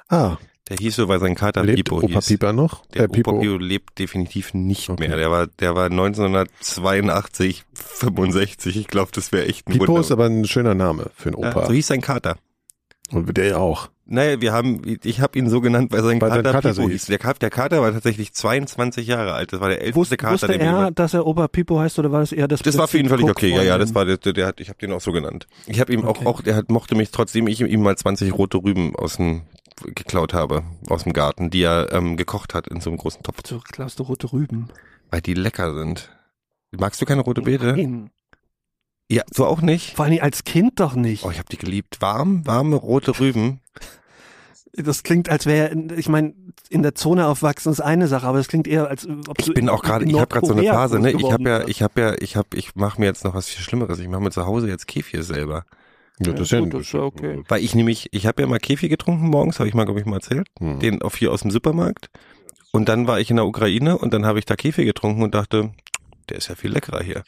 ah, 0.10 0.38
Der 0.70 0.78
hieß 0.78 0.96
so, 0.96 1.08
weil 1.08 1.20
sein 1.20 1.36
Kater 1.36 1.64
lebt 1.64 1.78
Pipo 1.78 1.98
Opa 1.98 2.08
hieß. 2.08 2.28
Pieper 2.28 2.54
noch? 2.54 2.86
Der 2.88 3.04
äh, 3.04 3.08
Pipo. 3.08 3.32
Opa 3.32 3.42
Pipo 3.42 3.58
lebt 3.58 4.00
definitiv 4.00 4.54
nicht 4.56 4.90
Okay. 4.90 5.08
mehr. 5.08 5.18
Der 5.18 5.30
war, 5.30 5.46
der 5.48 5.76
war 5.76 5.86
1982, 5.86 7.66
65. 7.74 8.78
Ich 8.78 8.88
glaube, 8.88 9.12
das 9.14 9.32
wäre 9.32 9.46
echt 9.48 9.68
ein 9.68 9.74
Pipo 9.74 9.88
Wunder. 9.88 10.02
ist 10.02 10.12
aber 10.12 10.26
ein 10.26 10.46
schöner 10.46 10.76
Name 10.76 11.12
für 11.16 11.30
einen 11.30 11.42
ja, 11.42 11.50
Opa. 11.52 11.66
so 11.68 11.74
hieß 11.74 11.88
sein 11.88 12.02
Kater. 12.02 12.38
Und 13.12 13.36
der 13.38 13.60
auch. 13.60 13.90
Naja, 14.12 14.42
wir 14.42 14.54
haben, 14.54 14.82
ich 15.04 15.22
habe 15.22 15.38
ihn 15.38 15.50
so 15.50 15.62
genannt, 15.62 15.92
weil 15.92 16.02
sein 16.04 16.20
Weil 16.20 16.30
Kater, 16.30 16.44
Kater 16.52 16.70
Pipo 16.74 16.82
so 16.84 16.90
hieß. 16.90 17.06
Der, 17.06 17.20
der 17.20 17.50
Kater 17.50 17.82
war 17.82 17.92
tatsächlich 17.94 18.34
22 18.34 19.06
Jahre 19.08 19.34
alt. 19.34 19.54
Das 19.54 19.60
war 19.60 19.70
der 19.70 19.80
älteste 19.82 19.96
Wusste, 19.98 20.18
Kater, 20.18 20.34
wusste 20.34 20.48
mir 20.48 20.60
er, 20.64 20.92
dass 20.92 21.14
er 21.14 21.28
Opa 21.28 21.48
Pipo 21.48 21.80
heißt 21.80 22.00
oder 22.00 22.12
war 22.12 22.22
das 22.22 22.32
eher 22.32 22.48
das 22.48 22.62
Das 22.62 22.78
war 22.78 22.88
für 22.88 22.98
ihn 22.98 23.08
völlig 23.10 23.30
okay. 23.30 23.54
Ja, 23.56 23.62
ja, 23.62 23.78
das 23.78 23.94
war 23.94 24.06
der, 24.06 24.18
der 24.18 24.48
hat, 24.48 24.60
ich 24.60 24.70
habe 24.70 24.80
den 24.80 24.92
auch 24.94 25.02
so 25.02 25.12
genannt. 25.12 25.48
Ich 25.68 25.80
habe 25.80 25.94
ihm 25.94 26.04
Okay. 26.04 26.26
auch, 26.26 26.36
auch, 26.38 26.42
der 26.42 26.56
hat, 26.56 26.70
mochte 26.70 26.96
mich 26.96 27.12
trotzdem, 27.12 27.48
ich 27.48 27.62
ihm 27.62 27.82
mal 27.84 27.96
20 27.98 28.34
rote 28.38 28.58
Rüben 28.58 28.96
aus 28.96 29.18
dem 29.18 29.44
geklaut 29.96 30.34
habe 30.34 30.64
aus 30.90 31.04
dem 31.04 31.14
Garten, 31.14 31.50
die 31.52 31.62
er 31.62 31.94
ähm, 31.94 32.18
gekocht 32.18 32.54
hat 32.54 32.68
in 32.68 32.82
so 32.82 32.90
einem 32.90 32.98
großen 32.98 33.24
Topf, 33.24 33.38
So 33.48 33.60
klaust 33.60 34.00
du 34.00 34.04
rote 34.04 34.34
Rüben. 34.34 34.68
weil 35.10 35.22
die 35.22 35.34
lecker 35.36 35.74
sind. 35.74 36.10
Magst 36.72 37.02
du 37.02 37.06
keine 37.06 37.22
rote 37.22 37.42
Beete? 37.42 37.74
Nein. 37.74 38.10
Ja, 39.12 39.24
du 39.34 39.46
auch 39.46 39.62
nicht? 39.62 39.96
Vor 39.96 40.06
allem 40.06 40.20
als 40.22 40.44
Kind 40.44 40.80
doch 40.80 40.96
nicht. 40.96 41.24
Oh, 41.26 41.32
ich 41.32 41.40
habe 41.40 41.50
die 41.50 41.58
geliebt. 41.58 41.98
Warm, 42.02 42.46
warme 42.46 42.76
rote 42.76 43.20
Rüben. 43.20 43.62
Das 44.74 45.04
klingt, 45.04 45.30
als 45.30 45.46
wäre, 45.46 45.74
ich 45.98 46.10
meine, 46.10 46.34
in 46.70 46.84
der 46.84 46.94
Zone 46.96 47.28
aufwachsen 47.28 47.72
ist 47.72 47.82
eine 47.82 48.08
Sache, 48.08 48.28
aber 48.28 48.38
das 48.38 48.48
klingt 48.48 48.68
eher, 48.68 48.88
als 48.88 49.08
ob 49.28 49.40
Ich 49.40 49.54
bin 49.54 49.68
auch 49.70 49.82
gerade, 49.82 50.06
ich 50.06 50.14
habe 50.16 50.28
gerade 50.28 50.46
so 50.46 50.54
eine 50.54 50.64
Phase, 50.64 51.00
ne? 51.00 51.12
Ich 51.12 51.32
habe 51.32 51.50
ja, 51.50 51.68
ich 51.68 51.82
habe 51.82 52.00
ja, 52.02 52.16
ich 52.20 52.36
habe, 52.36 52.50
ich 52.56 52.76
mache 52.76 53.00
mir 53.02 53.08
jetzt 53.08 53.26
noch 53.26 53.34
was 53.34 53.48
viel 53.48 53.64
Schlimmeres. 53.64 54.00
Ich 54.00 54.08
mache 54.08 54.22
mir 54.22 54.32
zu 54.32 54.46
Hause 54.46 54.68
jetzt 54.68 54.88
Kefir 54.88 55.24
selber, 55.24 55.66
Ja, 56.20 56.32
das 56.34 56.42
ist 56.42 56.52
ja, 56.52 56.60
gut, 56.60 56.74
das 56.74 56.82
ist 56.82 56.94
ja 56.94 57.02
okay. 57.02 57.42
weil 57.48 57.64
ich 57.64 57.74
nämlich, 57.76 58.10
ich 58.12 58.28
habe 58.28 58.42
ja 58.42 58.48
mal 58.48 58.60
Kefir 58.60 58.90
getrunken 58.90 59.28
morgens, 59.28 59.60
habe 59.60 59.68
ich 59.68 59.74
mal, 59.76 59.86
glaube 59.86 60.00
ich, 60.00 60.06
mal 60.06 60.18
erzählt, 60.18 60.48
Hm. 60.60 60.80
den 60.80 61.02
auf 61.02 61.16
hier 61.16 61.32
aus 61.32 61.42
dem 61.42 61.52
Supermarkt. 61.52 62.10
Und 62.72 62.88
dann 62.88 63.08
war 63.08 63.20
ich 63.20 63.32
in 63.32 63.38
der 63.38 63.46
Ukraine 63.48 63.98
und 63.98 64.14
dann 64.14 64.26
habe 64.26 64.38
ich 64.38 64.46
da 64.46 64.56
Kefir 64.56 64.86
getrunken 64.86 65.24
und 65.24 65.34
dachte, 65.34 65.72
der 66.30 66.38
ist 66.38 66.48
ja 66.50 66.56
viel 66.56 66.72
leckerer 66.72 67.02
hier. 67.04 67.24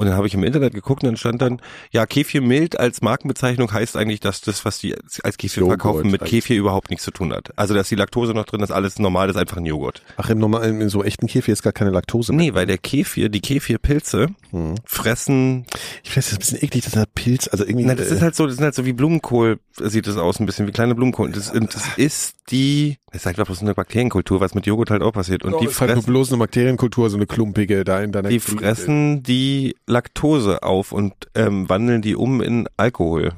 Und 0.00 0.06
dann 0.06 0.16
habe 0.16 0.26
ich 0.26 0.32
im 0.34 0.42
Internet 0.44 0.72
geguckt 0.72 1.02
und 1.02 1.08
dann 1.08 1.16
stand 1.18 1.42
dann, 1.42 1.60
ja, 1.90 2.06
Kefir 2.06 2.40
mild 2.40 2.80
als 2.80 3.02
Markenbezeichnung 3.02 3.70
heißt 3.70 3.98
eigentlich, 3.98 4.20
dass 4.20 4.40
das, 4.40 4.64
was 4.64 4.78
die 4.78 4.94
als 5.22 5.36
Kefir 5.36 5.60
Joghurt 5.60 5.82
verkaufen, 5.82 6.10
mit 6.10 6.24
Kefir 6.24 6.56
überhaupt 6.56 6.88
nichts 6.88 7.04
zu 7.04 7.10
tun 7.10 7.32
hat. 7.34 7.50
Also, 7.56 7.74
dass 7.74 7.90
die 7.90 7.96
Laktose 7.96 8.32
noch 8.32 8.46
drin 8.46 8.62
ist, 8.62 8.70
alles 8.70 8.98
normal, 8.98 9.26
das 9.26 9.36
ist 9.36 9.40
einfach 9.42 9.58
ein 9.58 9.66
Joghurt. 9.66 10.02
Ach, 10.16 10.30
im 10.30 10.38
normalen, 10.38 10.80
in 10.80 10.88
so 10.88 11.04
echten 11.04 11.26
Kefir 11.26 11.52
ist 11.52 11.62
gar 11.62 11.74
keine 11.74 11.90
Laktose 11.90 12.32
mehr. 12.32 12.46
Nee, 12.46 12.54
weil 12.54 12.64
der 12.66 12.78
Kefir, 12.78 13.28
die 13.28 13.40
Kefirpilze 13.40 14.28
Hm. 14.52 14.74
fressen, 14.84 15.66
Ich 16.02 16.10
finde 16.10 16.14
das 16.14 16.26
ist 16.26 16.32
ein 16.32 16.38
bisschen 16.38 16.62
eklig, 16.64 16.84
dass 16.84 16.94
der 16.94 17.06
Pilz, 17.06 17.48
also 17.48 17.64
irgendwie. 17.64 17.84
na, 17.84 17.94
das 17.94 18.10
äh, 18.10 18.14
ist 18.14 18.22
halt 18.22 18.34
so, 18.34 18.46
das 18.46 18.56
sind 18.56 18.64
halt 18.64 18.74
so 18.74 18.84
wie 18.84 18.92
Blumenkohl, 18.92 19.60
sieht 19.78 20.06
das 20.06 20.16
aus, 20.16 20.40
ein 20.40 20.46
bisschen 20.46 20.66
wie 20.66 20.72
kleine 20.72 20.94
Blumenkohl. 20.94 21.30
Das, 21.30 21.52
das 21.52 21.88
ist 21.96 22.36
die, 22.50 22.96
das 23.12 23.22
ist 23.22 23.26
einfach 23.26 23.46
bloß 23.46 23.62
eine 23.62 23.74
Bakterienkultur, 23.74 24.40
was 24.40 24.54
mit 24.54 24.66
Joghurt 24.66 24.90
halt 24.90 25.02
auch 25.02 25.12
passiert. 25.12 25.44
Und 25.44 25.54
oh, 25.54 25.60
die 25.60 25.66
ist 25.66 25.80
halt 25.80 25.88
nur 25.90 25.96
fressen, 25.96 26.12
bloß 26.12 26.28
eine 26.32 26.38
Bakterienkultur, 26.38 27.10
so 27.10 27.16
eine 27.16 27.26
klumpige 27.26 27.84
da 27.84 28.00
in 28.00 28.12
deiner 28.12 28.28
die 28.28 28.38
Glied- 28.38 28.58
fressen 28.60 29.22
die 29.22 29.76
Laktose 29.86 30.62
auf 30.62 30.92
und 30.92 31.14
ähm, 31.34 31.68
wandeln 31.68 32.02
die 32.02 32.14
um 32.16 32.40
in 32.40 32.68
Alkohol. 32.76 33.32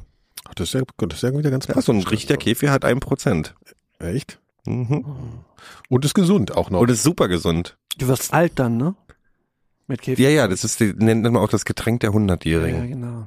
Ach, 0.48 0.54
das 0.54 0.68
ist 0.68 0.74
ja, 0.74 0.82
das 0.98 1.14
ist 1.16 1.22
ja 1.22 1.36
wieder 1.38 1.50
ganz 1.50 1.66
Ja, 1.68 1.80
so 1.80 1.92
ein 1.92 2.02
richtiger 2.02 2.36
Kefir 2.36 2.70
hat 2.70 2.84
ein 2.84 3.00
Prozent. 3.00 3.54
Echt? 3.98 4.38
Mhm. 4.66 5.04
Und 5.88 6.04
ist 6.04 6.14
gesund 6.14 6.56
auch 6.56 6.70
noch. 6.70 6.80
Und 6.80 6.90
ist 6.90 7.02
super 7.02 7.28
gesund. 7.28 7.76
Du 7.98 8.08
wirst 8.08 8.32
alt 8.32 8.52
dann, 8.56 8.76
ne? 8.76 8.94
Mit 9.86 10.02
Käfer. 10.02 10.20
Ja, 10.22 10.28
ja, 10.30 10.48
das 10.48 10.64
ist, 10.64 10.80
die, 10.80 10.92
nennt 10.94 11.22
man 11.22 11.36
auch 11.36 11.48
das 11.48 11.64
Getränk 11.64 12.00
der 12.00 12.10
ja, 12.10 12.14
Hundertjährigen. 12.14 12.88
genau. 12.88 13.26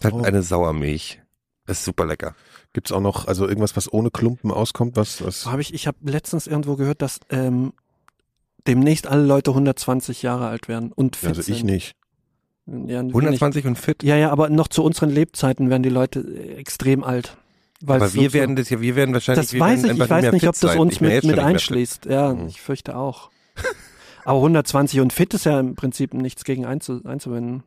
Das 0.00 0.12
Oh. 0.12 0.18
hat 0.18 0.26
eine 0.26 0.42
Sauermilch. 0.42 1.20
Das 1.66 1.78
ist 1.78 1.84
super 1.84 2.04
lecker. 2.06 2.34
Gibt's 2.74 2.92
auch 2.92 3.00
noch, 3.00 3.26
also 3.26 3.48
irgendwas, 3.48 3.76
was 3.76 3.90
ohne 3.90 4.10
Klumpen 4.10 4.50
auskommt, 4.50 4.96
was, 4.96 5.24
was 5.24 5.46
Habe 5.46 5.62
ich, 5.62 5.72
ich 5.72 5.86
habe 5.86 5.96
letztens 6.02 6.46
irgendwo 6.46 6.76
gehört, 6.76 7.00
dass 7.00 7.20
ähm, 7.30 7.72
demnächst 8.66 9.06
alle 9.06 9.24
Leute 9.24 9.52
120 9.52 10.20
Jahre 10.22 10.48
alt 10.48 10.68
werden 10.68 10.92
und 10.92 11.16
fit 11.16 11.28
also 11.30 11.40
ich 11.40 11.58
sind. 11.58 11.66
nicht. 11.66 11.94
Ja, 12.66 13.00
wenig. 13.00 13.14
120 13.14 13.66
und 13.66 13.78
fit. 13.78 14.02
Ja, 14.02 14.16
ja, 14.16 14.30
aber 14.30 14.48
noch 14.50 14.68
zu 14.68 14.82
unseren 14.82 15.10
Lebzeiten 15.10 15.70
werden 15.70 15.82
die 15.82 15.88
Leute 15.88 16.20
äh, 16.20 16.54
extrem 16.56 17.04
alt. 17.04 17.36
Weil 17.80 17.96
Aber 17.96 18.06
es 18.06 18.14
wir 18.14 18.30
so- 18.30 18.34
werden 18.34 18.56
das 18.56 18.70
ja, 18.70 18.80
wir 18.80 18.96
werden 18.96 19.12
wahrscheinlich, 19.14 19.44
Das 19.46 19.52
wir 19.52 19.60
weiß 19.60 19.84
ich, 19.84 19.90
ich 19.92 19.98
weiß 20.10 20.32
nicht, 20.32 20.48
ob 20.48 20.52
das 20.54 20.60
sein. 20.60 20.78
uns 20.78 21.00
mit, 21.00 21.24
mit 21.24 21.38
einschließt. 21.38 22.06
Ja, 22.06 22.32
Mhm. 22.34 22.46
ich 22.48 22.60
fürchte 22.60 22.96
auch. 22.96 23.30
Aber 24.24 24.38
120 24.38 25.00
und 25.00 25.12
fit 25.12 25.34
ist 25.34 25.44
ja 25.44 25.60
im 25.60 25.74
Prinzip 25.74 26.14
nichts 26.14 26.44
gegen 26.44 26.64
einzu, 26.64 27.02
einzuwenden. 27.04 27.62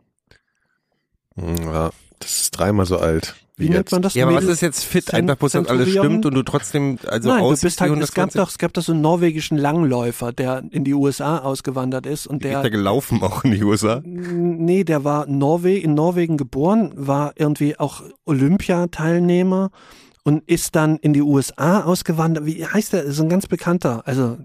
Hm, 1.36 1.56
Ja, 1.58 1.91
das 2.20 2.41
ist 2.41 2.52
dreimal 2.52 2.86
so 2.88 2.98
alt. 2.98 3.36
Wie, 3.60 3.65
nennt 3.65 3.76
jetzt. 3.78 3.91
man 3.91 4.02
das? 4.04 4.13
Ja, 4.13 4.26
aber 4.26 4.36
was 4.36 4.43
Mädel- 4.43 4.54
ist 4.54 4.62
jetzt 4.62 4.84
fit? 4.86 5.12
Einfach 5.15 5.36
bloß, 5.36 5.54
dass 5.54 5.67
alles 5.67 5.89
stimmt 5.89 6.26
und 6.28 6.34
du 6.36 6.43
trotzdem, 6.43 7.00
also 7.08 7.30
Nein, 7.30 7.43
du 7.43 7.50
bist 7.50 7.63
wie 7.63 7.67
halt, 7.89 7.91
es 8.04 8.13
gab 8.13 8.26
120? 8.30 8.39
doch, 8.39 8.50
es 8.50 8.58
gab 8.60 8.74
doch 8.74 8.84
so 8.84 8.91
einen 8.91 9.02
norwegischen 9.02 9.58
Langläufer, 9.58 10.32
der 10.32 10.62
in 10.70 10.84
die 10.84 10.93
USA 10.93 11.39
ausgewandert 11.39 12.06
ist 12.06 12.28
und 12.28 12.43
Wie 12.43 12.48
ist 12.50 12.54
der, 12.54 12.62
der 12.62 12.70
gelaufen 12.72 13.24
auch 13.24 13.43
in 13.43 13.52
die 13.52 13.63
USA? 13.63 14.02
nee, 14.06 14.84
der 14.84 15.04
war 15.04 15.26
Norwe 15.28 15.76
in 15.76 15.96
Norwegen 15.96 16.38
geboren, 16.38 16.91
war 16.96 17.34
irgendwie 17.36 17.80
auch 17.80 18.04
Olympiateilnehmer 18.26 19.72
und 20.24 20.43
ist 20.48 20.76
dann 20.76 20.98
in 20.98 21.13
die 21.13 21.22
USA 21.22 21.82
ausgewandert. 21.84 22.46
Wie 22.46 22.65
heißt 22.65 22.93
der? 22.93 23.04
Ist 23.04 23.20
ein 23.20 23.30
ganz 23.30 23.48
bekannter. 23.48 24.04
Also, 24.06 24.38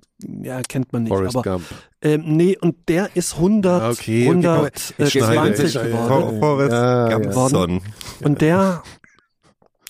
ja, 0.42 0.60
kennt 0.62 0.92
man 0.92 1.02
nicht. 1.02 1.10
Forrest 1.12 1.36
aber 1.36 1.50
Gump. 1.54 1.64
ähm, 2.02 2.22
nee, 2.26 2.56
und 2.60 2.88
der 2.88 3.10
ist 3.16 3.34
100, 3.34 3.82
Ah, 3.82 3.90
okay, 3.90 4.28
okay, 4.28 4.46
aber 4.46 4.68
ich 4.74 4.94
120 4.96 5.10
schneide, 5.12 5.62
ich 5.64 5.72
schneide. 5.72 5.88
geworden. 5.90 6.38
Forrest 6.38 6.72
Ja, 6.72 7.08
ja. 7.10 7.18
Gumpson. 7.18 7.80
Und 8.22 8.40
der 8.40 8.82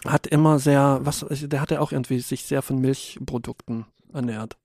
hat 0.06 0.26
immer 0.26 0.58
sehr, 0.58 1.00
was, 1.02 1.24
der 1.28 1.60
hatte 1.60 1.80
auch 1.80 1.92
irgendwie 1.92 2.20
sich 2.20 2.44
sehr 2.44 2.62
von 2.62 2.80
Milchprodukten 2.80 3.86
ernährt. 4.12 4.56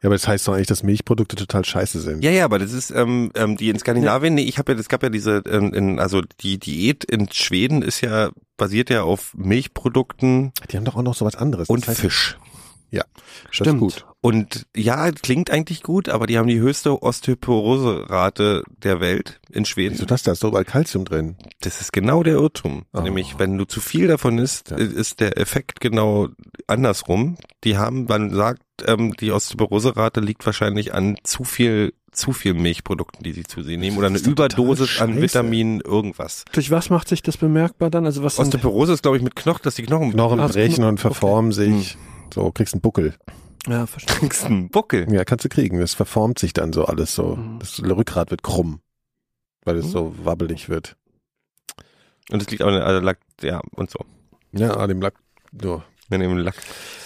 Ja, 0.00 0.08
aber 0.08 0.14
das 0.14 0.28
heißt 0.28 0.46
doch 0.46 0.54
eigentlich, 0.54 0.68
dass 0.68 0.84
Milchprodukte 0.84 1.34
total 1.34 1.64
scheiße 1.64 2.00
sind. 2.00 2.22
Ja, 2.22 2.30
ja, 2.30 2.44
aber 2.44 2.60
das 2.60 2.72
ist 2.72 2.92
ähm, 2.92 3.32
ähm, 3.34 3.56
die 3.56 3.68
in 3.68 3.78
Skandinavien. 3.80 4.34
Nee, 4.34 4.42
ich 4.44 4.58
habe 4.58 4.72
ja, 4.72 4.78
es 4.78 4.88
gab 4.88 5.02
ja 5.02 5.08
diese, 5.08 5.42
ähm, 5.48 5.74
in, 5.74 5.98
also 5.98 6.22
die 6.40 6.58
Diät 6.58 7.02
in 7.04 7.30
Schweden 7.32 7.82
ist 7.82 8.00
ja 8.00 8.30
basiert 8.56 8.90
ja 8.90 9.02
auf 9.02 9.34
Milchprodukten 9.36 10.52
Die 10.70 10.76
haben 10.76 10.84
doch 10.84 10.96
auch 10.96 11.02
noch 11.02 11.14
so 11.14 11.24
was 11.24 11.34
anderes. 11.34 11.68
und 11.68 11.82
das 11.82 11.88
heißt, 11.88 12.00
Fisch. 12.00 12.38
Ja, 12.90 13.04
Stimmt. 13.50 13.66
Das 13.66 13.74
ist 13.74 13.80
gut. 13.80 14.06
Und 14.20 14.66
ja, 14.76 15.12
klingt 15.12 15.50
eigentlich 15.50 15.82
gut, 15.84 16.08
aber 16.08 16.26
die 16.26 16.38
haben 16.38 16.48
die 16.48 16.58
höchste 16.58 17.02
Osteoporose-Rate 17.02 18.64
der 18.82 19.00
Welt 19.00 19.40
in 19.50 19.64
Schweden. 19.64 19.94
Wieso 19.94 20.06
das? 20.06 20.22
Da 20.24 20.32
ist 20.32 20.42
doch 20.42 20.48
überall 20.48 20.64
Kalzium 20.64 21.04
drin. 21.04 21.36
Das 21.60 21.80
ist 21.80 21.92
genau 21.92 22.22
der 22.22 22.34
Irrtum. 22.34 22.82
Oh. 22.92 23.00
Nämlich, 23.00 23.38
wenn 23.38 23.56
du 23.56 23.64
zu 23.64 23.80
viel 23.80 24.08
davon 24.08 24.38
isst, 24.38 24.72
ist 24.72 25.20
der 25.20 25.38
Effekt 25.38 25.80
genau 25.80 26.28
andersrum. 26.66 27.36
Die 27.64 27.76
haben, 27.78 28.04
man 28.06 28.34
sagt, 28.34 28.62
ähm, 28.86 29.14
die 29.20 29.30
Osteoporose-Rate 29.30 30.20
liegt 30.20 30.44
wahrscheinlich 30.46 30.94
an 30.94 31.16
zu 31.22 31.44
viel, 31.44 31.94
zu 32.10 32.32
viel 32.32 32.54
Milchprodukten, 32.54 33.22
die 33.22 33.32
sie 33.32 33.44
zu 33.44 33.62
sich 33.62 33.78
nehmen, 33.78 33.98
oder 33.98 34.08
eine 34.08 34.18
Überdosis 34.18 35.00
an 35.00 35.10
scheiße. 35.10 35.22
Vitamin 35.22 35.80
irgendwas. 35.80 36.44
Durch 36.52 36.70
was 36.72 36.90
macht 36.90 37.08
sich 37.08 37.22
das 37.22 37.36
bemerkbar 37.36 37.90
dann? 37.90 38.04
Also 38.04 38.24
was 38.24 38.38
Osteoporose 38.40 38.92
ist, 38.94 39.02
glaube 39.02 39.16
ich, 39.16 39.22
mit 39.22 39.36
Knochen, 39.36 39.60
dass 39.62 39.76
die 39.76 39.82
Knochen, 39.82 40.10
Knochen 40.12 40.38
brechen 40.38 40.82
und 40.84 40.98
verformen 40.98 41.52
Hm. 41.52 41.78
sich. 41.78 41.96
So, 42.34 42.50
kriegst 42.50 42.74
einen 42.74 42.80
Buckel. 42.82 43.14
Ja, 43.68 43.86
verstehe. 43.86 44.16
kriegst 44.16 44.44
einen 44.44 44.68
Buckel. 44.70 45.12
Ja, 45.12 45.24
kannst 45.24 45.44
du 45.44 45.48
kriegen. 45.48 45.78
Das 45.80 45.94
verformt 45.94 46.38
sich 46.38 46.52
dann 46.52 46.72
so 46.72 46.84
alles 46.84 47.14
so. 47.14 47.36
Mhm. 47.36 47.58
Das 47.60 47.82
Rückgrat 47.82 48.30
wird 48.30 48.42
krumm. 48.42 48.80
Weil 49.64 49.76
es 49.76 49.90
so 49.90 50.14
wabbelig 50.24 50.68
wird. 50.68 50.96
Und 52.30 52.42
es 52.42 52.50
liegt 52.50 52.62
auch 52.62 52.68
an 52.68 52.74
der, 52.74 52.86
also, 52.86 53.00
Lack- 53.00 53.18
ja, 53.42 53.60
und 53.74 53.90
so. 53.90 53.98
Ja, 54.52 54.76
ah, 54.76 54.86
dem 54.86 55.00
Lack. 55.00 55.14
So. 55.60 55.82
Wir 56.08 56.18
nehmen 56.18 56.38
Lack. 56.38 56.54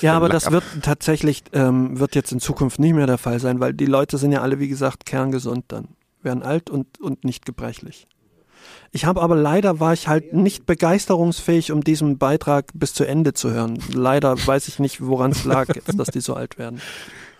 Ja, 0.01 0.15
aber 0.15 0.27
Lack 0.29 0.35
das 0.35 0.47
ab. 0.47 0.53
wird 0.53 0.65
tatsächlich, 0.83 1.43
ähm, 1.53 1.99
wird 1.99 2.15
jetzt 2.15 2.31
in 2.31 2.39
Zukunft 2.41 2.79
nicht 2.79 2.95
mehr 2.95 3.07
der 3.09 3.19
Fall 3.19 3.41
sein, 3.41 3.59
weil 3.59 3.75
die 3.75 3.87
Leute 3.87 4.17
sind 4.19 4.31
ja 4.33 4.43
alle, 4.43 4.61
wie 4.61 4.69
gesagt, 4.69 5.07
kerngesund 5.07 5.65
dann. 5.69 5.89
Werden 6.23 6.43
alt 6.45 6.71
und, 6.71 7.01
und 7.01 7.25
nicht 7.25 7.45
gebrechlich. 7.47 8.07
Ich 8.91 9.05
habe 9.05 9.23
aber 9.23 9.37
leider 9.37 9.81
war 9.81 9.93
ich 9.93 10.09
halt 10.09 10.33
nicht 10.33 10.67
begeisterungsfähig, 10.67 11.73
um 11.73 11.83
diesen 11.83 12.19
Beitrag 12.19 12.67
bis 12.75 12.95
zu 12.95 13.05
Ende 13.05 13.33
zu 13.33 13.51
hören. 13.51 13.79
Leider 13.93 14.37
weiß 14.47 14.69
ich 14.69 14.79
nicht, 14.79 15.01
woran 15.01 15.33
es 15.33 15.45
lag, 15.45 15.75
jetzt, 15.75 15.99
dass 15.99 16.09
die 16.09 16.21
so 16.21 16.35
alt 16.35 16.59
werden. 16.59 16.81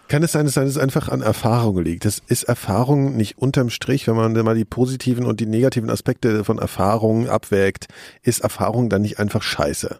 Kann 0.09 0.23
es 0.23 0.33
sein, 0.33 0.45
dass 0.45 0.57
es 0.57 0.77
einfach 0.77 1.09
an 1.09 1.23
Erfahrung 1.23 1.83
liegt? 1.83 2.05
Das 2.05 2.21
ist 2.27 2.43
Erfahrung 2.43 3.17
nicht 3.17 3.39
unterm 3.39 3.71
Strich, 3.71 4.07
wenn 4.07 4.17
man 4.17 4.33
mal 4.33 4.55
die 4.55 4.67
positiven 4.67 5.25
und 5.25 5.41
die 5.41 5.47
negativen 5.47 5.89
Aspekte 5.89 6.45
von 6.45 6.59
Erfahrung 6.59 7.29
abwägt, 7.29 7.87
ist 8.23 8.41
Erfahrung 8.41 8.91
dann 8.91 9.03
nicht 9.03 9.19
einfach 9.19 9.43
scheiße? 9.43 9.99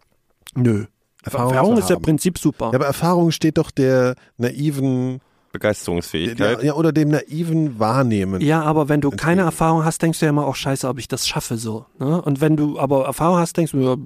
Nö. 0.55 0.85
Erfahrung 1.23 1.53
Erfahrung 1.53 1.79
ist 1.79 1.89
ja. 1.89 1.99
Prinzip 1.99 2.39
super. 2.39 2.67
Ja, 2.67 2.75
aber 2.75 2.87
Erfahrung 2.87 3.31
steht 3.31 3.59
doch 3.59 3.71
der 3.71 4.15
naiven, 4.37 5.21
Begeisterungsfähigkeit. 5.53 6.63
ja, 6.63 6.75
oder 6.75 6.93
dem 6.93 7.11
naiven 7.11 7.79
Wahrnehmen. 7.79 8.41
Ja, 8.41 8.63
aber 8.63 8.89
wenn 8.89 9.01
du 9.01 9.11
keine 9.11 9.43
Erfahrung 9.43 9.85
hast, 9.85 10.03
denkst 10.03 10.19
du 10.19 10.27
ja 10.27 10.31
immer 10.31 10.47
auch 10.47 10.57
scheiße, 10.57 10.89
ob 10.89 10.99
ich 10.99 11.09
das 11.09 11.29
schaffe 11.29 11.57
so. 11.57 11.87
Ne? 11.99 12.21
Und 12.21 12.41
wenn 12.41 12.57
du 12.57 12.79
aber 12.79 13.05
Erfahrung 13.05 13.39
hast, 13.39 13.57
denkst 13.57 13.73
du, 13.73 13.79
ja, 13.79 13.97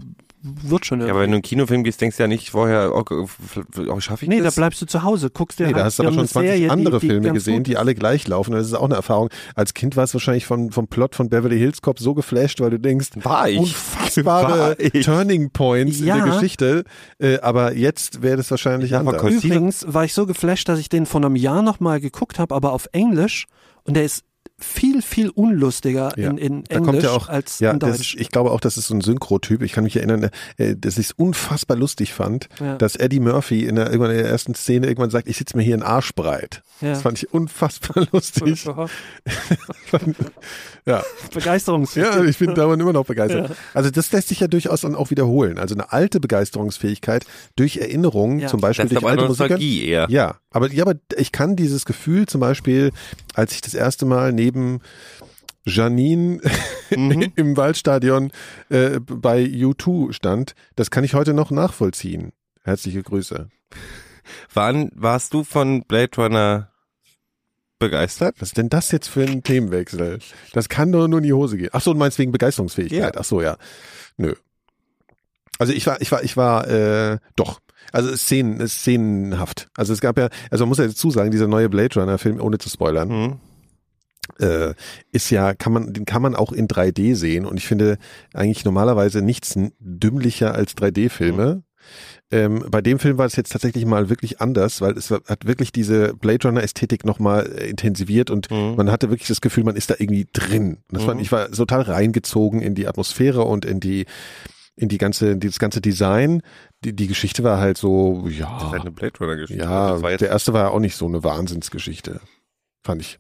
wird 0.62 0.86
schon 0.86 1.00
Ja, 1.00 1.06
irgendwie. 1.06 1.10
aber 1.10 1.20
wenn 1.22 1.30
du 1.30 1.34
in 1.34 1.34
einen 1.36 1.42
Kinofilm 1.42 1.84
gehst, 1.84 2.00
denkst 2.00 2.16
du 2.16 2.22
ja 2.22 2.26
nicht 2.28 2.50
vorher, 2.50 2.92
oh, 2.94 3.04
oh, 3.88 4.00
schaffe 4.00 4.24
ich 4.24 4.28
nee, 4.28 4.38
da 4.38 4.44
das? 4.44 4.54
bleibst 4.56 4.80
du 4.82 4.86
zu 4.86 5.02
Hause, 5.02 5.30
guckst 5.30 5.58
dir 5.58 5.64
Nee, 5.64 5.68
halt 5.74 5.76
da 5.80 5.84
hast 5.84 5.98
du 5.98 6.02
aber 6.04 6.12
schon 6.12 6.18
irgendeine 6.24 6.46
20 6.46 6.50
Serie, 6.50 6.70
andere 6.70 6.98
die, 7.00 7.06
die 7.06 7.12
Filme 7.12 7.32
gesehen, 7.32 7.64
die 7.64 7.76
alle 7.76 7.94
gleich 7.94 8.26
laufen. 8.28 8.52
Das 8.52 8.66
ist 8.66 8.74
auch 8.74 8.84
eine 8.84 8.94
Erfahrung. 8.94 9.28
Als 9.54 9.74
Kind 9.74 9.96
warst 9.96 10.14
du 10.14 10.16
wahrscheinlich 10.16 10.46
vom, 10.46 10.70
vom 10.70 10.88
Plot 10.88 11.14
von 11.14 11.28
Beverly 11.28 11.58
Hills 11.58 11.82
Cop 11.82 11.98
so 11.98 12.14
geflasht, 12.14 12.60
weil 12.60 12.70
du 12.70 12.78
denkst, 12.78 13.08
War 13.16 13.48
ich. 13.48 13.58
unfassbare 13.58 14.58
War 14.58 14.80
ich. 14.80 15.04
Turning 15.04 15.50
Points 15.50 16.00
Ja. 16.00 16.16
in 16.16 16.24
der 16.24 16.32
Geschichte. 16.34 16.84
Äh, 17.18 17.38
aber 17.40 17.74
jetzt 17.74 18.22
wäre 18.22 18.36
das 18.36 18.50
wahrscheinlich 18.50 18.90
Ja, 18.90 19.00
anders. 19.00 19.22
Übrigens 19.22 19.84
war 19.88 20.04
ich 20.04 20.14
so 20.14 20.26
geflasht, 20.26 20.68
dass 20.68 20.78
ich 20.78 20.88
den 20.88 21.06
vor 21.06 21.22
einem 21.24 21.36
Jahr 21.36 21.62
nochmal 21.62 22.00
geguckt 22.00 22.38
habe, 22.38 22.54
aber 22.54 22.72
auf 22.72 22.88
Englisch. 22.92 23.46
Und 23.84 23.94
der 23.94 24.04
ist 24.04 24.24
viel, 24.58 25.02
viel 25.02 25.28
unlustiger 25.30 26.12
Ja. 26.18 26.30
in, 26.30 26.38
in 26.38 26.64
Da 26.64 26.76
Englisch 26.76 26.90
kommt 26.92 27.02
ja 27.02 27.10
auch, 27.10 27.28
als 27.28 27.58
ja, 27.58 27.72
in 27.72 27.78
Deutsch. 27.78 28.16
ich 28.18 28.30
glaube 28.30 28.50
auch, 28.52 28.60
das 28.60 28.76
ist 28.78 28.86
so 28.88 28.94
ein 28.94 29.00
Synchro-Typ. 29.02 29.62
Ich 29.62 29.72
kann 29.72 29.84
mich 29.84 29.96
erinnern, 29.96 30.30
äh, 30.56 30.74
dass 30.76 30.96
ich 30.98 31.06
es 31.06 31.12
unfassbar 31.12 31.76
lustig 31.76 32.14
fand, 32.14 32.48
Ja. 32.60 32.76
dass 32.76 32.96
Eddie 32.96 33.20
Murphy 33.20 33.64
in 33.66 33.76
der, 33.76 33.86
irgendwann 33.86 34.12
in 34.12 34.18
der 34.18 34.26
ersten 34.28 34.54
Szene 34.54 34.86
irgendwann 34.86 35.10
sagt, 35.10 35.28
ich 35.28 35.36
sitze 35.36 35.56
mir 35.56 35.62
hier 35.62 35.74
in 35.74 35.82
Arsch 35.82 36.14
breit. 36.14 36.62
ja. 36.80 36.90
Das 36.90 37.02
fand 37.02 37.18
ich 37.18 37.32
unfassbar 37.34 38.06
lustig. 38.12 38.64
ja. 40.86 41.02
Begeisterungsfähig. 41.32 42.06
Ja, 42.06 42.22
ich 42.24 42.38
bin 42.38 42.54
davon 42.54 42.78
immer 42.80 42.92
noch 42.92 43.06
begeistert. 43.06 43.56
Also 43.74 43.90
das 43.90 44.12
lässt 44.12 44.28
sich 44.28 44.40
ja 44.40 44.48
durchaus 44.48 44.82
dann 44.82 44.94
auch 44.94 45.10
wiederholen. 45.10 45.58
Also 45.58 45.74
eine 45.74 45.92
alte 45.92 46.20
Begeisterungsfähigkeit 46.20 47.24
durch 47.56 47.78
Erinnerung, 47.78 48.38
Ja. 48.38 48.48
zum 48.48 48.60
Beispiel 48.60 48.84
Das 48.86 48.92
ist 48.92 48.94
durch 48.94 49.04
aber 49.04 49.10
alte 49.10 49.26
Musiker. 49.28 49.44
Nostalgie 49.44 49.84
eher. 49.86 50.06
Ja, 50.10 50.36
aber 50.56 50.72
ja, 50.72 50.84
aber 50.84 50.94
ich 51.16 51.32
kann 51.32 51.56
dieses 51.56 51.84
Gefühl 51.84 52.26
zum 52.26 52.40
Beispiel, 52.40 52.92
als 53.34 53.52
ich 53.52 53.60
das 53.60 53.74
erste 53.74 54.06
Mal 54.06 54.32
neben 54.32 54.80
Janine 55.64 56.40
Mhm. 56.90 57.32
im 57.36 57.56
Waldstadion 57.56 58.32
äh, 58.68 59.00
bei 59.00 59.42
U2 59.42 60.12
stand, 60.12 60.54
das 60.74 60.90
kann 60.90 61.04
ich 61.04 61.14
heute 61.14 61.34
noch 61.34 61.50
nachvollziehen. 61.50 62.32
Herzliche 62.62 63.02
Grüße. 63.02 63.48
Wann 64.52 64.90
warst 64.94 65.34
du 65.34 65.44
von 65.44 65.84
Blade 65.84 66.16
Runner 66.16 66.70
begeistert? 67.78 68.36
Was 68.40 68.48
ist 68.48 68.56
denn 68.56 68.68
das 68.68 68.90
jetzt 68.90 69.08
für 69.08 69.22
ein 69.22 69.42
Themenwechsel? 69.42 70.18
Das 70.52 70.68
kann 70.68 70.92
doch 70.92 71.06
nur 71.06 71.18
in 71.18 71.24
die 71.24 71.32
Hose 71.32 71.58
gehen. 71.58 71.70
Ach 71.72 71.80
so, 71.80 71.92
du 71.92 71.98
meinst 71.98 72.18
wegen 72.18 72.32
Begeisterungsfähigkeit. 72.32 73.14
Ja. 73.14 73.20
Ach 73.20 73.24
so, 73.24 73.40
ja. 73.40 73.56
Nö. 74.16 74.34
Also 75.58 75.72
ich 75.72 75.86
war, 75.86 76.00
ich 76.00 76.10
war, 76.10 76.22
ich 76.22 76.36
war, 76.36 76.68
äh, 76.68 77.18
doch. 77.36 77.60
Also 77.96 78.14
Szenen, 78.14 78.66
szenenhaft. 78.68 79.68
Also 79.76 79.92
es 79.94 80.00
gab 80.00 80.18
ja, 80.18 80.28
also 80.50 80.64
man 80.64 80.68
muss 80.70 80.78
ja 80.78 80.86
dazu 80.86 81.10
sagen, 81.10 81.30
dieser 81.30 81.48
neue 81.48 81.68
Blade 81.70 81.98
Runner 81.98 82.18
Film, 82.18 82.40
ohne 82.40 82.58
zu 82.58 82.68
spoilern, 82.68 83.08
Mhm. 83.08 83.36
äh, 84.38 84.74
ist 85.12 85.30
ja, 85.30 85.54
kann 85.54 85.72
man, 85.72 85.92
den 85.94 86.04
kann 86.04 86.20
man 86.20 86.34
auch 86.36 86.52
in 86.52 86.68
3D 86.68 87.14
sehen 87.14 87.46
und 87.46 87.56
ich 87.56 87.66
finde 87.66 87.96
eigentlich 88.34 88.64
normalerweise 88.64 89.22
nichts 89.22 89.54
dümmlicher 89.80 90.54
als 90.54 90.74
3D-Filme. 90.76 91.62
Ähm, 92.32 92.64
bei 92.68 92.82
dem 92.82 92.98
Film 92.98 93.16
war 93.18 93.26
es 93.26 93.36
jetzt 93.36 93.52
tatsächlich 93.52 93.86
mal 93.86 94.10
wirklich 94.10 94.40
anders, 94.40 94.80
weil 94.80 94.98
es 94.98 95.10
war- 95.12 95.22
hat 95.28 95.46
wirklich 95.46 95.70
diese 95.72 96.12
Blade 96.14 96.48
Runner 96.48 96.62
Ästhetik 96.62 97.04
nochmal 97.04 97.46
intensiviert 97.46 98.30
und 98.30 98.50
Mhm. 98.50 98.74
man 98.76 98.90
hatte 98.90 99.08
wirklich 99.10 99.28
das 99.28 99.40
Gefühl, 99.40 99.62
man 99.64 99.76
ist 99.76 99.88
da 99.90 99.94
irgendwie 99.96 100.26
drin. 100.32 100.78
Das 100.90 101.06
Mhm. 101.06 101.20
ich 101.20 101.30
war 101.32 101.50
total 101.50 101.82
reingezogen 101.82 102.60
in 102.60 102.74
die 102.74 102.88
Atmosphäre 102.88 103.42
und 103.44 103.64
in 103.64 103.78
die, 103.78 104.06
in 104.74 104.88
die 104.88 104.98
ganze, 104.98 105.36
dieses 105.36 105.58
ganze 105.60 105.80
Design. 105.80 106.42
Die, 106.86 106.92
die 106.94 107.08
Geschichte 107.08 107.42
war 107.42 107.58
halt 107.58 107.76
so, 107.78 108.22
Das 108.22 108.32
ist 108.32 108.38
ja, 108.38 108.70
halt 108.70 108.82
eine 108.82 108.92
Blade 108.92 109.18
Runner 109.18 109.34
Geschichte. 109.34 109.60
ja, 109.62 109.96
jetzt 110.08 110.20
der 110.20 110.28
erste 110.28 110.52
war 110.52 110.62
ja 110.66 110.68
auch 110.68 110.78
nicht 110.78 110.94
so 110.96 111.06
eine 111.06 111.24
Wahnsinnsgeschichte, 111.24 112.20
fand 112.84 113.02
ich. 113.02 113.18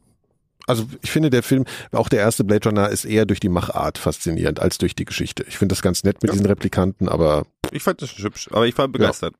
Also 0.68 0.86
ich 1.02 1.10
finde 1.10 1.30
der 1.30 1.42
Film, 1.42 1.64
auch 1.90 2.08
der 2.08 2.20
erste 2.20 2.44
Blade 2.44 2.68
Runner 2.68 2.88
ist 2.88 3.04
eher 3.04 3.26
durch 3.26 3.40
die 3.40 3.48
Machart 3.48 3.98
faszinierend 3.98 4.60
als 4.60 4.78
durch 4.78 4.94
die 4.94 5.04
Geschichte. 5.04 5.44
Ich 5.48 5.58
finde 5.58 5.72
das 5.74 5.82
ganz 5.82 6.04
nett 6.04 6.22
mit 6.22 6.30
Ja. 6.30 6.32
diesen 6.34 6.46
Replikanten, 6.46 7.08
aber 7.08 7.44
ich 7.72 7.82
fand 7.82 8.02
das 8.02 8.10
hübsch, 8.18 8.48
aber 8.52 8.66
ich 8.68 8.78
war 8.78 8.86
begeistert. 8.88 9.34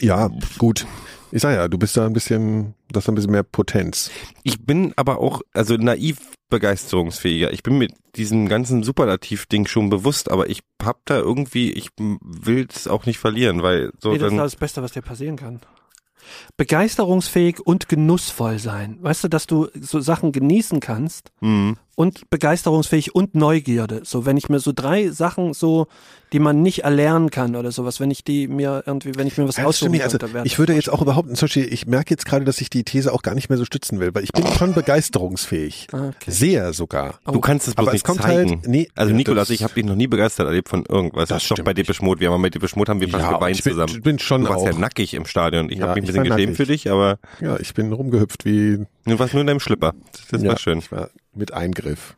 ja, 0.00 0.30
gut. 0.58 0.86
Ich 1.32 1.42
sag 1.42 1.54
ja, 1.54 1.68
du 1.68 1.78
bist 1.78 1.96
da 1.96 2.06
ein 2.06 2.12
bisschen, 2.12 2.74
das 2.90 3.04
ist 3.04 3.08
ein 3.08 3.14
bisschen 3.14 3.32
mehr 3.32 3.42
Potenz. 3.42 4.10
Ich 4.44 4.64
bin 4.64 4.92
aber 4.96 5.18
auch, 5.18 5.42
also 5.52 5.76
naiv 5.76 6.18
begeisterungsfähiger. 6.50 7.52
Ich 7.52 7.62
bin 7.62 7.78
mit 7.78 7.92
diesem 8.14 8.48
ganzen 8.48 8.82
Superlativ-Ding 8.82 9.66
schon 9.66 9.90
bewusst, 9.90 10.30
aber 10.30 10.48
ich 10.48 10.60
hab 10.82 11.04
da 11.04 11.18
irgendwie, 11.18 11.72
ich 11.72 11.90
will 11.98 12.66
es 12.72 12.86
auch 12.86 13.06
nicht 13.06 13.18
verlieren, 13.18 13.62
weil 13.62 13.90
so 13.98 14.12
Nee, 14.12 14.18
das 14.18 14.26
ist 14.26 14.30
dann, 14.30 14.38
das 14.38 14.56
Beste, 14.56 14.82
was 14.82 14.92
dir 14.92 15.02
passieren 15.02 15.36
kann. 15.36 15.60
Begeisterungsfähig 16.56 17.60
und 17.60 17.88
genussvoll 17.88 18.58
sein. 18.58 18.98
Weißt 19.00 19.24
du, 19.24 19.28
dass 19.28 19.46
du 19.46 19.68
so 19.80 20.00
Sachen 20.00 20.32
genießen 20.32 20.80
kannst 20.80 21.30
Mhm. 21.40 21.76
Und 21.96 22.30
begeisterungsfähig 22.30 23.14
und 23.14 23.34
Neugierde. 23.34 24.02
So, 24.04 24.24
wenn 24.26 24.36
ich 24.36 24.48
mir 24.48 24.60
so 24.60 24.72
drei 24.74 25.08
Sachen 25.08 25.52
so, 25.54 25.86
die 26.32 26.38
man 26.40 26.60
nicht 26.62 26.80
erlernen 26.84 27.30
kann 27.30 27.56
oder 27.56 27.72
sowas, 27.72 28.00
wenn 28.00 28.10
ich 28.10 28.22
die 28.22 28.48
mir 28.48 28.82
irgendwie, 28.86 29.12
wenn 29.16 29.26
ich 29.26 29.38
mir 29.38 29.48
was 29.48 29.56
Ja, 29.56 29.62
stimmt 29.72 29.94
aussuchen. 29.94 30.02
Also, 30.02 30.18
könnte, 30.18 30.34
wäre 30.34 30.46
ich 30.46 30.58
würde 30.58 30.74
jetzt 30.74 30.90
auch 30.90 31.00
überhaupt, 31.02 31.28
zum 31.36 31.46
Beispiel, 31.46 31.72
ich 31.72 31.86
merke 31.86 32.10
jetzt 32.10 32.26
gerade, 32.26 32.44
dass 32.44 32.60
ich 32.60 32.68
die 32.70 32.84
These 32.84 33.12
auch 33.12 33.22
gar 33.22 33.34
nicht 33.34 33.48
mehr 33.48 33.56
so 33.58 33.64
stützen 33.64 33.98
will, 34.00 34.14
weil 34.14 34.24
ich 34.24 34.32
bin 34.32 34.46
schon 34.46 34.74
begeisterungsfähig. 34.74 35.86
Ah, 35.92 36.08
okay. 36.08 36.30
Sehr 36.30 36.72
sogar. 36.72 37.20
du 37.24 37.40
kannst 37.40 37.68
es 37.68 37.74
bloß 37.74 37.84
Aber 37.86 37.88
es 37.88 37.94
nicht 37.94 38.04
kommt 38.04 38.22
zeigen. 38.22 38.50
halt, 38.50 38.68
nee, 38.68 38.88
also 38.94 39.10
ja, 39.12 39.16
Nikolas, 39.16 39.50
ich 39.50 39.62
habe 39.62 39.74
dich 39.74 39.84
noch 39.84 39.94
nie 39.94 40.06
begeistert 40.06 40.46
erlebt 40.46 40.68
von 40.68 40.84
irgendwas. 40.86 41.28
Das 41.28 41.38
Das 41.40 41.48
doch 41.48 41.56
stimmt 41.56 41.66
bei 41.66 41.74
Depeche 41.74 42.04
Mode. 42.04 42.20
Wir 42.20 42.30
haben 42.30 42.40
mit 42.40 42.54
Depeche 42.54 42.76
Mode 42.78 42.90
haben 42.90 43.00
wir 43.00 43.08
fast 43.08 43.24
Ja, 43.24 43.32
geweint 43.32 43.56
ich 43.56 43.64
bin, 43.64 43.72
zusammen. 43.72 43.92
ich 43.96 44.02
bin 44.02 44.18
schon 44.18 44.42
Du 44.44 44.48
warst 44.50 44.62
auch. 44.62 44.66
ja 44.66 44.78
nackig 44.78 45.14
im 45.14 45.24
Stadion. 45.26 45.70
Ich 45.70 45.78
Ja, 45.78 45.88
habe 45.88 46.00
mich 46.00 46.04
ein 46.10 46.12
bisschen 46.12 46.24
geschämt 46.24 46.40
nackig. 46.50 46.56
für 46.56 46.66
dich, 46.66 46.90
aber 46.90 47.18
Ja, 47.40 47.58
ich 47.58 47.72
bin 47.72 47.92
rumgehüpft 47.92 48.44
wie 48.44 48.84
du 49.06 49.18
warst 49.18 49.32
nur 49.34 49.40
in 49.40 49.46
deinem 49.46 49.60
Schlipper. 49.60 49.94
Das 50.30 50.42
ja, 50.42 50.48
war 50.50 50.58
schön. 50.58 50.78
Ich 50.80 50.90
war 50.92 51.10
mit 51.36 51.52
Eingriff. 51.52 52.16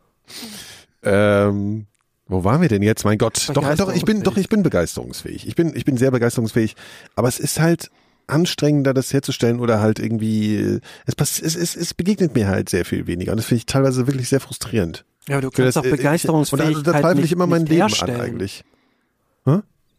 Ähm, 1.02 1.86
wo 2.26 2.44
waren 2.44 2.60
wir 2.60 2.68
denn 2.68 2.82
jetzt? 2.82 3.04
Mein 3.04 3.18
Gott. 3.18 3.48
Doch, 3.54 3.62
doch, 3.76 3.92
ich 3.94 4.04
bin, 4.04 4.22
doch, 4.22 4.36
ich 4.36 4.48
bin 4.48 4.62
begeisterungsfähig. 4.62 5.46
Ich 5.46 5.54
bin, 5.54 5.74
ich 5.74 5.84
bin 5.84 5.96
sehr 5.96 6.10
begeisterungsfähig. 6.10 6.76
Aber 7.16 7.28
es 7.28 7.38
ist 7.38 7.58
halt 7.60 7.90
anstrengender, 8.26 8.92
das 8.92 9.12
herzustellen 9.14 9.60
oder 9.60 9.80
halt 9.80 9.98
irgendwie, 9.98 10.80
es, 11.06 11.14
pass- 11.14 11.40
es, 11.40 11.56
es, 11.56 11.74
es 11.76 11.94
begegnet 11.94 12.34
mir 12.34 12.46
halt 12.48 12.68
sehr 12.68 12.84
viel 12.84 13.06
weniger. 13.06 13.32
Und 13.32 13.38
das 13.38 13.46
finde 13.46 13.60
ich 13.60 13.66
teilweise 13.66 14.06
wirklich 14.06 14.28
sehr 14.28 14.40
frustrierend. 14.40 15.06
Ja, 15.28 15.40
du 15.40 15.50
kannst 15.50 15.76
das, 15.76 15.84
ich- 15.86 15.90
Begeisterungsfähigkeit 15.92 16.76
Und 16.76 16.86
da, 16.86 16.92
da 16.92 17.00
zweifle 17.00 17.22
ich 17.24 17.32
immer 17.32 17.46
mein 17.46 17.64
Leben 17.64 17.80
an 17.82 18.20
eigentlich. 18.20 18.64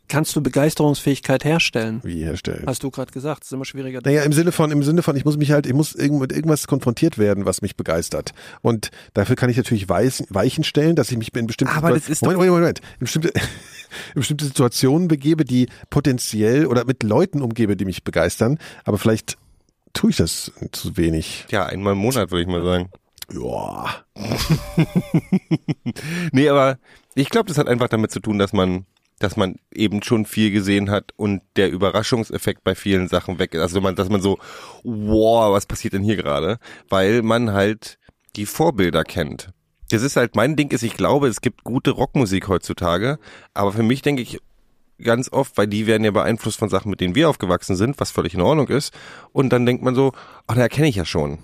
Kannst 0.10 0.36
du 0.36 0.42
Begeisterungsfähigkeit 0.42 1.46
herstellen? 1.46 2.02
Wie 2.04 2.24
herstellen. 2.24 2.64
Hast 2.68 2.84
du 2.84 2.92
gerade 2.92 3.12
gesagt, 3.12 3.42
das 3.42 3.48
ist 3.48 3.54
immer 3.54 3.66
schwieriger. 3.66 4.02
Naja, 4.04 4.24
im 4.24 4.34
Sinne 4.34 4.52
von, 4.52 4.72
im 4.72 4.84
Sinne 4.84 5.04
von, 5.04 5.16
ich 5.16 5.24
muss 5.24 5.38
mich 5.38 5.52
halt, 5.52 5.66
ich 5.66 5.74
muss 5.74 5.96
irgend, 5.96 6.20
mit 6.20 6.32
irgendwas 6.32 6.68
konfrontiert 6.68 7.18
werden, 7.18 7.46
was 7.46 7.62
mich 7.62 7.78
begeistert. 7.78 8.34
Und 8.62 8.90
dafür 9.14 9.36
kann 9.36 9.50
ich 9.50 9.58
natürlich 9.58 9.88
Weichen, 9.88 10.26
Weichen 10.30 10.64
stellen, 10.64 10.96
dass 10.96 11.12
ich 11.12 11.18
mich 11.18 11.34
in 11.36 11.48
bestimmte, 11.48 11.76
Aber 11.76 11.92
das 11.92 12.10
ist 12.10 12.24
Moment, 12.24 12.40
Moment, 12.40 12.60
Moment, 12.60 12.80
in 12.80 13.00
bestimmte, 13.00 13.30
in 14.16 14.16
bestimmte 14.16 14.46
Situationen 14.46 15.08
begebe, 15.08 15.46
die 15.46 15.70
potenziell 15.90 16.66
oder 16.66 16.86
mit 16.86 17.04
Leuten 17.04 17.42
umgebe, 17.42 17.78
die 17.78 17.86
mich 17.86 18.04
begeistern. 18.04 18.58
Aber 18.84 18.98
vielleicht 18.98 19.38
tue 19.94 20.10
ich 20.10 20.18
das 20.18 20.52
zu 20.72 20.98
wenig. 20.98 21.46
Ja, 21.52 21.66
einmal 21.66 21.94
im 21.94 22.00
Monat 22.00 22.32
würde 22.32 22.42
ich 22.42 22.48
mal 22.48 22.64
sagen. 22.64 22.90
Ja. 23.32 24.04
Nee, 26.32 26.50
aber 26.50 26.78
ich 27.16 27.30
glaube, 27.30 27.48
das 27.48 27.58
hat 27.58 27.68
einfach 27.68 27.90
damit 27.90 28.12
zu 28.12 28.20
tun, 28.20 28.38
dass 28.38 28.54
man, 28.54 28.86
dass 29.20 29.38
man 29.38 29.56
eben 29.74 30.02
schon 30.02 30.26
viel 30.26 30.52
gesehen 30.52 30.90
hat 30.90 31.12
und 31.16 31.42
der 31.56 31.70
Überraschungseffekt 31.70 32.64
bei 32.64 32.76
vielen 32.76 33.08
Sachen 33.08 33.40
weg 33.40 33.54
ist. 33.54 33.62
Also 33.62 33.82
man, 33.82 33.96
dass 33.96 34.10
man 34.10 34.22
so, 34.22 34.40
wow, 34.84 35.54
was 35.54 35.66
passiert 35.66 35.94
denn 35.94 36.04
hier 36.04 36.16
gerade? 36.16 36.58
Weil 36.88 37.22
man 37.22 37.52
halt 37.52 38.00
die 38.36 38.46
Vorbilder 38.46 39.04
kennt. 39.04 39.52
Das 39.90 40.04
ist 40.04 40.16
halt 40.16 40.36
mein 40.36 40.56
Ding 40.56 40.72
ist, 40.72 40.84
ich 40.84 40.96
glaube, 40.96 41.28
es 41.28 41.42
gibt 41.42 41.64
gute 41.64 41.92
Rockmusik 41.92 42.48
heutzutage, 42.48 43.18
aber 43.54 43.72
für 43.74 43.84
mich 43.84 44.02
denke 44.02 44.22
ich 44.22 44.40
ganz 45.02 45.32
oft, 45.32 45.58
weil 45.58 45.68
die 45.68 45.88
werden 45.88 46.04
ja 46.04 46.12
beeinflusst 46.12 46.60
von 46.60 46.70
Sachen, 46.70 46.90
mit 46.90 47.02
denen 47.02 47.16
wir 47.16 47.30
aufgewachsen 47.30 47.76
sind, 47.76 48.00
was 48.00 48.12
völlig 48.12 48.34
in 48.34 48.42
Ordnung 48.42 48.68
ist. 48.68 48.94
Und 49.32 49.50
dann 49.50 49.66
denkt 49.66 49.84
man 49.84 49.96
so, 49.96 50.12
ach, 50.48 50.56
da 50.56 50.62
erkenne 50.62 50.88
ich 50.88 50.96
ja 50.96 51.06
schon. 51.06 51.40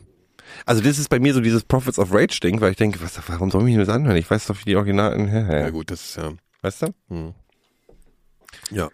Also 0.66 0.82
das 0.82 1.00
ist 1.00 1.10
bei 1.10 1.20
mir 1.20 1.34
so 1.34 1.42
dieses 1.42 1.64
Prophets 1.64 2.00
of 2.00 2.14
Rage 2.14 2.40
Ding, 2.42 2.62
weil 2.62 2.72
ich 2.72 2.78
denke, 2.78 3.02
was, 3.02 3.20
warum 3.28 3.52
soll 3.52 3.68
ich 3.68 3.76
mir 3.76 3.86
das 3.86 3.94
anhören? 3.94 4.18
Ich 4.18 4.30
weiß 4.30 4.46
doch, 4.46 4.58
wie 4.60 4.66
die 4.66 4.76
Originalen, 4.76 5.28
Ja 5.52 5.70
gut, 5.70 5.92
das 5.92 6.02
ist 6.02 6.18
ja. 6.18 6.34
weißt 6.62 6.84
du? 6.84 7.34
Ja. 8.72 8.90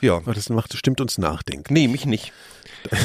Ja. 0.00 0.16
Aber 0.16 0.34
das 0.34 0.48
macht, 0.50 0.76
stimmt 0.76 1.00
uns 1.00 1.18
nachdenken. 1.18 1.72
Nee, 1.74 1.88
mich 1.88 2.06
nicht. 2.06 2.32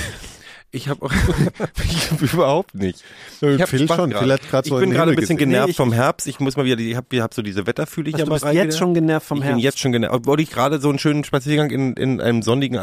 Ich 0.73 0.87
habe 0.87 1.05
auch 1.05 1.11
ich 1.83 2.11
hab 2.11 2.21
überhaupt 2.21 2.75
nicht. 2.75 3.03
Ich 3.41 3.61
hab 3.61 3.67
Phil 3.67 3.83
Spaß 3.83 3.97
schon. 3.97 4.09
grad. 4.11 4.21
Phil 4.23 4.31
hat 4.31 4.49
grad 4.49 4.65
ich 4.65 4.69
so 4.69 4.75
bin 4.77 4.85
in 4.85 4.89
den 4.91 4.95
gerade 4.97 5.11
ein 5.11 5.15
bisschen 5.17 5.35
gesehen. 5.35 5.49
genervt 5.49 5.67
Nee, 5.67 5.71
ich- 5.71 5.75
vom 5.75 5.91
Herbst. 5.91 6.27
Ich 6.27 6.39
muss 6.39 6.55
mal 6.55 6.63
wieder, 6.63 6.79
ich 6.79 6.95
habe 6.95 7.21
hab 7.21 7.33
so 7.33 7.41
diese 7.41 7.67
Wetterfühle 7.67 8.09
du 8.11 8.25
bist 8.31 8.45
jetzt 8.53 8.77
schon 8.77 8.93
genervt 8.93 9.27
vom 9.27 9.39
ich 9.39 9.41
bin 9.43 9.49
Herbst. 9.49 9.63
jetzt 9.65 9.79
schon 9.79 9.91
genervt. 9.91 10.15
Obwohl 10.15 10.39
ich 10.39 10.49
gerade 10.49 10.79
so 10.79 10.87
einen 10.87 10.97
schönen 10.97 11.25
Spaziergang 11.25 11.71
in, 11.71 11.93
in 11.95 12.21
einem 12.21 12.41
sonnigen 12.41 12.77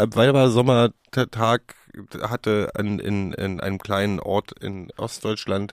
Sommertag 0.51 1.63
hatte 2.21 2.71
in, 2.79 2.99
in, 2.99 3.33
in 3.33 3.59
einem 3.59 3.79
kleinen 3.79 4.21
Ort 4.21 4.53
in 4.61 4.89
Ostdeutschland, 4.99 5.73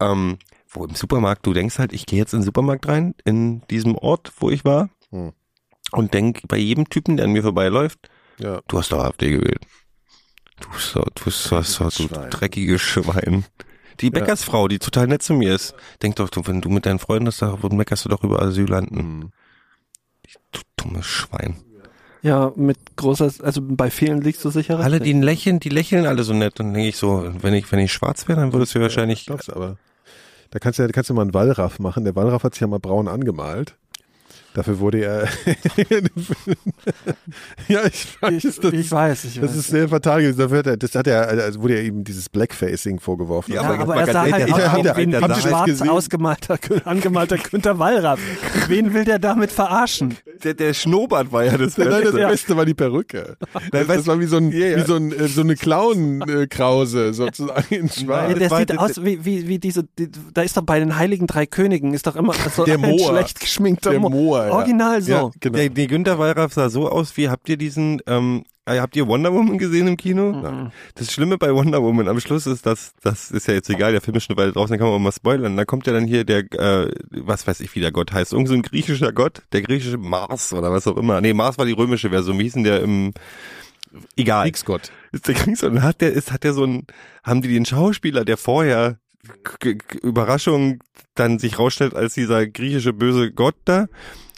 ähm, 0.00 0.38
wo 0.68 0.84
im 0.84 0.96
Supermarkt, 0.96 1.46
du 1.46 1.52
denkst 1.52 1.78
halt, 1.78 1.92
ich 1.92 2.06
gehe 2.06 2.18
jetzt 2.18 2.32
in 2.34 2.40
den 2.40 2.44
Supermarkt 2.44 2.88
rein, 2.88 3.14
in 3.24 3.62
diesem 3.68 3.94
Ort, 3.96 4.32
wo 4.40 4.50
ich 4.50 4.64
war, 4.64 4.90
Hm. 5.10 5.32
Und 5.92 6.14
denk 6.14 6.42
bei 6.48 6.56
jedem 6.56 6.88
Typen, 6.88 7.16
der 7.16 7.26
an 7.26 7.32
mir 7.32 7.42
vorbeiläuft, 7.42 7.98
Ja. 8.38 8.60
du 8.68 8.78
hast 8.78 8.92
doch 8.92 9.04
AfD 9.04 9.30
gewählt. 9.30 9.60
Du 10.60 10.68
so, 10.78 11.02
du 11.14 11.30
so, 11.30 11.60
so, 11.62 11.84
du 11.84 11.90
Schwein. 11.90 12.30
dreckiges 12.30 12.80
Schwein. 12.80 13.44
Die 14.00 14.10
Bäckersfrau, 14.10 14.68
die 14.68 14.78
total 14.78 15.06
nett 15.06 15.22
zu 15.22 15.32
mir 15.34 15.54
ist. 15.54 15.74
Denk 16.02 16.16
doch, 16.16 16.28
du, 16.28 16.46
wenn 16.46 16.60
du 16.60 16.68
mit 16.68 16.84
deinen 16.86 16.98
Freunden 16.98 17.26
das 17.26 17.38
da, 17.38 17.58
wo 17.62 17.68
meckerst 17.68 18.04
du 18.04 18.08
doch 18.08 18.22
über 18.24 18.42
Asylanten. 18.42 18.98
Hm. 18.98 19.30
Du 20.52 20.60
dummes 20.76 21.06
Schwein. 21.06 21.56
Ja, 22.22 22.52
mit 22.56 22.96
großer, 22.96 23.30
also 23.42 23.60
bei 23.62 23.90
vielen 23.90 24.20
liegst 24.20 24.44
du 24.44 24.50
sicher 24.50 24.80
Alle, 24.80 24.98
die 25.00 25.12
lächeln, 25.12 25.60
die 25.60 25.68
lächeln 25.68 26.06
alle 26.06 26.24
so 26.24 26.32
nett. 26.32 26.58
Und 26.60 26.74
denke 26.74 26.88
ich 26.88 26.96
so, 26.96 27.30
wenn 27.40 27.54
ich, 27.54 27.70
wenn 27.70 27.78
ich 27.78 27.92
schwarz 27.92 28.26
wäre, 28.26 28.40
dann 28.40 28.52
würdest 28.52 28.74
du 28.74 28.80
wahrscheinlich, 28.80 29.26
Glaubst 29.26 29.48
du 29.48 29.52
aber. 29.54 29.76
Da 30.50 30.58
kannst 30.58 30.78
du 30.78 30.82
ja, 30.82 30.88
da 30.88 30.92
kannst 30.92 31.10
du 31.10 31.14
mal 31.14 31.22
einen 31.22 31.34
Wallraff 31.34 31.78
machen. 31.78 32.04
Der 32.04 32.16
Wallraff 32.16 32.42
hat 32.44 32.54
sich 32.54 32.60
ja 32.62 32.66
mal 32.66 32.80
braun 32.80 33.08
angemalt. 33.08 33.76
Dafür 34.56 34.78
wurde 34.80 35.04
er. 35.04 35.28
ja, 37.68 37.80
ich 37.84 38.06
weiß, 38.22 38.44
ich, 38.44 38.58
das, 38.60 38.72
ich 38.72 38.90
weiß, 38.90 39.24
ich 39.24 39.34
das 39.40 39.50
weiß. 39.50 39.56
ist 39.56 39.68
sehr 39.68 39.86
fatal 39.88 40.22
gewesen. 40.22 40.38
Dafür 40.38 40.58
hat 40.60 40.66
er, 40.66 40.76
das 40.78 40.94
hat 40.94 41.06
er, 41.06 41.28
also 41.28 41.60
wurde 41.60 41.76
ja 41.76 41.82
eben 41.82 42.04
dieses 42.04 42.30
Blackfacing 42.30 42.98
vorgeworfen. 42.98 43.52
Ja, 43.52 43.62
aber 43.62 43.80
aber, 43.80 43.96
er 43.96 44.06
sah 44.12 44.22
halt 44.22 44.46
wie 44.46 44.50
ihr- 44.90 44.96
ein 44.96 45.10
das 45.28 45.42
schwarz 45.42 45.82
ausgemalter, 45.82 46.58
angemalter 46.86 47.36
Günther 47.36 47.78
Wallraff. 47.78 48.18
Wen 48.68 48.94
will 48.94 49.04
der 49.04 49.18
damit 49.18 49.52
verarschen? 49.52 50.16
der, 50.42 50.54
der 50.54 50.72
Schnurrbart 50.74 51.32
war 51.32 51.44
ja 51.44 51.58
das 51.58 51.76
Nein, 51.76 51.88
das 51.90 52.00
Beste. 52.12 52.16
Beste 52.28 52.56
war 52.56 52.64
die 52.64 52.74
Perücke. 52.74 53.36
Das, 53.72 53.86
das 53.86 54.06
war 54.06 54.18
wie 54.20 54.26
so, 54.26 54.36
ein, 54.38 54.52
wie 54.52 54.82
so, 54.86 54.94
ein, 54.96 55.12
äh, 55.12 55.28
so 55.28 55.40
eine 55.42 55.54
Clown-Krause 55.56 57.12
sozusagen 57.14 57.74
in 57.74 57.88
schwarz. 57.90 58.34
der 58.38 58.50
war- 58.50 58.58
sieht 58.60 58.70
das- 58.70 58.78
aus 58.78 59.04
wie, 59.04 59.22
wie, 59.24 59.48
wie 59.48 59.58
diese, 59.58 59.84
die, 59.98 60.08
da 60.32 60.42
ist 60.42 60.56
doch 60.56 60.62
bei 60.62 60.78
den 60.78 60.96
Heiligen 60.96 61.26
Drei 61.26 61.44
Königen, 61.46 61.92
ist 61.94 62.06
doch 62.06 62.16
immer 62.16 62.32
so 62.54 62.64
Der 62.64 62.74
ein 62.74 62.80
Moor. 62.80 63.10
schlecht 63.10 63.40
geschminkter 63.40 63.90
Der 63.90 64.00
Mo- 64.00 64.10
Moor, 64.10 64.45
ja. 64.48 64.54
Original 64.54 65.02
so. 65.02 65.12
Ja, 65.12 65.30
genau. 65.40 65.58
Der, 65.58 65.68
der 65.68 65.86
Günther 65.86 66.18
Wallraff 66.18 66.52
sah 66.52 66.68
so 66.68 66.88
aus, 66.88 67.16
wie 67.16 67.28
habt 67.28 67.48
ihr 67.48 67.56
diesen, 67.56 68.00
ähm, 68.06 68.44
Ah, 68.68 68.80
Habt 68.80 68.96
ihr 68.96 69.06
Wonder 69.06 69.32
Woman 69.32 69.58
gesehen 69.58 69.86
im 69.86 69.96
Kino? 69.96 70.32
Mhm. 70.32 70.72
Das 70.96 71.12
Schlimme 71.12 71.38
bei 71.38 71.54
Wonder 71.54 71.80
Woman 71.84 72.08
am 72.08 72.18
Schluss 72.18 72.48
ist, 72.48 72.66
dass 72.66 72.94
das 73.00 73.30
ist 73.30 73.46
ja 73.46 73.54
jetzt 73.54 73.70
egal, 73.70 73.92
der 73.92 74.00
Film 74.00 74.16
ist 74.16 74.24
schon 74.24 74.34
eine 74.36 74.42
Weile 74.42 74.52
draußen, 74.52 74.72
da 74.72 74.76
kann 74.76 74.88
man 74.88 74.96
auch 74.96 75.00
mal 75.00 75.12
spoilern. 75.12 75.56
Da 75.56 75.64
kommt 75.64 75.86
ja 75.86 75.92
dann 75.92 76.04
hier 76.04 76.24
der, 76.24 76.52
äh, 76.52 76.90
was 77.10 77.46
weiß 77.46 77.60
ich, 77.60 77.72
wie 77.76 77.80
der 77.80 77.92
Gott 77.92 78.12
heißt, 78.12 78.32
irgend 78.32 78.48
so 78.48 78.54
ein 78.54 78.62
griechischer 78.62 79.12
Gott, 79.12 79.42
der 79.52 79.62
griechische 79.62 79.98
Mars 79.98 80.52
oder 80.52 80.72
was 80.72 80.88
auch 80.88 80.96
immer. 80.96 81.20
Nee, 81.20 81.32
Mars 81.32 81.58
war 81.58 81.64
die 81.64 81.74
römische 81.74 82.10
Version, 82.10 82.40
wie 82.40 82.42
hieß 82.42 82.54
denn 82.54 82.64
der 82.64 82.82
im, 82.82 83.12
egal. 84.16 84.42
Kriegsgott. 84.46 84.90
Ist 85.12 85.28
der 85.28 85.36
Kriegsgott. 85.36 85.70
Und 85.70 85.82
hat 85.84 86.00
der, 86.00 86.12
ist, 86.12 86.32
hat 86.32 86.42
der 86.42 86.52
so 86.52 86.64
ein, 86.64 86.88
haben 87.22 87.42
die 87.42 87.48
den 87.48 87.66
Schauspieler, 87.66 88.24
der 88.24 88.36
vorher 88.36 88.98
Überraschung 90.02 90.82
dann 91.14 91.38
sich 91.38 91.60
rausstellt 91.60 91.94
als 91.94 92.14
dieser 92.14 92.48
griechische 92.48 92.92
böse 92.92 93.30
Gott 93.30 93.56
da, 93.64 93.86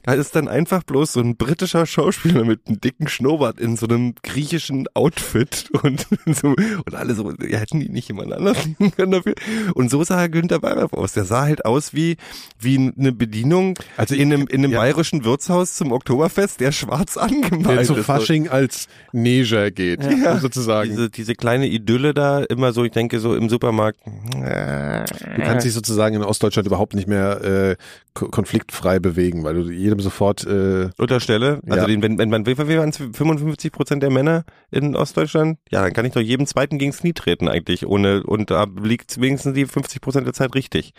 da 0.08 0.14
ist 0.14 0.34
dann 0.34 0.48
einfach 0.48 0.84
bloß 0.84 1.12
so 1.12 1.20
ein 1.20 1.36
britischer 1.36 1.84
Schauspieler 1.84 2.42
mit 2.44 2.60
einem 2.66 2.80
dicken 2.80 3.08
Schnurrbart 3.08 3.60
in 3.60 3.76
so 3.76 3.86
einem 3.86 4.14
griechischen 4.22 4.86
Outfit 4.94 5.68
und 5.82 6.06
so, 6.34 6.48
und 6.48 6.94
alle 6.94 7.14
so, 7.14 7.30
ja, 7.46 7.58
hätten 7.58 7.80
die 7.80 7.90
nicht 7.90 8.08
jemand 8.08 8.32
anders 8.32 8.56
nehmen 8.78 8.90
können 8.92 9.12
dafür? 9.12 9.34
Und 9.74 9.90
so 9.90 10.02
sah 10.04 10.26
Günther 10.28 10.60
Bayreff 10.60 10.94
aus. 10.94 11.12
Der 11.12 11.24
sah 11.26 11.42
halt 11.42 11.66
aus 11.66 11.92
wie, 11.92 12.16
wie 12.58 12.90
eine 12.98 13.12
Bedienung 13.12 13.78
Also 13.98 14.14
in 14.14 14.32
einem, 14.32 14.46
in 14.46 14.60
einem 14.64 14.72
ja. 14.72 14.78
bayerischen 14.80 15.24
Wirtshaus 15.24 15.74
zum 15.74 15.92
Oktoberfest, 15.92 16.58
der 16.60 16.72
schwarz 16.72 17.14
Der 17.14 17.24
angemalt 17.24 17.84
zu 17.86 17.94
ist. 17.96 18.06
Fasching 18.06 18.48
als 18.48 18.86
Neger 19.12 19.70
geht, 19.70 20.00
sozusagen. 20.40 20.88
Diese, 20.88 21.10
diese 21.10 21.34
kleine 21.34 21.66
Idylle 21.66 22.14
da, 22.14 22.42
immer 22.44 22.72
so, 22.72 22.82
ich 22.82 22.92
denke 22.92 23.20
so 23.20 23.34
im 23.34 23.50
Supermarkt. 23.50 24.00
Du 24.06 25.42
kannst 25.42 25.66
dich 25.66 25.74
sozusagen 25.74 26.14
in 26.16 26.22
Ostdeutschland 26.22 26.66
überhaupt 26.66 26.94
nicht 26.94 27.08
mehr 27.08 27.42
äh, 27.44 27.76
ko- 28.14 28.28
konfliktfrei 28.28 28.98
bewegen, 29.00 29.44
weil 29.44 29.54
du 29.54 29.70
jedem 29.98 30.02
sofort 30.02 30.46
äh, 30.46 30.90
unterstelle. 30.98 31.60
Also 31.66 31.80
Ja. 31.82 31.86
den, 31.86 32.02
wenn, 32.02 32.18
wenn 32.18 32.30
man, 32.30 32.46
waren 32.78 32.88
es 32.90 32.96
55 32.96 33.72
Prozent 33.72 34.02
der 34.02 34.10
Männer 34.10 34.44
in 34.70 34.96
Ostdeutschland? 34.96 35.58
Ja, 35.70 35.82
dann 35.82 35.92
kann 35.92 36.04
ich 36.04 36.12
doch 36.12 36.20
jedem 36.20 36.46
zweiten 36.46 36.78
gegens 36.78 36.98
Knie 36.98 37.12
treten 37.12 37.48
eigentlich, 37.48 37.86
ohne 37.86 38.22
und 38.22 38.50
da 38.50 38.66
liegt 38.82 39.20
wenigstens 39.20 39.54
die 39.54 39.66
50 39.66 40.00
Prozent 40.00 40.26
der 40.26 40.34
Zeit 40.34 40.54
richtig. 40.54 40.92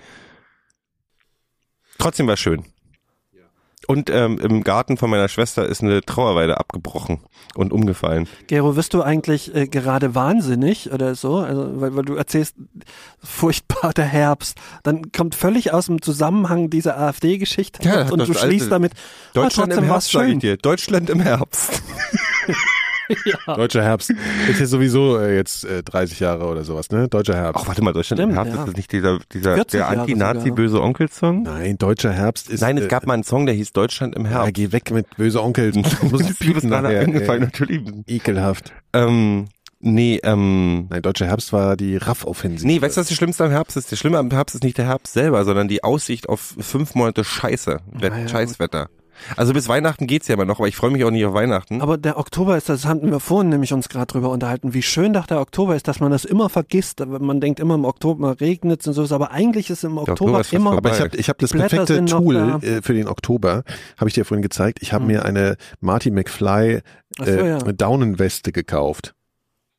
Trotzdem 1.97 2.27
war 2.27 2.37
schön. 2.37 2.65
Und 3.89 4.11
ähm, 4.11 4.37
im 4.37 4.63
Garten 4.63 4.97
von 4.97 5.09
meiner 5.09 5.27
Schwester 5.29 5.65
ist 5.65 5.81
eine 5.81 6.01
Trauerweide 6.01 6.59
abgebrochen 6.59 7.21
und 7.55 7.73
umgefallen. 7.73 8.29
Gero, 8.45 8.73
bist 8.73 8.93
du 8.93 9.01
eigentlich 9.01 9.55
äh, 9.55 9.65
gerade 9.65 10.13
wahnsinnig 10.13 10.91
oder 10.91 11.15
so? 11.15 11.37
Also, 11.37 11.81
weil, 11.81 11.95
weil 11.95 12.05
du 12.05 12.13
erzählst, 12.13 12.53
furchtbar 13.23 13.91
der 13.93 14.05
Herbst. 14.05 14.59
Dann 14.83 15.11
kommt 15.11 15.33
völlig 15.33 15.73
aus 15.73 15.87
dem 15.87 16.03
Zusammenhang 16.03 16.69
diese 16.69 16.97
AfD-Geschichte 16.97 17.81
Ja, 17.81 18.07
und 18.11 18.19
das 18.19 18.27
du 18.27 18.35
schließt 18.35 18.71
damit, 18.71 18.91
Deutschland 19.33 19.73
ah, 19.73 19.77
im 19.77 19.85
Herbst, 19.85 20.11
schön. 20.11 20.37
dir. 20.37 20.57
Deutschland 20.57 21.09
im 21.09 21.21
Herbst. 21.21 21.81
Deutscher 23.45 23.83
Herbst. 23.83 24.11
Ist 24.49 24.59
ja 24.59 24.65
sowieso 24.65 25.17
äh, 25.19 25.35
jetzt 25.35 25.65
äh, 25.65 25.81
30 25.83 26.19
Jahre 26.19 26.45
oder 26.47 26.63
sowas, 26.63 26.89
ne? 26.89 27.07
Deutscher 27.07 27.35
Herbst. 27.35 27.63
Ach, 27.63 27.67
warte 27.67 27.81
mal, 27.83 27.93
Deutschland 27.93 28.19
im 28.21 28.31
Stimmt, 28.31 28.37
Herbst, 28.37 28.53
ja. 28.55 28.61
ist 28.61 28.67
das 28.69 28.75
nicht 28.77 28.91
dieser, 28.91 29.19
dieser 29.33 29.55
40 29.55 29.71
der 29.71 29.79
Jahre 29.81 29.99
Anti-Nazi-böse 30.01 30.81
Onkel-Song? 30.81 31.43
Nein, 31.43 31.77
Deutscher 31.77 32.11
Herbst 32.11 32.49
ist. 32.49 32.61
Nein, 32.61 32.77
es 32.77 32.85
äh, 32.85 32.87
gab 32.87 33.05
mal 33.05 33.13
einen 33.15 33.23
Song, 33.23 33.45
der 33.45 33.55
hieß 33.55 33.73
Deutschland 33.73 34.15
im 34.15 34.25
Ja, 34.25 34.31
Herbst. 34.31 34.53
geh 34.53 34.71
weg 34.71 34.91
mit 34.91 35.07
böse 35.17 35.41
Onkel. 35.43 35.71
Muss 36.09 36.21
ich 36.29 36.37
piepen 36.39 36.69
nachher. 36.69 37.01
eingefallen, 37.01 37.41
natürlich. 37.43 37.81
ekelhaft. 38.07 38.71
Ähm, 38.93 39.45
nee, 39.79 40.19
ähm, 40.23 40.87
Nein, 40.89 41.01
Deutscher 41.01 41.25
Herbst 41.25 41.51
war 41.53 41.75
die 41.77 41.97
Raff-Offensive. 41.97 42.67
nee, 42.67 42.81
weißt 42.81 42.97
du, 42.97 43.01
was 43.01 43.07
das 43.07 43.17
Schlimmste 43.17 43.45
am 43.45 43.51
Herbst 43.51 43.77
ist? 43.77 43.91
Das 43.91 43.99
Schlimme 43.99 44.17
am 44.17 44.29
Herbst 44.31 44.55
ist 44.55 44.63
nicht 44.63 44.77
der 44.77 44.85
Herbst 44.85 45.13
selber, 45.13 45.43
sondern 45.45 45.67
die 45.67 45.83
Aussicht 45.83 46.29
auf 46.29 46.55
fünf 46.59 46.95
Monate 46.95 47.23
Scheiße, 47.23 47.79
Wett- 47.93 48.13
ja, 48.13 48.27
Scheißwetter. 48.27 48.89
Also 49.35 49.53
bis 49.53 49.67
Weihnachten 49.67 50.07
geht's 50.07 50.27
ja 50.27 50.35
immer 50.35 50.45
noch, 50.45 50.59
aber 50.59 50.67
ich 50.67 50.75
freue 50.75 50.91
mich 50.91 51.03
auch 51.03 51.11
nicht 51.11 51.25
auf 51.25 51.33
Weihnachten. 51.33 51.81
Aber 51.81 51.97
der 51.97 52.17
Oktober 52.17 52.57
ist, 52.57 52.69
das 52.69 52.85
hatten 52.85 53.11
wir 53.11 53.19
vorhin 53.19 53.49
nämlich 53.49 53.73
uns 53.73 53.89
gerade 53.89 54.07
drüber 54.07 54.29
unterhalten, 54.29 54.73
wie 54.73 54.81
schön 54.81 55.13
doch 55.13 55.25
der 55.25 55.39
Oktober 55.39 55.75
ist, 55.75 55.87
dass 55.87 55.99
man 55.99 56.11
das 56.11 56.25
immer 56.25 56.49
vergisst. 56.49 57.05
Man 57.05 57.41
denkt 57.41 57.59
immer 57.59 57.75
im 57.75 57.85
Oktober 57.85 58.39
regnet 58.39 58.85
und 58.87 58.93
so, 58.93 59.15
aber 59.15 59.31
eigentlich 59.31 59.69
ist 59.69 59.83
im 59.83 59.97
Oktober 59.97 60.11
Oktober, 60.11 60.41
ist 60.41 60.53
immer 60.53 60.71
Aber 60.73 60.91
ich 60.91 60.99
habe 60.99 61.15
ich 61.15 61.29
hab 61.29 61.37
das 61.39 61.51
Blätter 61.51 61.85
perfekte 61.85 62.05
Tool 62.05 62.35
da. 62.35 62.67
äh, 62.67 62.81
für 62.81 62.93
den 62.93 63.07
Oktober, 63.07 63.63
habe 63.97 64.09
ich 64.09 64.13
dir 64.13 64.25
vorhin 64.25 64.41
gezeigt. 64.41 64.79
Ich 64.81 64.93
habe 64.93 65.05
mir 65.05 65.25
eine 65.25 65.57
Marty 65.81 66.11
McFly 66.11 66.81
Ach 67.19 67.25
so, 67.25 67.31
äh, 67.31 67.49
ja. 67.49 67.57
Daunenweste 67.59 68.51
gekauft. 68.51 69.15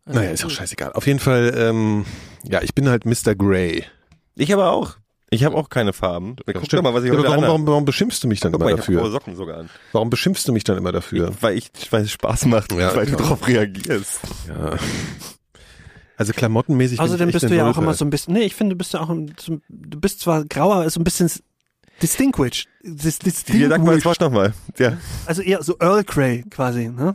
Naja, 0.06 0.30
ist 0.30 0.44
auch 0.44 0.50
scheißegal. 0.50 0.92
Auf 0.92 1.06
jeden 1.06 1.20
Fall, 1.20 1.54
ähm, 1.56 2.04
ja, 2.42 2.62
ich 2.62 2.74
bin 2.74 2.88
halt 2.88 3.04
Mr. 3.04 3.34
Grey. 3.34 3.84
Ich 4.34 4.52
aber 4.52 4.72
auch. 4.72 4.96
Ich 5.32 5.44
habe 5.44 5.56
auch 5.56 5.68
keine 5.68 5.92
Farben. 5.92 6.34
Guck 6.44 6.68
doch 6.68 6.82
mal, 6.82 6.92
was 6.92 7.04
ich 7.04 7.12
Ja, 7.12 7.22
warum, 7.22 7.42
warum, 7.42 7.66
warum 7.66 7.84
beschimpfst 7.84 8.18
du 8.22 8.26
mich 8.28 8.40
dann 8.40 8.50
Guck 8.52 8.60
immer 8.62 8.70
mal, 8.70 8.74
ich 8.76 8.82
habe 8.82 8.92
graue 8.92 9.02
dafür? 9.04 9.12
Socken 9.12 9.36
sogar 9.36 9.58
an. 9.58 9.70
Warum 9.92 10.10
beschimpfst 10.10 10.44
du 10.46 10.52
mich 10.52 10.64
dann 10.64 10.76
immer 10.76 10.90
dafür? 10.92 11.32
Weil 11.40 11.56
ich, 11.56 11.70
weil 11.90 12.02
es 12.02 12.10
Spaß 12.12 12.46
macht, 12.46 12.72
Ja, 12.72 12.94
weil 12.96 13.06
du 13.06 13.12
klar. 13.14 13.22
darauf 13.22 13.46
reagierst. 13.46 14.20
Ja. 14.48 14.76
Also 16.16 16.32
klamottenmäßig 16.32 16.98
bin 16.98 17.06
Außerdem 17.06 17.28
ich 17.28 17.34
echt 17.36 17.42
bist 17.42 17.50
du 17.52 17.56
ja 17.56 17.62
auch 17.62 17.66
Nulpe. 17.68 17.80
immer 17.82 17.94
so 17.94 18.04
ein 18.04 18.10
bisschen, 18.10 18.34
nee, 18.34 18.42
ich 18.42 18.54
finde, 18.54 18.74
du 18.74 18.78
bist 18.78 18.92
ja 18.92 19.00
auch, 19.00 19.08
ein- 19.08 19.32
so- 19.38 19.60
du 19.68 20.00
bist 20.00 20.20
zwar 20.20 20.44
grauer, 20.44 20.74
aber 20.76 20.90
so 20.90 21.00
ein 21.00 21.04
bisschen 21.04 21.30
distinguished. 22.02 22.68
Dis, 22.82 23.18
Hier, 23.46 23.68
sag 23.68 23.82
mal 23.82 23.94
das 23.94 24.02
distinguished. 24.02 24.04
Wort 24.04 24.20
nochmal. 24.20 24.52
Ja. 24.78 24.98
Also 25.26 25.42
eher 25.42 25.62
so 25.62 25.76
Earl 25.80 26.02
Grey 26.04 26.44
quasi, 26.50 26.88
ne? 26.88 27.14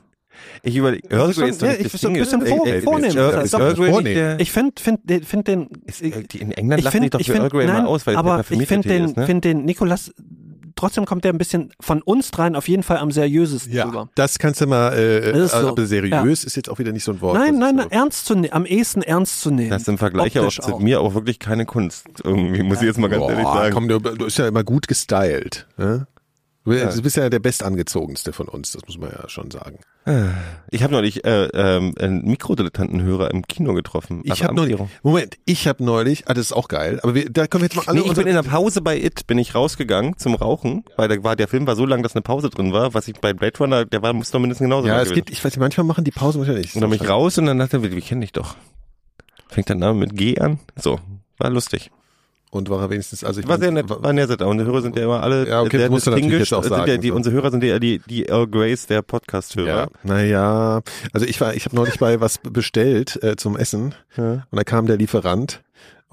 Ich 0.64 0.76
überlege, 0.76 1.08
Earl 1.10 1.30
ist 1.30 1.38
doch 1.38 1.42
ja, 1.44 1.48
nicht 1.48 1.62
ich- 1.62 2.02
so 2.02 2.08
ein 2.08 2.14
distinguished. 2.16 2.32
bisschen 2.32 2.46
vor- 2.58 2.68
Ey, 2.68 2.74
ey, 2.74 2.82
vornehm. 2.82 3.10
Ist 3.10 3.16
Earl, 3.16 3.32
Das 3.32 3.38
ist 3.40 3.46
ist 3.46 3.54
doch 3.54 3.60
Earl 3.60 3.74
Grey 3.76 3.92
nicht 4.04 4.16
der, 4.18 4.40
Ich 4.40 4.52
finde, 4.52 4.74
find, 4.82 5.10
den- 5.10 5.24
find 5.24 5.48
den, 5.48 5.64
Äh, 6.02 6.24
die 6.32 6.42
in 6.42 6.52
England 6.52 6.80
ich 6.80 6.86
lachen 6.86 7.02
finde, 7.02 7.18
sich 7.18 7.28
doch 7.28 7.34
für 7.34 7.40
Earl 7.42 7.50
Grey 7.50 7.66
nein, 7.68 7.78
immer 7.80 7.88
aus, 7.88 8.06
weil 8.08 8.16
aber 8.16 8.44
der 8.50 8.60
ich 8.62 8.68
finde 8.68 8.88
den, 8.88 9.06
ne? 9.16 9.26
finde 9.26 9.42
den 9.50 9.66
Nikolas, 9.66 10.12
trotzdem 10.78 11.06
kommt 11.06 11.24
der 11.24 11.32
ein 11.32 11.38
bisschen 11.38 11.72
von 11.80 12.02
uns 12.02 12.32
dreien 12.32 12.54
auf 12.56 12.68
jeden 12.68 12.84
Fall 12.84 12.98
am 12.98 13.10
seriösesten 13.10 13.72
Ja, 13.72 13.86
rüber. 13.86 14.10
das 14.16 14.40
kannst 14.40 14.60
du 14.60 14.68
mal, 14.68 14.92
äh, 14.94 15.32
Das 15.32 15.42
ist 15.42 15.52
so. 15.52 15.70
aber 15.70 15.86
seriös 15.86 16.44
ist 16.44 16.56
jetzt 16.58 16.70
auch 16.70 16.80
wieder 16.80 16.92
nicht 16.92 17.06
so 17.06 17.14
ein 17.14 17.22
Wort. 17.22 17.38
Nein, 17.38 17.58
nein, 17.58 17.76
nein, 17.78 17.88
ernst 17.92 18.26
zu 18.26 18.36
nehmen, 18.36 18.52
am 18.52 18.66
ehesten 18.66 19.02
ernst 19.02 19.40
zu 19.40 19.52
nehmen. 19.52 19.70
Das 19.70 19.84
ist 19.84 19.88
im 19.88 19.98
Vergleich 19.98 20.38
auch 20.38 20.44
Optisch 20.44 20.60
zu 20.60 20.74
auch. 20.76 20.80
mir 20.80 21.00
auch 21.00 21.14
wirklich 21.14 21.40
keine 21.40 21.66
Kunst. 21.66 22.08
Irgendwie, 22.24 22.62
muss 22.62 22.80
ich 22.82 22.88
jetzt 22.88 23.00
mal 23.00 23.08
ganz 23.10 23.22
Boah, 23.22 23.32
ehrlich 23.32 23.46
sagen. 23.48 23.74
komm, 23.74 23.88
du, 23.88 24.00
du 24.00 24.26
bist 24.26 24.38
ja 24.38 24.48
immer 24.50 24.66
gut 24.66 24.88
gestylt. 24.90 25.66
Ne? 25.78 26.08
Du, 26.66 27.02
bist 27.04 27.16
ja 27.16 27.30
der 27.30 27.40
bestangezogenste 27.40 28.34
von 28.34 28.48
uns, 28.48 28.72
das 28.72 28.82
muss 28.88 28.98
man 28.98 29.12
ja 29.12 29.30
schon 29.30 29.52
sagen. 29.52 29.80
Ich 30.70 30.84
habe 30.84 30.94
neulich 30.94 31.26
äh, 31.26 31.46
ähm, 31.54 31.94
einen 32.00 32.26
Mikrodilettantenhörer 32.26 33.32
im 33.32 33.48
Kino 33.48 33.74
getroffen. 33.74 34.22
Ich 34.24 34.44
habe 34.44 34.54
neulich. 34.54 34.78
Moment, 35.02 35.38
ich 35.46 35.68
habe 35.68 35.84
neulich, 35.84 36.28
ah, 36.28 36.34
das 36.34 36.48
ist 36.48 36.54
auch 36.54 36.68
geil, 36.68 37.00
aber 37.02 37.16
wir, 37.16 37.30
da 37.30 37.48
können 37.48 37.62
wir 37.64 37.68
jetzt 37.68 37.76
mal 37.76 37.84
alle 37.88 38.02
Nee, 38.02 38.08
ich 38.08 38.14
bin 38.14 38.28
in 38.28 38.36
der 38.36 38.44
Pause 38.44 38.82
bei 38.82 38.98
It, 39.00 39.26
bin 39.26 39.38
ich 39.40 39.56
rausgegangen 39.56 40.18
zum 40.18 40.36
Rauchen, 40.36 40.86
weil 40.96 41.08
der, 41.08 41.24
war, 41.24 41.36
der 41.36 41.48
Film 41.48 41.66
war 41.66 41.76
so 41.76 41.86
lang, 41.86 42.04
dass 42.04 42.16
eine 42.16 42.22
Pause 42.22 42.50
drin 42.50 42.74
war, 42.74 42.94
was 42.94 43.08
ich 43.08 43.20
bei 43.20 43.34
Blade 43.34 43.58
Runner, 43.60 43.86
der 43.86 44.02
war, 44.02 44.14
muss 44.14 44.32
doch 44.32 44.40
mindestens 44.40 44.66
genauso 44.66 44.88
Ja, 44.88 45.02
es 45.02 45.12
gibt, 45.12 45.30
ich 45.32 45.44
weiß 45.44 45.54
nicht, 45.54 45.60
manchmal 45.60 45.86
machen 45.86 46.04
die 46.04 46.12
Pause, 46.12 46.38
manchmal 46.38 46.60
nicht. 46.60 46.76
Und 46.76 46.82
dann 46.82 46.90
bin 46.90 47.02
ich 47.02 47.10
raus 47.10 47.38
und 47.38 47.46
dann 47.48 47.58
dachte 47.58 47.78
ich, 47.78 47.92
wir 47.92 48.02
kennen 48.02 48.22
dich 48.22 48.32
doch. 48.34 48.56
Fängt 49.48 49.70
der 49.70 49.76
Name 49.76 50.00
mit 50.00 50.16
G 50.16 50.40
an? 50.40 50.60
So, 50.76 51.00
war 51.38 51.50
lustig. 51.50 51.92
Und 52.56 52.70
war 52.70 52.82
er 52.82 52.90
wenigstens, 52.90 53.24
also 53.26 53.42
ich 53.42 53.48
War 53.50 53.60
sehr 53.60 53.70
nett, 53.72 53.90
war 53.90 54.00
sehr 54.02 54.14
nett. 54.14 54.42
Unsere 54.42 54.70
Hörer 54.72 54.82
sind 54.82 54.96
ja 54.96 55.04
immer 55.04 55.22
alle 55.22 55.46
Ja, 55.48 55.62
okay, 55.62 55.78
sehr 55.78 55.90
distinguished. 55.90 56.40
jetzt 56.40 56.54
auch 56.54 56.64
Sind 56.64 56.72
Ja, 56.72 56.78
sagen, 56.86 57.02
die, 57.02 57.10
so. 57.10 57.14
unsere 57.16 57.36
Hörer 57.36 57.52
sind 57.52 57.64
ja 57.66 57.80
die, 57.80 58.00
die 58.10 58.28
Earl 58.30 58.48
Grays 58.48 58.88
der 58.88 59.02
Podcast-Hörer. 59.02 59.68
Ja, 59.68 59.88
naja, 60.04 60.82
also 61.12 61.26
ich 61.26 61.42
war, 61.42 61.54
ich 61.54 61.66
habe 61.66 61.76
neulich 61.76 62.00
bei 62.00 62.22
was 62.22 62.38
bestellt 62.38 63.22
äh, 63.22 63.36
zum 63.36 63.58
Essen 63.58 63.94
Ja. 64.16 64.46
und 64.50 64.58
da 64.58 64.64
kam 64.64 64.86
der 64.88 64.96
Lieferant 64.96 65.62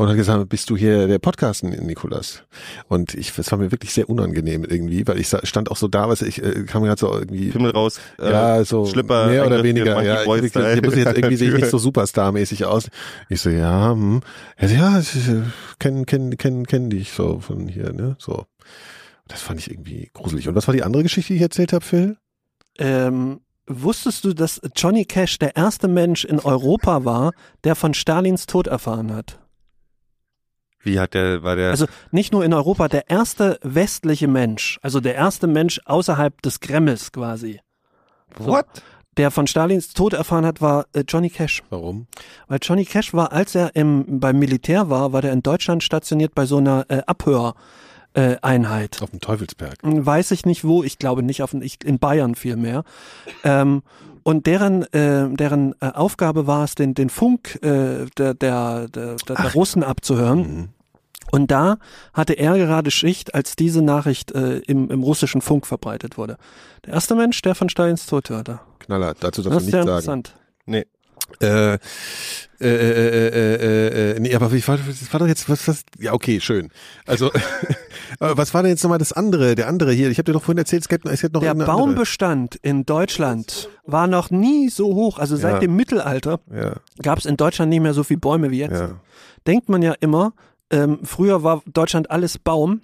und 0.02 0.08
hat 0.08 0.16
gesagt, 0.16 0.48
bist 0.48 0.68
du 0.70 0.76
hier 0.76 1.06
der 1.06 1.18
Podcast, 1.18 1.62
Nikolas? 1.62 2.42
Und 2.88 3.14
ich, 3.14 3.32
das 3.32 3.50
war 3.52 3.58
mir 3.58 3.70
wirklich 3.70 3.92
sehr 3.92 4.10
unangenehm 4.10 4.64
irgendwie, 4.64 5.06
weil 5.06 5.18
ich 5.18 5.28
stand 5.28 5.70
auch 5.70 5.76
so 5.76 5.88
da, 5.88 6.08
was 6.08 6.22
ich 6.22 6.42
äh, 6.42 6.64
kam 6.64 6.82
gerade 6.82 6.98
so 6.98 7.12
irgendwie 7.12 7.50
Pimmel 7.50 7.70
raus, 7.70 8.00
äh, 8.18 8.30
ja, 8.30 8.64
so 8.64 8.86
Schlipper, 8.86 9.28
mehr 9.28 9.46
oder 9.46 9.62
weniger. 9.62 10.02
Ja, 10.02 10.24
Boy 10.24 10.40
ich, 10.40 10.54
ich, 10.54 10.82
muss 10.82 10.96
jetzt 10.96 11.16
irgendwie 11.16 11.36
sehe 11.36 11.48
ich 11.50 11.54
nicht 11.54 11.70
so 11.70 11.78
Superstar-mäßig 11.78 12.64
aus. 12.64 12.88
Ich 13.28 13.40
so, 13.40 13.50
ja, 13.50 13.92
hm. 13.92 14.20
ja, 14.60 14.68
ja, 14.68 14.98
ich, 14.98 15.28
äh, 15.28 15.42
kenn, 15.78 16.04
kenn, 16.06 16.36
kenn, 16.36 16.66
kenn 16.66 16.90
dich 16.90 17.12
so 17.12 17.38
von 17.38 17.68
hier, 17.68 17.92
ne, 17.92 18.16
so. 18.18 18.46
Das 19.28 19.40
fand 19.40 19.60
ich 19.60 19.70
irgendwie 19.70 20.10
gruselig. 20.12 20.48
Und 20.48 20.56
was 20.56 20.66
war 20.66 20.74
die 20.74 20.82
andere 20.82 21.04
Geschichte, 21.04 21.32
die 21.32 21.36
ich 21.36 21.42
erzählt 21.42 21.72
habe, 21.72 21.84
Phil? 21.84 22.16
Ähm, 22.78 23.40
wusstest 23.66 24.24
du, 24.24 24.34
dass 24.34 24.60
Johnny 24.74 25.04
Cash 25.04 25.38
der 25.38 25.56
erste 25.56 25.86
Mensch 25.86 26.24
in 26.24 26.40
Europa 26.40 27.04
war, 27.04 27.32
der 27.64 27.76
von 27.76 27.94
Stalins 27.94 28.46
Tod 28.46 28.66
erfahren 28.66 29.14
hat? 29.14 29.41
Wie 30.82 30.98
hat 30.98 31.14
der, 31.14 31.42
war 31.42 31.56
der, 31.56 31.70
Also 31.70 31.86
nicht 32.10 32.32
nur 32.32 32.44
in 32.44 32.52
Europa, 32.52 32.88
der 32.88 33.08
erste 33.08 33.58
westliche 33.62 34.28
Mensch, 34.28 34.78
also 34.82 35.00
der 35.00 35.14
erste 35.14 35.46
Mensch 35.46 35.80
außerhalb 35.84 36.42
des 36.42 36.60
Kremls 36.60 37.12
quasi, 37.12 37.60
what? 38.38 38.66
der 39.16 39.30
von 39.30 39.46
Stalins 39.46 39.92
Tod 39.92 40.14
erfahren 40.14 40.46
hat, 40.46 40.60
war 40.60 40.86
äh, 40.92 41.04
Johnny 41.06 41.30
Cash. 41.30 41.62
Warum? 41.70 42.06
Weil 42.48 42.58
Johnny 42.62 42.84
Cash 42.84 43.14
war, 43.14 43.32
als 43.32 43.54
er 43.54 43.76
im, 43.76 44.20
beim 44.20 44.38
Militär 44.38 44.90
war, 44.90 45.12
war 45.12 45.22
der 45.22 45.32
in 45.32 45.42
Deutschland 45.42 45.82
stationiert 45.82 46.34
bei 46.34 46.46
so 46.46 46.58
einer 46.58 46.86
äh, 46.88 47.02
Abhöreinheit. 47.06 47.54
Äh, 48.14 48.36
Einheit. 48.42 49.00
Auf 49.00 49.08
dem 49.08 49.20
Teufelsberg. 49.20 49.78
Weiß 49.82 50.32
ich 50.32 50.44
nicht 50.44 50.64
wo, 50.64 50.82
ich 50.82 50.98
glaube 50.98 51.22
nicht 51.22 51.42
auf 51.42 51.54
ich, 51.54 51.82
in 51.82 51.98
Bayern 51.98 52.34
vielmehr. 52.34 52.84
Ähm, 53.42 53.82
und 54.24 54.46
deren, 54.46 54.82
äh, 54.92 55.28
deren 55.30 55.74
äh, 55.80 55.86
Aufgabe 55.92 56.46
war 56.46 56.64
es, 56.64 56.74
den, 56.74 56.94
den 56.94 57.10
Funk 57.10 57.58
äh, 57.62 58.06
der, 58.16 58.34
der, 58.34 58.88
der, 58.88 59.16
der, 59.16 59.52
Russen 59.54 59.82
abzuhören. 59.82 60.70
Und 61.30 61.50
da 61.50 61.78
hatte 62.12 62.34
er 62.34 62.58
gerade 62.58 62.90
Schicht, 62.90 63.34
als 63.34 63.56
diese 63.56 63.80
Nachricht 63.80 64.32
äh, 64.32 64.58
im, 64.58 64.90
im 64.90 65.02
russischen 65.02 65.40
Funk 65.40 65.66
verbreitet 65.66 66.18
wurde. 66.18 66.36
Der 66.84 66.94
erste 66.94 67.14
Mensch, 67.14 67.40
der 67.42 67.54
von 67.54 67.68
Stalins 67.68 68.06
Tod 68.06 68.28
hörte. 68.28 68.60
Knaller, 68.80 69.14
dazu 69.18 69.42
Das 69.42 69.52
darfst 69.52 69.66
ist 69.68 69.72
du 69.74 69.82
sehr 69.82 69.84
nichts 69.84 70.04
sagen. 70.04 70.18
interessant. 70.20 70.34
Nee. 70.66 70.86
Äh, 71.40 71.74
äh, 71.74 71.78
äh, 72.60 73.28
äh, 73.28 73.54
äh, 73.56 74.10
äh, 74.16 74.20
nee, 74.20 74.34
aber 74.34 74.52
wie 74.52 74.66
war, 74.68 74.78
das 74.78 75.12
war 75.12 75.20
doch 75.20 75.26
jetzt, 75.26 75.48
was, 75.48 75.66
was, 75.66 75.82
ja, 75.98 76.12
okay, 76.12 76.38
schön. 76.40 76.70
Also, 77.06 77.30
was 78.18 78.54
war 78.54 78.62
denn 78.62 78.70
jetzt 78.70 78.82
nochmal 78.84 78.98
das 78.98 79.12
andere, 79.12 79.54
der 79.54 79.66
andere 79.68 79.92
hier? 79.92 80.10
Ich 80.10 80.18
habe 80.18 80.24
dir 80.24 80.32
doch 80.32 80.42
vorhin 80.44 80.58
erzählt, 80.58 80.82
es 80.82 80.88
gibt, 80.88 81.06
es 81.06 81.20
gibt 81.20 81.34
noch 81.34 81.40
Der 81.40 81.50
eine 81.52 81.64
andere. 81.64 81.76
Baumbestand 81.76 82.56
in 82.56 82.84
Deutschland 82.86 83.68
war 83.84 84.06
noch 84.06 84.30
nie 84.30 84.68
so 84.68 84.94
hoch. 84.94 85.18
Also 85.18 85.36
seit 85.36 85.54
Ja. 85.54 85.58
dem 85.60 85.74
Mittelalter 85.76 86.40
Ja, 86.54 86.76
gab 87.02 87.18
es 87.18 87.26
in 87.26 87.36
Deutschland 87.36 87.70
nicht 87.70 87.80
mehr 87.80 87.94
so 87.94 88.04
viele 88.04 88.20
Bäume 88.20 88.50
wie 88.50 88.58
jetzt. 88.60 88.78
ja. 88.80 89.00
Denkt 89.46 89.68
man 89.68 89.82
ja 89.82 89.94
immer, 90.00 90.34
ähm, 90.70 91.00
früher 91.02 91.42
war 91.42 91.62
Deutschland 91.66 92.10
alles 92.12 92.38
Baum. 92.38 92.82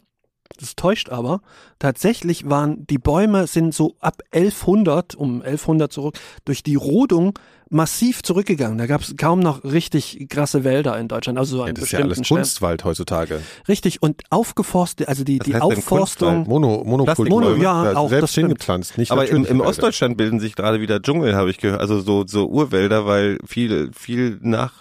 Das 0.59 0.74
täuscht 0.74 1.11
aber. 1.11 1.40
Tatsächlich 1.78 2.49
waren 2.51 2.84
die 2.86 2.99
Bäume 2.99 3.46
sind 3.46 3.74
so 3.74 3.94
ab 4.01 4.22
1100, 4.32 5.14
um 5.14 5.42
1100 5.42 5.92
zurück, 5.92 6.18
durch 6.46 6.62
die 6.64 6.74
Rodung 6.74 7.38
massiv 7.70 8.22
zurückgegangen. 8.22 8.78
Da 8.78 8.86
gab 8.86 9.02
es 9.02 9.16
kaum 9.16 9.40
noch 9.40 9.64
richtig 9.64 10.26
krasse 10.28 10.64
Wälder 10.64 10.98
in 10.98 11.08
Deutschland. 11.08 11.38
Also 11.38 11.58
so 11.58 11.66
ja 11.66 11.72
das 11.72 11.84
ist 11.84 11.92
ja 11.92 11.98
bestimmten 11.98 12.12
alles 12.14 12.26
Stellen. 12.26 12.40
Kunstwald 12.40 12.84
heutzutage. 12.84 13.42
Richtig. 13.68 14.02
Und 14.02 14.22
aufgeforstet, 14.30 15.08
also 15.08 15.24
die, 15.24 15.40
Was 15.40 15.46
die 15.46 15.54
Aufforstung. 15.56 16.44
Mono, 16.48 16.82
Monokultur. 16.84 17.28
Mono, 17.28 17.54
ja, 17.56 17.92
auch, 17.96 18.04
das 18.04 18.10
selbst 18.10 18.34
hingepflanzt, 18.34 18.98
nicht 18.98 19.10
Aber 19.10 19.28
im, 19.28 19.44
im. 19.44 19.60
Ostdeutschland 19.60 20.16
bilden 20.16 20.40
sich 20.40 20.54
gerade 20.54 20.80
wieder 20.80 21.02
Dschungel, 21.02 21.34
habe 21.34 21.50
ich 21.50 21.58
gehört. 21.58 21.80
Also 21.80 22.00
so, 22.00 22.24
so 22.26 22.48
Urwälder, 22.48 23.06
weil 23.06 23.38
viel, 23.46 23.90
viel 23.92 24.38
nach, 24.40 24.72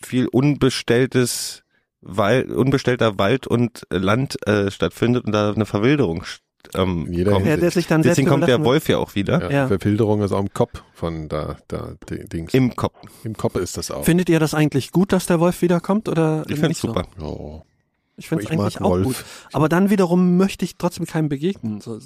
viel 0.00 0.26
unbestelltes 0.26 1.62
Wald, 2.00 2.50
unbestellter 2.50 3.18
Wald 3.18 3.46
und 3.46 3.86
Land 3.90 4.44
äh, 4.46 4.70
stattfindet 4.70 5.26
und 5.26 5.32
da 5.32 5.52
eine 5.52 5.66
Verwilderung 5.66 6.24
ähm, 6.74 7.06
jeder 7.10 7.32
kommt. 7.32 7.46
Ja, 7.46 7.56
der 7.56 7.70
sich 7.70 7.86
dann 7.86 8.02
Deswegen 8.02 8.28
kommt 8.28 8.46
der 8.46 8.64
Wolf 8.64 8.88
ja 8.88 8.98
auch 8.98 9.14
wieder. 9.14 9.42
Ja, 9.42 9.50
Ja. 9.50 9.68
Verwilderung 9.68 10.22
ist 10.22 10.32
auch 10.32 10.40
im 10.40 10.52
Kopf 10.52 10.82
von 10.94 11.28
da, 11.28 11.56
da, 11.68 11.94
Dings. 12.08 12.54
Im 12.54 12.76
Kopf. 12.76 12.96
Im 13.24 13.36
Kopf 13.36 13.56
ist 13.56 13.76
das 13.76 13.90
auch. 13.90 14.04
Findet 14.04 14.28
ihr 14.28 14.40
das 14.40 14.54
eigentlich 14.54 14.92
gut, 14.92 15.12
dass 15.12 15.26
der 15.26 15.40
Wolf 15.40 15.62
wiederkommt 15.62 16.08
oder 16.08 16.44
Ich 16.46 16.54
finde 16.54 16.68
nicht 16.68 16.80
super. 16.80 17.06
So? 17.18 17.26
Oh. 17.26 17.62
Ich 18.16 18.28
finde 18.28 18.44
es 18.44 18.50
eigentlich 18.50 18.80
auch 18.80 18.90
Wolf. 18.90 19.04
gut. 19.04 19.24
Aber 19.52 19.68
dann 19.68 19.90
wiederum 19.90 20.36
möchte 20.36 20.64
ich 20.64 20.76
trotzdem 20.76 21.06
keinem 21.06 21.28
begegnen. 21.28 21.80
So. 21.80 21.98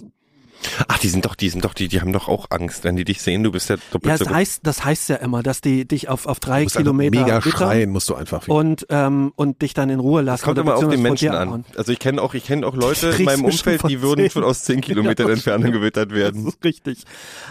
Ach, 0.88 0.98
die 0.98 1.08
sind 1.08 1.24
doch, 1.24 1.34
die 1.34 1.48
sind 1.48 1.64
doch, 1.64 1.74
die, 1.74 1.88
die 1.88 2.00
haben 2.00 2.12
doch 2.12 2.28
auch 2.28 2.46
Angst, 2.50 2.84
wenn 2.84 2.96
die 2.96 3.04
dich 3.04 3.22
sehen. 3.22 3.42
Du 3.42 3.52
bist 3.52 3.68
ja 3.70 3.76
doppelt 3.92 4.10
Ja, 4.10 4.18
so 4.18 4.24
das 4.24 4.34
heißt, 4.34 4.60
das 4.64 4.84
heißt 4.84 5.08
ja 5.10 5.16
immer, 5.16 5.42
dass 5.42 5.60
die 5.60 5.86
dich 5.86 6.08
auf, 6.08 6.26
auf 6.26 6.40
drei 6.40 6.58
Du 6.60 6.64
musst 6.64 6.76
einfach 6.76 6.84
Kilometer 6.90 7.20
mega 7.24 7.42
schreien, 7.42 7.90
musst 7.90 8.08
du 8.08 8.14
einfach. 8.14 8.46
und, 8.48 8.86
ähm, 8.90 9.32
und 9.36 9.62
dich 9.62 9.74
dann 9.74 9.90
in 9.90 10.00
Ruhe 10.00 10.22
lassen. 10.22 10.40
Es 10.40 10.42
kommt 10.44 10.58
oder 10.58 10.62
immer 10.72 10.76
auf 10.76 10.88
den 10.90 11.02
Menschen 11.02 11.28
an. 11.30 11.64
Also 11.76 11.92
ich 11.92 11.98
kenne 11.98 12.20
auch, 12.22 12.34
ich 12.34 12.44
kenne 12.44 12.66
auch 12.66 12.74
Leute 12.74 13.08
in 13.08 13.24
meinem 13.24 13.44
Umfeld, 13.44 13.82
die 13.88 14.02
würden 14.02 14.28
schon 14.30 14.44
aus 14.44 14.64
zehn 14.64 14.80
Kilometern 14.80 15.26
Ja, 15.28 15.32
Entfernung 15.34 15.72
gewittert 15.72 16.10
Das 16.10 16.16
werden. 16.16 16.46
ist 16.48 16.64
richtig. 16.64 17.04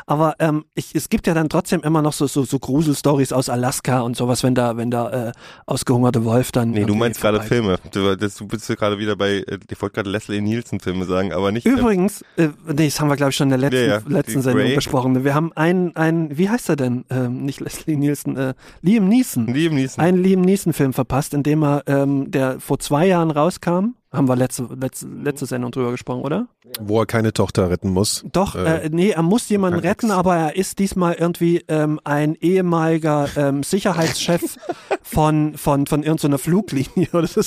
Aber 0.06 0.36
ähm, 0.39 0.66
ich, 0.76 0.93
es 0.95 1.10
gibt 1.10 1.28
ja 1.28 1.34
dann 1.34 1.49
trotzdem 1.49 1.82
immer 1.82 2.01
noch 2.01 2.14
so, 2.14 2.28
so, 2.28 2.43
so 2.43 2.60
Gruselstories 2.60 3.32
aus 3.32 3.49
Alaska 3.49 4.01
und 4.01 4.16
sowas, 4.18 4.43
wenn 4.43 4.56
da, 4.56 4.78
wenn 4.78 4.91
da 4.91 5.30
äh, 5.30 5.32
ausgehungerte 5.66 6.26
Wolf 6.26 6.51
dann. 6.51 6.72
Nee, 6.72 6.86
du 6.86 6.95
meinst 6.95 7.22
gerade 7.22 7.41
Filme. 7.41 7.78
Du, 7.91 8.16
das, 8.16 8.36
du 8.36 8.47
bist 8.47 8.68
ja 8.70 8.76
gerade 8.76 8.97
wieder 8.99 9.16
bei, 9.16 9.38
äh, 9.47 9.60
ich 9.70 9.82
wollte 9.82 9.95
gerade 9.95 10.10
Leslie 10.10 10.41
Nielsen 10.41 10.80
Filme 10.80 11.06
sagen, 11.06 11.34
aber 11.34 11.51
nicht. 11.51 11.66
ähm, 11.66 11.78
Übrigens, 11.78 12.24
äh, 12.38 12.49
nee, 12.68 12.88
das 12.96 13.02
haben 13.02 13.10
wir 13.10 13.18
glaube 13.18 13.32
ich 13.32 13.36
schon 13.36 13.52
in 13.52 13.60
der 13.60 13.70
letzten, 13.70 13.89
Ja, 13.89 13.98
ja, 13.98 14.02
letzten 14.08 14.41
Sendung 14.41 14.64
Grey. 14.64 14.76
besprochen. 14.76 15.26
Wir 15.26 15.34
haben 15.34 15.52
einen, 15.54 15.93
einen, 15.98 16.38
wie 16.38 16.50
heißt 16.50 16.70
er 16.70 16.78
denn? 16.78 17.04
Ähm, 17.10 17.43
nicht 17.43 17.60
Leslie 17.60 17.98
Nielsen, 17.98 18.38
äh, 18.38 18.54
Liam 18.82 19.10
Neeson. 19.10 19.48
Liam 19.48 19.76
Neeson. 19.76 20.02
Einen 20.02 20.24
Liam 20.24 20.39
Neeson 20.39 20.72
Film 20.72 20.93
verpasst, 20.93 21.34
in 21.34 21.43
dem 21.43 21.62
er, 21.62 21.84
ähm, 21.88 22.32
der 22.32 22.62
vor 22.62 22.80
zwei 22.80 23.06
Jahren 23.06 23.32
rauskam. 23.32 23.96
Haben 24.16 24.28
wir 24.28 24.36
letzte, 24.36 24.68
letzte, 24.80 25.07
letzte 25.07 25.45
Sendung 25.45 25.72
drüber 25.72 25.91
gesprochen, 25.91 26.22
oder? 26.22 26.47
Wo 26.80 26.99
er 26.99 27.05
keine 27.05 27.34
Tochter 27.34 27.70
retten 27.70 27.89
muss. 27.89 28.24
Doch, 28.32 28.55
Äh, 28.55 28.86
äh, 28.86 28.89
nee, 28.91 29.09
er 29.11 29.22
muss 29.22 29.47
jemanden 29.49 29.80
retten, 29.80 30.07
Ex. 30.07 30.16
aber 30.16 30.36
er 30.36 30.55
ist 30.55 30.80
diesmal 30.80 31.13
irgendwie 31.13 31.63
ähm, 31.68 31.99
ein 32.03 32.36
ehemaliger 32.36 33.30
ähm, 33.36 33.63
Sicherheitschef 33.63 34.57
von, 35.03 35.57
von, 35.57 35.86
von 35.88 36.03
irgendeiner 36.03 36.38
Fluglinie. 36.38 37.07
Oder 37.13 37.28
so. 37.28 37.41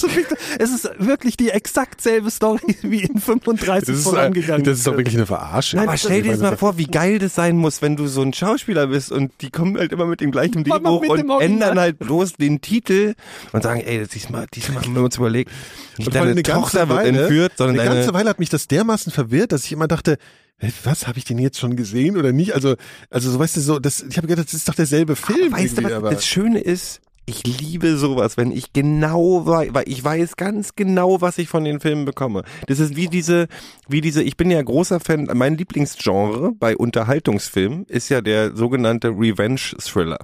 Es 0.58 0.70
ist 0.70 0.88
wirklich 0.98 1.36
die 1.36 1.50
exakt 1.50 2.00
selbe 2.00 2.30
Story 2.30 2.76
wie 2.82 3.02
in 3.02 3.18
35 3.20 3.88
Das 3.88 3.96
ist, 3.98 4.04
vorangegangen. 4.04 4.64
das 4.64 4.78
ist 4.78 4.86
doch 4.86 4.96
wirklich 4.96 5.16
eine 5.16 5.26
Verarsche. 5.26 5.76
Nein, 5.76 5.88
aber 5.88 5.98
stell 5.98 6.22
dir 6.22 6.32
das 6.32 6.40
mal 6.40 6.56
vor, 6.56 6.78
wie 6.78 6.86
geil 6.86 7.18
das 7.18 7.34
sein 7.34 7.56
muss, 7.56 7.82
wenn 7.82 7.96
du 7.96 8.06
so 8.06 8.22
ein 8.22 8.32
Schauspieler 8.32 8.86
bist 8.88 9.10
und 9.12 9.32
die 9.40 9.50
kommen 9.50 9.76
halt 9.78 9.92
immer 9.92 10.06
mit 10.06 10.20
dem 10.20 10.30
gleichen 10.30 10.64
Drehbuch 10.64 11.00
mit 11.00 11.10
und 11.10 11.40
ändern 11.40 11.78
halt 11.78 11.98
bloß 11.98 12.34
den 12.34 12.60
Titel 12.60 13.14
und 13.52 13.62
sagen, 13.62 13.80
ey, 13.80 14.06
diesmal, 14.06 14.46
diesmal 14.54 14.82
haben 14.82 14.94
wir 14.94 15.02
uns 15.02 15.16
überlegt, 15.16 15.50
Und 15.98 16.14
allem 16.16 16.28
deine 16.28 16.42
Tochter 16.60 16.88
wird 16.88 17.06
entführt, 17.06 17.52
sondern 17.56 17.78
eine 17.78 17.94
ganze 17.94 18.14
Weile 18.14 18.30
hat 18.30 18.38
mich 18.38 18.50
das 18.50 18.68
dermaßen 18.68 19.12
verwirrt, 19.12 19.52
dass 19.52 19.64
ich 19.64 19.72
immer 19.72 19.88
dachte, 19.88 20.18
was 20.82 21.06
habe 21.06 21.18
ich 21.18 21.24
den 21.24 21.38
jetzt 21.38 21.58
schon 21.58 21.76
gesehen 21.76 22.16
oder 22.16 22.32
nicht? 22.32 22.54
Also, 22.54 22.74
also 23.10 23.30
so 23.30 23.38
weißt 23.38 23.56
du 23.56 23.60
so, 23.60 23.78
das, 23.78 24.04
ich 24.08 24.16
habe 24.16 24.26
gedacht, 24.26 24.48
das 24.48 24.54
ist 24.54 24.68
doch 24.68 24.74
derselbe 24.74 25.14
Film. 25.14 25.52
weißt 25.52 25.78
du, 25.78 25.84
was 25.84 25.92
aber 25.92 26.10
das 26.10 26.26
Schöne 26.26 26.60
ist? 26.60 27.00
Ich 27.26 27.46
liebe 27.46 27.98
sowas, 27.98 28.38
wenn 28.38 28.50
ich 28.50 28.72
genau 28.72 29.46
weiß, 29.46 29.74
weil 29.74 29.84
ich 29.86 30.02
weiß 30.02 30.36
ganz 30.36 30.74
genau, 30.76 31.20
was 31.20 31.36
ich 31.36 31.48
von 31.48 31.62
den 31.62 31.78
Filmen 31.78 32.06
bekomme. 32.06 32.42
Das 32.68 32.80
ist 32.80 32.96
wie 32.96 33.08
diese, 33.08 33.48
wie 33.86 34.00
diese, 34.00 34.22
ich 34.22 34.38
bin 34.38 34.50
ja 34.50 34.62
großer 34.62 34.98
Fan, 34.98 35.28
mein 35.34 35.58
Lieblingsgenre 35.58 36.52
bei 36.58 36.74
Unterhaltungsfilmen 36.74 37.84
ist 37.84 38.08
ja 38.08 38.22
der 38.22 38.56
sogenannte 38.56 39.08
Revenge 39.08 39.60
Thriller. 39.78 40.20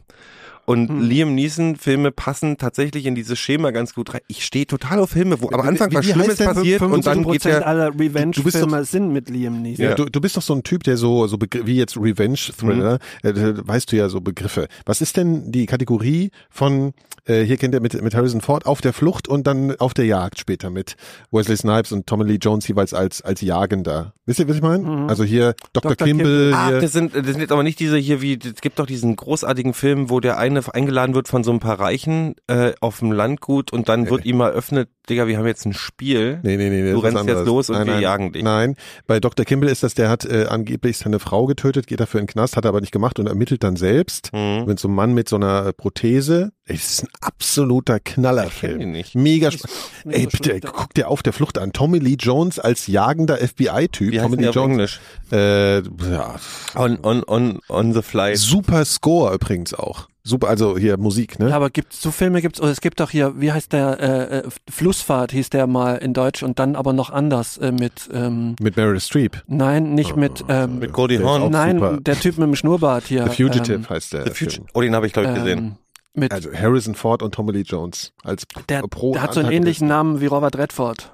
Und 0.66 0.88
Hm. 0.88 1.00
Liam 1.02 1.34
Neeson 1.34 1.76
Filme 1.76 2.10
passen 2.10 2.56
tatsächlich 2.56 3.06
in 3.06 3.14
dieses 3.14 3.38
Schema 3.38 3.70
ganz 3.70 3.94
gut 3.94 4.14
rein. 4.14 4.20
Ich 4.28 4.44
stehe 4.44 4.66
total 4.66 4.98
auf 5.00 5.10
Filme, 5.10 5.40
wo 5.42 5.50
am 5.50 5.60
Anfang 5.60 5.90
wie- 5.90 5.96
was 5.96 6.06
wie 6.06 6.14
heißt 6.14 6.36
Schlimmes 6.38 6.54
passiert 6.54 6.82
und 6.82 7.06
dann 7.06 7.18
geht 7.24 7.42
50% 7.42 7.44
der, 7.60 7.66
aller 7.66 7.90
Du 7.90 7.96
bist 7.98 8.14
Revenge-Filme 8.16 8.84
sind 8.84 9.12
mit 9.12 9.28
Liam 9.28 9.62
Neeson. 9.62 9.84
Ja, 9.84 9.90
Ja. 9.90 9.96
Du, 9.96 10.06
du 10.06 10.20
bist 10.20 10.36
doch 10.36 10.42
so 10.42 10.54
ein 10.54 10.62
Typ, 10.62 10.82
der 10.84 10.96
so, 10.96 11.26
so 11.26 11.36
Begr- 11.36 11.66
wie 11.66 11.76
jetzt 11.76 11.96
Revenge 11.96 12.38
Thriller, 12.58 12.98
Mhm. 13.22 13.28
äh, 13.30 13.68
weißt 13.68 13.92
du 13.92 13.96
ja 13.96 14.08
so 14.08 14.20
Begriffe. 14.20 14.68
Was 14.86 15.00
ist 15.00 15.16
denn 15.16 15.52
die 15.52 15.66
Kategorie 15.66 16.30
von, 16.50 16.92
äh, 17.26 17.42
hier 17.42 17.56
kennt 17.56 17.74
ihr 17.74 17.80
mit, 17.80 18.00
mit 18.02 18.14
Harrison 18.14 18.40
Ford, 18.40 18.66
auf 18.66 18.80
der 18.80 18.92
Flucht 18.92 19.28
und 19.28 19.46
dann 19.46 19.76
auf 19.76 19.92
der 19.94 20.06
Jagd 20.06 20.38
später 20.38 20.70
mit 20.70 20.96
Wesley 21.30 21.56
Snipes 21.56 21.92
und 21.92 22.06
Tommy 22.06 22.24
Lee 22.24 22.38
Jones 22.40 22.66
jeweils 22.68 22.94
als, 22.94 23.20
als 23.22 23.40
Jagender. 23.40 24.12
Wisst 24.26 24.38
ihr, 24.40 24.48
was 24.48 24.56
ich 24.56 24.62
meine? 24.62 24.82
Mhm. 24.84 25.08
Also 25.08 25.24
hier 25.24 25.54
Dr. 25.74 25.90
Dr. 25.94 26.06
Kimball, 26.06 26.26
Kimball. 26.26 26.54
Ah, 26.54 26.80
das 26.80 26.92
sind, 26.92 27.14
das 27.14 27.26
sind 27.26 27.40
jetzt 27.40 27.52
aber 27.52 27.62
nicht 27.62 27.78
diese 27.80 27.98
hier 27.98 28.22
wie, 28.22 28.38
es 28.42 28.60
gibt 28.62 28.78
doch 28.78 28.86
diesen 28.86 29.14
großartigen 29.16 29.74
Film, 29.74 30.08
wo 30.08 30.20
der 30.20 30.38
eine 30.38 30.53
eingeladen 30.56 31.14
wird 31.14 31.28
von 31.28 31.44
so 31.44 31.52
ein 31.52 31.60
paar 31.60 31.78
Reichen 31.78 32.34
äh, 32.46 32.72
auf 32.80 32.98
dem 33.00 33.12
Landgut 33.12 33.72
und 33.72 33.88
dann 33.88 34.08
wird 34.10 34.24
ihm 34.24 34.40
eröffnet, 34.40 34.88
Digga, 35.08 35.26
wir 35.26 35.36
haben 35.36 35.46
jetzt 35.46 35.66
ein 35.66 35.74
Spiel. 35.74 36.40
Nee, 36.42 36.56
nee, 36.56 36.70
nee, 36.70 36.90
Du 36.92 36.98
rennst 36.98 37.26
jetzt 37.26 37.44
los 37.44 37.68
und 37.68 37.76
nein, 37.76 37.86
wir 37.86 37.92
nein, 37.94 38.02
jagen 38.02 38.32
dich. 38.32 38.42
Nein, 38.42 38.76
bei 39.06 39.20
Dr. 39.20 39.44
Kimball 39.44 39.68
ist 39.68 39.82
das, 39.82 39.92
der 39.94 40.08
hat 40.08 40.24
äh, 40.24 40.46
angeblich 40.48 40.96
seine 40.96 41.18
Frau 41.18 41.44
getötet, 41.44 41.86
geht 41.86 42.00
dafür 42.00 42.20
in 42.20 42.26
den 42.26 42.32
Knast, 42.32 42.56
hat 42.56 42.64
er 42.64 42.70
aber 42.70 42.80
nicht 42.80 42.92
gemacht 42.92 43.18
und 43.18 43.26
ermittelt 43.26 43.62
dann 43.62 43.76
selbst. 43.76 44.30
Mhm. 44.32 44.64
Mit 44.66 44.78
so 44.80 44.88
einem 44.88 44.94
Mann 44.94 45.12
mit 45.12 45.28
so 45.28 45.36
einer 45.36 45.72
Prothese. 45.74 46.52
Ey, 46.64 46.76
Das 46.76 46.84
ist 46.84 47.02
ein 47.04 47.08
absoluter 47.20 48.00
Knallerfilm. 48.00 48.80
ihn 48.80 48.92
nicht. 48.92 49.14
Mega 49.14 49.50
spannend. 49.50 49.76
Ey, 50.08 50.26
bitte, 50.26 50.60
guck 50.60 50.94
dir 50.94 51.08
auf 51.08 51.22
der 51.22 51.34
Flucht 51.34 51.58
an. 51.58 51.72
Tommy 51.74 51.98
Lee 51.98 52.16
Jones 52.18 52.58
als 52.58 52.86
jagender 52.86 53.36
FBI-Typ. 53.36 54.10
Wie 54.12 54.20
heißt 54.20 54.30
Tommy 54.30 54.42
Lee 54.42 54.50
Jones. 54.50 54.70
Englisch? 54.70 55.00
Äh, 55.32 55.80
ja. 55.80 56.36
On, 56.76 56.98
on, 57.02 57.22
on, 57.24 57.58
on 57.68 57.92
the 57.92 58.00
fly. 58.00 58.36
Super 58.36 58.86
Score 58.86 59.34
übrigens 59.34 59.74
auch. 59.74 60.08
Super, 60.26 60.48
also 60.48 60.78
hier 60.78 60.96
Musik, 60.96 61.38
ne? 61.38 61.50
Ja, 61.50 61.56
aber 61.56 61.68
gibt's 61.68 62.00
so 62.00 62.10
Filme 62.10 62.40
gibt's 62.40 62.58
oder 62.58 62.70
es 62.70 62.80
gibt 62.80 62.98
doch 63.00 63.10
hier, 63.10 63.38
wie 63.40 63.52
heißt 63.52 63.74
der 63.74 64.00
äh, 64.00 64.38
äh, 64.38 64.48
Flussfahrt 64.70 65.32
hieß 65.32 65.50
der 65.50 65.66
mal 65.66 65.96
in 65.96 66.14
Deutsch 66.14 66.42
und 66.42 66.58
dann 66.58 66.76
aber 66.76 66.94
noch 66.94 67.10
anders 67.10 67.58
äh, 67.58 67.72
mit 67.72 68.08
ähm, 68.10 68.56
Mit 68.58 68.76
Meryl 68.78 68.98
Streep. 69.00 69.42
nein, 69.48 69.92
nicht 69.92 70.16
mit 70.16 70.42
ähm, 70.48 70.78
Mit 70.78 70.94
Goldie 70.94 71.18
Hawn. 71.22 71.50
nein, 71.50 71.78
super. 71.78 71.98
der 72.00 72.18
Typ 72.18 72.38
mit 72.38 72.46
dem 72.48 72.56
Schnurrbart 72.56 73.04
hier. 73.04 73.24
The 73.28 73.42
Fugitive 73.42 73.74
ähm, 73.74 73.88
heißt 73.88 74.14
der. 74.14 74.24
The. 74.24 74.30
Film. 74.30 74.66
Oh, 74.72 74.80
den 74.80 74.94
habe 74.94 75.06
ich 75.06 75.12
glaube 75.12 75.28
ich 75.28 75.34
gesehen. 75.34 75.58
ähm, 75.58 75.76
mit 76.14 76.32
Also 76.32 76.50
Harrison 76.54 76.94
Ford 76.94 77.22
und 77.22 77.34
Tommy 77.34 77.52
Lee 77.52 77.62
Jones 77.66 78.14
als 78.22 78.44
der, 78.70 78.80
pro 78.82 79.12
der 79.12 79.22
hat 79.22 79.34
so 79.34 79.40
einen 79.40 79.52
ähnlichen 79.52 79.88
Namen 79.88 80.22
wie 80.22 80.26
Robert 80.26 80.56
Redford, 80.56 81.12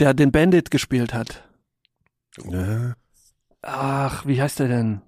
der 0.00 0.12
den 0.12 0.32
Bandit 0.32 0.72
gespielt 0.72 1.14
hat. 1.14 1.44
Ja. 2.50 2.94
Ach, 3.62 4.26
wie 4.26 4.42
heißt 4.42 4.58
der 4.58 4.66
denn? 4.66 5.02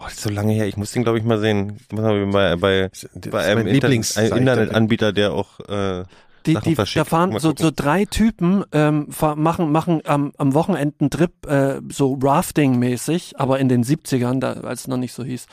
Oh, 0.00 0.04
das 0.04 0.14
ist 0.14 0.22
so 0.22 0.30
lange 0.30 0.52
her. 0.52 0.66
Ich 0.66 0.76
muss 0.76 0.92
den 0.92 1.02
glaube 1.02 1.18
ich 1.18 1.24
mal 1.24 1.38
sehen. 1.40 1.78
Bei, 1.90 2.56
bei, 2.56 2.90
bei 3.30 3.44
einem 3.44 3.66
Lieblings 3.66 4.16
einem 4.16 4.36
Internetanbieter, 4.38 5.12
der 5.12 5.32
auch 5.32 5.58
äh, 5.68 6.04
Die, 6.46 6.52
Sachen 6.52 6.68
die, 6.68 6.74
verschickt. 6.76 7.00
da 7.00 7.04
fahren 7.04 7.36
so, 7.40 7.52
so 7.56 7.72
drei 7.74 8.04
Typen, 8.04 8.64
ähm, 8.70 9.08
machen, 9.34 9.72
machen 9.72 10.02
am, 10.06 10.32
am 10.38 10.54
Wochenende 10.54 10.94
einen 11.00 11.10
Trip, 11.10 11.32
äh, 11.46 11.80
so 11.88 12.16
Rafting-mäßig, 12.22 13.40
aber 13.40 13.58
in 13.58 13.68
den 13.68 13.82
70ern, 13.82 14.38
da, 14.38 14.52
als 14.52 14.82
es 14.82 14.88
noch 14.88 14.98
nicht 14.98 15.12
so 15.12 15.24
hieß. 15.24 15.46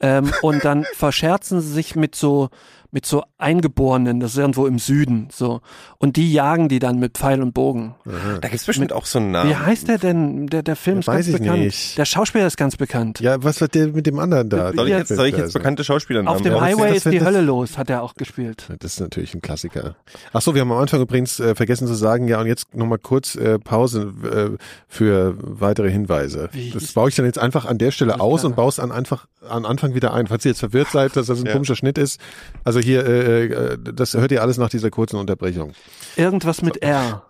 Ähm, 0.00 0.32
und 0.42 0.64
dann 0.64 0.84
verscherzen 0.94 1.60
sie 1.60 1.72
sich 1.72 1.96
mit 1.96 2.14
so, 2.14 2.50
mit 2.90 3.04
so 3.04 3.22
Eingeborenen, 3.36 4.18
das 4.20 4.32
ist 4.32 4.38
irgendwo 4.38 4.66
im 4.66 4.78
Süden, 4.78 5.28
so. 5.30 5.60
Und 5.98 6.16
die 6.16 6.32
jagen 6.32 6.68
die 6.68 6.78
dann 6.78 6.98
mit 6.98 7.18
Pfeil 7.18 7.42
und 7.42 7.52
Bogen. 7.52 7.94
Da 8.40 8.48
gibt's 8.48 8.64
bestimmt 8.64 8.92
auch 8.92 9.04
so 9.04 9.18
einen 9.18 9.30
Namen. 9.32 9.50
Wie 9.50 9.54
heißt 9.56 9.88
der 9.88 9.98
denn? 9.98 10.46
Der, 10.46 10.62
der 10.62 10.74
Film 10.74 11.00
ist 11.00 11.06
Weiß 11.06 11.26
ganz 11.26 11.28
ich 11.28 11.38
bekannt. 11.42 11.58
nicht. 11.60 11.98
Der 11.98 12.04
Schauspieler 12.06 12.46
ist 12.46 12.56
ganz 12.56 12.76
bekannt. 12.76 13.20
Ja, 13.20 13.42
was 13.44 13.60
wird 13.60 13.74
der 13.74 13.88
mit 13.88 14.06
dem 14.06 14.18
anderen 14.18 14.48
da? 14.48 14.72
Soll 14.72 14.88
ich 14.88 14.94
jetzt, 14.96 15.08
soll 15.08 15.26
ich 15.26 15.36
jetzt 15.36 15.52
bekannte 15.52 15.84
Schauspieler 15.84 16.26
Auf 16.28 16.40
dem 16.42 16.52
das- 16.52 16.60
Highway 16.62 16.96
ist 16.96 17.04
die 17.06 17.18
das- 17.18 17.26
Hölle 17.26 17.42
los, 17.42 17.76
hat 17.76 17.90
er 17.90 18.02
auch 18.02 18.14
gespielt. 18.14 18.66
Das 18.80 18.94
ist 18.94 19.00
natürlich 19.00 19.34
ein 19.34 19.42
Klassiker. 19.42 19.94
Ach 20.32 20.40
so, 20.40 20.54
wir 20.54 20.62
haben 20.62 20.72
am 20.72 20.78
Anfang 20.78 21.00
übrigens 21.00 21.38
äh, 21.40 21.54
vergessen 21.54 21.86
zu 21.86 21.94
sagen, 21.94 22.26
ja, 22.28 22.40
und 22.40 22.46
jetzt 22.46 22.74
nochmal 22.74 22.98
kurz 22.98 23.34
äh, 23.34 23.58
Pause 23.58 24.12
äh, 24.24 24.56
für 24.88 25.36
weitere 25.40 25.90
Hinweise. 25.90 26.48
Wie 26.52 26.70
das 26.70 26.82
ist- 26.84 26.94
baue 26.94 27.08
ich 27.10 27.14
dann 27.16 27.26
jetzt 27.26 27.38
einfach 27.38 27.66
an 27.66 27.76
der 27.78 27.90
Stelle 27.90 28.20
aus 28.20 28.40
klar. 28.40 28.50
und 28.50 28.56
baue 28.56 28.68
es 28.70 28.80
an 28.80 28.92
einfach 28.92 29.26
an 29.48 29.64
Anfang 29.64 29.94
wieder 29.94 30.12
ein. 30.14 30.26
Falls 30.26 30.44
ihr 30.44 30.50
jetzt 30.50 30.60
verwirrt 30.60 30.88
seid, 30.92 31.16
dass 31.16 31.26
das 31.26 31.40
ein 31.40 31.46
Ja. 31.46 31.52
komischer 31.52 31.76
Schnitt 31.76 31.98
ist. 31.98 32.18
Also 32.64 32.77
hier, 32.80 33.06
äh, 33.06 33.44
äh, 33.46 33.78
das 33.78 34.14
hört 34.14 34.32
ihr 34.32 34.42
alles 34.42 34.58
nach 34.58 34.70
dieser 34.70 34.90
kurzen 34.90 35.16
Unterbrechung. 35.16 35.72
Irgendwas 36.16 36.62
mit 36.62 36.82
R 36.82 37.24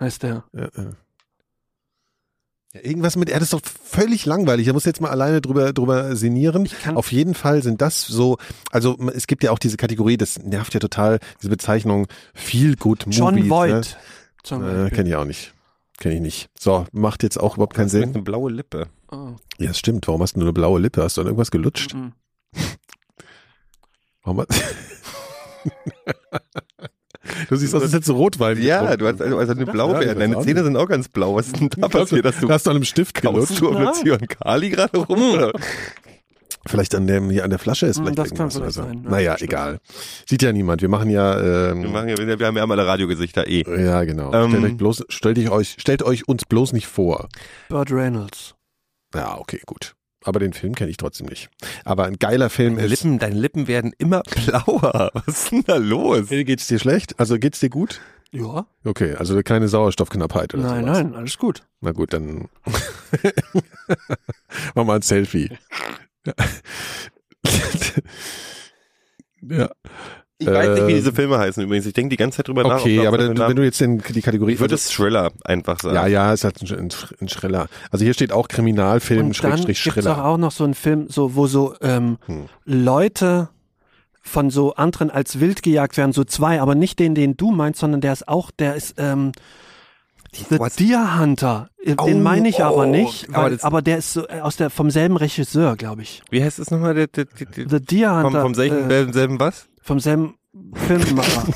heißt 0.00 0.22
der. 0.22 0.44
Ja, 0.52 0.68
ja. 0.76 0.90
Ja, 2.74 2.82
irgendwas 2.82 3.16
mit, 3.16 3.30
er 3.30 3.38
das 3.38 3.52
ist 3.52 3.52
doch 3.54 3.62
völlig 3.64 4.26
langweilig. 4.26 4.66
Da 4.66 4.74
muss 4.74 4.84
jetzt 4.84 5.00
mal 5.00 5.08
alleine 5.08 5.40
drüber, 5.40 5.72
drüber 5.72 6.14
sinnieren. 6.16 6.68
Auf 6.94 7.12
jeden 7.12 7.34
Fall 7.34 7.62
sind 7.62 7.80
das 7.80 8.06
so, 8.06 8.36
also 8.70 8.98
es 9.14 9.26
gibt 9.26 9.42
ja 9.42 9.52
auch 9.52 9.58
diese 9.58 9.78
Kategorie, 9.78 10.18
das 10.18 10.38
nervt 10.38 10.74
ja 10.74 10.80
total, 10.80 11.18
diese 11.40 11.48
Bezeichnung 11.48 12.08
Feel 12.34 12.76
Good 12.76 13.06
Movies. 13.06 13.18
John 13.18 13.34
ne? 13.36 13.48
Voight. 13.48 13.96
Zum 14.42 14.62
Äh. 14.62 14.90
Kenne 14.90 15.08
ich 15.08 15.16
auch 15.16 15.24
nicht. 15.24 15.54
Kenne 15.98 16.16
ich 16.16 16.20
nicht. 16.20 16.50
So, 16.58 16.86
macht 16.92 17.22
jetzt 17.22 17.40
auch 17.40 17.54
überhaupt 17.54 17.74
keinen 17.74 17.88
Sinn. 17.88 18.10
eine 18.14 18.22
blaue 18.22 18.52
Lippe. 18.52 18.88
Oh. 19.10 19.36
Ja, 19.58 19.68
das 19.68 19.78
stimmt. 19.78 20.06
Warum 20.06 20.22
hast 20.22 20.34
du 20.34 20.40
nur 20.40 20.48
eine 20.48 20.52
blaue 20.52 20.78
Lippe? 20.78 21.02
Hast 21.02 21.16
du 21.16 21.22
an 21.22 21.26
irgendwas 21.26 21.50
gelutscht? 21.50 21.94
Mhm. 21.94 22.12
Warum 24.28 24.44
Du 27.50 27.56
siehst 27.56 27.74
aus, 27.74 27.82
als 27.82 27.92
hättest 27.92 28.08
du 28.08 28.14
Rotwein 28.14 28.60
Ja, 28.62 28.80
getrunken. 28.94 28.98
du 28.98 29.06
hast 29.08 29.22
also, 29.22 29.38
also 29.38 29.52
eine 29.52 29.66
Blaubeere. 29.66 30.14
Deine 30.14 30.40
Zähne 30.40 30.64
sind 30.64 30.76
auch 30.76 30.88
ganz 30.88 31.08
blau. 31.08 31.34
Was 31.36 31.46
ist 31.48 31.60
denn 31.60 31.68
da 31.70 31.88
passiert? 31.88 32.24
Dass 32.24 32.38
du 32.40 32.48
hast 32.48 32.66
du 32.66 32.70
an 32.70 32.76
einem 32.76 32.84
Stift 32.84 33.14
kaust 33.20 33.58
gelutscht? 33.58 33.60
du 33.60 34.14
auf 34.14 34.20
und 34.20 34.28
Kali 34.28 34.70
gerade 34.70 34.98
rum? 34.98 35.32
Oder? 35.34 35.52
Vielleicht 36.66 36.94
an 36.94 37.06
dem, 37.06 37.30
hier 37.30 37.44
an 37.44 37.50
der 37.50 37.58
Flasche 37.58 37.86
ist 37.86 37.98
Hm, 37.98 38.04
vielleicht 38.04 38.18
das 38.18 38.28
kann 38.30 38.50
irgendwas 38.50 38.56
oder 38.56 38.64
vielleicht 38.72 38.76
so. 38.76 38.82
sein, 38.82 39.04
ja, 39.04 39.10
naja, 39.10 39.36
stimmt. 39.36 39.50
egal. 39.52 39.78
Sieht 40.28 40.42
ja 40.42 40.52
niemand. 40.52 40.82
Wir 40.82 40.88
machen 40.88 41.10
ja, 41.10 41.70
ähm, 41.70 41.82
Wir, 41.82 41.90
machen 41.90 42.08
ja, 42.08 42.38
wir 42.38 42.46
haben 42.46 42.56
ja 42.56 42.62
alle 42.64 42.86
Radiogesichter 42.86 43.46
eh. 43.46 43.62
ja 43.82 44.04
genau. 44.04 44.32
Ähm, 44.34 44.50
stellt 44.50 44.64
euch 44.64 44.76
bloß, 44.76 45.04
stellt 45.08 45.50
euch, 45.50 45.76
stellt 45.78 46.02
euch 46.02 46.28
uns 46.28 46.44
bloß 46.44 46.72
nicht 46.72 46.86
vor. 46.86 47.28
Burt 47.68 47.90
Reynolds. 47.92 48.54
Ja, 49.14 49.38
okay, 49.38 49.60
gut. 49.66 49.94
Aber 50.24 50.40
den 50.40 50.52
Film 50.52 50.74
kenne 50.74 50.90
ich 50.90 50.96
trotzdem 50.96 51.26
nicht. 51.28 51.48
Aber 51.84 52.04
ein 52.04 52.18
geiler 52.18 52.50
Film 52.50 52.76
Deine 52.76 52.86
ist. 52.92 53.02
Lippen, 53.02 53.18
deine 53.18 53.38
Lippen 53.38 53.68
werden 53.68 53.92
immer 53.98 54.22
blauer. 54.46 55.10
Was 55.14 55.26
ist 55.44 55.52
denn 55.52 55.64
da 55.66 55.76
los? 55.76 56.30
Hey, 56.30 56.44
geht's 56.44 56.66
dir 56.66 56.78
schlecht? 56.78 57.18
Also 57.20 57.38
geht's 57.38 57.60
dir 57.60 57.70
gut? 57.70 58.00
Ja. 58.30 58.66
Okay, 58.84 59.14
also 59.14 59.40
keine 59.42 59.68
Sauerstoffknappheit 59.68 60.54
oder 60.54 60.64
Nein, 60.64 60.84
sowas. 60.84 60.98
nein, 60.98 61.14
alles 61.14 61.38
gut. 61.38 61.62
Na 61.80 61.92
gut, 61.92 62.12
dann 62.12 62.48
mach 64.74 64.84
mal 64.84 64.96
ein 64.96 65.02
Selfie. 65.02 65.50
ja. 69.42 69.70
Ich 70.40 70.46
weiß 70.46 70.68
nicht, 70.78 70.86
wie 70.86 70.94
diese 70.94 71.12
Filme 71.12 71.36
heißen 71.38 71.62
übrigens. 71.64 71.84
Ich 71.86 71.92
denke 71.94 72.10
die 72.10 72.16
ganze 72.16 72.36
Zeit 72.36 72.48
drüber 72.48 72.62
nach. 72.62 72.80
Okay, 72.80 72.98
ob 72.98 73.04
da 73.04 73.08
aber 73.08 73.18
was 73.28 73.34
dann, 73.36 73.48
wenn 73.48 73.56
du 73.56 73.64
jetzt 73.64 73.80
den, 73.80 73.98
die 73.98 74.22
Kategorie. 74.22 74.52
ich 74.52 74.60
würde 74.60 74.76
es 74.76 74.88
Thriller 74.88 75.32
einfach 75.44 75.80
sagen. 75.80 75.96
ja, 75.96 76.06
ja, 76.06 76.32
es 76.32 76.44
hat 76.44 76.62
ein, 76.62 76.78
ein, 76.78 76.88
ein 77.20 77.28
Schriller. 77.28 77.66
Also 77.90 78.04
hier 78.04 78.14
steht 78.14 78.30
auch 78.32 78.46
Kriminalfilm, 78.46 79.26
Und 79.26 79.42
dann 79.42 79.58
Schrägstrich 79.58 79.82
gibt's 79.82 80.06
auch, 80.06 80.12
Schriller. 80.14 80.24
auch 80.24 80.38
noch 80.38 80.52
so 80.52 80.62
einen 80.64 80.74
Film, 80.74 81.06
so 81.08 81.34
wo 81.34 81.46
so 81.48 81.74
ähm, 81.80 82.18
Hm. 82.26 82.46
Leute 82.64 83.48
von 84.22 84.50
so 84.50 84.74
anderen 84.74 85.10
als 85.10 85.40
wild 85.40 85.62
gejagt 85.62 85.96
werden, 85.96 86.12
so 86.12 86.22
zwei, 86.22 86.60
aber 86.60 86.74
nicht 86.74 86.98
den, 86.98 87.14
den 87.14 87.36
du 87.36 87.50
meinst, 87.50 87.80
sondern 87.80 88.00
der 88.02 88.12
ist 88.12 88.28
auch, 88.28 88.50
der 88.50 88.74
ist 88.74 88.94
ähm, 88.98 89.32
The 90.50 90.58
What? 90.58 90.78
Deer 90.78 91.18
Hunter. 91.18 91.70
Äh, 91.82 91.94
Oh, 91.98 92.04
den 92.04 92.22
meine 92.22 92.48
ich 92.50 92.62
aber 92.62 92.82
oh, 92.82 92.84
nicht, 92.84 93.28
aber 93.30 93.44
weil, 93.44 93.50
das- 93.52 93.64
aber 93.64 93.80
der 93.80 93.96
ist 93.98 94.12
so 94.12 94.28
äh, 94.28 94.40
aus 94.42 94.56
der 94.56 94.68
vom 94.68 94.90
selben 94.90 95.16
Regisseur, 95.16 95.74
glaube 95.76 96.02
ich. 96.02 96.22
Wie 96.30 96.44
heißt 96.44 96.58
es 96.58 96.70
nochmal? 96.70 96.92
Der, 96.94 97.06
der, 97.06 97.24
der, 97.24 97.46
der, 97.46 97.68
The 97.70 97.80
Deer 97.84 98.10
vom, 98.20 98.24
Hunter. 98.26 98.42
vom 98.42 98.54
selben, 98.54 98.90
äh, 98.90 99.10
selben 99.12 99.40
was? 99.40 99.67
Vom 99.88 100.00
selben 100.00 100.34
Filmemacher. 100.74 101.44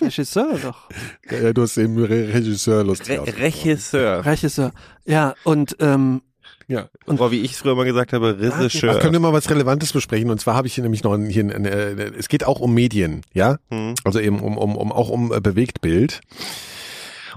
Regisseur 0.00 0.58
doch. 0.62 0.88
Ja, 1.30 1.52
du 1.52 1.62
hast 1.62 1.76
eben 1.76 1.98
Re 2.02 2.32
Regisseur 2.32 2.84
lustig 2.84 3.18
Re. 3.20 3.36
Regisseur. 3.38 4.24
Regisseur. 4.24 4.72
Ja, 5.04 5.34
und 5.44 5.76
ähm, 5.80 6.22
Ja. 6.68 6.88
Und- 7.04 7.20
Oder 7.20 7.32
wie 7.32 7.40
ich 7.40 7.52
es 7.52 7.58
früher 7.58 7.74
mal 7.74 7.84
gesagt 7.84 8.12
habe, 8.14 8.38
Regisseur. 8.40 8.94
Ach, 8.96 9.00
können 9.00 9.12
wir 9.12 9.20
mal 9.20 9.32
was 9.34 9.50
Relevantes 9.50 9.92
besprechen? 9.92 10.30
Und 10.30 10.40
zwar 10.40 10.54
habe 10.54 10.68
ich 10.68 10.74
hier 10.74 10.82
nämlich 10.84 11.02
noch 11.02 11.12
ein, 11.12 11.26
hier 11.28 11.42
ein, 11.44 11.66
äh, 11.66 11.90
es 12.18 12.28
geht 12.28 12.44
auch 12.44 12.60
um 12.60 12.72
Medien, 12.72 13.22
ja? 13.34 13.58
Hm. 13.70 13.94
Also 14.04 14.20
eben 14.20 14.40
um, 14.40 14.56
um, 14.56 14.76
um 14.76 14.90
auch 14.92 15.10
um 15.10 15.32
äh, 15.34 15.40
Bewegtbild. 15.40 16.20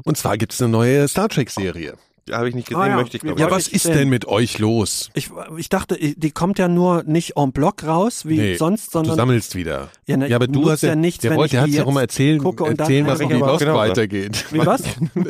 Und 0.03 0.17
zwar 0.17 0.37
gibt 0.37 0.53
es 0.53 0.61
eine 0.61 0.71
neue 0.71 1.07
Star 1.09 1.27
Trek 1.27 1.49
Serie. 1.49 1.95
Habe 2.31 2.47
ich 2.47 2.55
nicht 2.55 2.69
gesehen, 2.69 2.81
Ah, 2.81 2.87
ja. 2.87 2.95
möchte 2.95 3.17
ich 3.17 3.23
glaube 3.23 3.39
Ja, 3.39 3.47
Ja, 3.47 3.51
was 3.51 3.67
ich 3.67 3.73
ist 3.73 3.83
sehen. 3.83 3.93
denn 3.97 4.09
mit 4.09 4.25
euch 4.27 4.57
los? 4.59 5.09
ich, 5.13 5.29
ich 5.57 5.67
dachte, 5.67 5.97
die 5.97 6.31
kommt 6.31 6.57
ja 6.57 6.67
nur 6.69 7.03
nicht 7.03 7.33
en 7.35 7.51
bloc 7.51 7.83
raus, 7.83 8.25
wie 8.25 8.37
Nee, 8.37 8.55
sonst, 8.55 8.87
Du 8.87 8.91
sondern 8.99 9.15
sammelst 9.17 9.55
wieder. 9.55 9.89
Ja, 10.07 10.15
ne, 10.17 10.29
ja, 10.29 10.37
aber 10.37 10.47
du 10.47 10.69
hast 10.71 10.83
ja 10.83 10.95
nichts, 10.95 11.21
der 11.21 11.31
wenn 11.31 11.37
wollte, 11.37 11.57
ich 11.57 11.61
hat 11.61 11.69
ja 11.69 11.83
auch 11.83 11.89
immer 11.89 12.01
erzählen, 12.01 12.39
gucke 12.39 12.63
und 12.63 12.79
dann 12.79 12.85
erzählen 12.85 13.07
was 13.07 13.19
ich 13.19 13.27
die 13.27 13.33
Lost 13.33 13.59
genau. 13.59 13.75
weitergeht. 13.75 14.45
Wie 14.51 14.65
was? 14.65 14.83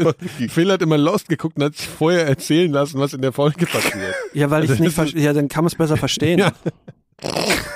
Phil 0.50 0.72
hat 0.72 0.82
immer 0.84 0.98
Lost 1.00 1.30
geguckt 1.30 1.58
und 1.58 1.64
hat 1.64 1.76
sich 1.76 1.88
vorher 1.88 2.28
erzählen 2.28 2.72
lassen, 2.72 3.00
was 3.00 3.14
in 3.14 3.22
der 3.22 3.32
Folge 3.32 3.66
passiert. 3.66 4.14
Ja, 4.34 4.52
weil 4.52 4.64
ich 4.66 4.70
Also 4.70 4.84
nicht, 4.84 4.98
das 4.98 5.12
ver- 5.12 5.20
ja, 5.20 5.34
dann 5.34 5.48
kann 5.48 5.64
man 5.64 5.70
es 5.72 5.76
besser 5.76 5.98
verstehen. 5.98 6.44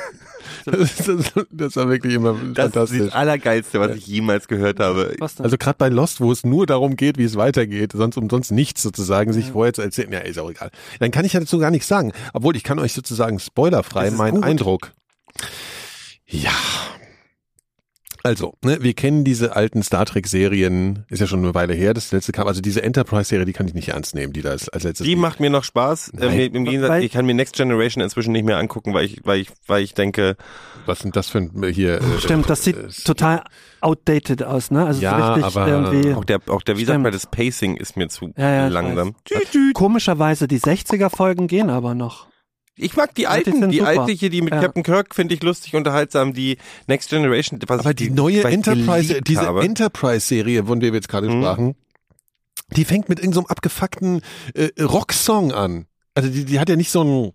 Ja. 0.68 0.78
Das, 0.78 0.96
das, 1.34 1.46
das 1.50 1.76
war 1.78 1.90
wirklich 1.90 2.14
immer 2.14 2.34
Das 2.34 2.42
ist 2.42 2.56
fantastisch. 2.74 3.00
das 3.00 3.14
Allergeilste, 3.14 3.80
was 3.80 3.96
ich 3.96 4.06
jemals 4.08 4.48
gehört 4.48 4.80
habe. 4.80 5.16
Was 5.20 5.36
denn? 5.36 5.46
Also 5.46 5.58
gerade 5.58 5.78
bei 5.78 5.90
Lost, 5.90 6.20
wo 6.22 6.32
es 6.32 6.44
nur 6.44 6.66
darum 6.66 6.96
geht, 6.96 7.18
wie 7.18 7.24
es 7.24 7.36
weitergeht, 7.36 7.94
sonst 7.94 8.18
um 8.18 8.30
sonst 8.30 8.52
nichts 8.52 8.84
sozusagen, 8.84 9.34
sich 9.34 9.52
vorher 9.52 9.74
zu 9.74 9.82
erzählen, 9.82 10.12
ja, 10.12 10.20
ist 10.20 10.38
auch 10.40 10.50
egal. 10.50 10.70
Dann 11.00 11.12
kann 11.12 11.26
ich 11.26 11.34
ja 11.34 11.40
dazu 11.40 11.58
gar 11.60 11.72
nichts 11.72 11.88
sagen. 11.88 12.12
Obwohl, 12.34 12.56
ich 12.56 12.64
kann 12.64 12.80
euch 12.80 12.94
sozusagen 12.94 13.40
spoilerfrei 13.40 14.04
Das 14.06 14.14
ist 14.14 14.18
meinen 14.18 14.36
gut. 14.36 14.44
Eindruck. 14.44 14.92
Ja. 16.28 16.52
Also, 18.28 18.56
ne, 18.62 18.80
wir 18.82 18.94
kennen 18.94 19.24
diese 19.24 19.56
alten 19.56 19.82
Star 19.84 20.06
Trek-Serien, 20.06 21.06
ist 21.08 21.20
ja 21.22 21.28
schon 21.28 21.40
eine 21.46 21.56
Weile 21.56 21.74
her, 21.74 21.94
das 21.94 22.12
letzte 22.12 22.34
kam, 22.34 22.46
also 22.46 22.60
diese 22.60 22.84
Enterprise-Serie, 22.84 23.46
die 23.46 23.54
kann 23.54 23.70
ich 23.70 23.74
nicht 23.74 23.88
ernst 23.88 24.16
nehmen, 24.16 24.34
die 24.34 24.42
da 24.42 24.52
ist 24.52 24.68
als 24.68 24.84
letztes. 24.84 25.08
Die 25.08 25.16
macht 25.16 25.40
mir 25.40 25.50
noch 25.50 25.64
Spaß. 25.64 26.12
Ähm, 26.20 26.54
Im 26.54 26.66
Gegensatz, 26.66 26.90
Weil- 26.90 27.04
ich 27.06 27.14
kann 27.14 27.26
mir 27.26 27.34
Next 27.34 27.56
Generation 27.56 28.04
inzwischen 28.04 28.34
nicht 28.34 28.44
mehr 28.44 28.58
angucken, 28.58 28.94
weil 28.94 29.06
ich, 29.06 29.22
weil 29.24 29.40
ich, 29.40 29.48
weil 29.66 29.82
ich 29.82 29.94
denke, 29.94 30.36
was 30.86 31.00
sind 31.00 31.16
das 31.16 31.30
für 31.30 31.38
ein, 31.38 31.64
hier, 31.72 32.02
äh, 32.02 32.20
Stimmt, 32.20 32.50
das 32.50 32.66
sieht 32.66 32.76
äh, 32.76 32.90
total 33.06 33.44
outdated 33.80 34.44
aus, 34.44 34.72
ne? 34.72 34.86
Also 34.86 35.02
Ja, 35.02 35.36
richtig 35.36 35.46
aber- 35.56 35.68
irgendwie. 35.70 36.14
auch 36.14 36.26
der, 36.26 36.40
auch 36.48 36.64
der, 36.64 36.78
wie 36.78 36.84
sagt 36.84 37.00
man, 37.02 37.14
das 37.14 37.28
Pacing 37.28 37.78
ist 37.78 37.96
mir 37.96 38.10
zu 38.10 38.34
Ja, 38.36 38.52
ja, 38.54 38.68
langsam. 38.68 39.16
Komischerweise, 39.74 40.50
die 40.50 40.60
60er-Folgen 40.60 41.48
gehen 41.48 41.70
aber 41.70 41.94
noch. 41.94 42.28
Ich 42.78 42.96
mag 42.96 43.14
die 43.16 43.22
die 43.22 43.28
alten, 43.28 43.70
die 43.70 43.80
super. 43.80 43.90
alte 43.90 44.12
hier, 44.12 44.30
die 44.30 44.42
mit 44.42 44.54
Ja. 44.54 44.62
Captain 44.62 44.84
Kirk 44.84 45.16
finde 45.16 45.34
ich 45.34 45.42
lustig, 45.44 45.74
unterhaltsam. 45.76 46.34
Die 46.34 46.58
Next 46.88 47.10
Generation, 47.10 47.60
was 47.68 47.80
Aber 47.80 47.90
ich 47.90 47.96
die 47.96 48.10
neue 48.12 48.44
Enterprise, 48.44 49.22
diese 49.22 49.42
habe. 49.42 49.64
Enterprise-Serie, 49.64 50.64
von 50.66 50.80
der 50.80 50.92
wir 50.94 50.98
jetzt 50.98 51.10
gerade 51.10 51.28
Mhm. 51.30 51.42
sprachen, 51.42 51.76
die 52.76 52.86
fängt 52.86 53.10
mit 53.10 53.20
irgendeinem 53.20 53.34
so 53.34 53.40
einem 53.42 53.48
abgefuckten 53.48 54.22
äh, 54.54 54.70
Rocksong 54.82 55.52
an. 55.54 55.86
Also 56.14 56.30
die, 56.30 56.46
die 56.46 56.60
hat 56.60 56.70
ja 56.70 56.76
nicht 56.76 56.92
so 56.92 57.04
ein, 57.04 57.32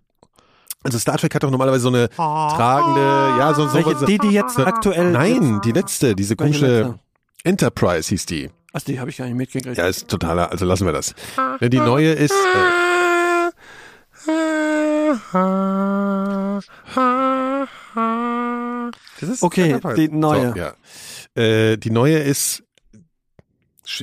also 0.83 0.97
Star 0.99 1.17
Trek 1.17 1.33
hat 1.35 1.43
doch 1.43 1.51
normalerweise 1.51 1.83
so 1.83 1.89
eine 1.89 2.09
tragende, 2.09 3.01
ja, 3.39 3.53
so, 3.53 3.67
so 3.67 3.73
Welche, 3.73 3.95
was. 3.99 4.05
die, 4.05 4.17
die 4.19 4.29
jetzt 4.29 4.57
aktuell. 4.59 5.11
Nein, 5.11 5.59
die 5.65 5.71
letzte, 5.71 6.15
diese 6.15 6.35
komische 6.35 6.67
letzte? 6.81 6.99
Enterprise 7.43 8.09
hieß 8.09 8.25
die. 8.27 8.49
Ach, 8.73 8.81
die 8.81 8.99
habe 8.99 9.09
ich 9.09 9.17
gar 9.17 9.25
nicht 9.25 9.35
mitgekriegt. 9.35 9.77
Ja, 9.77 9.87
ist 9.87 10.07
totaler, 10.07 10.51
also 10.51 10.65
lassen 10.65 10.85
wir 10.85 10.93
das. 10.93 11.13
Ja, 11.59 11.69
die 11.69 11.77
neue 11.79 12.11
ist, 12.11 12.31
äh, 12.31 13.51
Das 19.19 19.29
ist 19.29 19.43
Okay, 19.43 19.79
die 19.95 20.09
neue. 20.09 20.53
So, 20.53 20.57
ja. 20.57 20.73
Äh, 21.35 21.77
die 21.77 21.89
neue 21.89 22.19
ist, 22.19 22.63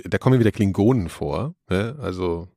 da 0.05 0.19
kommen 0.19 0.39
wieder 0.41 0.53
Klingonen 0.53 1.09
vor. 1.09 1.55
Ne? 1.69 1.97
Also 2.01 2.49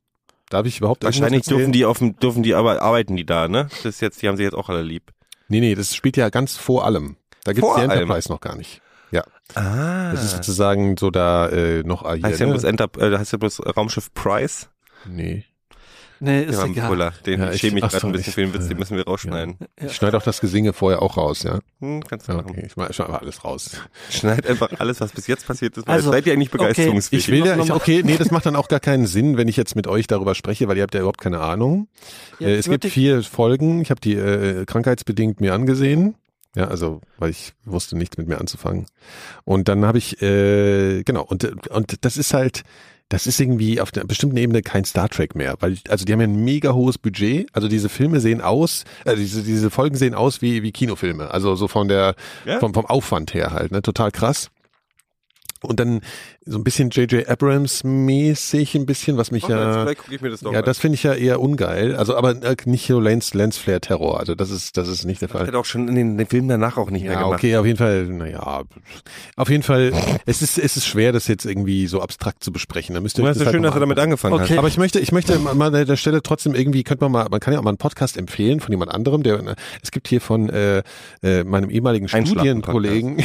darf 0.49 0.65
ich 0.65 0.79
überhaupt 0.79 1.03
Wahrscheinlich 1.03 1.45
dürfen 1.45 1.71
die 1.71 1.85
auf 1.85 1.99
dem, 1.99 2.17
dürfen 2.17 2.43
die 2.43 2.53
aber 2.53 2.81
arbeiten 2.81 3.15
die 3.15 3.25
da, 3.25 3.47
ne? 3.47 3.69
Das 3.69 3.85
ist 3.85 4.01
jetzt, 4.01 4.21
die 4.21 4.27
haben 4.27 4.37
sie 4.37 4.43
jetzt 4.43 4.55
auch 4.55 4.69
alle 4.69 4.83
lieb. 4.83 5.11
Nee, 5.47 5.59
nee, 5.59 5.75
das 5.75 5.95
spielt 5.95 6.17
ja 6.17 6.29
ganz 6.29 6.55
vor 6.57 6.85
allem. 6.85 7.17
Da 7.43 7.53
gibt's 7.53 7.67
Vor 7.67 7.75
die 7.75 7.81
allem? 7.81 7.91
Enterprise 7.91 8.29
noch 8.29 8.39
gar 8.39 8.55
nicht. 8.55 8.81
Ah. 9.55 10.11
Das 10.11 10.23
ist 10.23 10.31
sozusagen 10.31 10.97
so 10.97 11.11
da 11.11 11.47
äh, 11.49 11.83
noch 11.83 12.03
ah, 12.03 12.13
hier, 12.13 12.23
heißt 12.23 12.39
ja 12.39 12.45
ne? 12.47 12.53
bloß 12.53 12.63
Enter, 12.63 12.89
äh, 12.97 13.17
heißt 13.17 13.33
ja 13.33 13.37
bloß 13.37 13.61
Raumschiff 13.77 14.13
Price. 14.13 14.69
Nee. 15.05 15.45
Nee, 16.23 16.43
ist 16.43 16.57
Ja, 16.57 16.65
egal. 16.65 16.87
Fuller. 16.87 17.13
Den 17.25 17.39
Ja, 17.41 17.49
ich 17.49 17.55
ich- 17.55 17.61
schäme 17.61 17.73
mich 17.75 17.83
ach 17.83 17.89
gerade 17.91 18.01
so, 18.01 18.07
ein 18.07 18.13
bisschen 18.13 18.29
ich- 18.29 18.35
für 18.35 18.41
den 18.41 18.53
Witz, 18.53 18.67
den 18.69 18.77
müssen 18.79 18.95
wir 18.95 19.03
rausschneiden. 19.05 19.55
Ja. 19.79 19.87
Ich 19.87 19.93
schneide 19.95 20.15
auch 20.17 20.23
das 20.23 20.39
Gesinge 20.39 20.71
vorher 20.71 21.01
auch 21.01 21.17
raus, 21.17 21.43
ja? 21.43 21.59
Hm, 21.81 22.01
kannst 22.07 22.27
du 22.27 22.31
ja 22.31 22.37
machen. 22.37 22.51
okay, 22.51 22.63
ich 22.65 22.71
schneide 22.71 23.03
aber 23.03 23.21
alles 23.21 23.43
raus. 23.43 23.71
Schneid 24.09 24.47
einfach 24.47 24.69
alles, 24.79 25.01
was 25.01 25.11
bis 25.11 25.27
jetzt 25.27 25.45
passiert 25.45 25.75
ist. 25.77 25.87
Also, 25.87 26.11
seid 26.11 26.25
ihr 26.25 26.33
eigentlich 26.33 26.49
okay, 26.53 26.57
begeisterungsfähig? 26.59 27.23
Ich 27.27 27.31
will 27.31 27.45
ja, 27.45 27.55
noch 27.57 27.65
ich, 27.65 27.71
okay, 27.73 28.01
nee, 28.05 28.15
das 28.17 28.31
macht 28.31 28.45
dann 28.45 28.55
auch 28.55 28.69
gar 28.69 28.79
keinen 28.79 29.05
Sinn, 29.05 29.35
wenn 29.37 29.47
ich 29.49 29.57
jetzt 29.57 29.75
mit 29.75 29.85
euch 29.87 30.07
darüber 30.07 30.33
spreche, 30.33 30.67
weil 30.67 30.77
ihr 30.77 30.83
habt 30.83 30.93
ja 30.93 31.01
überhaupt 31.01 31.19
keine 31.21 31.41
Ahnung. 31.41 31.87
Ja, 32.39 32.47
äh, 32.47 32.55
es 32.55 32.69
gibt 32.69 32.85
ich- 32.85 32.93
vier 32.93 33.21
Folgen, 33.23 33.81
ich 33.81 33.89
habe 33.91 33.99
die 33.99 34.13
äh, 34.15 34.65
krankheitsbedingt 34.65 35.41
mir 35.41 35.53
angesehen. 35.53 36.15
Ja, 36.55 36.67
also, 36.67 37.01
weil 37.17 37.31
ich 37.31 37.53
wusste 37.65 37.97
nichts 37.97 38.15
mit 38.17 38.27
mir 38.27 38.37
anzufangen. 38.39 38.85
Und 39.43 39.67
dann 39.67 39.85
habe 39.85 39.97
ich, 39.97 40.21
äh, 40.21 41.01
genau, 41.03 41.23
und, 41.23 41.45
und 41.71 42.05
das 42.05 42.15
ist 42.15 42.35
halt, 42.35 42.61
das 43.13 43.27
ist 43.27 43.39
irgendwie 43.39 43.79
auf 43.79 43.91
einer 43.93 44.05
bestimmten 44.05 44.37
Ebene 44.37 44.63
kein 44.63 44.85
Star 44.85 45.07
Trek 45.07 45.35
mehr, 45.35 45.53
weil 45.59 45.77
also 45.87 46.03
die 46.03 46.11
haben 46.13 46.19
ja 46.19 46.25
ein 46.25 46.43
mega 46.43 46.73
hohes 46.73 46.97
Budget, 46.97 47.47
also 47.53 47.67
diese 47.67 47.87
Filme 47.87 48.19
sehen 48.19 48.41
aus, 48.41 48.85
also 49.05 49.17
diese, 49.17 49.43
diese 49.43 49.69
Folgen 49.69 49.95
sehen 49.95 50.15
aus 50.15 50.41
wie 50.41 50.63
wie 50.63 50.71
Kinofilme, 50.71 51.29
also 51.29 51.53
so 51.53 51.67
von 51.67 51.87
der 51.87 52.15
Ja? 52.43 52.57
vom 52.57 52.73
vom 52.73 52.87
Aufwand 52.87 53.35
her 53.35 53.51
halt, 53.51 53.71
ne, 53.71 53.83
total 53.83 54.09
krass. 54.09 54.49
Und 55.61 55.79
dann 55.79 56.01
so 56.45 56.57
ein 56.57 56.63
bisschen 56.63 56.89
J.J. 56.89 57.27
Abrams 57.29 57.83
mäßig 57.83 58.75
ein 58.75 58.85
bisschen, 58.85 59.17
was 59.17 59.31
mich 59.31 59.43
jetzt 59.43 59.49
ja 59.51 59.85
mir 60.21 60.29
das 60.29 60.41
ja, 60.41 60.49
an. 60.51 60.63
das 60.65 60.77
finde 60.77 60.95
ich 60.95 61.03
ja 61.03 61.13
eher 61.13 61.39
ungeil. 61.39 61.95
Also, 61.95 62.15
aber 62.17 62.31
äh, 62.43 62.55
nicht 62.65 62.87
so 62.87 62.99
Lens, 62.99 63.33
Lensflare 63.33 63.79
Terror. 63.79 64.19
Also, 64.19 64.35
das 64.35 64.51
ist, 64.51 64.75
das 64.77 64.87
ist 64.87 65.05
nicht 65.05 65.21
der 65.21 65.29
Das 65.29 65.37
Fall. 65.37 65.47
hat 65.47 65.55
auch 65.55 65.65
schon 65.65 65.87
in 65.87 65.95
den, 65.95 66.17
den 66.17 66.27
Filmen 66.27 66.49
danach 66.49 66.77
auch 66.77 66.89
nicht 66.91 67.03
mehr 67.03 67.13
Ja, 67.13 67.21
gemacht. 67.23 67.39
okay, 67.39 67.55
auf 67.57 67.65
jeden 67.65 67.77
Fall, 67.77 68.05
naja, 68.07 68.63
auf 69.35 69.49
jeden 69.49 69.63
Fall, 69.63 69.93
es 70.25 70.41
ist, 70.41 70.57
es 70.57 70.75
ist 70.77 70.85
schwer, 70.85 71.11
das 71.13 71.27
jetzt 71.27 71.45
irgendwie 71.45 71.87
so 71.87 72.01
abstrakt 72.01 72.43
zu 72.43 72.51
besprechen. 72.51 72.93
Da 72.95 73.01
müsst 73.01 73.17
ihr 73.17 73.23
das 73.25 73.39
halt 73.39 73.51
schön, 73.51 73.63
dass 73.63 73.73
du 73.73 73.79
damit 73.79 73.99
angefangen 73.99 74.33
Okay. 74.33 74.49
hast. 74.49 74.57
aber 74.57 74.67
ich 74.67 74.77
möchte, 74.77 74.99
ich 74.99 75.11
möchte 75.11 75.39
mal 75.39 75.73
an 75.73 75.85
der 75.87 75.95
Stelle 75.95 76.21
trotzdem 76.21 76.55
irgendwie, 76.55 76.83
könnte 76.83 77.05
man 77.05 77.11
mal, 77.11 77.27
man 77.29 77.39
kann 77.39 77.53
ja 77.53 77.59
auch 77.59 77.63
mal 77.63 77.69
einen 77.69 77.77
Podcast 77.77 78.17
empfehlen 78.17 78.59
von 78.59 78.71
jemand 78.71 78.91
anderem, 78.91 79.23
der, 79.23 79.55
es 79.81 79.91
gibt 79.91 80.07
hier 80.07 80.19
von 80.21 80.49
äh, 80.49 80.83
äh, 81.21 81.43
meinem 81.43 81.69
ehemaligen 81.69 82.07
Studienkollegen, 82.09 83.23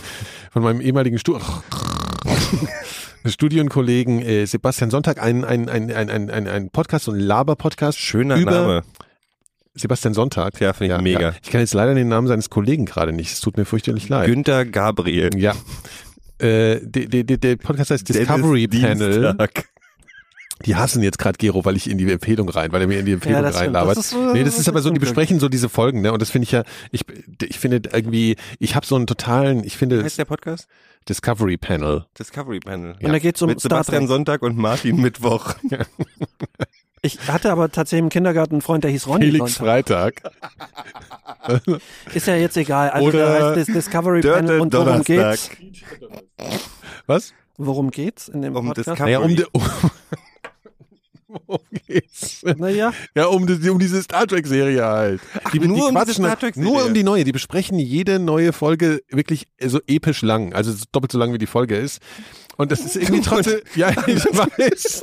von 0.52 0.62
meinem 0.62 0.80
ehemaligen 0.80 1.18
Stu 1.18 1.38
Studienkollegen 3.26 4.22
äh, 4.22 4.46
Sebastian 4.46 4.90
Sonntag 4.90 5.20
ein, 5.22 5.44
ein, 5.44 5.68
ein, 5.68 5.90
ein, 5.92 6.30
ein, 6.30 6.46
ein, 6.48 6.70
Podcast, 6.70 7.06
so 7.06 7.12
ein 7.12 7.20
Laber-Podcast. 7.20 7.98
Schöner 7.98 8.36
über 8.36 8.50
Name. 8.50 8.82
Sebastian 9.74 10.14
Sonntag. 10.14 10.60
Ja, 10.60 10.72
finde 10.72 10.96
ich 10.96 11.02
mega. 11.02 11.34
Ich 11.42 11.50
kann 11.50 11.60
jetzt 11.60 11.74
leider 11.74 11.94
den 11.94 12.08
Namen 12.08 12.26
seines 12.26 12.50
Kollegen 12.50 12.84
gerade 12.84 13.12
nicht. 13.12 13.32
Es 13.32 13.40
tut 13.40 13.56
mir 13.56 13.64
fürchterlich 13.64 14.08
leid. 14.08 14.26
Günther 14.26 14.64
Gabriel. 14.64 15.30
Ja. 15.36 15.54
Äh, 16.38 16.80
der, 16.82 17.24
der, 17.24 17.36
der- 17.36 17.56
Podcast 17.56 17.90
heißt 17.90 18.08
Discovery 18.08 18.68
Dennis 18.68 18.98
Panel. 18.98 19.36
Die 20.66 20.76
hassen 20.76 21.02
jetzt 21.02 21.18
gerade 21.18 21.36
Gero, 21.38 21.64
weil 21.64 21.76
ich 21.76 21.88
in 21.88 21.98
die 21.98 22.10
Empfehlung 22.10 22.48
rein, 22.48 22.72
weil 22.72 22.80
er 22.80 22.86
mir 22.88 22.98
in 23.00 23.06
die 23.06 23.12
Empfehlung 23.12 23.40
stimmt. 23.42 23.56
reinlabert. 23.56 23.96
Das 23.96 24.06
ist 24.06 24.10
so- 24.10 24.32
nee, 24.32 24.42
das 24.44 24.58
ist 24.58 24.68
aber 24.68 24.80
so, 24.82 24.90
die 24.90 24.98
besprechen 24.98 25.38
so 25.40 25.48
diese 25.48 25.68
Folgen, 25.68 26.00
ne? 26.00 26.12
Und 26.12 26.20
das 26.20 26.30
finde 26.30 26.44
ich 26.44 26.52
ja, 26.52 26.64
ich, 26.90 27.02
ich 27.42 27.58
finde 27.58 27.80
irgendwie, 27.92 28.36
ich 28.58 28.74
habe 28.74 28.84
so 28.86 28.96
einen 28.96 29.06
totalen, 29.06 29.58
ich 29.64 29.74
Wie 29.74 29.78
finde 29.78 30.02
heißt 30.02 30.18
der 30.18 30.24
Podcast? 30.24 30.66
Discovery 31.08 31.56
Panel. 31.56 32.04
Discovery 32.18 32.60
Panel. 32.60 32.96
Und 33.02 33.12
da 33.12 33.18
geht's 33.18 33.40
um 33.40 33.48
Mit 33.48 33.60
Star 33.60 33.70
Sebastian 33.84 34.02
Trek. 34.02 34.08
Sonntag 34.08 34.42
und 34.42 34.58
Martin 34.58 34.96
Mittwoch. 35.00 35.54
Ich 37.00 37.18
hatte 37.28 37.52
aber 37.52 37.70
tatsächlich 37.70 38.02
im 38.02 38.08
Kindergarten 38.10 38.54
einen 38.56 38.60
Freund, 38.62 38.82
der 38.84 38.90
hieß 38.90 39.06
Ronny 39.06 39.26
Felix 39.26 39.54
Sonntag. 39.54 40.20
Freitag. 41.46 41.80
Ist 42.12 42.26
ja 42.26 42.34
jetzt 42.34 42.56
egal. 42.56 42.90
Also 42.90 43.06
Oder 43.08 43.18
da 43.40 43.54
heißt 43.56 43.68
das 43.68 43.74
Discovery 43.74 44.20
Dirte 44.20 44.38
Panel 44.42 44.60
und 44.60 44.72
worum 44.72 44.86
Donnerstag. 45.04 45.06
geht's? 45.06 45.50
Was? 47.06 47.32
Worum 47.56 47.90
geht's 47.90 48.28
in 48.28 48.42
dem 48.42 48.54
Um 48.56 48.66
Podcast? 48.66 48.88
Discovery. 48.88 49.12
Naja, 49.12 49.18
um, 49.20 49.34
die, 49.36 49.44
um, 49.52 49.62
worum 51.28 51.60
geht's? 51.86 52.42
Naja, 52.56 52.92
Ja, 53.14 53.26
um, 53.26 53.46
die, 53.46 53.68
um 53.70 53.78
diese 53.78 54.02
Star 54.02 54.26
Trek 54.26 54.46
Serie 54.46 54.84
halt. 54.84 55.20
die, 55.52 55.60
nur 55.60 55.76
die 55.76 55.82
um 55.82 55.90
quatschen 55.94 56.14
Star 56.14 56.30
halt- 56.30 56.40
Trek-Serie. 56.40 56.70
Nur 56.70 56.84
um 56.84 56.94
die 56.94 57.04
neue. 57.04 57.24
Die 57.24 57.32
besprechen 57.32 57.78
jede 57.78 58.18
neue 58.18 58.52
Folge 58.52 59.02
wirklich 59.10 59.46
so 59.62 59.80
episch 59.86 60.22
lang. 60.22 60.52
Also 60.54 60.72
so 60.72 60.84
doppelt 60.92 61.12
so 61.12 61.18
lang 61.18 61.32
wie 61.32 61.38
die 61.38 61.46
Folge 61.46 61.76
ist. 61.76 62.00
Und 62.56 62.72
das 62.72 62.80
ist 62.80 62.96
irgendwie 62.96 63.20
trotzdem, 63.24 63.60
ja, 63.76 63.90
ich 64.06 64.24
weiß. 64.24 65.02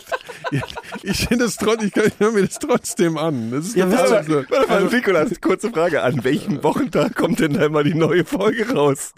Ich 1.03 1.27
finde 1.27 1.45
es 1.45 1.55
trotzdem, 1.55 1.91
ich, 1.95 2.19
höre 2.19 2.31
mir 2.31 2.45
das 2.45 2.59
trotzdem 2.59 3.17
an. 3.17 3.51
Das 3.51 3.67
ist 3.67 3.75
Ja, 3.75 3.85
total 3.85 4.23
so. 4.25 4.33
Warte 4.49 4.67
mal, 4.67 4.83
Nikolas, 4.85 5.39
kurze 5.39 5.69
Frage. 5.71 6.01
An 6.03 6.23
welchem 6.23 6.61
Wochentag 6.63 7.15
kommt 7.15 7.39
denn 7.39 7.53
da 7.53 7.69
mal 7.69 7.83
die 7.83 7.93
neue 7.93 8.25
Folge 8.25 8.69
raus? 8.73 9.13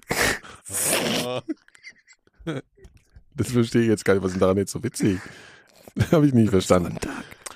Das 3.36 3.52
verstehe 3.52 3.84
ich 3.84 3.88
jetzt 3.88 4.04
gar 4.04 4.16
nicht. 4.16 4.24
Was 4.24 4.30
ist 4.32 4.36
denn 4.36 4.42
daran 4.42 4.58
jetzt 4.58 4.72
so 4.72 4.84
witzig? 4.84 5.20
Habe 6.12 6.28
ich 6.28 6.34
nicht 6.34 6.50
verstanden. 6.50 6.98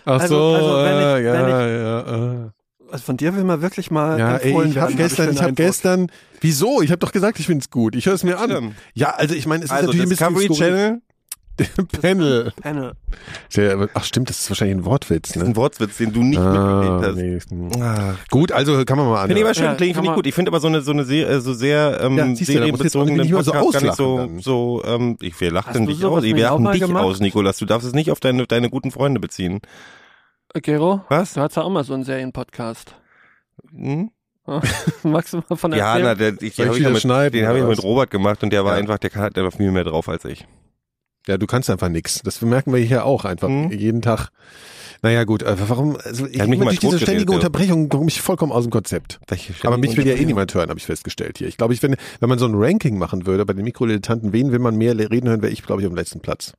Ach 0.06 0.20
Also- 0.22 0.36
so, 0.36 0.56
also 0.56 0.76
wenn 0.84 0.98
ich- 1.20 1.26
ja, 1.26 1.34
wenn 1.34 1.50
ja, 1.50 2.00
äh. 2.46 2.50
also 2.92 3.04
von 3.06 3.18
dir 3.18 3.36
will 3.36 3.44
man 3.44 3.62
wirklich 3.62 3.92
mal 3.92 4.18
Ja, 4.20 4.38
ey, 4.38 4.48
empfohlen 4.50 4.72
ich 4.72 4.78
habe 4.78 4.88
werden, 4.90 4.98
gestern, 4.98 5.32
ich 5.32 5.42
habe 5.42 5.54
gestern, 5.54 6.08
wieso? 6.42 6.82
Ich 6.82 6.90
habe 6.92 7.00
doch 7.00 7.12
gesagt, 7.12 7.40
ich 7.40 7.46
finde 7.46 7.62
es 7.64 7.70
gut. 7.70 7.96
Ich 7.96 8.06
höre 8.08 8.14
es 8.16 8.24
mir 8.24 8.40
an. 8.40 8.76
Ja, 8.94 9.12
also 9.12 9.36
ich 9.36 9.46
meine, 9.46 9.64
es 9.64 9.70
ist 9.70 9.76
Also 9.76 9.88
natürlich 9.88 10.06
ein 10.06 10.10
bisschen 10.10 10.34
Discovery 10.36 10.56
skurril. 10.56 10.72
Channel 10.74 11.02
Panel. 12.02 12.52
Panel. 12.62 12.94
Sehr- 13.50 13.90
Ach 13.94 14.04
stimmt, 14.04 14.30
das 14.30 14.40
ist 14.40 14.50
wahrscheinlich 14.50 14.78
ein 14.78 14.86
Wortwitz, 14.86 15.32
ist 15.36 15.42
ein 15.42 15.50
ne? 15.50 15.56
Wortwitz, 15.56 15.98
den 15.98 16.14
du 16.14 16.24
nicht 16.24 16.40
Ah, 16.40 17.00
mitgekriegt 17.02 17.52
nee. 17.52 17.76
hast. 17.76 17.82
Ah. 17.82 18.16
Gut, 18.30 18.52
also 18.52 18.84
kann 18.86 18.98
man 18.98 19.08
mal 19.08 19.28
Finde 19.28 19.40
ich 19.40 19.46
aber 19.46 19.54
schön, 19.54 19.64
Ja, 19.66 19.76
klingt, 19.76 19.96
finde 19.96 20.10
ich 20.10 20.16
gut. 20.16 20.28
Ich 20.28 20.34
finde 20.36 20.50
aber 20.52 20.60
so 20.60 20.68
eine, 20.68 20.82
so 20.82 20.92
eine 20.92 21.04
sehr, 21.04 21.30
äh, 21.30 21.42
so 21.42 21.54
sehr 21.54 22.00
ähm, 22.02 22.18
Ja, 22.18 22.26
nicht 22.26 23.30
immer 23.32 23.44
so 23.44 23.52
Podcast 23.52 23.74
gar 23.74 23.82
nicht 23.84 23.96
so, 23.96 24.18
dann. 24.18 24.40
so 24.40 24.82
ähm, 24.86 25.18
ich, 25.22 25.40
wir 25.42 25.52
du 25.52 25.86
dich 25.86 26.04
aus. 26.06 26.24
Wir 26.24 26.52
mal 26.60 26.72
dich 26.74 26.82
gemacht? 26.82 27.04
aus, 27.04 27.20
Nikolas. 27.20 27.58
Du 27.58 27.66
darfst 27.66 27.88
es 27.88 27.94
nicht 27.94 28.12
auf 28.12 28.20
deine, 28.20 28.48
deine 28.48 28.70
guten 28.70 28.92
Freunde 28.92 29.20
beziehen. 29.20 29.60
Gero, 30.54 31.02
Was? 31.10 31.34
du 31.34 31.42
hast 31.42 31.56
ja 31.56 31.64
auch 31.64 31.70
mal 31.70 31.84
so 31.84 31.94
einen 31.94 32.04
Serienpodcast. 32.04 32.96
Hm? 33.74 34.12
Magst 35.04 35.34
du 35.34 35.42
mal 35.48 35.56
von 35.56 35.72
Ja, 35.72 35.92
erzählen? 35.98 36.06
na, 36.06 36.16
der, 36.16 36.30
ich, 36.34 36.38
den 36.40 36.48
ich 36.48 36.60
habe 36.60 36.78
ich, 36.78 36.84
ja 36.84 36.90
mit, 36.90 37.34
den 37.34 37.48
hab 37.48 37.56
ich 37.56 37.64
mit? 37.64 37.84
Robert 37.84 38.10
gemacht 38.12 38.44
und 38.44 38.52
der 38.52 38.66
war 38.66 38.74
Ja. 38.74 38.80
einfach, 38.80 38.98
der 38.98 39.12
hat, 39.14 39.36
der 39.38 39.44
war 39.44 39.52
viel 39.52 39.72
mehr 39.72 39.84
drauf 39.84 40.10
als 40.10 40.26
ich. 40.26 40.46
Ja, 41.28 41.38
du 41.38 41.46
kannst 41.46 41.70
einfach 41.70 41.90
nix. 41.90 42.22
Das 42.24 42.42
merken 42.42 42.74
wir 42.74 42.80
hier 42.80 43.06
auch 43.06 43.26
einfach 43.26 43.48
Mhm. 43.50 43.72
jeden 43.72 44.02
Tag. 44.02 44.30
Naja 45.04 45.24
gut, 45.24 45.42
äh, 45.44 45.56
warum? 45.68 45.98
Also 46.04 46.28
ich 46.28 46.38
mal 46.46 46.58
durch 46.58 46.80
diese 46.80 47.00
ständige. 47.00 47.32
Unterbrechung 47.32 47.90
komme 47.90 48.08
ich 48.08 48.22
vollkommen 48.22 48.52
aus 48.52 48.66
dem 48.66 48.72
Konzept. 48.72 49.20
Aber 49.64 49.78
mich 49.78 49.98
will 49.98 50.06
ja 50.08 50.14
eh 50.16 50.26
niemand 50.26 50.54
hören, 50.54 50.70
habe 50.70 50.80
ich 50.80 50.86
festgestellt 50.86 51.40
hier. 51.40 51.48
Ich 51.48 51.58
glaube, 51.58 51.74
ich 51.74 51.82
wenn, 51.82 51.96
wenn 52.20 52.30
man 52.30 52.38
so 52.38 52.46
ein 52.46 52.54
Ranking 52.56 52.98
machen 53.00 53.26
würde 53.26 53.46
bei 53.46 53.54
den 53.54 53.64
Mikrodilettanten, 53.64 54.32
wen 54.34 54.52
will 54.52 54.60
man 54.60 54.76
mehr 54.76 54.96
reden 54.98 55.28
hören, 55.30 55.42
wäre 55.42 55.52
ich, 55.52 55.64
glaube 55.64 55.82
ich, 55.82 55.88
auf 55.88 55.94
dem 55.94 55.98
letzten 55.98 56.20
Platz. 56.22 56.54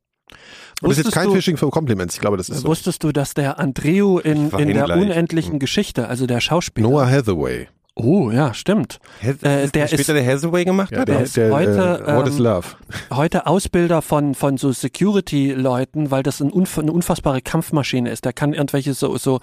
Und 0.81 0.89
das 0.91 0.93
ist 0.93 0.97
jetzt 0.99 1.07
Wusstest 1.07 1.15
kein 1.15 1.27
du- 1.29 1.35
Fishing 1.35 1.57
für 1.57 1.69
Compliments. 1.71 2.15
Ich 2.15 2.21
glaube, 2.21 2.37
das 2.37 2.49
ist 2.49 2.61
so. 2.61 2.69
Wusstest 2.69 3.05
du, 3.05 3.13
dass 3.13 3.35
der 3.35 3.59
Andreu 3.61 4.19
in, 4.19 4.51
in 4.51 4.69
der 4.75 4.85
gleich. 4.85 5.01
unendlichen 5.01 5.59
Geschichte, 5.61 6.09
also 6.09 6.27
der 6.27 6.41
Schauspieler. 6.41 6.89
Noah 6.89 7.09
Hathaway. 7.09 7.69
Oh, 7.95 8.30
ja, 8.30 8.55
stimmt. 8.55 9.01
Hä- 9.20 9.32
Äh, 9.43 9.68
der 9.68 9.86
später 9.86 10.01
ist- 10.01 10.09
der 10.09 10.26
Hathaway 10.26 10.64
gemacht 10.64 10.93
Ja, 10.93 11.01
hat? 11.01 11.09
der, 11.09 11.16
der 11.16 11.24
ist 11.24 11.36
der, 11.36 11.53
heute, 11.53 12.03
äh, 12.07 12.16
What 12.16 12.26
is 12.26 12.38
ähm, 12.38 12.45
Love? 12.45 12.66
Heute 13.12 13.47
Ausbilder 13.47 14.01
von, 14.01 14.34
von 14.34 14.57
so 14.57 14.72
Security-Leuten, 14.72 16.11
weil 16.11 16.22
das 16.22 16.40
ein 16.40 16.51
unf 16.51 16.78
eine 16.78 16.90
unfassbare 16.90 17.43
Kampfmaschine 17.43 18.11
ist. 18.11 18.24
Der 18.24 18.32
kann 18.32 18.55
irgendwelche 18.55 18.95
so, 18.95 19.18
so 19.18 19.40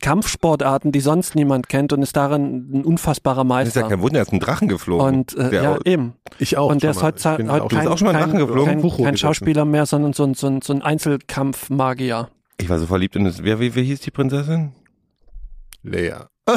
Kampfsportarten, 0.00 0.90
die 0.90 0.98
sonst 0.98 1.36
niemand 1.36 1.68
kennt 1.68 1.92
und 1.92 2.02
ist 2.02 2.16
darin 2.16 2.68
ein 2.80 2.84
unfassbarer 2.84 3.44
Das 3.44 3.68
ist 3.68 3.76
ja 3.76 3.82
Meister. 3.82 3.88
kein 3.96 4.02
Wunder, 4.02 4.18
er 4.18 4.22
ist 4.22 4.32
ein 4.32 4.40
Drachen 4.40 4.66
geflogen. 4.66 5.06
Und 5.06 5.36
äh, 5.36 5.50
Der 5.50 5.62
ja, 5.62 5.78
eben. 5.84 6.14
Ich 6.40 6.56
auch. 6.58 6.70
und 6.70 6.82
der 6.82 6.94
schon 6.94 7.10
ist 7.14 7.24
heute, 7.24 7.48
heute 7.48 7.52
auch- 7.52 7.68
Du 7.68 7.76
bist 7.76 7.80
kein, 7.80 7.88
auch 7.88 7.98
schon 7.98 8.06
mal 8.06 8.12
kein, 8.14 8.22
Drachen 8.24 8.38
geflogen? 8.40 8.64
kein, 8.64 8.80
kein 8.82 8.90
gesessen. 8.98 9.16
Schauspieler 9.18 9.64
mehr, 9.64 9.86
sondern 9.86 10.12
so 10.14 10.24
ein, 10.24 10.34
so 10.34 10.48
ein, 10.48 10.62
so 10.62 10.72
ein 10.72 10.82
Einzelkampfmagier. 10.82 12.28
ich 12.58 12.68
war 12.68 12.78
so 12.80 12.86
verliebt 12.86 13.14
in 13.14 13.24
das. 13.24 13.44
Wer, 13.44 13.60
wie, 13.60 13.72
wie 13.76 13.84
hieß 13.84 14.00
die 14.00 14.10
Prinzessin? 14.10 14.72
Lea. 15.84 16.14
Äh, 16.46 16.54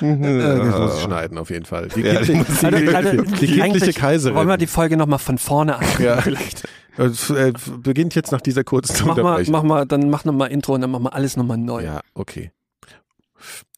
das 0.00 0.78
muss 0.78 0.94
ich 0.96 1.02
schneiden, 1.02 1.38
auf 1.38 1.50
jeden 1.50 1.64
Fall. 1.64 1.88
Die, 1.88 2.00
Ja, 2.02 2.20
die, 2.20 2.32
die, 2.34 2.84
die, 2.84 2.94
Also, 2.94 3.22
die, 3.22 3.46
die 3.46 3.60
kindliche 3.60 3.92
Kaiserin. 3.92 4.36
Wollen 4.36 4.48
wir 4.48 4.56
die 4.58 4.66
Folge 4.66 4.96
nochmal 4.96 5.18
von 5.18 5.38
vorne 5.38 5.76
an? 5.76 5.84
ja. 5.98 6.22
Es, 6.96 7.30
äh, 7.30 7.52
beginnt 7.78 8.14
jetzt 8.14 8.32
nach 8.32 8.40
dieser 8.42 8.64
kurzen 8.64 9.06
Mach 9.06 9.16
mal, 9.16 9.22
Unterbrechung. 9.22 9.52
mach 9.52 9.62
mal, 9.62 9.86
dann 9.86 10.10
mach 10.10 10.24
nochmal 10.26 10.50
Intro 10.50 10.74
und 10.74 10.82
dann 10.82 10.90
machen 10.90 11.04
wir 11.04 11.14
alles 11.14 11.36
nochmal 11.36 11.56
neu. 11.56 11.82
Ja, 11.84 12.00
okay. 12.14 12.50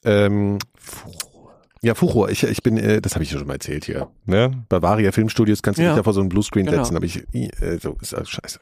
Ähm, 0.04 0.58
ja, 1.82 1.94
Fuchur, 1.94 2.30
ich, 2.30 2.42
ich 2.42 2.62
bin, 2.62 2.76
äh, 2.78 3.00
das 3.00 3.14
habe 3.14 3.22
ich 3.22 3.30
ja 3.30 3.38
schon 3.38 3.46
mal 3.46 3.54
erzählt 3.54 3.84
hier. 3.84 4.08
Ne? 4.24 4.64
Bavaria 4.68 5.12
Filmstudios 5.12 5.62
kannst 5.62 5.78
du 5.78 5.82
Ja. 5.84 5.90
nicht 5.90 5.98
da 5.98 6.02
vor 6.02 6.12
so 6.14 6.20
einen 6.20 6.28
Bluescreen 6.30 6.66
Genau. 6.66 6.82
setzen, 6.82 6.96
aber 6.96 7.04
ich, 7.06 7.22
äh, 7.32 7.78
so, 7.80 7.96
ist 8.00 8.14
alles 8.14 8.30
scheiße. 8.30 8.58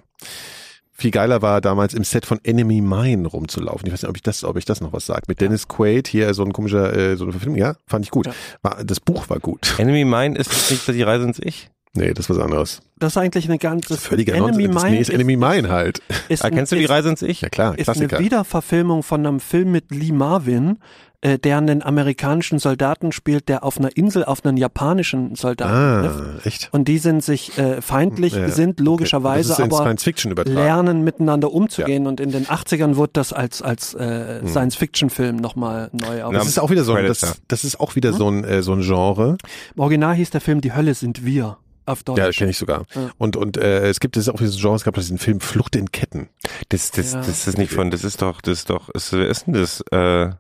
Viel 1.01 1.12
geiler 1.12 1.40
war 1.40 1.62
damals 1.62 1.94
im 1.94 2.05
Set 2.05 2.26
von 2.26 2.40
Enemy 2.44 2.82
Mine 2.82 3.26
rumzulaufen. 3.26 3.86
Ich 3.86 3.92
weiß 3.94 4.03
nicht, 4.03 4.11
ob 4.11 4.16
ich 4.16 4.22
das, 4.22 4.44
ob 4.44 4.59
ich 4.59 4.66
das 4.66 4.82
noch 4.82 4.92
was 4.92 5.07
sage. 5.07 5.22
Mit 5.28 5.40
Dennis 5.40 5.66
Quaid 5.66 6.07
hier 6.07 6.34
so 6.34 6.44
ein 6.44 6.53
komischer, 6.53 6.94
äh, 6.94 7.16
so 7.16 7.24
eine 7.24 7.32
Verfilmung. 7.32 7.59
Ja, 7.59 7.76
fand 7.86 8.05
ich 8.05 8.11
gut. 8.11 8.28
War, 8.61 8.84
das 8.84 9.01
Buch 9.01 9.30
war 9.30 9.38
gut. 9.38 9.76
Enemy 9.78 10.05
Mine 10.05 10.36
ist 10.36 10.53
das 10.53 10.70
nicht 10.70 10.86
die 10.88 11.01
Reise 11.01 11.24
ins 11.24 11.38
Ich? 11.38 11.70
Nee, 11.95 12.14
das 12.14 12.26
ist 12.26 12.30
was 12.30 12.38
anderes. 12.38 12.80
Das 12.99 13.14
ist 13.14 13.16
eigentlich 13.16 13.47
eine 13.47 13.59
ganze 13.59 13.97
Völliger 13.97 14.34
Enemy 14.34 14.64
Nonsens. 14.68 14.82
Mine 14.84 14.95
Nee, 14.97 15.01
ist 15.01 15.11
Enemy 15.11 15.36
Mine 15.36 15.68
halt. 15.70 16.01
ist, 16.28 16.43
Ah, 16.45 16.49
ein- 16.49 16.55
kennst 16.55 16.70
du 16.70 16.76
die 16.76 16.84
ist, 16.84 16.91
Reise 16.91 17.09
ins 17.09 17.22
Ich? 17.22 17.41
Ja 17.41 17.49
klar, 17.49 17.76
ist 17.78 17.88
eine 17.88 18.07
Klassiker. 18.07 18.18
Wiederverfilmung 18.20 19.03
von 19.03 19.26
einem 19.26 19.41
Film 19.41 19.72
mit 19.72 19.91
Lee 19.91 20.12
Marvin, 20.12 20.78
äh, 21.22 21.38
der 21.38 21.59
einen 21.59 21.82
amerikanischen 21.82 22.61
Soldaten 22.61 23.11
spielt, 23.11 23.49
der 23.49 23.64
auf 23.64 23.76
einer 23.78 23.97
Insel 23.97 24.24
auf 24.24 24.45
einen 24.45 24.57
japanischen 24.57 25.34
Soldaten 25.34 26.05
trifft. 26.07 26.20
Ah, 26.45 26.47
echt? 26.49 26.68
Und 26.72 26.86
die 26.86 26.99
sind 26.99 27.24
sich 27.24 27.59
äh, 27.59 27.82
feindlich, 27.82 28.34
Ja, 28.34 28.49
sind 28.51 28.78
logischerweise, 28.78 29.49
das 29.49 29.59
ist 29.59 29.64
in 29.64 29.64
aber 29.72 30.45
lernen 30.45 31.03
miteinander 31.03 31.53
umzugehen. 31.53 32.07
Und 32.07 32.20
in 32.20 32.30
den 32.30 32.47
80ern 32.47 32.95
wurde 32.97 33.11
das 33.14 33.32
als, 33.32 33.62
als 33.62 33.95
äh, 33.95 34.47
Science-Fiction-Film 34.47 35.36
nochmal 35.36 35.91
neu 35.93 36.22
auf. 36.22 36.32
Das 36.32 36.47
ist 36.47 36.61
auch 36.61 36.70
wieder 36.70 36.84
so 36.84 36.95
ein, 36.95 37.05
das, 37.07 37.41
das 37.49 37.64
ist 37.64 37.80
auch 37.80 37.97
wieder 37.97 38.12
so 38.12 38.28
ein, 38.30 38.45
äh, 38.45 38.62
so 38.62 38.72
ein 38.74 38.82
Genre. 38.82 39.36
Im 39.74 39.80
Original 39.82 40.14
hieß 40.14 40.30
der 40.30 40.41
Film 40.41 40.61
Die 40.61 40.72
Hölle 40.72 40.95
sind 40.95 41.24
wir. 41.24 41.57
Auf 41.91 42.03
Deutsch. 42.03 42.18
Ja, 42.18 42.30
kenne 42.30 42.51
ich 42.51 42.59
sogar. 42.59 42.86
Ja. 42.95 43.11
Und, 43.18 43.36
und 43.36 43.57
äh, 43.57 43.88
es 43.88 44.01
gibt 44.01 44.16
es 44.16 44.24
ist 44.26 44.28
auch 44.34 44.38
dieses 44.38 44.59
Genre, 44.61 44.76
es 44.76 44.84
gab 44.84 44.95
diesen 44.95 45.18
Film 45.18 45.41
Flucht 45.41 45.76
in 45.76 45.91
Ketten. 45.91 46.28
Das, 46.68 46.91
das, 46.91 47.12
Ja. 47.12 47.18
das 47.20 47.47
ist 47.47 47.59
nicht 47.59 47.72
von, 47.72 47.91
das 47.91 48.05
ist 48.05 48.22
doch, 48.22 48.41
das 48.41 48.59
ist 48.61 48.70
doch, 48.70 48.88
ist, 48.91 49.12
wer 49.12 49.28
ist 49.28 49.47
denn 49.47 49.55
das? 49.55 49.80
Äh, 49.93 50.30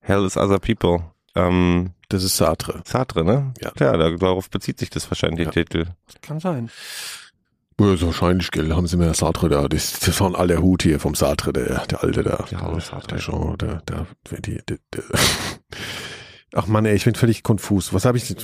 Hell 0.00 0.24
is 0.24 0.36
Other 0.36 0.58
People. 0.58 1.04
ähm, 1.34 1.90
Das 2.08 2.24
ist 2.24 2.36
Sartre. 2.36 2.82
Sartre, 2.84 3.24
ne? 3.24 3.54
Ja. 3.62 3.70
Tja, 3.70 3.96
da, 3.96 4.10
darauf 4.10 4.50
bezieht 4.50 4.78
sich 4.78 4.90
das 4.90 5.10
wahrscheinlich, 5.10 5.48
der 5.48 5.64
Titel. 5.64 5.86
Kann 6.20 6.40
sein. 6.40 6.70
Ja, 7.80 7.96
so 7.96 8.06
wahrscheinlich, 8.06 8.50
gell, 8.50 8.72
haben 8.74 8.86
sie 8.86 8.96
mir 8.96 9.12
Sartre 9.14 9.48
da. 9.48 9.66
Das, 9.66 9.98
das 10.00 10.20
war 10.20 10.38
all 10.38 10.46
der 10.48 10.60
Hut 10.62 10.82
hier 10.82 11.00
vom 11.00 11.14
Sartre, 11.14 11.52
der, 11.52 11.86
der 11.86 12.02
alte 12.04 12.22
da. 12.22 12.44
Ja, 12.50 12.68
der, 12.70 12.80
Sartre. 12.80 13.08
der 13.08 13.18
Jean, 13.18 13.56
der, 13.58 13.82
der, 13.88 14.06
die, 14.40 14.60
der, 14.68 14.78
der. 14.92 15.02
Ach 16.54 16.66
Mann, 16.66 16.84
ey, 16.84 16.94
ich 16.94 17.04
bin 17.04 17.14
völlig 17.14 17.42
konfus. 17.42 17.92
Was 17.94 18.04
habe 18.04 18.18
ich 18.18 18.28
denn? 18.28 18.36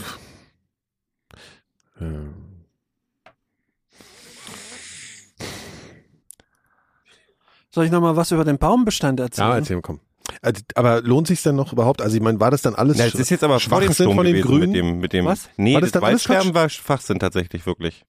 Soll 7.71 7.85
ich 7.85 7.91
nochmal 7.91 8.17
was 8.17 8.31
über 8.33 8.45
den 8.45 8.59
Baumbestand 8.59 9.21
erzählen? 9.21 9.49
Ja, 9.49 9.57
erzähl 9.57 9.77
mal, 9.77 9.83
komm. 9.83 10.01
Äh, 10.43 10.53
Aber 10.75 11.01
lohnt 11.03 11.27
sich's 11.27 11.43
denn 11.43 11.57
noch 11.57 11.73
überhaupt? 11.73 12.01
Also 12.03 12.17
ich 12.17 12.23
meine, 12.23 12.41
war 12.41 12.51
das 12.51 12.63
dann 12.63 12.75
alles 12.75 12.99
Ja, 12.99 13.07
es 13.07 13.15
ist 13.15 13.31
jetzt 13.31 13.45
aber 13.45 13.61
vor 13.61 13.81
dem 13.81 13.87
Schwachsinn 13.87 14.15
von 14.15 14.25
den 14.25 14.35
gewesen 14.35 14.47
Grünen? 14.49 14.71
mit 14.71 14.77
dem, 14.77 14.99
mit 15.01 15.13
dem. 15.13 15.25
Was? 15.27 15.49
Nee, 15.57 15.75
War 15.75 15.81
das 15.81 15.93
das, 15.93 16.03
Waldsterben 16.03 16.55
war 16.55 16.69
Schwachsinn 16.69 17.19
tatsächlich 17.19 17.67
wirklich. 17.67 18.05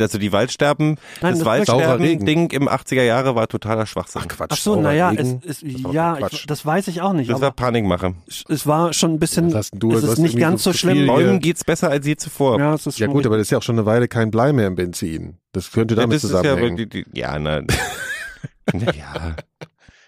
Also 0.00 0.18
die 0.18 0.32
Waldsterben, 0.32 0.96
Nein, 1.20 1.32
das 1.32 1.38
das-. 1.38 1.46
Waldsterben-Ding 1.46 2.50
im 2.50 2.68
80er 2.68 3.02
Jahre 3.02 3.34
war 3.34 3.48
totaler 3.48 3.86
Schwachsinn. 3.86 4.22
Ach 4.24 4.28
Quatsch. 4.28 4.50
Ach 4.52 4.56
so, 4.56 4.80
naja, 4.80 5.12
es 5.12 5.32
ist, 5.42 5.84
war 5.84 5.92
ja, 5.92 6.18
ich, 6.30 6.46
das 6.46 6.64
weiß 6.64 6.88
ich 6.88 7.00
auch 7.02 7.12
nicht, 7.12 7.30
Das 7.30 7.40
war 7.40 7.50
Panikmache. 7.52 8.14
es, 8.26 8.44
es 8.48 8.66
war 8.66 8.92
schon 8.92 9.12
ein 9.14 9.18
bisschen, 9.18 9.50
denn 9.50 9.62
du? 9.74 9.92
es 9.92 10.04
ist 10.04 10.18
nicht 10.18 10.38
ganz 10.38 10.62
so 10.62 10.72
so 10.72 10.78
schlimm. 10.78 11.06
Bäumen 11.06 11.40
geht's 11.40 11.64
besser 11.64 11.90
als 11.90 12.06
je 12.06 12.16
zuvor. 12.16 12.58
Ja, 12.58 12.74
es 12.74 12.86
ist 12.86 12.98
Ja 12.98 13.06
gut, 13.06 13.26
aber 13.26 13.36
das 13.36 13.46
ist 13.46 13.50
ja 13.50 13.58
auch 13.58 13.62
schon 13.62 13.76
eine 13.76 13.86
Weile 13.86 14.08
kein 14.08 14.30
Blei 14.30 14.52
mehr 14.52 14.66
im 14.66 14.74
Benzin. 14.74 15.38
Das 15.52 15.72
könnte 15.72 15.94
Ja, 15.94 16.02
damit 16.02 16.16
das 16.16 16.24
ist 16.24 16.30
ja 16.32 16.42
zusammenhängen. 16.42 16.78
wirklich, 16.78 17.04
die, 17.12 17.18
ja, 17.18 17.38
na, 17.38 17.62
naja. 18.72 19.36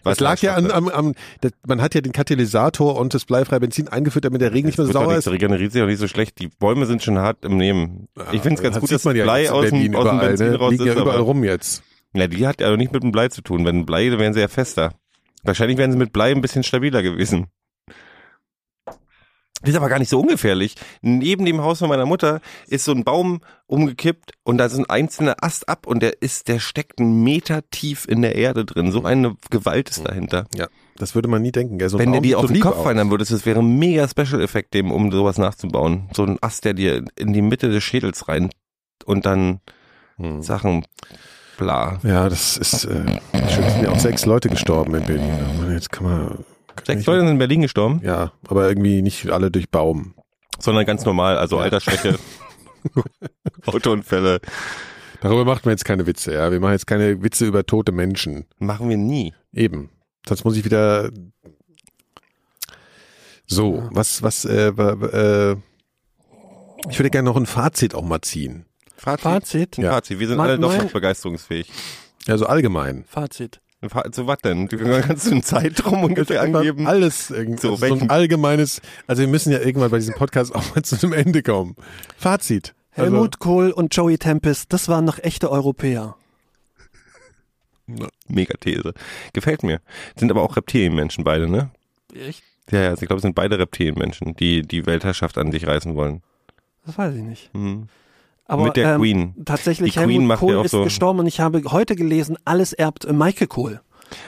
Das 0.05 0.21
lag 0.21 0.41
ja 0.41 0.55
an, 0.55 0.71
am, 0.71 0.89
am 0.89 1.15
das, 1.41 1.53
man 1.67 1.81
hat 1.81 1.95
ja 1.95 2.01
den 2.01 2.13
Katalysator 2.13 2.99
und 2.99 3.15
das 3.15 3.25
bleifreie 3.25 3.61
Benzin 3.61 3.89
eingeführt, 3.89 4.25
damit 4.25 4.41
der 4.41 4.53
Regen 4.53 4.67
nicht 4.67 4.79
mehr 4.79 4.87
Das 4.87 4.95
sauer 4.95 5.17
ist. 5.17 5.25
so 5.25 5.31
regeneriert 5.31 5.73
sich 5.73 5.83
auch 5.83 5.87
nicht 5.87 6.01
so 6.01 6.09
schlecht. 6.09 6.39
Die 6.41 6.49
Bäume 6.49 6.87
sind 6.87 7.03
schon 7.03 7.19
hart 7.19 7.45
im 7.45 7.57
Nehmen. 7.57 8.09
Ich 8.33 8.43
finde 8.43 8.57
es 8.57 8.63
ganz 8.63 8.75
das 8.75 8.81
gut, 8.81 8.93
dass 8.93 9.05
man 9.05 9.17
ja 9.17 9.25
Blei 9.25 9.51
aus 9.51 9.71
dem, 9.71 9.95
aus 9.95 10.09
dem 10.09 10.19
Benzin 10.19 10.51
ne? 10.51 10.57
raus 10.57 10.71
Liegen 10.73 10.87
ist. 10.87 10.95
ja 10.95 11.01
überall 11.01 11.17
aber, 11.19 11.25
rum 11.27 11.45
jetzt. 11.45 11.83
ja, 12.15 12.27
die 12.27 12.47
hat 12.47 12.61
ja 12.61 12.73
auch 12.73 12.77
nicht 12.77 12.93
mit 12.93 13.03
dem 13.03 13.13
Blei 13.13 13.29
zu 13.29 13.43
tun. 13.43 13.65
Wenn 13.65 13.87
Blei, 13.87 14.09
dann 14.11 14.19
wären 14.19 14.35
sie 14.35 14.41
ja 14.41 14.49
fester. 14.49 14.93
Wahrscheinlich 15.45 15.79
wären 15.79 15.93
sie 15.93 15.99
mit 15.99 16.13
Blei 16.13 16.31
ein 16.33 16.41
bisschen 16.41 16.63
stabiler 16.63 17.03
gewesen. 17.03 17.47
Das 19.63 19.71
ist 19.71 19.77
aber 19.77 19.89
gar 19.89 19.99
nicht 19.99 20.09
so 20.11 20.21
ungefährlich. 20.21 20.75
Neben 21.01 21.45
dem 21.45 21.63
Haus 21.63 21.79
von 21.79 21.89
meiner 21.89 22.07
Mutter 22.07 22.41
ist 22.67 22.85
so 22.85 22.93
ein 22.93 23.05
Baum 23.05 23.41
umgekippt 23.67 24.33
und 24.45 24.59
da 24.59 24.67
ist 24.67 24.77
ein 24.77 24.89
einzelner 24.91 25.37
Ast 25.41 25.69
ab 25.69 25.87
und 25.87 26.03
der 26.03 26.21
ist, 26.21 26.49
der 26.49 26.59
steckt 26.59 27.01
einen 27.01 27.23
Meter 27.23 27.63
tief 27.71 28.07
in 28.09 28.23
der 28.23 28.35
Erde 28.37 28.65
drin. 28.65 28.93
So 28.93 29.05
eine 29.05 29.37
Gewalt 29.51 29.89
ist 29.91 30.07
dahinter. 30.07 30.47
Ja, 30.55 30.67
das 30.97 31.15
würde 31.15 31.29
man 31.29 31.43
nie 31.43 31.53
denken. 31.53 31.79
Gell? 31.79 31.89
So 31.89 31.99
Wenn 31.99 32.13
dir 32.13 32.21
sieht 32.23 32.35
auf 32.35 32.47
so 32.49 32.53
den 32.53 32.61
Kopf 32.61 32.77
aus. 32.79 32.85
fallen 32.85 32.97
dann 32.99 33.11
würdest, 33.11 33.31
das 33.33 33.47
wäre 33.47 33.61
ein 33.61 33.79
mega 33.79 34.07
Special-Effekt, 34.07 34.75
dem, 34.75 34.91
um 34.93 35.11
sowas 35.11 35.39
nachzubauen. 35.39 36.09
So 36.13 36.25
ein 36.25 36.39
Ast, 36.43 36.65
der 36.65 36.75
dir 36.75 37.05
in 37.17 37.33
die 37.33 37.43
Mitte 37.43 37.71
des 37.71 37.83
Schädels 37.83 38.29
rein 38.29 38.51
und 39.05 39.25
dann 39.27 39.61
Hm. 40.19 40.43
Sachen 40.43 40.85
bla. 41.57 41.99
Ja, 42.03 42.29
das 42.29 42.57
ist, 42.59 42.85
äh, 42.85 43.05
schön, 43.33 43.71
sind 43.71 43.83
ja 43.85 43.91
auch 43.91 43.99
sechs 43.99 44.27
Leute 44.27 44.49
gestorben 44.51 44.95
in 44.95 45.05
Berlin. 45.05 45.39
Aber 45.59 45.73
Jetzt 45.73 45.91
kann 45.91 46.05
man, 46.07 46.45
Sechs 46.85 47.01
ich- 47.03 47.07
Leute 47.07 47.21
sind 47.21 47.29
in 47.31 47.39
Berlin 47.39 47.63
gestorben, 47.63 48.01
Ja, 48.05 48.33
aber 48.49 48.69
irgendwie 48.69 49.03
nicht 49.03 49.31
alle 49.31 49.51
durch 49.51 49.71
Baum. 49.71 50.15
sondern 50.59 50.85
ganz 50.87 51.05
normal, 51.05 51.37
also 51.39 51.57
Ja. 51.57 51.63
Altersschwäche, 51.63 52.19
Autounfälle. 53.67 54.41
Darüber 55.21 55.45
macht 55.45 55.65
man 55.65 55.73
jetzt 55.73 55.85
keine 55.85 56.07
Witze, 56.07 56.35
ja. 56.35 56.51
Wir 56.51 56.59
machen 56.59 56.73
jetzt 56.73 56.87
keine 56.87 57.23
Witze 57.23 57.47
über 57.47 57.65
tote 57.65 57.93
Menschen. 57.93 58.47
Machen 58.59 58.89
wir 58.89 58.97
nie. 58.97 59.35
Eben. 59.53 59.91
Sonst 60.27 60.45
muss 60.45 60.57
ich 60.57 60.65
wieder. 60.65 61.11
So, 63.47 63.89
was, 63.93 64.23
was, 64.23 64.45
äh, 64.45 64.69
äh, 64.69 65.57
ich 66.91 66.99
würde 66.99 67.11
gerne 67.11 67.29
noch 67.29 67.37
ein 67.37 67.47
Fazit 67.47 67.95
auch 67.95 68.03
mal 68.05 68.21
ziehen. 68.23 68.67
Fazit. 68.97 69.21
Fazit. 69.23 69.79
Ja. 69.79 69.93
Fazit. 69.93 70.19
Wir 70.19 70.29
sind 70.29 70.37
Mein- 70.39 70.51
alle 70.51 70.59
doch 70.59 70.77
noch 70.77 70.91
begeisterungsfähig. 70.93 71.71
Also 72.29 72.47
allgemein. 72.47 73.05
Fazit. 73.09 73.61
Zu 74.13 74.27
was 74.29 74.39
denn? 74.39 74.69
Du 74.69 74.79
kannst 74.79 75.27
du 75.27 75.33
einen 75.33 75.43
Zeitraum 75.43 76.05
ungefähr 76.05 76.43
angeben? 76.43 76.87
Alles 76.87 77.31
irgendwie. 77.31 77.61
So, 77.61 77.75
So, 77.77 77.85
also 77.85 77.97
so 77.97 78.03
ein 78.05 78.11
allgemeines, 78.11 78.81
also 79.09 79.21
wir 79.23 79.29
müssen 79.29 79.53
ja 79.53 79.59
irgendwann 79.59 79.91
bei 79.91 79.99
diesem 79.99 80.15
Podcast 80.15 80.55
auch 80.55 80.75
mal 80.75 80.83
zu 80.85 80.97
einem 81.05 81.13
Ende 81.13 81.43
kommen. 81.43 81.75
Fazit. 82.17 82.75
Also, 82.95 83.11
Helmut 83.11 83.39
Kohl 83.39 83.71
und 83.71 83.95
Joey 83.95 84.19
Tempest, 84.19 84.73
das 84.73 84.89
waren 84.89 85.05
noch 85.05 85.19
echte 85.19 85.51
Europäer. 85.51 86.15
Mega 88.29 88.55
These. 88.61 88.95
Gefällt 89.33 89.63
mir. 89.63 89.81
Sind 90.17 90.31
aber 90.31 90.43
auch 90.43 90.57
Reptilienmenchen 90.57 91.25
beide, 91.25 91.49
ne? 91.49 91.71
Echt? 92.15 92.43
Ja, 92.71 92.83
ja, 92.83 92.89
also 92.91 93.03
ich 93.03 93.09
glaube, 93.09 93.19
es 93.19 93.23
sind 93.23 93.35
beide 93.35 93.59
Reptilienmenchen, 93.59 94.37
die 94.37 94.63
die 94.63 94.87
Weltherrschaft 94.87 95.37
an 95.39 95.51
sich 95.51 95.67
reißen 95.67 95.95
wollen. 95.97 96.23
Das 96.87 96.97
weiß 96.97 97.15
ich 97.15 97.23
nicht. 97.23 97.51
Hm. 97.53 97.89
Aber 98.53 98.65
Mit 98.65 98.77
der 98.77 98.95
ähm, 98.95 99.01
Queen. 99.01 99.35
tatsächlich 99.47 99.93
Die 99.95 99.99
Queen 100.01 100.11
Helmut 100.11 100.29
macht 100.29 100.41
Kohl 100.41 100.53
ja 100.53 100.59
auch 100.61 100.65
ist 100.65 100.73
so- 100.73 100.85
gestorben 100.85 101.21
und 101.21 101.27
ich 101.27 101.41
habe 101.41 101.63
heute 101.71 101.97
gelesen, 101.97 102.37
alles 102.45 102.73
erbt 102.73 103.11
Michael 103.11 103.47
Kohl. 103.47 103.81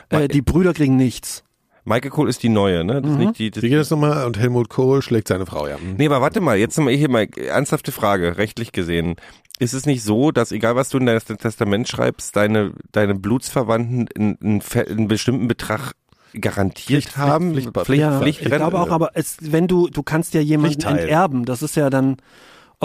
Äh, 0.08 0.28
die 0.28 0.40
Brüder 0.40 0.72
kriegen 0.72 0.96
nichts. 0.96 1.44
Michael 1.84 2.10
Kohl 2.10 2.30
ist 2.30 2.42
die 2.42 2.48
neue, 2.48 2.82
ne? 2.84 3.02
Das 3.02 3.10
Mhm. 3.12 3.18
nicht 3.18 3.38
die, 3.38 3.50
das 3.50 3.62
Wie 3.62 3.68
geht 3.68 3.78
das 3.78 3.90
nochmal? 3.90 4.24
Und 4.24 4.38
Helmut 4.38 4.70
Kohl 4.70 5.02
schlägt 5.02 5.28
seine 5.28 5.44
Frau, 5.44 5.66
ja. 5.66 5.76
Nee, 5.98 6.06
aber 6.06 6.22
warte 6.22 6.40
mal, 6.40 6.56
jetzt 6.56 6.78
mal 6.78 6.94
hier 6.94 7.10
mal 7.10 7.26
ernsthafte 7.36 7.92
Frage, 7.92 8.38
rechtlich 8.38 8.72
gesehen. 8.72 9.16
Ist 9.58 9.74
es 9.74 9.84
nicht 9.84 10.02
so, 10.02 10.30
dass 10.30 10.50
egal 10.52 10.74
was 10.74 10.88
du 10.88 10.96
in 10.96 11.04
dein 11.04 11.20
Testament 11.20 11.86
schreibst, 11.86 12.34
deine, 12.34 12.72
deine 12.92 13.14
Blutsverwandten 13.14 14.08
einen, 14.16 14.38
einen, 14.42 14.62
einen 14.88 15.08
bestimmten 15.08 15.46
Betrag 15.46 15.92
garantiert 16.40 17.02
Pflicht- 17.04 17.16
haben? 17.18 17.52
Pflicht- 17.52 17.68
Pflicht- 17.72 17.84
Pflicht, 17.86 18.00
Ja, 18.00 18.18
Pflicht, 18.18 18.40
ich 18.40 18.46
glaube 18.50 18.80
auch, 18.80 18.88
aber 18.90 19.10
es, 19.14 19.36
wenn 19.40 19.68
du, 19.68 19.88
du 19.88 20.02
kannst 20.02 20.32
ja 20.32 20.40
jemanden 20.40 20.80
enterben, 20.82 21.44
das 21.44 21.62
ist 21.62 21.76
ja 21.76 21.90
dann 21.90 22.16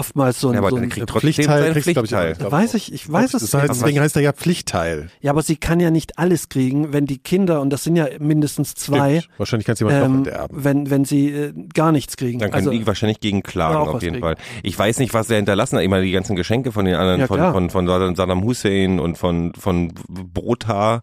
oftmals 0.00 0.40
so 0.40 0.48
ein, 0.48 0.54
Ja, 0.54 0.60
aber 0.60 0.70
so 0.70 0.76
dann 0.76 0.84
ein 0.84 0.90
kriegt 0.90 1.10
Pflichtteil 1.10 1.62
seinen 1.62 1.72
kriegst 1.74 1.86
du, 1.88 1.92
glaub 1.92 2.04
ich, 2.06 2.10
Pflichtteil. 2.10 2.46
auch. 2.46 2.52
weiß 2.52 2.74
ich, 2.74 2.92
ich 2.92 3.10
weiß 3.12 3.34
es 3.34 3.52
nicht. 3.52 3.68
deswegen 3.68 4.00
heißt 4.00 4.16
er 4.16 4.22
ja 4.22 4.32
Pflichtteil. 4.32 5.10
Ja, 5.20 5.30
aber 5.30 5.42
sie 5.42 5.56
kann 5.56 5.78
ja 5.80 5.90
nicht 5.90 6.18
alles 6.18 6.48
kriegen, 6.48 6.92
wenn 6.92 7.06
die 7.06 7.18
Kinder, 7.18 7.60
und 7.60 7.70
das 7.70 7.84
sind 7.84 7.94
ja 7.96 8.06
mindestens 8.18 8.74
zwei, 8.74 9.20
Stimmt. 9.20 9.38
Wahrscheinlich 9.38 9.66
kannst 9.66 9.82
du 9.82 9.86
jemand 9.88 10.04
ähm, 10.04 10.12
noch 10.22 10.26
enterben. 10.26 10.64
wenn, 10.64 10.90
wenn 10.90 11.04
sie 11.04 11.28
äh, 11.30 11.52
gar 11.74 11.92
nichts 11.92 12.16
kriegen. 12.16 12.38
Dann 12.40 12.50
können 12.50 12.66
also, 12.68 12.78
die 12.78 12.86
wahrscheinlich 12.86 13.20
gegen 13.20 13.42
klagen, 13.42 13.76
auf 13.76 14.02
jeden 14.02 14.14
kriegen. 14.14 14.24
Fall. 14.24 14.36
Ich 14.62 14.76
weiß 14.78 14.98
nicht, 14.98 15.14
was 15.14 15.30
er 15.30 15.36
hinterlassen 15.36 15.76
hat. 15.76 15.82
Ich 15.84 15.90
meine, 15.90 16.04
die 16.04 16.12
ganzen 16.12 16.34
Geschenke 16.36 16.72
von 16.72 16.84
den 16.86 16.94
anderen, 16.96 17.20
Ja, 17.20 17.26
von, 17.26 17.36
klar. 17.36 17.52
von, 17.52 17.70
von 17.70 17.86
Saddam 18.16 18.42
Hussein 18.44 18.98
und 18.98 19.18
von, 19.18 19.52
von 19.54 19.92
Brota 20.08 21.02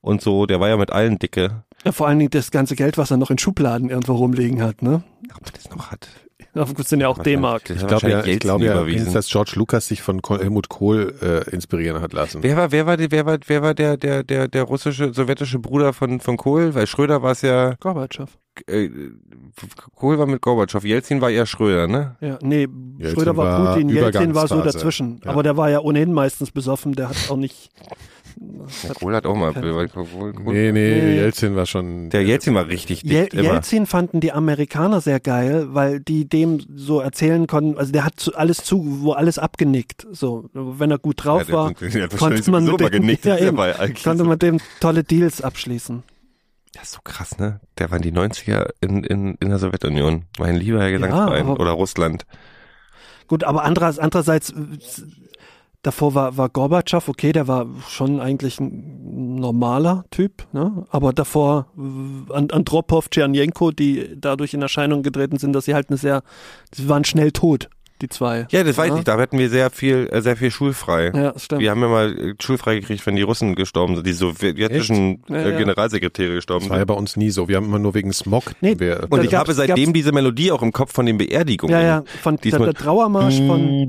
und 0.00 0.22
so, 0.22 0.46
der 0.46 0.60
war 0.60 0.68
ja 0.68 0.76
mit 0.76 0.92
allen 0.92 1.18
dicke. 1.18 1.64
ja, 1.84 1.92
vor 1.92 2.06
allen 2.06 2.18
Dingen 2.18 2.30
das 2.30 2.50
ganze 2.50 2.76
Geld, 2.76 2.96
was 2.98 3.10
er 3.10 3.16
noch 3.16 3.30
in 3.30 3.38
Schubladen 3.38 3.90
irgendwo 3.90 4.14
rumliegen 4.14 4.62
hat, 4.62 4.82
ne? 4.82 5.02
Ob 5.34 5.46
er 5.46 5.52
das 5.52 5.70
noch 5.74 5.90
hat. 5.90 6.08
Das 6.56 6.88
sind 6.88 7.00
ja 7.00 7.08
auch 7.08 7.18
D-Mark. 7.18 7.68
Ich 7.70 7.86
glaube 7.86 8.10
ja, 8.10 8.24
ich 8.24 8.38
glaube 8.38 8.64
ja, 8.64 8.84
dass 9.12 9.28
George 9.28 9.52
Lucas 9.56 9.88
sich 9.88 10.00
von 10.00 10.20
Helmut 10.26 10.68
Kohl 10.68 11.14
äh, 11.20 11.50
inspirieren 11.50 12.00
hat 12.00 12.12
lassen. 12.12 12.42
Wer 12.42 12.56
war, 12.56 12.72
wer 12.72 12.86
war, 12.86 12.96
die, 12.96 13.10
wer 13.10 13.26
war, 13.26 13.38
wer 13.46 13.62
war 13.62 13.74
der, 13.74 13.96
der, 13.96 14.24
der, 14.24 14.48
der 14.48 14.62
russische, 14.62 15.12
sowjetische 15.12 15.58
Bruder 15.58 15.92
von, 15.92 16.20
von 16.20 16.36
Kohl? 16.36 16.74
Weil 16.74 16.86
Schröder 16.86 17.22
war 17.22 17.32
es 17.32 17.42
ja, 17.42 17.74
Gorbatschow. 17.74 18.30
äh, 18.66 18.88
Kohl 19.94 20.18
war 20.18 20.26
mit 20.26 20.40
Gorbatschow, 20.40 20.82
Jelzin 20.82 21.20
war 21.20 21.30
eher 21.30 21.46
Schröder, 21.46 21.86
ne? 21.86 22.16
Ja, 22.20 22.38
nee, 22.40 22.66
Jelzin 22.98 23.14
Schröder 23.14 23.36
war 23.36 23.46
war 23.46 23.74
Putin, 23.74 23.88
Jelzin 23.90 24.34
war 24.34 24.48
so 24.48 24.62
dazwischen. 24.62 25.20
Ja. 25.24 25.32
Aber 25.32 25.42
der 25.42 25.56
war 25.56 25.68
ja 25.70 25.80
ohnehin 25.80 26.12
meistens 26.12 26.50
besoffen, 26.50 26.92
der 26.94 27.10
hat 27.10 27.16
auch 27.28 27.36
nicht. 27.36 27.70
Ja, 28.82 28.92
Kohl 28.94 29.14
hat 29.14 29.24
auch 29.24 29.34
mal, 29.34 29.52
Nee, 30.44 30.72
nee. 30.72 31.14
Jelzin 31.16 31.56
war 31.56 31.64
schon. 31.64 32.10
der 32.10 32.22
Jelzin 32.22 32.54
war 32.54 32.66
richtig 32.68 33.02
dick, 33.02 33.10
Jel 33.12 33.26
immer. 33.32 33.54
Jelzin 33.54 33.86
fanden 33.86 34.20
die 34.20 34.32
Amerikaner 34.32 35.00
sehr 35.00 35.20
geil, 35.20 35.68
weil 35.70 36.00
die 36.00 36.28
dem 36.28 36.60
so 36.74 37.00
erzählen 37.00 37.46
konnten, 37.46 37.78
also 37.78 37.92
der 37.92 38.04
hat 38.04 38.30
alles 38.34 38.58
zu, 38.58 39.00
wo 39.02 39.12
alles 39.12 39.38
abgenickt. 39.38 40.06
So, 40.12 40.50
wenn 40.52 40.90
er 40.90 40.98
gut 40.98 41.24
drauf 41.24 41.40
Ja, 41.40 41.44
der- 41.46 41.54
war, 41.54 41.72
der 41.72 42.08
konnte 42.08 42.50
man 42.50 42.64
mit 42.64 42.78
dem, 42.80 42.90
genickt, 42.90 43.24
ja, 43.24 43.38
eben, 43.38 43.56
konnte 43.56 44.18
so- 44.18 44.24
man 44.24 44.38
dem 44.38 44.58
tolle 44.80 45.02
Deals 45.02 45.40
abschließen. 45.40 46.02
Das 46.74 46.82
ist 46.84 46.92
so 46.92 47.00
krass, 47.04 47.38
ne? 47.38 47.60
Der 47.78 47.90
war 47.90 47.96
in 47.96 48.02
die 48.02 48.12
90er 48.12 48.68
in, 48.82 49.02
in, 49.02 49.36
in 49.40 49.48
der 49.48 49.58
Sowjetunion. 49.58 50.24
Mein 50.38 50.56
lieber 50.56 50.90
Gesangsverein. 50.90 51.46
aber- 51.46 51.58
Oder 51.60 51.70
Russland. 51.70 52.26
Gut, 53.28 53.44
aber 53.44 53.64
andererseits, 53.64 53.98
andererseits 53.98 54.52
davor 55.86 56.14
war, 56.14 56.36
war 56.36 56.48
Gorbatschow, 56.48 57.08
okay, 57.08 57.32
der 57.32 57.46
war 57.46 57.66
schon 57.88 58.20
eigentlich 58.20 58.58
ein 58.58 59.36
normaler 59.36 60.04
Typ, 60.10 60.44
ne? 60.52 60.84
aber 60.90 61.12
davor 61.12 61.66
And- 61.76 62.52
Andropov, 62.52 63.08
Tschernjenko, 63.08 63.70
die 63.70 64.16
dadurch 64.20 64.52
in 64.52 64.62
Erscheinung 64.62 65.02
getreten 65.04 65.38
sind, 65.38 65.52
dass 65.52 65.66
sie 65.66 65.74
halt 65.74 65.88
eine 65.88 65.96
sehr, 65.96 66.22
sie 66.74 66.88
waren 66.88 67.04
schnell 67.04 67.30
tot. 67.30 67.68
Die 68.02 68.08
zwei. 68.08 68.46
Ja, 68.50 68.62
das 68.64 68.76
weiß 68.78 68.88
Ja. 68.90 68.98
ich. 68.98 69.04
Da 69.04 69.18
hatten 69.18 69.38
wir 69.38 69.48
sehr 69.50 69.70
viel, 69.70 70.08
äh, 70.12 70.20
sehr 70.22 70.36
viel 70.36 70.50
schulfrei. 70.50 71.12
Ja, 71.14 71.32
das 71.32 71.44
stimmt. 71.44 71.60
Wir 71.62 71.70
haben 71.70 71.80
ja 71.80 71.88
mal 71.88 72.34
schulfrei 72.40 72.76
gekriegt, 72.80 73.06
wenn 73.06 73.16
die 73.16 73.22
Russen 73.22 73.54
gestorben 73.54 73.94
sind, 73.96 74.06
die 74.06 74.12
sowjetischen 74.12 75.22
Ja, 75.28 75.36
äh, 75.36 75.50
ja. 75.52 75.58
Generalsekretäre 75.58 76.34
gestorben 76.34 76.64
Das 76.64 76.70
war 76.70 76.76
ja 76.76 76.80
sind. 76.82 76.88
bei 76.88 76.94
uns 76.94 77.16
nie 77.16 77.30
so. 77.30 77.48
Wir 77.48 77.56
haben 77.56 77.66
immer 77.66 77.78
nur 77.78 77.94
wegen 77.94 78.12
Smog. 78.12 78.44
Nee, 78.60 78.74
wir, 78.78 79.06
Und 79.10 79.24
ich 79.24 79.34
habe 79.34 79.52
seitdem 79.54 79.76
gab's- 79.86 79.92
diese 79.94 80.12
Melodie 80.12 80.52
auch 80.52 80.62
im 80.62 80.72
Kopf 80.72 80.92
von 80.92 81.06
den 81.06 81.18
Beerdigungen. 81.18 81.72
ja, 81.74 81.82
ja, 81.82 82.04
von 82.22 82.36
der, 82.36 82.58
der 82.58 82.74
Trauermarsch 82.74 83.36
von 83.46 83.88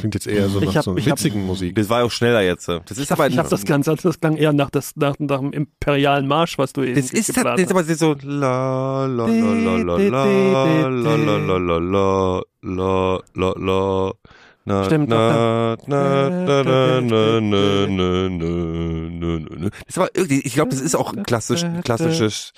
klingt 0.00 0.14
jetzt 0.14 0.26
eher 0.26 0.48
so 0.48 0.60
Ich 0.60 0.66
nach 0.66 0.74
hab- 0.76 0.84
so 0.84 0.90
einer 0.92 0.98
ich 1.00 1.06
hab- 1.10 1.18
witzigen 1.18 1.46
Musik. 1.46 1.74
Das 1.74 1.88
war 1.88 2.04
auch 2.04 2.10
schneller 2.10 2.42
jetzt. 2.42 2.68
Das 2.68 2.80
ist 2.92 2.98
ich 3.00 3.12
aber 3.12 3.24
habe 3.24 3.48
das 3.48 3.64
Ganze, 3.64 3.94
das 3.96 4.20
klang 4.20 4.36
eher 4.36 4.52
nach, 4.52 4.70
das, 4.70 4.92
nach, 4.96 5.14
nach 5.18 5.38
dem 5.40 5.52
imperialen 5.52 6.26
Marsch, 6.26 6.58
was 6.58 6.72
du 6.72 6.82
eben 6.82 6.94
Das 6.96 7.10
ist, 7.10 7.34
geplant 7.34 7.58
das 7.58 7.66
ist 7.66 7.70
aber 7.72 7.84
so 7.84 8.14
la 8.22 9.06
la 9.06 9.26
la 9.26 9.76
la 9.76 9.96
la 9.96 9.96
la 9.96 10.88
la 10.92 11.16
la 11.16 11.36
la 11.38 11.56
la 11.58 11.78
la 11.78 12.40
la 12.62 13.20
la 13.34 13.52
la 13.56 14.12
na 14.64 14.84
Stimmt, 14.84 15.08
na 15.08 15.76
na 15.86 16.30
na 16.30 16.62
na 16.62 17.00
na 17.00 17.40
na 17.40 17.86
na 17.88 18.28
na 18.28 19.38
na 19.50 19.68
Das 19.86 19.96
war 19.96 20.08
irgendwie, 20.14 20.40
ich 20.40 20.54
glaube, 20.54 20.70
das 20.70 20.80
ist 20.80 20.94
auch 20.94 21.12
ein 21.12 21.24
klassisch, 21.24 21.64
klassisches. 21.82 22.52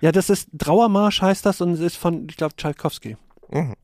Ja, 0.00 0.12
das 0.12 0.30
ist 0.30 0.48
Trauermarsch 0.58 1.20
heißt 1.20 1.44
das 1.44 1.60
und 1.60 1.72
es 1.72 1.80
ist 1.80 1.96
von, 1.96 2.26
ich 2.30 2.36
glaube, 2.36 2.56
Tchaikovsky. 2.56 3.16
Mhm. 3.50 3.74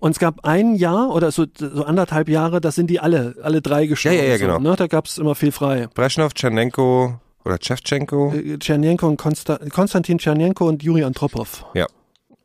Und 0.00 0.12
es 0.12 0.18
gab 0.18 0.44
ein 0.44 0.74
Jahr 0.74 1.10
oder 1.10 1.30
so, 1.30 1.44
so 1.54 1.84
anderthalb 1.84 2.28
Jahre, 2.28 2.60
da 2.60 2.70
sind 2.70 2.88
die 2.88 3.00
alle, 3.00 3.34
alle 3.42 3.60
drei 3.60 3.86
gestorben. 3.86 4.16
Ja, 4.16 4.24
ja, 4.24 4.30
ja, 4.30 4.38
so, 4.38 4.44
genau. 4.44 4.58
Ne? 4.58 4.76
Da 4.76 4.86
gab 4.86 5.06
es 5.06 5.18
immer 5.18 5.34
viel 5.34 5.52
frei. 5.52 5.86
Brezhnev, 5.94 6.32
Tschernenko 6.34 7.20
oder 7.44 7.58
Tschewtschenko. 7.58 8.32
Äh, 8.32 8.58
Tschernenko 8.58 9.06
und 9.06 9.16
Konsta 9.16 9.58
Konstantin 9.70 10.18
Tschernenko 10.18 10.66
und 10.66 10.82
Juri 10.82 11.04
Antropov. 11.04 11.64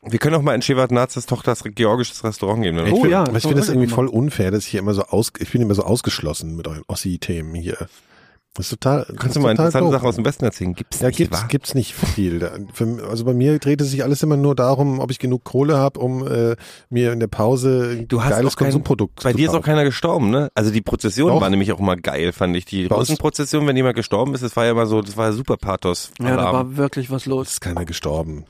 Wir 0.05 0.19
können 0.19 0.35
auch 0.35 0.41
mal 0.41 0.53
in 0.55 0.61
Shevardnadzes 0.61 1.25
Tochters 1.25 1.63
georgisches 1.63 2.23
Restaurant 2.23 2.61
gehen. 2.63 2.77
Oh 2.77 3.01
find, 3.01 3.11
ja, 3.11 3.23
aber 3.23 3.37
ich 3.37 3.43
finde 3.43 3.57
das 3.57 3.69
irgendwie 3.69 3.87
voll 3.87 4.07
unfair, 4.07 4.51
dass 4.51 4.65
ich 4.65 4.71
hier 4.71 4.81
immer 4.81 4.93
so 4.93 5.03
aus, 5.03 5.31
ich 5.39 5.51
bin 5.51 5.61
immer 5.61 5.75
so 5.75 5.83
ausgeschlossen 5.83 6.55
mit 6.55 6.67
euren 6.67 6.83
Ossi-Themen 6.87 7.55
hier. 7.55 7.87
Das 8.55 8.67
ist 8.67 8.69
total. 8.81 8.99
das 8.99 9.07
Kannst 9.07 9.25
ist 9.25 9.35
du 9.35 9.39
mal 9.39 9.49
interessante 9.51 9.85
doof. 9.85 9.93
Sachen 9.93 10.07
aus 10.09 10.15
dem 10.15 10.25
Westen 10.25 10.45
erzählen? 10.45 10.75
Gibt's 10.75 10.99
Ja, 10.99 11.07
nicht, 11.07 11.17
gibt's, 11.17 11.39
wahr? 11.41 11.47
gibt's 11.47 11.73
nicht 11.73 11.95
viel. 11.95 12.67
Für, 12.73 13.03
also 13.09 13.25
bei 13.25 13.33
mir 13.33 13.57
dreht 13.57 13.81
es 13.81 13.89
sich 13.89 14.03
alles 14.03 14.21
immer 14.21 14.37
nur 14.37 14.53
darum, 14.53 14.99
ob 14.99 15.09
ich 15.09 15.17
genug 15.17 15.43
Kohle 15.43 15.75
habe, 15.77 15.99
um 15.99 16.27
äh, 16.27 16.55
mir 16.91 17.13
in 17.13 17.19
der 17.19 17.25
Pause 17.27 17.97
ein 18.01 18.07
Du 18.07 18.21
hast 18.21 18.29
geiles 18.29 18.55
kein- 18.55 18.65
Konsumprodukt 18.67 19.23
Bei 19.23 19.31
zu 19.31 19.37
dir 19.37 19.45
ist 19.45 19.49
auch 19.49 19.53
kaufen. 19.55 19.65
keiner 19.65 19.83
gestorben, 19.85 20.29
ne? 20.29 20.51
Also 20.53 20.69
die 20.69 20.81
Prozession 20.81 21.29
Doch. 21.31 21.41
war 21.41 21.49
nämlich 21.49 21.71
auch 21.73 21.79
immer 21.79 21.95
geil, 21.97 22.31
fand 22.31 22.55
ich. 22.55 22.65
Die 22.65 22.87
Bei 22.87 22.95
Russenprozession, 22.95 23.65
wenn 23.65 23.75
jemand 23.75 23.95
gestorben 23.95 24.35
ist, 24.35 24.43
das 24.43 24.55
war 24.55 24.65
ja 24.65 24.71
immer 24.71 24.85
so, 24.85 25.01
das 25.01 25.17
war 25.17 25.33
super 25.33 25.57
Pathos. 25.57 26.11
Ja, 26.21 26.35
da 26.37 26.53
war 26.53 26.77
wirklich 26.77 27.09
was 27.09 27.23
Es 27.23 27.25
los. 27.25 27.47
ist 27.53 27.61
keiner 27.61 27.85
gestorben. 27.85 28.45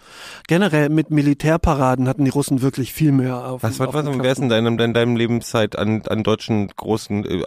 was, 3.63 3.79
was, 3.79 3.87
auf 3.87 3.93
was, 3.93 4.03
dem 4.03 4.21
wer 4.21 4.31
ist 4.33 4.39
in 4.39 4.49
deinem, 4.49 4.77
in 4.79 4.93
deinem 4.93 5.15
Lebenszeit 5.15 5.77
an, 5.77 6.01
an 6.09 6.23
deutschen 6.23 6.67
großen 6.75 7.23
äh, 7.23 7.41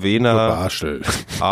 Wiener, 0.00 0.34
Barschel. 0.34 1.02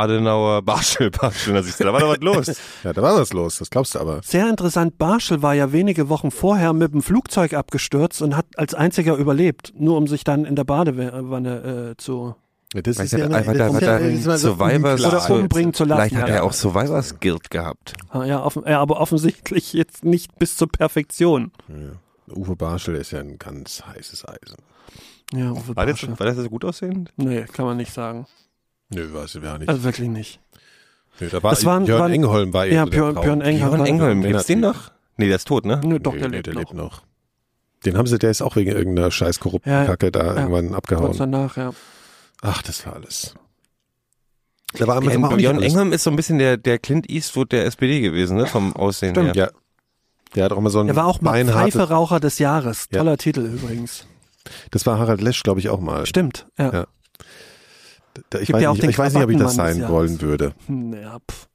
Adenauer, 0.05 0.63
Barschel, 0.63 1.11
Barschel, 1.11 1.55
da 1.55 1.63
siehst 1.63 1.81
du, 1.81 1.85
da 1.85 1.93
war 1.93 2.01
doch 2.01 2.11
was 2.11 2.21
los. 2.21 2.57
Ja, 2.85 2.93
da 2.93 3.03
war 3.03 3.17
was 3.19 3.33
los, 3.33 3.59
das 3.59 3.71
glaubst 3.71 3.95
du 3.95 3.99
aber. 4.01 4.21
Sehr 4.23 4.49
interessant, 4.49 4.99
Barschel 4.99 5.43
war 5.43 5.55
ja 5.55 5.73
wenige 5.73 6.09
Wochen 6.09 6.31
vorher 6.31 6.73
mit 6.73 6.93
dem 6.93 7.03
Flugzeug 7.03 7.55
abgestürzt 7.55 8.23
und 8.23 8.37
hat 8.37 8.47
als 8.57 8.75
einziger 8.75 9.17
überlebt, 9.17 9.73
nur 9.79 9.97
um 9.97 10.07
sich 10.07 10.25
dann 10.25 10.45
in 10.45 10.57
der 10.57 10.65
Badewanne 10.65 11.91
äh, 11.93 11.97
zu 11.97 12.35
Ja, 12.75 12.83
Das 12.83 12.99
ist 12.99 13.13
ja, 13.13 13.27
einfach 13.27 13.53
da- 13.55 13.99
er 13.99 14.01
immer 14.11 14.39
so 14.39 14.49
Survivors 14.49 15.03
unklar. 15.05 15.25
Oder 15.31 15.35
umbringen 15.43 15.75
zu 15.75 15.85
lassen, 15.85 16.01
Vielleicht 16.11 16.17
hat 16.23 16.29
ja. 16.29 16.35
er 16.37 16.45
auch 16.45 16.53
Survivors 16.53 17.21
Guild 17.21 17.51
gehabt. 17.51 17.95
Ah, 18.11 18.25
Ja, 18.25 18.43
offen, 18.45 18.63
ja, 18.67 18.81
aber 18.81 19.01
offensichtlich 19.01 19.73
jetzt 19.73 20.05
nicht 20.05 20.39
bis 20.39 20.57
zur 20.57 20.69
Perfektion. 20.69 21.53
Ja. 21.69 22.35
Uwe 22.35 22.57
Barschel 22.57 22.95
ist 22.97 23.11
ja 23.13 23.21
ein 23.21 23.39
ganz 23.39 23.83
heißes 23.87 24.27
Eisen. 24.27 24.57
Ja, 25.33 25.51
Uwe 25.53 25.77
War 25.77 25.87
das, 25.87 26.03
war 26.09 26.27
das 26.27 26.37
so 26.37 26.49
gut 26.49 26.65
aussehend? 26.65 27.11
Nee, 27.17 27.45
kann 27.53 27.65
man 27.67 27.77
nicht 27.77 27.93
sagen. 27.93 28.27
Nö, 28.95 29.13
weiß 29.13 29.35
ich 29.37 29.43
gar 29.43 29.59
nicht. 29.59 29.69
Also 29.69 29.83
wirklich 29.85 30.09
nicht. 30.09 30.41
Nö, 31.21 31.29
da 31.29 31.43
war, 31.43 31.51
das 31.53 31.65
waren- 31.65 31.85
Björn 31.85 32.01
waren- 32.01 32.13
Engholm 32.13 32.53
war 32.53 32.67
eben 32.67 32.75
Ja, 32.77 32.85
so 32.85 32.91
der 32.91 32.99
Björn. 32.99 33.15
Björn 33.15 33.41
Engholm. 33.41 33.71
Björn 33.75 33.87
Engholm, 33.87 34.23
der 34.23 34.31
gibt's 34.33 34.47
den 34.47 34.61
noch? 34.61 34.91
Nee, 35.17 35.27
der 35.29 35.37
ist 35.37 35.47
tot, 35.49 35.65
ne? 35.65 35.81
Nö, 35.85 35.99
doch, 36.01 36.13
Nee, 36.15 36.21
der 36.21 36.29
nee, 36.29 36.37
lebt 36.37 36.47
der 36.49 36.55
noch. 36.55 36.61
lebt 36.61 36.75
noch. 36.75 37.03
Den 37.85 37.97
haben 37.99 38.07
sie, 38.07 38.19
der 38.19 38.31
ist 38.31 38.43
auch 38.43 38.57
wegen 38.57 38.71
irgendeiner 38.73 39.11
scheiß 39.11 39.39
korrupten 39.41 39.71
Ja, 39.71 39.85
Kacke 39.85 40.11
da 40.11 40.25
ja. 40.25 40.35
irgendwann 40.37 40.69
Kurz 40.69 40.77
abgehauen. 40.79 41.17
danach, 41.19 41.57
ja. 41.57 41.73
Ach, 42.43 42.63
das 42.63 42.85
war 42.87 42.95
alles. 42.95 43.35
Da 44.77 44.87
war 44.89 45.03
Ja, 45.05 45.09
Björn 45.37 45.57
alles. 45.59 45.69
Engholm 45.73 45.93
ist 45.93 46.03
so 46.03 46.11
ein 46.11 46.17
bisschen 46.17 46.39
der, 46.39 46.57
der 46.57 46.79
Clint 46.79 47.09
Eastwood 47.09 47.53
der 47.53 47.65
SPD 47.67 48.01
gewesen, 48.01 48.37
ne? 48.37 48.47
Vom 48.47 48.75
Aussehen 48.75 49.15
Stimmt. 49.15 49.37
her. 49.37 49.51
Ja. 49.53 49.61
Der 50.35 50.45
hat 50.47 50.53
auch 50.53 50.61
mal 50.61 50.71
so 50.71 50.81
ein 50.81 50.89
Er 50.89 50.97
war 50.97 51.07
auch 51.07 51.21
mal 51.21 51.45
Pfeiferaucher 51.45 52.19
des 52.19 52.41
Jahres. 52.41 52.89
Ja. 52.91 52.99
Toller 52.99 53.17
Titel 53.19 53.43
übrigens. 53.43 54.07
Das 54.73 54.85
war 54.85 54.99
Harald 54.99 55.21
Lesch, 55.21 55.43
glaube 55.45 55.61
ich, 55.61 55.69
auch 55.69 55.79
mal. 55.81 56.07
Stimmt, 56.07 56.47
ja. 56.59 56.73
Ja. 56.73 56.87
Ich, 58.41 58.53
weiß 58.53 58.63
ja 58.63 58.73
nicht, 58.73 58.85
ich 58.85 58.99
weiß 58.99 59.15
nicht, 59.15 59.23
ob 59.25 59.31
ich 59.31 59.39
das 59.39 59.55
sein 59.55 59.89
wollen 59.89 60.21
würde. 60.21 60.55
Ja 60.69 61.19
pff. 61.31 61.49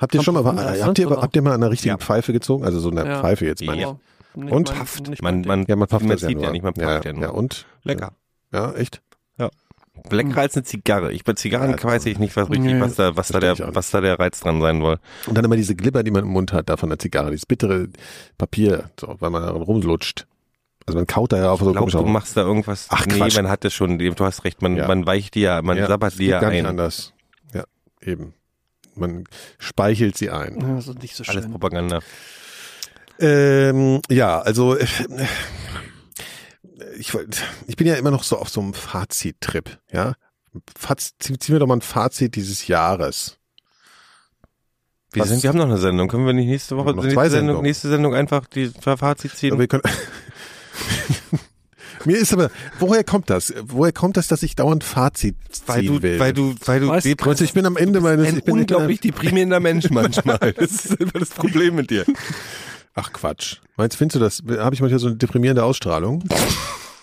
Habt 0.00 0.14
ihr 0.14 0.22
schon 0.22 0.34
mal, 0.34 0.44
habt 0.44 0.98
ihr, 0.98 1.06
oder? 1.10 1.22
habt 1.22 1.36
ihr 1.36 1.42
mal 1.42 1.52
an 1.52 1.62
einer 1.62 1.70
richtigen 1.70 1.90
Ja. 1.94 1.98
Pfeife 1.98 2.32
gezogen? 2.32 2.64
Also 2.64 2.80
so 2.80 2.90
eine 2.90 3.06
Ja. 3.06 3.20
Pfeife 3.20 3.46
jetzt 3.46 3.62
meine 3.64 3.80
ich. 3.80 3.86
Aber 3.86 3.98
nicht 4.36 4.52
Und? 4.52 4.68
mein- 4.70 4.78
Pafft. 4.78 5.08
nicht 5.08 5.22
Man, 5.22 5.40
man, 5.42 5.64
Ja, 5.68 5.76
man 5.76 5.86
pafft 5.88 6.02
man 6.04 6.12
das 6.16 6.22
ja 6.22 6.28
sieht 6.28 6.40
ja 6.40 6.50
nicht, 6.50 6.62
man 6.64 6.74
ja, 6.76 6.86
pafft 6.86 7.04
ja 7.04 7.12
nur. 7.12 7.22
ja, 7.22 7.28
und? 7.30 7.66
Lecker. 7.84 8.12
Ja, 8.52 8.72
echt? 8.72 9.00
Leckerer 10.10 10.40
als 10.40 10.56
eine 10.56 10.64
Zigarre. 10.64 11.12
Ich 11.12 11.22
bei 11.24 11.34
Zigarren 11.34 11.70
Ja, 11.70 11.82
weiß 11.82 12.04
ich 12.06 12.18
nicht, 12.18 12.36
was 12.36 12.50
richtig, 12.50 12.72
Nee, 12.74 12.80
was 12.80 12.96
da, 12.96 13.16
was 13.16 13.28
da 13.28 13.38
ich 13.38 13.56
der, 13.58 13.74
was 13.76 13.90
da 13.92 14.00
der 14.00 14.18
Reiz 14.18 14.40
dran 14.40 14.60
sein 14.60 14.80
soll. 14.80 14.98
Und 15.28 15.38
dann 15.38 15.44
immer 15.44 15.56
diese 15.56 15.76
Glibber, 15.76 16.02
die 16.02 16.10
man 16.10 16.24
im 16.24 16.30
Mund 16.30 16.52
hat, 16.52 16.68
da 16.68 16.76
von 16.76 16.88
der 16.90 16.98
Zigarre, 16.98 17.30
dieses 17.30 17.46
bittere 17.46 17.88
Papier, 18.36 18.90
so, 19.00 19.14
weil 19.20 19.30
man 19.30 19.42
daran 19.42 19.62
rumlutscht. 19.62 20.26
Also 20.86 20.98
man 20.98 21.06
kaut 21.06 21.32
da 21.32 21.38
ja 21.38 21.50
auf 21.50 21.60
so 21.60 21.66
Ich 21.66 21.72
glaube, 21.72 21.90
komisch 21.90 22.06
du 22.06 22.12
machst 22.12 22.36
da 22.36 22.42
irgendwas. 22.42 22.86
Ach, 22.90 23.06
nee, 23.06 23.16
Quatsch. 23.16 23.36
man 23.36 23.48
hat 23.48 23.64
das 23.64 23.72
schon. 23.72 23.98
Du 23.98 24.24
hast 24.24 24.44
recht. 24.44 24.60
Man, 24.62 24.76
Ja. 24.76 24.86
man 24.86 25.06
weicht 25.06 25.34
die 25.34 25.40
ja, 25.40 25.62
man 25.62 25.76
ja, 25.78 25.86
sabbert 25.86 26.18
die 26.18 26.26
ja 26.26 26.40
gar 26.40 26.50
nicht 26.50 26.60
ein. 26.60 26.66
anders. 26.66 27.14
Ja, 27.54 27.64
eben. 28.02 28.34
Man 28.94 29.24
speichelt 29.58 30.16
sie 30.18 30.30
ein. 30.30 30.60
Ja, 30.60 30.74
Das 30.76 30.88
ist 30.88 31.00
nicht 31.02 31.16
so 31.16 31.24
Alles 31.24 31.42
schön. 31.44 31.50
Propaganda. 31.52 32.00
Ähm, 33.18 34.00
ja, 34.10 34.40
also 34.40 34.76
äh, 34.76 34.86
ich, 36.98 37.12
ich 37.66 37.76
bin 37.76 37.86
ja 37.86 37.94
immer 37.94 38.10
noch 38.10 38.22
so 38.24 38.38
auf 38.38 38.48
so 38.48 38.60
einem 38.60 38.74
Fazit-Trip, 38.74 39.78
ja. 39.92 40.14
Faz, 40.78 41.12
ziehen 41.18 41.38
wir 41.48 41.58
doch 41.58 41.66
mal 41.66 41.76
ein 41.76 41.80
Fazit 41.80 42.36
dieses 42.36 42.68
Jahres. 42.68 43.38
Wir, 45.12 45.22
Was- 45.22 45.28
sind, 45.30 45.42
wir 45.42 45.48
haben 45.50 45.58
noch 45.58 45.64
eine 45.66 45.78
Sendung. 45.78 46.08
Können 46.08 46.26
wir 46.26 46.32
nicht 46.32 46.46
nächste 46.48 46.76
Woche, 46.76 46.90
Noch 46.90 46.96
nächste, 47.02 47.14
zwei 47.14 47.28
Sendung, 47.28 47.46
Sendungen. 47.48 47.62
nächste 47.62 47.88
Sendung 47.88 48.14
einfach 48.14 48.46
die 48.46 48.68
Fazit 48.68 49.32
ziehen? 49.36 49.52
Aber 49.52 49.60
wir 49.60 49.68
können, 49.68 49.82
Mir 52.04 52.18
ist 52.18 52.32
aber, 52.32 52.50
woher 52.80 53.02
kommt 53.04 53.30
das? 53.30 53.54
Woher 53.66 53.92
kommt 53.92 54.16
das, 54.16 54.28
dass 54.28 54.42
ich 54.42 54.56
dauernd 54.56 54.84
Fazit 54.84 55.36
ziehen 55.50 55.62
weil 55.66 55.86
du, 55.86 56.02
will? 56.02 56.18
weil 56.18 56.32
du, 56.32 56.54
weil 56.66 56.80
du 56.80 56.90
Weißt- 56.90 57.38
du, 57.38 57.44
ich 57.44 57.52
bin 57.54 57.64
am 57.66 57.76
Ende 57.76 58.00
meines, 58.00 58.28
ein 58.28 58.38
ich 58.38 58.44
bin 58.44 58.54
unglaublich 58.58 59.00
deprimierender 59.00 59.60
Mensch 59.60 59.88
manchmal. 59.90 60.38
Das 60.56 60.70
ist 60.70 61.00
immer 61.00 61.12
das 61.12 61.30
Problem 61.30 61.76
mit 61.76 61.90
dir. 61.90 62.04
Ach 62.94 63.12
Quatsch. 63.12 63.56
Meinst, 63.76 63.96
findest 63.96 64.16
du 64.16 64.20
das, 64.20 64.42
habe 64.58 64.74
ich 64.74 64.80
manchmal 64.80 64.98
so 65.00 65.06
eine 65.06 65.16
deprimierende 65.16 65.64
Ausstrahlung? 65.64 66.22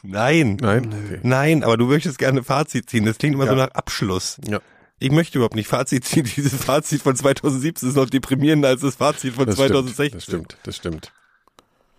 Nein. 0.04 0.58
Nein? 0.62 0.88
Okay. 1.06 1.20
Nein, 1.24 1.64
aber 1.64 1.78
du 1.78 1.86
möchtest 1.88 2.18
gerne 2.18 2.44
Fazit 2.44 2.90
ziehen. 2.90 3.06
Das 3.06 3.18
klingt 3.18 3.36
immer 3.36 3.46
so 3.46 3.52
Ja. 3.52 3.68
nach 3.68 3.72
Abschluss. 3.74 4.38
Ja. 4.48 4.60
Ich 5.00 5.12
möchte 5.12 5.38
überhaupt 5.40 5.56
nicht 5.56 5.68
Fazit 5.68 6.06
ziehen. 6.06 6.30
Dieses 6.36 6.54
Fazit 6.64 7.02
von 7.02 7.16
2017 7.16 7.90
ist 7.90 7.96
noch 7.96 8.10
deprimierender 8.10 8.70
als 8.70 8.82
das 8.82 8.96
Fazit 8.96 9.34
von 9.34 9.46
Das 9.48 9.56
2016. 9.56 10.22
Stimmt, 10.22 10.22
das 10.22 10.24
stimmt, 10.24 10.58
das 10.64 10.76
stimmt. 10.76 11.12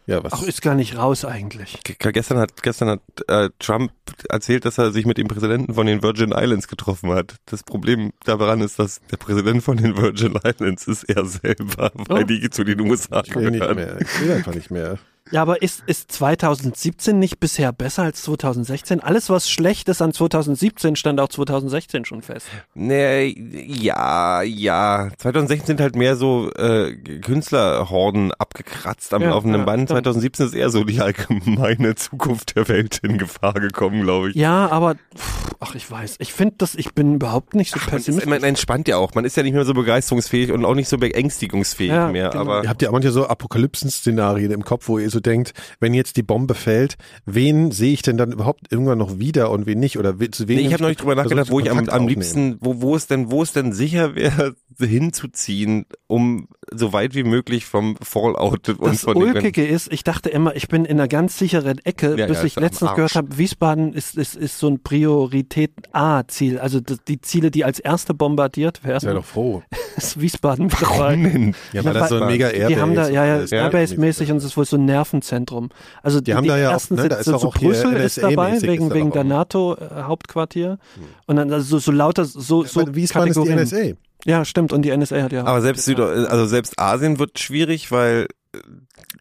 Ja, 0.07 0.23
was? 0.25 0.33
Ach, 0.33 0.43
ist 0.43 0.63
gar 0.63 0.75
nicht 0.75 0.97
raus 0.97 1.25
eigentlich. 1.25 1.79
Ge- 1.85 2.13
Gestern 2.13 2.39
hat, 2.39 2.63
gestern 2.63 2.89
hat 2.89 3.01
äh, 3.29 3.51
Trump 3.61 3.93
erzählt, 4.29 4.65
dass 4.65 4.77
er 4.79 4.91
sich 4.91 5.07
mit 5.07 5.17
dem 5.17 5.29
Präsidenten 5.29 5.75
von 5.75 5.87
den 5.87 6.03
Virgin 6.03 6.33
Islands 6.33 6.67
getroffen 6.67 7.11
hat. 7.13 7.37
Das 7.47 7.63
Problem 7.63 8.13
daran 8.25 8.61
ist, 8.63 8.79
dass 8.81 9.01
der 9.13 9.17
Präsident 9.17 9.63
von 9.63 9.77
den 9.77 9.97
Virgin 9.97 10.37
Islands 10.43 10.89
ist 10.89 11.05
er 11.05 11.25
selber, 11.25 11.93
weil 12.09 12.23
Oh. 12.25 12.27
die 12.27 12.51
zu 12.51 12.65
den 12.65 12.81
USA 12.81 13.23
ich 13.25 13.35
will 13.35 13.51
nicht 13.53 13.61
gehören. 13.61 13.77
mehr. 13.77 14.01
Ich 14.01 14.21
will 14.21 14.33
einfach 14.33 14.55
nicht 14.55 14.71
mehr. 14.73 14.99
Ja, 15.31 15.41
aber 15.43 15.63
ist, 15.63 15.83
ist 15.87 16.11
2017 16.13 17.19
nicht 17.19 17.39
bisher 17.41 17.73
besser 17.73 18.03
als 18.03 18.23
2016? 18.23 19.01
Alles, 19.01 19.31
was 19.31 19.49
schlecht 19.49 19.89
ist 19.89 20.03
an 20.03 20.13
2017, 20.13 20.97
stand 20.97 21.21
auch 21.21 21.29
2016 21.29 22.05
schon 22.05 22.23
fest. 22.23 22.47
Nee, 22.75 23.29
ja, 23.67 24.43
ja. 24.43 25.09
2016 25.17 25.67
sind 25.69 25.81
halt 25.81 25.97
mehr 25.97 26.17
so 26.17 26.51
äh, 26.53 26.95
Künstlerhorden 27.21 28.33
abgekratzt 28.33 29.15
am 29.15 29.23
Ja, 29.23 29.31
laufenden 29.31 29.61
ja, 29.61 29.65
Band. 29.67 29.89
stimmt. 29.89 30.05
2017 30.05 30.47
ist 30.47 30.55
eher 30.55 30.71
so 30.71 30.85
die 30.85 31.01
allgemeine 31.01 31.95
Zukunft 31.95 32.57
der 32.57 32.69
Welt 32.69 32.99
in 33.03 33.17
Gefahr 33.19 33.55
gekommen, 33.55 34.03
glaube 34.03 34.31
ich. 34.31 34.35
Ja, 34.37 34.69
aber 34.71 34.97
pff, 35.17 35.53
Ach, 35.65 35.77
ich 35.77 35.89
weiß. 35.89 36.17
Ich 36.19 36.33
finde 36.33 36.57
das, 36.59 36.75
ich 36.75 36.93
bin 36.93 37.15
überhaupt 37.15 37.55
nicht 37.55 37.71
so 37.73 37.79
Man, 37.79 37.85
ist, 37.87 37.91
pessimistisch. 37.93 38.29
man 38.29 38.43
entspannt 38.43 38.89
ja 38.89 38.97
auch. 38.97 39.15
Man 39.15 39.25
ist 39.25 39.37
ja 39.37 39.45
nicht 39.45 39.55
mehr 39.55 39.65
so 39.65 39.75
begeisterungsfähig 39.75 40.51
und 40.51 40.65
auch 40.65 40.75
nicht 40.75 40.89
so 40.89 40.99
beängstigungsfähig 40.99 41.93
Ja, 41.93 42.09
mehr. 42.09 42.31
genau. 42.31 42.43
Aber 42.43 42.65
Ihr 42.65 42.69
habt 42.69 42.83
ja 42.83 42.91
manche 42.91 43.13
so 43.13 43.29
Apokalypsen-Szenarien 43.29 44.51
im 44.51 44.65
Kopf, 44.65 44.89
wo 44.89 44.99
ihr 44.99 45.09
so 45.13 45.21
denkt, 45.21 45.53
wenn 45.81 45.95
jetzt 45.95 46.17
die 46.17 46.23
Bombe 46.23 46.55
fällt, 46.55 46.97
wen 47.25 47.71
sehe 47.71 47.93
ich 47.93 48.03
denn 48.03 48.17
dann 48.17 48.33
überhaupt 48.33 48.73
irgendwann 48.73 48.99
noch 48.99 49.19
wieder 49.19 49.51
und 49.51 49.67
wen 49.67 49.79
nicht? 49.79 49.99
Oder 49.99 50.19
zu 50.31 50.49
wem 50.49 50.57
Nee, 50.57 50.67
ich 50.67 50.73
habe 50.73 50.83
noch 50.83 50.89
nicht 50.89 51.01
drüber 51.01 51.15
nachgedacht, 51.15 51.51
wo 51.51 51.61
ich 51.61 51.71
am, 51.71 51.89
am 51.89 52.09
liebsten, 52.09 52.57
wo, 52.61 52.81
wo 52.81 52.97
es 52.97 53.07
denn, 53.07 53.31
wo 53.31 53.43
es 53.43 53.53
denn 53.53 53.73
sicher 53.73 54.15
wäre, 54.15 54.55
hinzuziehen, 54.79 55.87
um 56.07 56.49
so 56.71 56.93
weit 56.93 57.15
wie 57.15 57.25
möglich 57.25 57.67
vom 57.67 57.97
Fallout 58.01 58.69
und 58.71 58.93
das 58.93 59.03
von 59.03 59.19
den 59.19 59.35
Ulkige 59.35 59.67
ist, 59.67 59.93
ich 59.93 60.05
dachte 60.05 60.31
immer, 60.31 60.57
ich 60.57 60.69
bin 60.69 60.85
in 60.85 60.99
einer 60.99 61.09
ganz 61.09 61.39
sicheren 61.39 61.79
Ecke, 61.85 62.17
Ja, 62.19 62.27
bis 62.27 62.39
ja, 62.39 62.45
ich 62.45 62.57
letztens 62.57 62.95
gehört 62.95 63.15
habe, 63.15 63.37
Wiesbaden 63.37 63.93
ist, 63.93 64.17
ist, 64.17 64.37
ist 64.37 64.59
so 64.59 64.69
ein 64.69 64.83
Priorität 64.83 65.73
A-Ziel. 65.93 66.59
Also 66.59 66.81
das, 66.81 66.99
die 67.05 67.21
Ziele, 67.21 67.51
die 67.51 67.65
als 67.65 67.79
erste 67.79 68.15
bombardiert 68.15 68.81
Sei 68.83 68.89
werden, 68.89 69.15
doch 69.17 69.25
froh. 69.25 69.63
ist 69.97 70.21
Wiesbaden. 70.21 70.73
Warum 70.73 71.23
denn? 71.23 71.55
Ja, 71.73 71.85
weil 71.85 71.95
das 71.95 72.09
so 72.09 72.21
ein 72.21 72.27
mega 72.27 72.49
Airbase 72.49 72.75
Die 72.75 72.81
haben 72.81 72.95
da, 72.95 73.09
ja, 73.09 73.25
ja, 73.25 73.37
ist. 73.39 73.53
Airbase-mäßig 73.53 74.31
und 74.31 74.39
es 74.39 74.45
ist 74.45 74.57
wohl 74.57 74.65
so 74.65 74.77
ein 74.77 74.85
Nervenzentrum. 75.03 75.71
Also 76.03 76.21
die, 76.21 76.35
haben 76.35 76.47
da 76.47 76.57
ja 76.57 76.69
auch- 76.69 76.73
ersten 76.73 76.95
ne, 76.95 77.03
sind 77.03 77.13
da 77.13 77.17
ist 77.17 77.29
auch 77.29 77.57
hier 77.57 77.69
Brüssel 77.69 77.97
ist 77.97 78.23
dabei, 78.23 78.61
wegen, 78.61 78.85
ist 78.85 78.91
da 78.91 78.95
wegen 78.95 79.11
der 79.11 79.21
auch. 79.21 79.25
Hm. 79.25 79.29
NATO-Hauptquartier. 79.29 80.79
Und 81.27 81.37
dann 81.37 81.53
also 81.53 81.65
so, 81.65 81.79
so 81.79 81.93
lauter, 81.93 82.25
so, 82.25 82.65
so 82.65 82.95
Wiesbaden 82.95 83.31
ist 83.31 83.43
die. 83.43 83.51
NSA. 83.51 83.97
Ja, 84.25 84.45
stimmt. 84.45 84.73
Und 84.73 84.83
die 84.83 84.97
NSA 84.97 85.23
hat 85.23 85.33
ja. 85.33 85.45
Aber 85.45 85.61
selbst 85.61 85.85
Süd 85.85 85.99
also 85.99 86.47
selbst 86.47 86.79
Asien 86.79 87.19
wird 87.19 87.39
schwierig, 87.39 87.91
weil 87.91 88.29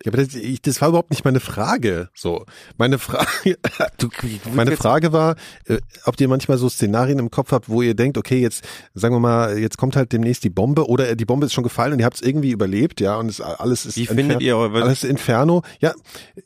Ja, 0.04 0.12
aber 0.12 0.24
das, 0.24 0.36
ich, 0.36 0.62
das 0.62 0.82
war 0.82 0.90
überhaupt 0.90 1.10
nicht 1.12 1.26
meine 1.26 1.40
Frage. 1.40 2.10
So, 2.14 2.46
meine 2.78 2.98
Frage, 3.00 3.58
du, 3.98 4.10
meine 4.54 4.76
Frage 4.78 5.14
war, 5.14 5.36
äh, 5.66 5.78
ob 6.06 6.20
ihr 6.20 6.28
manchmal 6.28 6.58
so 6.58 6.70
Szenarien 6.70 7.20
im 7.20 7.30
Kopf 7.32 7.52
habt, 7.52 7.70
wo 7.70 7.82
ihr 7.82 7.94
denkt, 7.94 8.18
okay, 8.18 8.40
jetzt 8.42 8.64
sagen 8.94 9.16
wir 9.16 9.20
mal, 9.20 9.58
jetzt 9.58 9.78
kommt 9.78 9.96
halt 9.96 10.12
demnächst 10.12 10.44
die 10.44 10.50
Bombe 10.50 10.88
oder 10.88 11.16
die 11.16 11.26
Bombe 11.26 11.46
ist 11.46 11.54
schon 11.54 11.64
gefallen 11.64 11.94
und 11.94 12.00
ihr 12.00 12.06
habt 12.06 12.16
es 12.18 12.22
irgendwie 12.22 12.52
überlebt, 12.52 13.02
ja, 13.02 13.18
und 13.18 13.30
es, 13.30 13.42
alles 13.42 13.86
ist 13.86 13.98
Wie 13.98 14.06
findet 14.08 14.42
ihr 14.42 14.58
eure- 14.58 14.82
alles 14.84 15.04
Inferno? 15.04 15.62
Ja, 15.80 15.94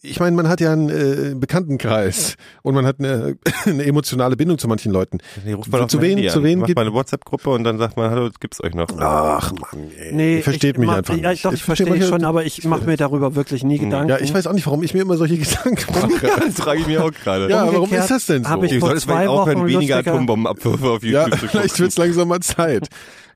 ich 0.02 0.20
meine, 0.20 0.36
man 0.36 0.48
hat 0.50 0.62
ja 0.62 0.72
einen 0.74 0.90
äh, 0.90 1.36
Bekanntenkreis 1.36 2.36
und 2.64 2.76
man 2.76 2.86
hat 2.86 3.00
eine, 3.00 3.38
eine 3.66 3.84
emotionale 3.86 4.36
Bindung 4.36 4.58
zu 4.58 4.68
manchen 4.68 4.92
Leuten. 4.92 5.20
Nee, 5.44 5.54
ruft 5.54 5.72
man 5.72 5.82
auf 5.82 5.88
zu 5.90 6.02
wen, 6.02 6.28
zu 6.30 6.44
wen 6.44 6.60
Macht 6.60 6.68
gibt 6.68 6.78
mal 6.78 6.84
eine 6.86 6.94
WhatsApp-Gruppe 6.94 7.50
und 7.50 7.64
dann 7.64 7.78
sagt 7.78 7.98
man, 7.98 8.10
hallo, 8.12 8.30
gibt's 8.40 8.64
euch 8.64 8.74
noch? 8.74 8.88
Ach 8.98 9.52
Mann, 9.54 9.92
ey. 9.98 10.14
Nee, 10.14 10.38
ihr 10.38 10.44
versteht 10.44 10.76
ich 10.76 10.80
mich 10.80 10.88
mach, 10.88 10.98
einfach 10.98 11.16
ja, 11.18 11.32
nicht. 11.32 11.46
doch, 11.46 11.54
ich 11.54 11.64
verstehe 11.64 11.88
manche- 11.90 12.08
schon, 12.08 12.24
aber 12.24 12.46
ich 12.46 12.64
mache 12.66 12.86
mir 12.86 12.98
darüber 12.98 13.35
wirklich 13.36 13.64
nie 13.64 13.78
Gedanken. 13.78 14.10
Ja, 14.10 14.20
ich 14.20 14.34
weiß 14.34 14.48
auch 14.48 14.54
nicht, 14.54 14.66
warum 14.66 14.82
ich 14.84 14.94
mir 14.94 15.02
immer 15.02 15.18
solche 15.18 15.38
Gedanken 15.40 15.86
mache. 15.94 16.28
das 16.46 16.56
frage 16.56 16.80
ich 16.82 16.88
mir 16.88 17.04
auch 17.04 17.12
gerade. 17.12 17.50
Ja, 17.50 17.72
warum 17.72 17.92
ist 17.94 18.10
das 18.10 18.26
denn 18.26 18.44
so? 18.44 18.64
ich 18.64 18.80
solltest 18.80 19.06
zwei 19.06 19.14
vielleicht 19.14 19.30
aufhören, 19.30 19.60
Wochen 19.60 19.68
weniger 19.68 19.98
Atombombenabwürfe 19.98 20.90
auf 20.90 21.04
YouTube 21.04 21.14
Ja, 21.14 21.24
zu 21.26 21.30
gucken. 21.46 21.50
vielleicht 21.52 21.80
wird's 21.80 21.98
langsam 21.98 22.28
mal 22.28 22.40
Zeit. 22.40 22.88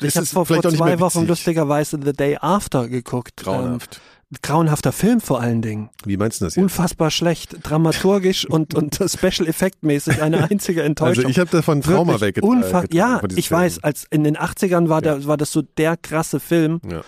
Ich 0.02 0.16
habe 0.16 0.26
vor, 0.26 0.46
vor 0.46 0.46
vielleicht 0.46 0.66
auch 0.68 0.72
nicht 0.72 0.80
mehr 0.84 0.98
zwei 0.98 1.00
Wochen 1.02 1.28
lustigerweise 1.28 2.00
The 2.04 2.14
Day 2.14 2.38
After 2.40 2.88
geguckt. 2.88 3.38
Grauenhaft. 3.38 3.98
Ähm, 4.32 4.38
grauenhafter 4.44 4.92
Film 4.92 5.22
vor 5.22 5.42
allen 5.42 5.62
Dingen. 5.64 5.90
Wie 6.06 6.16
meinst 6.16 6.40
du 6.40 6.46
das 6.46 6.56
jetzt? 6.56 6.62
Unfassbar 6.62 7.10
schlecht, 7.10 7.58
dramaturgisch 7.64 8.46
und, 8.50 8.76
und 8.76 8.96
Special 8.96 9.48
Effect 9.50 9.84
mäßig 9.84 10.22
eine 10.22 10.50
einzige 10.50 10.84
Enttäuschung. 10.84 11.26
Also 11.26 11.30
ich 11.30 11.40
habe 11.40 11.50
davon 11.50 11.82
Trauma 11.82 12.22
weggetragen. 12.22 12.88
Ja, 12.94 13.22
ich 13.36 13.48
Film. 13.50 13.60
weiß, 13.62 13.84
als 13.84 14.06
in 14.12 14.24
den 14.24 14.38
80ern 14.38 14.88
war, 14.88 15.02
der, 15.02 15.26
war 15.26 15.36
das 15.36 15.52
so 15.52 15.64
der 15.64 15.98
krasse 15.98 16.40
Film, 16.40 16.80
Ja. 16.90 17.02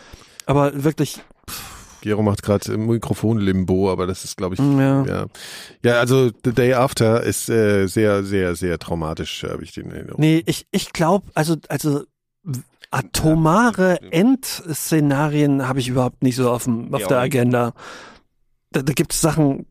aber 0.48 0.84
wirklich, 0.84 1.20
Gero 2.02 2.22
macht 2.24 2.42
gerade 2.44 2.78
Mikrofonlimbo, 2.78 3.92
aber 3.92 4.08
das 4.08 4.24
ist, 4.24 4.38
glaube 4.38 4.56
ich, 4.56 4.60
Ja. 4.60 5.06
ja. 5.06 5.26
ja. 5.84 5.94
also 6.00 6.32
The 6.44 6.52
Day 6.54 6.74
After 6.74 7.22
ist 7.24 7.48
äh, 7.50 7.88
sehr, 7.88 8.24
sehr, 8.24 8.56
sehr 8.56 8.80
traumatisch, 8.80 9.44
habe 9.44 9.64
ich 9.64 9.72
den 9.74 9.86
in 9.86 9.92
Erinnerung. 9.92 10.20
nee, 10.22 10.44
ich, 10.46 10.66
ich 10.72 10.94
glaube, 10.94 11.28
also, 11.36 11.56
also 11.70 12.04
atomare 12.90 14.00
Endszenarien 14.12 15.68
habe 15.68 15.80
ich 15.80 15.88
überhaupt 15.88 16.24
nicht 16.24 16.36
so 16.36 16.50
auf, 16.50 16.66
dem, 16.66 16.94
auf 16.94 17.02
Ja, 17.02 17.08
der. 17.08 17.20
Agenda. 17.20 17.74
Da, 18.72 18.82
da 18.82 18.94
gibt 18.94 19.14
es 19.14 19.22
Sachen, 19.22 19.66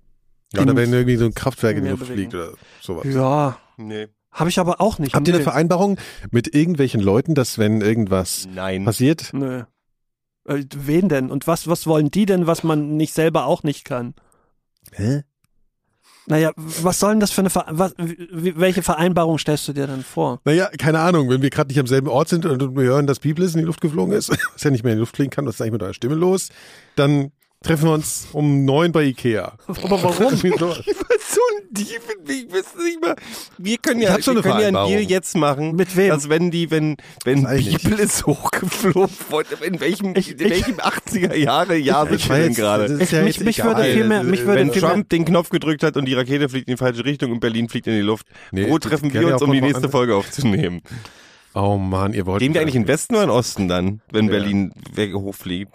Ja, 0.53 0.63
oder 0.63 0.77
wenn 0.77 0.93
irgendwie 0.93 1.17
so 1.17 1.25
ein 1.25 1.35
Kraftwerk 1.35 1.77
in 1.77 1.85
die 1.85 1.91
Luft 1.91 2.03
bewegen. 2.09 2.31
fliegt 2.31 2.35
oder 2.35 2.53
sowas. 2.81 3.05
ja, 3.07 3.59
Nee. 3.77 4.09
habe 4.33 4.51
ich 4.51 4.59
aber 4.59 4.81
auch 4.81 4.99
nicht. 4.99 5.15
Habt 5.15 5.27
ihr 5.29 5.35
eine. 5.35 5.43
Vereinbarung 5.43 5.99
mit 6.31 6.55
irgendwelchen 6.55 7.01
Leuten, 7.01 7.35
dass 7.35 7.59
wenn 7.59 7.81
irgendwas 7.81 8.47
Nein. 8.55 8.85
passiert, 8.85 9.31
Nö. 9.33 9.65
Äh, 10.47 10.65
Wen 10.75 11.09
denn? 11.09 11.31
Und 11.31 11.47
was, 11.47 11.69
was 11.69 11.87
wollen 11.87 12.11
die 12.11 12.27
denn, 12.27 12.47
was 12.47 12.63
man 12.63 12.97
nicht 12.97 13.15
selber 13.15 13.47
auch 13.47 13.63
nicht 13.63 13.85
kann? 13.85 14.15
hä? 14.93 15.23
Naja, 16.27 16.53
was 16.57 17.01
soll 17.01 17.13
denn 17.13 17.21
das 17.21 17.33
für 17.33 17.41
eine 17.41 17.51
Ver 17.51 17.65
was, 17.71 17.95
welche 17.99 18.83
Vereinbarung 18.83 19.39
stellst 19.39 19.67
du 19.67 19.73
dir 19.73 19.87
denn 19.87 20.05
vor? 20.05 20.41
Naja, 20.45 20.69
keine 20.79 21.01
Ahnung, 21.01 21.29
wenn 21.29 21.43
wir 21.43 21.51
gerade 21.51 21.69
nicht 21.69 21.81
am 21.81 21.87
selben 21.87 22.09
Ort 22.09 22.29
sind 22.29 22.47
und 22.47 22.77
wir 22.77 22.85
hören, 22.85 23.07
dass 23.07 23.19
Biblis 23.19 23.55
in 23.55 23.61
die 23.61 23.67
Luft 23.67 23.81
geflogen 23.81 24.15
ist, 24.15 24.31
was 24.53 24.63
ja 24.63 24.71
nicht 24.71 24.85
mehr 24.85 24.93
in 24.93 24.99
die 24.99 25.01
Luft 25.01 25.17
fliegen 25.17 25.31
kann, 25.31 25.47
was 25.47 25.57
ist 25.57 25.63
eigentlich 25.63 25.73
mit 25.73 25.83
eurer 25.83 25.95
Stimme 25.95 26.15
los, 26.15 26.51
dann 26.95 27.33
treffen 27.65 27.87
wir 27.87 27.95
uns 27.95 28.29
um 28.33 28.65
neun 28.65 28.93
bei 28.93 29.05
Ikea. 29.05 29.57
Aber 29.67 30.03
warum? 30.03 30.41
Ich 31.31 31.37
so 31.37 31.41
ein 31.57 31.67
Dieb, 31.71 32.01
ich 32.29 32.53
weiß 32.53 32.75
nicht 32.85 33.01
mal. 33.01 33.15
Wir 33.59 33.79
können 33.79 34.01
Ich 34.01 34.09
ja, 34.09 34.21
schon 34.21 34.37
wir 34.37 34.45
eine 34.45 34.53
können 34.63 34.75
ja 34.75 34.81
einen. 34.83 34.91
Deal 34.91 35.03
jetzt 35.03 35.37
machen. 35.37 35.77
Mit 35.77 35.97
wem? 35.97 36.09
Dass 36.09 36.29
wenn 36.29 36.51
die, 36.51 36.71
wenn, 36.71 36.97
wenn 37.25 37.47
ich. 37.57 37.83
Bibel 37.83 37.99
ist 38.01 38.27
hochgeflogen 38.27 39.15
wurde, 39.29 39.55
in 39.65 39.79
welchem, 39.81 40.15
Ich- 40.17 40.33
in 40.33 40.41
welchem 40.51 40.77
80er 40.81 41.35
Jahre 41.37 41.77
Jahr 41.77 42.09
sind 42.09 42.29
wir 42.29 42.37
denn 42.37 42.55
gerade? 42.55 42.99
Ich- 43.03 43.13
ja 43.13 43.23
mich- 43.23 43.41
mich 43.41 43.63
würde 43.63 43.85
viel 43.85 44.05
mehr- 44.05 44.23
mich 44.25 44.41
würde 44.45 44.61
wenn 44.61 44.73
viel 44.73 44.83
mehr- 44.83 44.91
Trump 44.93 45.09
den 45.09 45.25
Knopf 45.25 45.51
gedrückt 45.51 45.83
hat 45.83 45.97
und 45.97 46.07
die 46.07 46.15
Rakete 46.15 46.49
fliegt 46.49 46.69
in 46.69 46.75
die 46.75 46.79
falsche 46.79 47.05
Richtung 47.05 47.31
und 47.33 47.41
Berlin 47.41 47.69
fliegt 47.69 47.87
in 47.87 47.95
die 47.95 48.01
Luft, 48.01 48.27
Nee, 48.51 48.69
wo 48.69 48.79
treffen 48.79 49.13
wir 49.13 49.33
uns, 49.33 49.43
um 49.43 49.53
die 49.53 49.61
nächste 49.61 49.89
Folge 49.89 50.17
aufzunehmen? 50.17 50.83
Oh 51.55 51.77
Mann, 51.77 52.13
ihr 52.13 52.27
wollt. 52.27 52.41
Gehen 52.41 52.55
wir 52.55 52.61
eigentlich 52.61 52.77
in 52.77 52.87
Westen 52.89 53.15
oder 53.15 53.25
in 53.25 53.31
Osten 53.31 53.69
dann, 53.69 54.03
wenn 54.13 54.27
Ja. 54.27 54.33
Berlin 54.33 54.73
hochfliegt? 54.97 55.73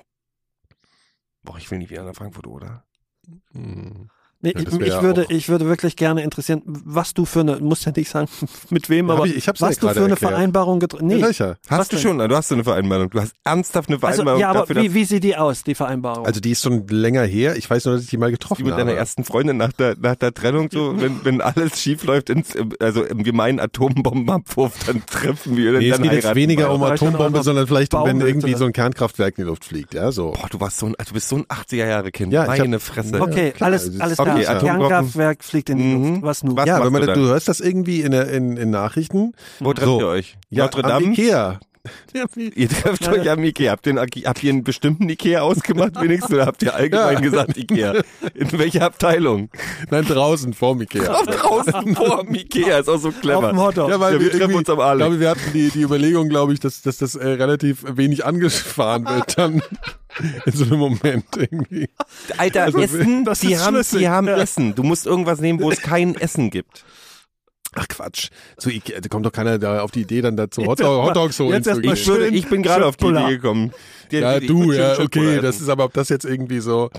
Boah, 1.44 1.58
ich 1.58 1.70
will 1.70 1.78
nicht 1.78 1.92
wieder 1.92 2.04
nach 2.04 2.16
Frankfurt, 2.16 2.48
oder? 2.48 2.84
Hm. 3.54 4.10
Nee, 4.46 4.54
Ja, 4.56 4.62
ich, 4.62 4.80
ich, 4.88 5.02
würde, 5.02 5.26
ich 5.30 5.50
würde 5.50 5.66
wirklich 5.66 5.96
gerne 5.96 6.22
interessieren, 6.24 6.62
was 6.66 7.14
du 7.14 7.26
für 7.26 7.40
eine, 7.42 7.58
musst 7.58 7.86
ja 7.86 7.92
nicht 7.96 8.10
sagen, 8.10 8.28
mit 8.70 8.90
wem, 8.90 9.10
aber 9.10 9.26
ich- 9.26 9.36
ich 9.36 9.48
hab's 9.48 9.60
ja 9.60 9.68
was 9.70 9.78
du 9.80 9.88
für 9.90 9.96
eine 10.02 10.10
erklärt. 10.12 10.20
Vereinbarung 10.34 10.80
getroffen 10.80 11.08
Nee. 11.08 11.22
Was 11.22 11.40
Hast 11.70 11.92
du 11.92 11.96
denn? 11.98 12.04
schon, 12.04 12.18
du 12.20 12.36
hast 12.36 12.52
eine 12.52 12.64
Vereinbarung. 12.64 13.10
Du 13.10 13.20
hast 13.20 13.34
ernsthaft 13.44 13.90
eine 13.90 13.96
Also, 13.96 14.08
Vereinbarung 14.08 14.40
ja, 14.42 14.50
aber 14.52 14.60
dafür, 14.60 14.84
wie, 14.84 14.94
wie 14.94 15.04
sieht 15.06 15.24
die 15.24 15.36
aus, 15.36 15.64
die 15.64 15.76
Vereinbarung? 15.76 16.26
Also 16.26 16.40
die 16.40 16.52
ist 16.52 16.62
schon 16.62 16.88
länger 16.88 17.24
her. 17.24 17.56
Ich 17.58 17.70
weiß 17.70 17.86
nur, 17.86 17.96
dass 17.96 18.04
ich 18.04 18.10
die 18.10 18.18
mal 18.18 18.28
wie 18.28 18.34
getroffen 18.34 18.64
mit 18.64 18.74
habe. 18.74 18.86
deiner 18.86 18.98
ersten 18.98 19.24
Freundin 19.24 19.58
nach 19.58 19.74
der, 19.74 19.96
nach 20.00 20.16
der 20.16 20.34
Trennung 20.34 20.70
so, 20.72 20.94
wenn, 21.02 21.26
wenn 21.26 21.42
alles 21.42 21.82
schief 21.82 22.04
läuft, 22.04 22.30
ins, 22.30 22.54
also 22.80 23.04
im 23.04 23.24
gemeinen 23.24 23.60
Atombombenabwurf, 23.60 24.74
dann 24.86 25.04
treffen 25.06 25.58
wir, 25.58 25.74
Nee, 25.80 25.90
es 25.90 25.98
dann 25.98 26.04
geht 26.04 26.24
jetzt 26.24 26.36
weniger 26.36 26.72
um 26.72 26.84
Atombombe, 26.84 27.44
sondern 27.44 27.68
vielleicht, 27.68 27.94
um, 27.94 28.06
wenn 28.06 28.22
irgendwie 28.22 28.54
so 28.56 28.66
ein 28.66 28.74
Kernkraftwerk 28.74 29.38
in 29.38 29.44
die 29.46 29.48
Luft 29.50 29.66
fliegt. 29.66 29.94
Ja, 29.94 30.12
so. 30.12 30.32
Boah, 30.32 30.48
du 30.50 30.60
warst 30.60 30.78
so 30.78 30.86
ein, 30.88 30.96
also 30.98 31.10
du 31.10 31.14
bist 31.16 31.30
so 31.30 31.38
ein 31.38 31.46
80er 31.46 31.88
Jahre 31.88 32.12
Kind. 32.12 32.32
Ja, 32.34 32.44
ich 32.44 32.50
hab- 32.52 32.58
Meine 32.60 32.80
Fresse. 32.80 33.20
okay, 33.22 33.54
alles, 33.60 33.86
also 33.86 34.00
alles 34.02 34.18
klar. 34.18 34.35
Okay, 34.36 34.48
Atomwaffen- 34.48 34.78
Kernkraftwerk 34.88 35.44
fliegt 35.44 35.70
in 35.70 35.78
die 35.78 35.84
Mhm. 35.84 36.10
Luft. 36.14 36.24
Was 36.24 36.44
nun? 36.44 36.58
Was 36.58 36.66
ja, 36.68 36.84
wenn 36.84 36.92
man, 36.92 37.02
du 37.06 37.14
du, 37.14 37.22
hörst 37.28 37.48
das 37.48 37.60
irgendwie 37.60 38.02
in, 38.02 38.12
der- 38.12 38.30
in, 38.30 38.58
in 38.58 38.70
Nachrichten. 38.70 39.34
Wo 39.60 39.74
trefft 39.74 39.88
So. 39.88 40.00
ihr 40.00 40.08
euch? 40.08 40.38
Ja, 40.50 40.64
Notre 40.66 40.84
am 40.84 40.90
Dame? 40.90 41.06
Ikea. 41.08 41.60
Ihr 42.56 42.70
trefft 42.70 43.08
euch 43.08 43.30
am 43.30 43.44
Ikea. 43.44 43.72
Habt 43.72 43.88
ihr, 43.88 43.96
habt 43.96 44.44
ihr 44.44 44.50
einen 44.52 44.64
bestimmten 44.64 45.10
Ikea 45.10 45.42
ausgemacht 45.42 46.00
wenigstens 46.02 46.34
oder 46.34 46.46
habt 46.46 46.62
ihr 46.64 46.74
allgemein 46.76 47.16
Ja. 47.16 47.20
gesagt 47.20 47.58
Ikea? 47.58 47.94
In 48.34 48.52
welcher 48.60 48.84
Abteilung? 48.86 49.50
Nein, 49.90 50.06
draußen 50.06 50.54
vorm 50.54 50.82
Ikea. 50.82 51.12
Auf 51.14 51.26
draußen 51.26 51.96
vor 51.96 52.24
dem 52.24 52.36
Ikea, 52.36 52.80
ist 52.80 52.90
auch 52.90 52.98
so 52.98 53.10
Auf 53.10 53.22
clever. 53.22 53.50
dem 53.50 53.60
Hotdog. 53.60 53.90
Ja, 53.90 54.00
weil 54.00 54.14
Ja, 54.16 54.20
wir 54.20 54.32
wir 54.34 54.40
treffen 54.40 54.56
uns 54.56 54.70
am 54.70 54.80
Alex. 54.80 55.00
Ich 55.02 55.08
glaube, 55.08 55.20
wir 55.20 55.30
hatten 55.30 55.54
die, 55.54 55.70
die 55.70 55.82
Überlegung, 55.82 56.30
glaube 56.30 56.54
ich, 56.54 56.60
dass, 56.60 56.82
dass 56.82 56.98
das 56.98 57.16
äh, 57.16 57.28
relativ 57.28 57.84
wenig 57.88 58.26
angefahren 58.26 59.06
wird 59.06 59.38
dann 59.38 59.62
in 60.46 60.52
so 60.54 60.66
einem 60.66 60.80
Moment 60.80 61.26
irgendwie. 61.38 61.90
Alter, 62.38 62.64
Also, 62.64 62.80
Essen, 62.80 63.26
das 63.26 63.40
die 63.40 63.58
haben, 63.58 63.82
die 63.92 64.08
haben. 64.10 64.28
Essen. 64.28 64.76
Du 64.76 64.84
musst 64.84 65.06
irgendwas 65.06 65.40
nehmen, 65.40 65.60
wo 65.62 65.70
es 65.72 65.82
kein 65.82 66.16
Essen 66.16 66.50
gibt. 66.50 66.84
Ach 67.76 67.88
Quatsch. 67.88 68.30
Zu 68.58 68.70
Ikea, 68.70 69.02
da 69.02 69.10
kommt 69.10 69.26
doch 69.26 69.32
keiner 69.32 69.60
da 69.60 69.82
auf 69.82 69.92
die 69.92 70.02
Idee, 70.02 70.22
dann 70.22 70.38
da 70.38 70.50
zum 70.50 70.66
Hotdog, 70.66 71.08
Hotdogs 71.08 71.40
holen 71.40 71.52
jetzt 71.52 71.66
zu 71.66 71.70
erst 71.72 71.84
mal 71.84 71.94
gehen. 71.94 72.02
Ich, 72.02 72.08
würde, 72.08 72.28
ich 72.28 72.48
bin 72.48 72.64
gerade 72.64 72.86
auf 72.86 72.96
die. 72.96 73.08
Idee 73.08 73.36
gekommen. 73.36 73.72
Die- 74.12 74.18
Ja, 74.18 74.40
die- 74.40 74.48
du, 74.48 74.72
ja, 74.72 74.96
schön 74.96 75.06
okay, 75.06 75.40
das 75.42 75.62
ist 75.62 75.70
aber, 75.70 75.86
ob 75.86 75.94
das 75.94 76.10
jetzt 76.10 76.26
irgendwie 76.26 76.60
so, 76.60 76.90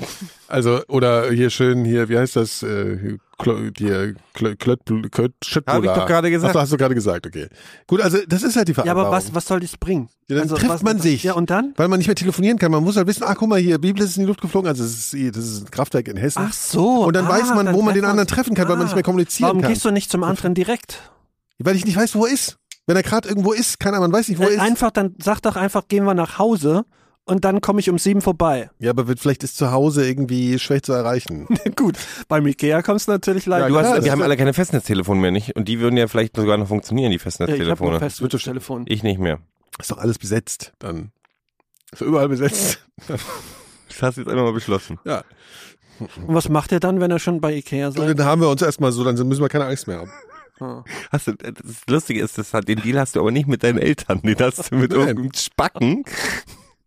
also, 0.49 0.81
oder 0.89 1.31
hier 1.31 1.51
schön, 1.51 1.85
hier, 1.85 2.09
wie 2.09 2.19
heißt 2.19 2.37
das, 2.37 2.63
äh, 2.63 3.17
Klo, 3.39 3.69
die, 3.71 4.15
Klö, 4.33 4.57
Klött, 4.57 4.81
Klött, 5.13 5.33
Hab 5.67 5.85
ich 5.85 5.91
doch 5.91 6.07
gerade 6.07 6.31
gesagt. 6.31 6.57
Ach, 6.57 6.61
hast 6.63 6.73
du 6.73 6.79
gerade 6.79 6.95
gesagt, 6.95 7.27
okay. 7.27 7.49
Gut, 7.87 8.01
also, 8.01 8.19
das 8.27 8.43
ist 8.43 8.57
halt 8.57 8.69
die 8.69 8.73
Ja, 8.73 8.77
Vereinbarung. 8.77 9.09
aber 9.09 9.17
was, 9.17 9.35
was 9.35 9.47
soll 9.47 9.61
das 9.61 9.77
bringen? 9.77 10.09
Ja, 10.29 10.37
dann 10.37 10.45
Also, 10.45 10.57
trifft 10.57 10.71
was- 10.71 10.83
man 10.83 10.99
sich. 11.01 11.23
Ja, 11.23 11.35
und 11.35 11.51
dann? 11.51 11.75
Weil 11.77 11.89
man 11.89 11.99
nicht 11.99 12.07
mehr 12.07 12.17
telefonieren 12.17 12.59
kann. 12.59 12.71
Man 12.73 12.83
muss 12.83 12.97
halt 12.97 13.07
wissen, 13.07 13.25
ach 13.27 13.35
guck 13.37 13.49
mal 13.51 13.59
hier, 13.59 13.79
Bibel 13.79 14.03
ist 14.03 14.17
in 14.17 14.23
die 14.23 14.27
Luft 14.27 14.41
geflogen, 14.41 14.69
also 14.69 14.83
das 14.83 15.13
ist, 15.13 15.37
das 15.37 15.45
ist 15.45 15.65
ein 15.67 15.71
Kraftwerk 15.71 16.09
in 16.09 16.17
Hessen. 16.17 16.43
Ach 16.49 16.53
so. 16.55 17.05
Und 17.05 17.15
dann 17.15 17.27
ah, 17.27 17.31
weiß 17.31 17.55
man, 17.55 17.67
dann 17.67 17.75
wo 17.75 17.83
man 17.83 17.95
den 17.95 18.07
anderen 18.07 18.27
treffen 18.27 18.55
kann, 18.55 18.69
weil 18.69 18.77
man 18.77 18.87
nicht 18.87 18.95
mehr 18.95 19.03
kommunizieren 19.05 19.49
Warum 19.49 19.61
kann. 19.63 19.71
gehst 19.73 19.85
du 19.85 19.91
nicht 19.91 20.11
zum 20.11 20.25
anderen 20.25 20.55
direkt? 20.55 21.01
Weil 21.59 21.77
ich 21.77 21.85
nicht 21.85 21.97
weiß, 21.97 22.15
wo 22.15 22.25
er 22.27 22.33
ist. 22.33 22.57
Wenn 22.87 22.97
er 22.97 23.03
gerade 23.03 23.29
irgendwo 23.29 23.53
ist, 23.53 23.81
keiner, 23.81 23.99
man 24.01 24.13
weiß 24.13 24.29
nicht, 24.29 24.39
wo 24.39 24.45
er 24.45 24.51
Äh, 24.51 24.55
ist. 24.55 24.61
Einfach, 24.61 24.91
dann 24.91 25.15
sag 25.23 25.41
doch 25.41 25.57
einfach, 25.57 25.89
gehen 25.89 26.05
wir 26.05 26.15
nach 26.15 26.39
Hause 26.39 26.85
und 27.25 27.45
dann 27.45 27.61
komme 27.61 27.81
ich 27.81 27.91
um 27.91 27.99
sieben 27.99 28.21
vorbei. 28.23 28.71
Ja, 28.79 28.91
aber 28.91 29.09
wird, 29.09 29.19
vielleicht 29.19 29.43
ist 29.43 29.57
zu 29.57 29.73
Hause 29.73 30.07
irgendwie 30.09 30.59
schwer 30.61 30.81
zu 30.83 30.93
erreichen. 30.93 31.49
Gut, 31.77 31.97
beim 32.29 32.47
Ikea 32.47 32.83
kommst 32.83 33.09
du 33.09 33.13
natürlich 33.13 33.47
leider. 33.47 33.69
Du 33.69 33.75
Ja, 33.75 33.83
hast, 33.83 33.97
das 33.99 34.05
wir 34.05 34.13
haben 34.13 34.23
alle 34.23 34.37
keine 34.37 34.55
Festnetztelefone 34.55 35.21
mehr, 35.21 35.33
nicht? 35.33 35.57
Und 35.57 35.67
die 35.67 35.81
würden 35.81 35.97
ja 35.97 36.07
vielleicht 36.07 36.37
sogar 36.37 36.57
noch 36.59 36.69
funktionieren, 36.69 37.11
die 37.11 37.17
Ja, 37.17 37.23
ich 37.23 37.25
habe 37.25 37.31
Festnetztelefone. 37.47 37.95
ein 37.97 38.01
festes 38.11 38.43
Telefon. 38.43 38.85
ich 38.89 39.03
nicht 39.03 39.19
mehr. 39.19 39.41
Ist 39.81 39.91
doch 39.91 39.99
alles 39.99 40.19
besetzt 40.19 40.73
dann. 40.79 41.11
Ist 41.93 42.03
doch 42.03 42.07
überall 42.07 42.29
besetzt. 42.29 42.79
Das 43.89 44.03
hast 44.03 44.17
du 44.17 44.21
jetzt 44.23 44.29
einfach 44.31 44.43
mal 44.45 44.53
beschlossen. 44.53 44.99
Ja. 45.05 45.23
Und 46.01 46.35
was 46.35 46.49
macht 46.51 46.71
ihr 46.73 46.81
dann, 46.81 47.01
wenn 47.01 47.11
ihr 47.11 47.19
schon 47.19 47.41
bei 47.41 47.55
Ikea 47.55 47.93
seid? 47.93 48.19
dann 48.19 48.27
haben 48.27 48.43
wir 48.43 48.49
uns 48.51 48.61
erstmal 48.61 48.93
so, 48.93 49.05
dann 49.05 49.15
müssen 49.27 49.41
wir 49.41 49.49
keine 49.49 49.65
Angst 49.65 49.87
mehr 49.87 49.99
haben. 50.01 50.11
Ah. 50.61 50.85
Hast 51.11 51.27
du, 51.27 51.33
das 51.35 51.55
Lustige 51.89 52.21
ist, 52.23 52.39
das 52.39 52.55
hat, 52.55 52.67
den 52.69 52.81
Deal 52.81 52.99
hast 52.99 53.17
du 53.17 53.21
aber 53.21 53.31
nicht 53.31 53.47
mit 53.49 53.63
deinen 53.63 53.79
Eltern, 53.79 54.23
den 54.23 54.39
hast 54.39 54.71
du 54.71 54.77
mit 54.77 54.91
Nein. 54.93 55.01
irgendeinem 55.01 55.33
Spacken. 55.35 56.05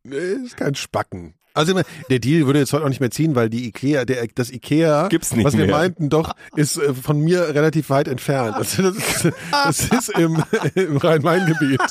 Nee, 0.04 0.16
ist 0.46 0.58
kein 0.58 0.76
Spacken. 0.76 1.36
Also 1.54 1.72
immer, 1.74 1.84
der 2.10 2.20
Deal 2.20 2.46
würde 2.46 2.60
jetzt 2.60 2.72
heute 2.74 2.86
auch 2.86 2.90
nicht 2.90 3.00
mehr 3.02 3.12
ziehen, 3.12 3.36
weil 3.36 3.50
die 3.50 3.68
Ikea, 3.68 4.06
der, 4.06 4.28
das 4.34 4.50
Ikea, 4.52 5.08
Gibt's 5.10 5.36
nicht 5.36 5.46
was 5.46 5.58
wir 5.58 5.66
mehr. 5.66 5.76
meinten, 5.76 6.10
doch, 6.10 6.36
ist 6.56 6.78
äh, 6.78 6.94
von 6.94 7.20
mir 7.20 7.54
relativ 7.54 7.90
weit 7.90 8.08
entfernt. 8.08 8.56
Also 8.56 8.84
das 8.92 8.96
ist, 8.96 9.34
das 9.52 9.80
ist 9.82 10.10
im, 10.18 10.42
im 10.76 10.98
Rhein-Main-Gebiet. 10.98 11.82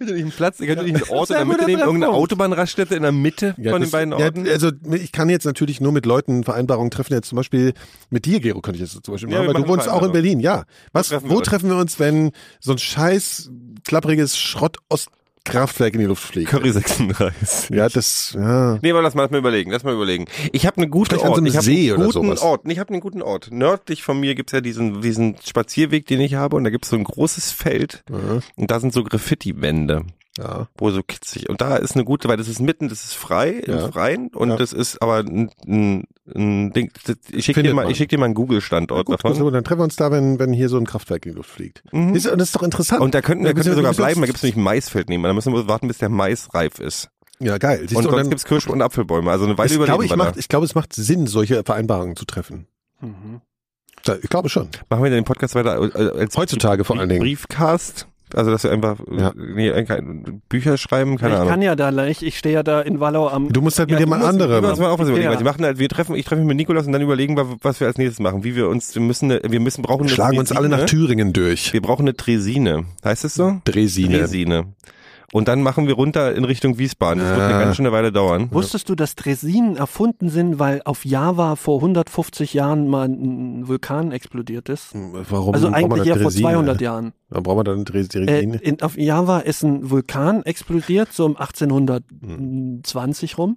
Könnt 0.00 0.08
ihr 0.12 0.14
nicht 0.16 0.22
einen 0.24 0.32
Platz, 0.32 0.56
könnt 0.56 0.70
ihr 0.70 0.82
nicht 0.82 0.94
einen 1.10 1.18
Ort 1.18 1.28
in 1.28 1.36
der 1.36 1.44
Mitte 1.44 1.66
nehmen, 1.66 1.80
irgendeine. 1.82 2.14
Autobahnraststätte 2.14 2.94
in 2.94 3.02
der 3.02 3.12
Mitte 3.12 3.54
Ja, 3.58 3.72
von 3.72 3.82
das- 3.82 3.90
den 3.90 3.92
beiden 3.92 4.18
ja, 4.18 4.24
Orten? 4.24 4.48
also 4.48 4.70
ich 4.92 5.12
kann 5.12 5.28
jetzt 5.28 5.44
natürlich 5.44 5.78
nur 5.82 5.92
mit 5.92 6.06
Leuten 6.06 6.42
Vereinbarungen 6.42 6.90
treffen. 6.90 7.12
Jetzt 7.12 7.28
zum 7.28 7.36
Beispiel 7.36 7.74
mit 8.08 8.24
dir, 8.24 8.40
Gero, 8.40 8.62
könnte 8.62 8.82
ich 8.82 8.90
jetzt 8.90 9.04
zum 9.04 9.12
Beispiel 9.12 9.30
Ja, 9.30 9.40
machen, 9.40 9.48
wir 9.48 9.54
weil 9.54 9.62
du 9.62 9.68
wohnst 9.68 9.90
auch 9.90 10.02
in. 10.02 10.12
Berlin. 10.12 10.40
Ja. 10.40 10.64
Was, 10.94 11.08
treffen 11.08 11.28
wo 11.28 11.36
wir 11.36 11.42
treffen 11.42 11.68
wir 11.68 11.76
uns, 11.76 11.98
wenn 12.00 12.30
so 12.60 12.72
ein 12.72 12.78
scheiß 12.78 13.50
klappriges 13.84 14.38
Schrott-Ostkraftwerk 15.50 15.94
in 15.94 16.00
die 16.00 16.06
Luft 16.06 16.22
fliegt? 16.22 16.50
Curry 16.50 16.70
36. 16.72 17.70
Ja, 17.70 17.88
das, 17.88 18.34
ja. 18.36 18.78
Nee, 18.82 18.90
aber 18.90 19.02
lass 19.02 19.14
mal, 19.14 19.22
lass 19.22 19.30
mal 19.30 19.38
überlegen, 19.38 19.70
lass 19.70 19.84
mal 19.84 19.94
überlegen. 19.94 20.26
Ich 20.52 20.66
habe 20.66 20.78
einen 20.78 20.90
guten 20.90 21.10
Vielleicht 21.10 21.24
an 21.24 21.30
Ort. 21.30 21.36
so 21.38 21.44
einem 21.44 21.54
ich 21.54 21.60
See 21.60 21.90
einen 21.90 22.02
oder 22.02 22.12
guten 22.12 22.26
sowas. 22.26 22.42
Ort. 22.42 22.62
Ich 22.68 22.78
habe 22.78 22.90
einen 22.92 23.00
guten 23.00 23.22
Ort. 23.22 23.48
Nördlich 23.50 24.02
von 24.02 24.20
mir 24.20 24.34
gibt's 24.34 24.52
ja 24.52 24.60
diesen, 24.60 25.00
diesen 25.00 25.36
Spazierweg, 25.44 26.06
den 26.06 26.20
ich 26.20 26.34
habe 26.34 26.56
und 26.56 26.64
da 26.64 26.70
gibt's 26.70 26.90
so 26.90 26.96
ein 26.96 27.04
großes 27.04 27.52
Feld 27.52 28.02
Ja, 28.10 28.40
und 28.56 28.70
da 28.70 28.80
sind 28.80 28.92
so 28.92 29.02
Graffiti-Wände. 29.02 30.04
Ja. 30.38 30.68
wo 30.76 30.90
so 30.90 31.02
kitzig. 31.02 31.48
Und 31.48 31.60
da 31.60 31.76
ist 31.76 31.94
eine 31.94 32.04
gute, 32.04 32.28
weil 32.28 32.36
das 32.36 32.48
ist 32.48 32.60
mitten, 32.60 32.88
das 32.88 33.04
ist 33.04 33.14
frei, 33.14 33.62
Ja. 33.66 33.86
im 33.86 33.92
Freien 33.92 34.28
und 34.28 34.50
Ja. 34.50 34.56
das 34.56 34.72
ist 34.72 35.00
aber 35.02 35.18
ein, 35.18 35.50
ein, 35.66 36.04
ein 36.34 36.72
Ding. 36.72 36.90
Ich 37.32 37.44
schicke 37.44 37.62
dir 37.62 37.74
mal, 37.74 37.90
ich 37.90 37.96
schick 37.96 38.08
dir 38.08 38.18
mal 38.18 38.26
einen 38.26 38.34
Google-Standort 38.34 39.06
Gut, 39.06 39.14
davon. 39.18 39.34
so, 39.36 39.50
dann 39.50 39.64
treffen 39.64 39.80
wir 39.80 39.84
uns 39.84 39.96
da, 39.96 40.10
wenn, 40.10 40.38
wenn 40.38 40.52
hier 40.52 40.68
so 40.68 40.78
ein 40.78 40.86
Kraftwerk 40.86 41.26
in 41.26 41.32
die 41.32 41.36
Luft 41.36 41.50
fliegt. 41.50 41.82
Mhm. 41.92 42.14
Ist, 42.14 42.26
und 42.26 42.38
das 42.38 42.48
ist 42.48 42.56
doch 42.56 42.62
interessant. 42.62 43.00
Und 43.02 43.14
da 43.14 43.22
könnten, 43.22 43.44
da 43.44 43.50
Ja, 43.50 43.54
könnten 43.54 43.68
wir 43.70 43.74
sogar 43.76 43.94
bleiben, 43.94 44.14
da 44.20 44.20
uns- 44.20 44.26
gibt's 44.28 44.42
nämlich 44.42 44.56
ein 44.56 44.62
Maisfeld 44.62 45.08
nehmen. 45.08 45.24
Da 45.24 45.32
müssen 45.34 45.52
wir 45.52 45.66
warten, 45.68 45.88
bis 45.88 45.98
der 45.98 46.08
Mais 46.08 46.52
reif 46.54 46.78
ist. 46.78 47.08
ja, 47.40 47.58
geil. 47.58 47.80
Siehst 47.80 47.96
und 47.96 48.04
du, 48.04 48.10
sonst 48.10 48.20
dann- 48.22 48.30
gibt's 48.30 48.44
Kirsch- 48.44 48.68
und 48.68 48.82
Apfelbäume. 48.82 49.30
Also 49.30 49.46
eine 49.46 49.56
Weile 49.58 49.74
ich 49.74 49.82
glaube, 49.82 50.04
ich, 50.04 50.14
macht, 50.14 50.36
da. 50.36 50.38
ich 50.38 50.48
glaube, 50.48 50.64
es 50.66 50.74
macht 50.74 50.92
Sinn, 50.92 51.26
solche 51.26 51.62
Vereinbarungen 51.64 52.14
zu 52.16 52.24
treffen. 52.24 52.66
Mhm. 53.00 53.40
Ja, 54.06 54.14
Ich 54.22 54.30
glaube 54.30 54.48
schon. 54.48 54.68
Machen 54.88 55.02
wir 55.04 55.10
den 55.10 55.24
Podcast 55.24 55.54
weiter 55.54 55.78
äh, 55.94 56.20
als 56.20 56.36
Heutzutage 56.36 56.84
vor 56.84 56.98
allen 56.98 57.08
Dingen. 57.08 57.20
Briefcast. 57.20 58.06
Also, 58.34 58.50
dass 58.50 58.64
wir 58.64 58.70
einfach 58.72 58.98
Ja. 59.10 59.32
nee, 59.36 59.72
Bücher 60.48 60.76
schreiben, 60.76 61.16
keine 61.18 61.32
ich 61.34 61.38
Ahnung. 61.40 61.50
kann 61.50 61.62
ja 61.62 61.74
da 61.76 61.88
leicht, 61.90 62.22
ich 62.22 62.38
stehe 62.38 62.54
ja 62.54 62.62
da 62.62 62.80
in 62.80 63.00
Wallau 63.00 63.28
am. 63.28 63.52
Du 63.52 63.60
musst 63.60 63.78
halt 63.78 63.90
Ja, 63.90 63.96
mit 63.98 64.06
du 64.06 64.10
dem 64.10 64.18
musst- 64.18 64.28
andere. 64.28 64.62
Wir 64.62 64.68
müssen 64.68 64.82
mal 64.82 64.90
auch 64.90 64.98
was 64.98 65.08
überlegen. 65.08 65.24
Ja. 65.24 65.30
weil 65.30 65.38
Sie 65.38 65.44
machen 65.44 65.64
halt, 65.64 65.78
wir 65.78 65.88
treffen, 65.88 66.14
ich 66.16 66.24
treffe 66.24 66.40
mich 66.40 66.48
mit 66.48 66.56
Nikolas 66.56 66.86
und 66.86 66.92
dann 66.92 67.02
überlegen 67.02 67.36
wir, 67.36 67.46
was 67.62 67.80
wir 67.80 67.86
als 67.86 67.98
nächstes 67.98 68.20
machen. 68.20 68.44
Wie 68.44 68.54
wir 68.56 68.68
uns, 68.68 68.94
wir 68.94 69.02
müssen, 69.02 69.30
wir 69.30 69.60
müssen, 69.60 69.82
brauchen 69.82 70.02
eine 70.02 70.10
Schlagen 70.10 70.38
uns 70.38 70.52
alle 70.52 70.68
nach. 70.68 70.86
Thüringen 70.86 71.32
durch. 71.32 71.72
Wir 71.72 71.82
brauchen 71.82 72.02
eine 72.02 72.16
Tresine. 72.16 72.84
Heißt 73.04 73.24
es 73.24 73.34
so? 73.34 73.60
Dresine. 73.64 74.18
Dresine. 74.18 74.66
Und 75.32 75.46
dann 75.46 75.62
machen 75.62 75.86
wir 75.86 75.94
runter 75.94 76.34
in 76.34 76.42
Richtung 76.44 76.78
Wiesbaden. 76.78 77.22
Das 77.22 77.30
wird 77.36 77.40
eine 77.40 77.54
Ah. 77.54 77.60
ganz 77.62 77.76
schöne 77.76 77.92
Weile 77.92 78.10
dauern. 78.10 78.48
Wusstest 78.50 78.88
du, 78.88 78.96
dass 78.96 79.14
Dresinen 79.14 79.76
erfunden 79.76 80.28
sind, 80.28 80.58
weil 80.58 80.82
auf 80.84 81.04
Java 81.04 81.54
vor 81.54 81.80
150 81.80 82.52
Jahren 82.52 82.88
mal 82.88 83.06
ein 83.08 83.68
Vulkan 83.68 84.10
explodiert 84.10 84.68
ist? 84.68 84.88
Warum 84.92 85.54
Also 85.54 85.68
braucht 85.70 85.82
man 85.82 85.92
eigentlich 85.92 86.06
ja 86.08 86.14
vor 86.14 86.22
Dresine? 86.24 86.48
200 86.48 86.80
Jahren. 86.80 87.12
Warum 87.28 87.44
brauchen 87.44 87.58
wir 87.58 87.64
dann 87.64 87.74
eine 87.76 87.84
Dres- 87.84 88.12
Äh, 88.16 88.40
in, 88.40 88.82
auf 88.82 88.98
Java 88.98 89.38
ist 89.38 89.62
ein 89.62 89.88
Vulkan 89.88 90.42
explodiert, 90.44 91.12
so 91.12 91.26
um 91.26 91.36
1820 91.36 93.38
rum. 93.38 93.56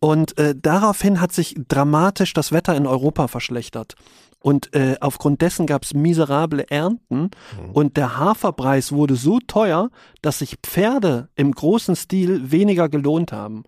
Und 0.00 0.38
äh, 0.38 0.54
daraufhin 0.60 1.20
hat 1.20 1.32
sich 1.32 1.54
dramatisch 1.68 2.32
das 2.32 2.52
Wetter 2.52 2.74
in 2.74 2.86
Europa 2.86 3.28
verschlechtert. 3.28 3.94
Und 4.42 4.74
äh, 4.74 4.96
aufgrund 5.00 5.40
dessen 5.40 5.66
gab 5.66 5.84
es 5.84 5.94
miserable 5.94 6.68
Ernten. 6.70 7.30
Und 7.72 7.96
der 7.96 8.18
Haferpreis 8.18 8.92
wurde 8.92 9.16
so 9.16 9.38
teuer, 9.46 9.90
dass 10.20 10.40
sich 10.40 10.56
Pferde 10.62 11.28
im 11.36 11.52
großen 11.52 11.96
Stil 11.96 12.50
weniger 12.50 12.88
gelohnt 12.88 13.32
haben. 13.32 13.64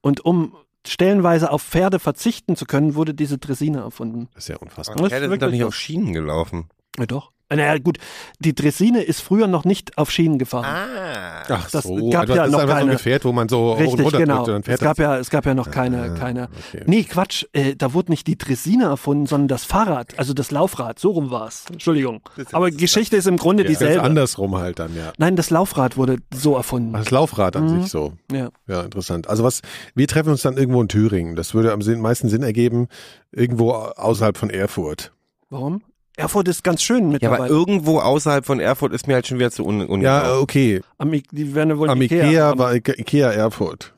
Und 0.00 0.24
um 0.24 0.54
stellenweise 0.86 1.50
auf 1.50 1.62
Pferde 1.62 1.98
verzichten 1.98 2.56
zu 2.56 2.64
können, 2.64 2.94
wurde 2.94 3.14
diese 3.14 3.38
Dresine 3.38 3.78
erfunden. 3.78 4.28
Das 4.34 4.44
ist 4.44 4.48
ja 4.48 4.56
unfassbar. 4.56 4.96
Ist 5.02 5.10
Pferde 5.10 5.28
sind 5.28 5.42
doch 5.42 5.46
wirklich 5.46 5.60
nicht 5.60 5.66
auf 5.66 5.74
Schienen 5.74 6.12
gelaufen. 6.12 6.68
Ja, 6.98 7.06
doch. 7.06 7.32
Naja, 7.50 7.78
gut, 7.78 7.96
die 8.40 8.54
Dresine 8.54 9.02
ist 9.02 9.22
früher 9.22 9.46
noch 9.46 9.64
nicht 9.64 9.96
auf 9.96 10.10
Schienen 10.10 10.38
gefahren. 10.38 10.66
Ah. 10.66 11.42
Ach 11.48 11.70
das 11.70 11.84
so, 11.84 12.10
gab 12.10 12.22
also 12.22 12.34
ja 12.34 12.42
das 12.42 12.50
noch 12.52 12.58
ist 12.58 12.62
einfach 12.64 12.74
so 12.74 12.74
ein 12.74 12.78
keine- 12.80 12.92
Gefährt, 12.92 13.24
wo 13.24 13.32
man 13.32 13.48
so 13.48 13.58
hoch 13.58 13.78
und 13.78 13.82
Richtig, 13.84 14.04
runter 14.04 14.18
genau. 14.18 14.38
und 14.40 14.48
dann 14.48 14.62
fährt 14.64 14.80
Es 14.80 14.84
gab 14.84 14.96
das. 14.98 15.02
ja, 15.04 15.16
es 15.18 15.30
gab 15.30 15.46
ja 15.46 15.54
noch 15.54 15.70
keine, 15.70 16.02
Ah, 16.02 16.08
keine. 16.18 16.48
okay. 16.68 16.84
Nee, 16.86 17.04
Quatsch, 17.04 17.46
äh, 17.54 17.74
da 17.74 17.94
wurde 17.94 18.12
nicht 18.12 18.26
die 18.26 18.36
Dresine 18.36 18.84
erfunden, 18.84 19.24
sondern 19.26 19.48
das 19.48 19.64
Fahrrad, 19.64 20.18
also 20.18 20.34
das 20.34 20.50
Laufrad. 20.50 20.98
So 20.98 21.12
rum 21.12 21.30
war's. 21.30 21.64
Entschuldigung. 21.72 22.20
Aber 22.52 22.70
Geschichte 22.70 23.16
ist 23.16 23.26
im 23.26 23.38
Grunde 23.38 23.62
Ja, 23.62 23.68
dieselbe. 23.70 24.02
andersrum 24.02 24.56
halt 24.56 24.78
dann, 24.78 24.94
ja. 24.94 25.12
Nein, 25.16 25.34
das 25.36 25.48
Laufrad 25.48 25.96
wurde 25.96 26.18
so 26.34 26.54
erfunden. 26.54 26.92
Das 26.92 27.10
Laufrad 27.10 27.56
an 27.56 27.64
Mhm. 27.76 27.82
sich 27.82 27.90
so. 27.90 28.12
Ja. 28.30 28.50
Ja, 28.66 28.82
interessant. 28.82 29.26
Also 29.28 29.42
was, 29.42 29.62
wir 29.94 30.06
treffen 30.06 30.28
uns 30.30 30.42
dann 30.42 30.58
irgendwo 30.58 30.82
in 30.82 30.88
Thüringen. 30.88 31.34
Das 31.34 31.54
würde 31.54 31.72
am 31.72 31.80
meisten 32.02 32.28
Sinn 32.28 32.42
ergeben, 32.42 32.88
irgendwo 33.32 33.70
außerhalb 33.72 34.36
von 34.36 34.50
Erfurt. 34.50 35.12
Warum? 35.48 35.82
Erfurt 36.18 36.48
ist 36.48 36.64
ganz 36.64 36.82
schön 36.82 37.16
Ja, 37.20 37.30
aber 37.32 37.48
irgendwo 37.48 38.00
außerhalb 38.00 38.44
von 38.44 38.60
Erfurt 38.60 38.92
ist 38.92 39.06
mir 39.06 39.14
halt 39.14 39.26
schon 39.26 39.38
wieder 39.38 39.50
zu 39.50 39.64
un 39.64 39.80
ungenau. 39.82 40.02
Ja, 40.02 40.38
okay. 40.38 40.82
Am, 40.98 41.12
I- 41.14 41.22
die 41.30 41.54
werden 41.54 41.70
ja 41.70 41.78
wohl 41.78 41.88
Am 41.88 42.00
Ikea, 42.02 42.26
Ikea 42.26 42.44
haben. 42.48 42.58
war 42.58 42.74
Ike- 42.74 42.98
Ikea 42.98 43.30
Erfurt. 43.30 43.94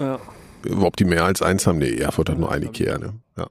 Ja. 0.00 0.18
Ob 0.80 0.96
die 0.96 1.04
mehr 1.04 1.24
als 1.24 1.42
eins 1.42 1.66
haben? 1.66 1.78
Nee, 1.78 1.96
Erfurt 1.96 2.30
hat 2.30 2.38
nur 2.38 2.50
ein 2.50 2.62
Ikea, 2.62 2.98
ne? 2.98 3.14
Ja. 3.36 3.46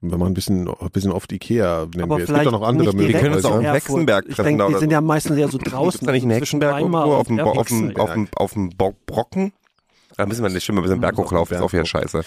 Und 0.00 0.12
wenn 0.12 0.18
man 0.18 0.28
ein 0.32 0.34
bisschen, 0.34 0.68
ein 0.68 0.90
bisschen 0.92 1.12
oft 1.12 1.32
Ikea 1.32 1.86
nennen 1.94 2.02
Aber 2.02 2.16
wir. 2.18 2.24
Es 2.24 2.26
gibt 2.26 2.36
vielleicht 2.38 2.48
auch 2.48 2.60
noch 2.60 2.66
andere 2.68 2.88
nicht 2.88 2.98
direkt 2.98 3.14
Wir 3.14 3.20
können 3.22 3.34
uns 3.36 3.44
auch 3.44 3.50
in 3.52 3.62
Möglichkeiten. 3.62 3.86
Hexenberg 3.86 4.24
Ich 4.28 4.34
treffen 4.36 4.46
denke, 4.48 4.64
die 4.64 4.70
oder 4.70 4.78
sind 4.80 4.90
so. 4.90 4.92
ja 4.94 5.00
meistens 5.00 5.36
eher 5.38 5.48
so 5.48 5.58
Gibt's 5.58 5.72
draußen. 5.72 6.06
da 6.06 6.12
nicht 6.12 6.22
einen 6.24 6.38
zwischen 6.38 6.60
Hexenberg 6.60 6.74
Weimar 6.84 7.06
irgendwo 7.06 7.14
und 7.14 7.20
auf 7.20 7.26
dem, 7.28 7.36
Bo- 7.38 7.60
auf 7.60 7.68
dem, 7.68 7.88
Erfurt. 7.90 8.00
auf 8.00 8.12
dem, 8.12 8.28
auf 8.36 8.52
dem 8.52 8.70
Bo 8.70 8.94
Brocken? 9.06 9.52
Da 10.16 10.26
müssen 10.26 10.42
wir 10.42 10.50
nicht 10.50 10.64
schon 10.64 10.74
mal 10.74 10.82
ein 10.82 10.84
bisschen 10.84 11.00
Berg 11.00 11.16
hochlaufen, 11.16 11.56
ist 11.56 11.62
auch 11.62 11.72
wieder 11.72 11.86
scheiße. 11.86 12.22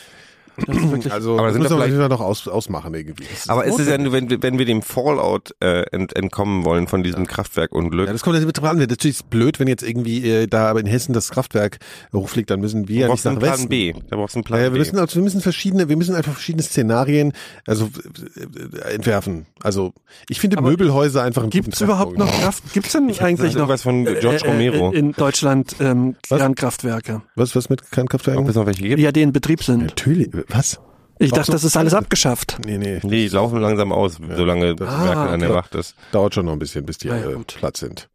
Also, 1.09 1.34
Aber 1.38 1.43
das 1.47 1.53
sind 1.53 1.61
müssen 1.63 1.77
wir 1.77 1.84
vielleicht- 1.85 2.09
noch 2.09 2.19
aus, 2.21 2.47
ausmachen 2.47 2.93
irgendwie. 2.93 3.25
Ist- 3.25 3.49
Aber 3.49 3.65
ist 3.65 3.79
es 3.79 3.88
ja, 3.88 3.97
nur, 3.97 4.11
wenn, 4.11 4.29
wir- 4.29 4.41
wenn 4.41 4.57
wir 4.57 4.65
dem 4.65 4.81
Fallout 4.81 5.53
äh, 5.59 5.84
ent, 5.91 6.15
entkommen 6.15 6.65
wollen 6.65 6.88
von 6.88 7.03
diesem 7.03 7.27
Kraftwerkunglück, 7.27 8.07
Ja, 8.07 8.13
das 8.13 8.23
kommt 8.23 8.38
jetzt 8.39 8.51
drauf 8.53 8.69
an. 8.69 8.77
Natürlich 8.77 9.05
ist 9.05 9.15
es 9.17 9.23
blöd, 9.23 9.59
wenn 9.59 9.67
jetzt 9.67 9.84
irgendwie 9.84 10.27
äh, 10.27 10.47
da 10.47 10.71
in 10.71 10.85
Hessen 10.88 11.13
das 11.13 11.29
Kraftwerk 11.29 11.77
hochfliegt, 12.13 12.49
dann 12.49 12.59
müssen 12.59 12.88
wir 12.88 12.95
da 12.95 13.01
ja 13.01 13.07
nicht 13.07 13.23
brauchst 13.23 13.25
du 13.25 13.29
nach 13.29 13.34
einen 13.35 13.39
Plan 13.41 13.53
Westen. 13.53 13.69
B. 13.69 13.93
Da 14.09 14.15
brauchst 14.15 14.35
du 14.35 14.39
einen 14.39 14.43
Plan 14.45 14.59
Naja, 14.59 14.69
wir 14.71 14.73
B. 14.73 14.79
müssen 14.79 14.97
also 14.99 15.15
wir 15.15 15.23
müssen 15.23 15.41
verschiedene, 15.41 15.89
wir 15.89 15.97
müssen 15.97 16.15
einfach 16.15 16.34
verschiedene 16.34 16.63
Szenarien 16.63 17.34
also 17.67 17.89
äh, 18.35 18.88
äh, 18.89 18.95
entwerfen. 18.95 19.45
Also 19.61 19.93
ich 20.29 20.39
finde 20.39 20.57
Aber 20.57 20.69
Möbelhäuser 20.69 21.21
einfach 21.23 21.43
einen 21.43 21.51
Gibt's 21.51 21.79
guten 21.79 21.91
überhaupt 21.91 22.17
noch. 22.17 22.31
Kraft? 22.41 22.63
Gibt's 22.73 22.93
denn 22.93 23.07
Das 23.09 23.19
eigentlich 23.19 23.53
noch 23.53 23.59
irgendwas 23.61 23.84
von 23.84 24.05
George 24.05 24.45
äh, 24.45 24.49
Romero. 24.49 24.91
äh, 24.91 24.97
in 24.97 25.11
Deutschland 25.11 25.75
ähm, 25.79 26.15
Was? 26.29 26.39
Kernkraftwerke, 26.39 27.21
Was 27.35 27.55
was 27.55 27.69
mit 27.69 27.81
Ob 27.81 27.91
Kernkraftwerken? 27.91 28.47
es 28.47 28.55
noch 28.55 28.65
welche 28.65 28.81
gibt? 28.84 28.99
ja, 28.99 29.11
die 29.11 29.21
in 29.21 29.31
Betrieb 29.34 29.63
sind? 29.63 29.84
Natürlich. 29.84 30.29
Was? 30.47 30.79
Ich 31.19 31.31
dachte, 31.31 31.51
das 31.51 31.63
ist 31.63 31.75
alles 31.75 31.93
abgeschafft. 31.93 32.57
Nee, 32.63 32.77
nee. 32.77 32.99
Nee, 33.03 33.27
die 33.27 33.27
laufen 33.29 33.59
langsam 33.59 33.91
aus, 33.91 34.17
solange 34.35 34.75
das 34.75 34.87
Ah, 34.87 35.03
Merkel 35.03 35.27
an 35.33 35.39
der. 35.39 35.49
Macht 35.49 35.73
ist. 35.75 35.95
Dauert 36.11 36.35
schon 36.35 36.45
noch 36.45 36.53
ein 36.53 36.59
bisschen, 36.59 36.85
bis 36.85 36.99
die 36.99 37.07
ja, 37.07 37.15
alle 37.15 37.33
gut. 37.35 37.55
platt 37.57 37.75
sind. 37.77 38.09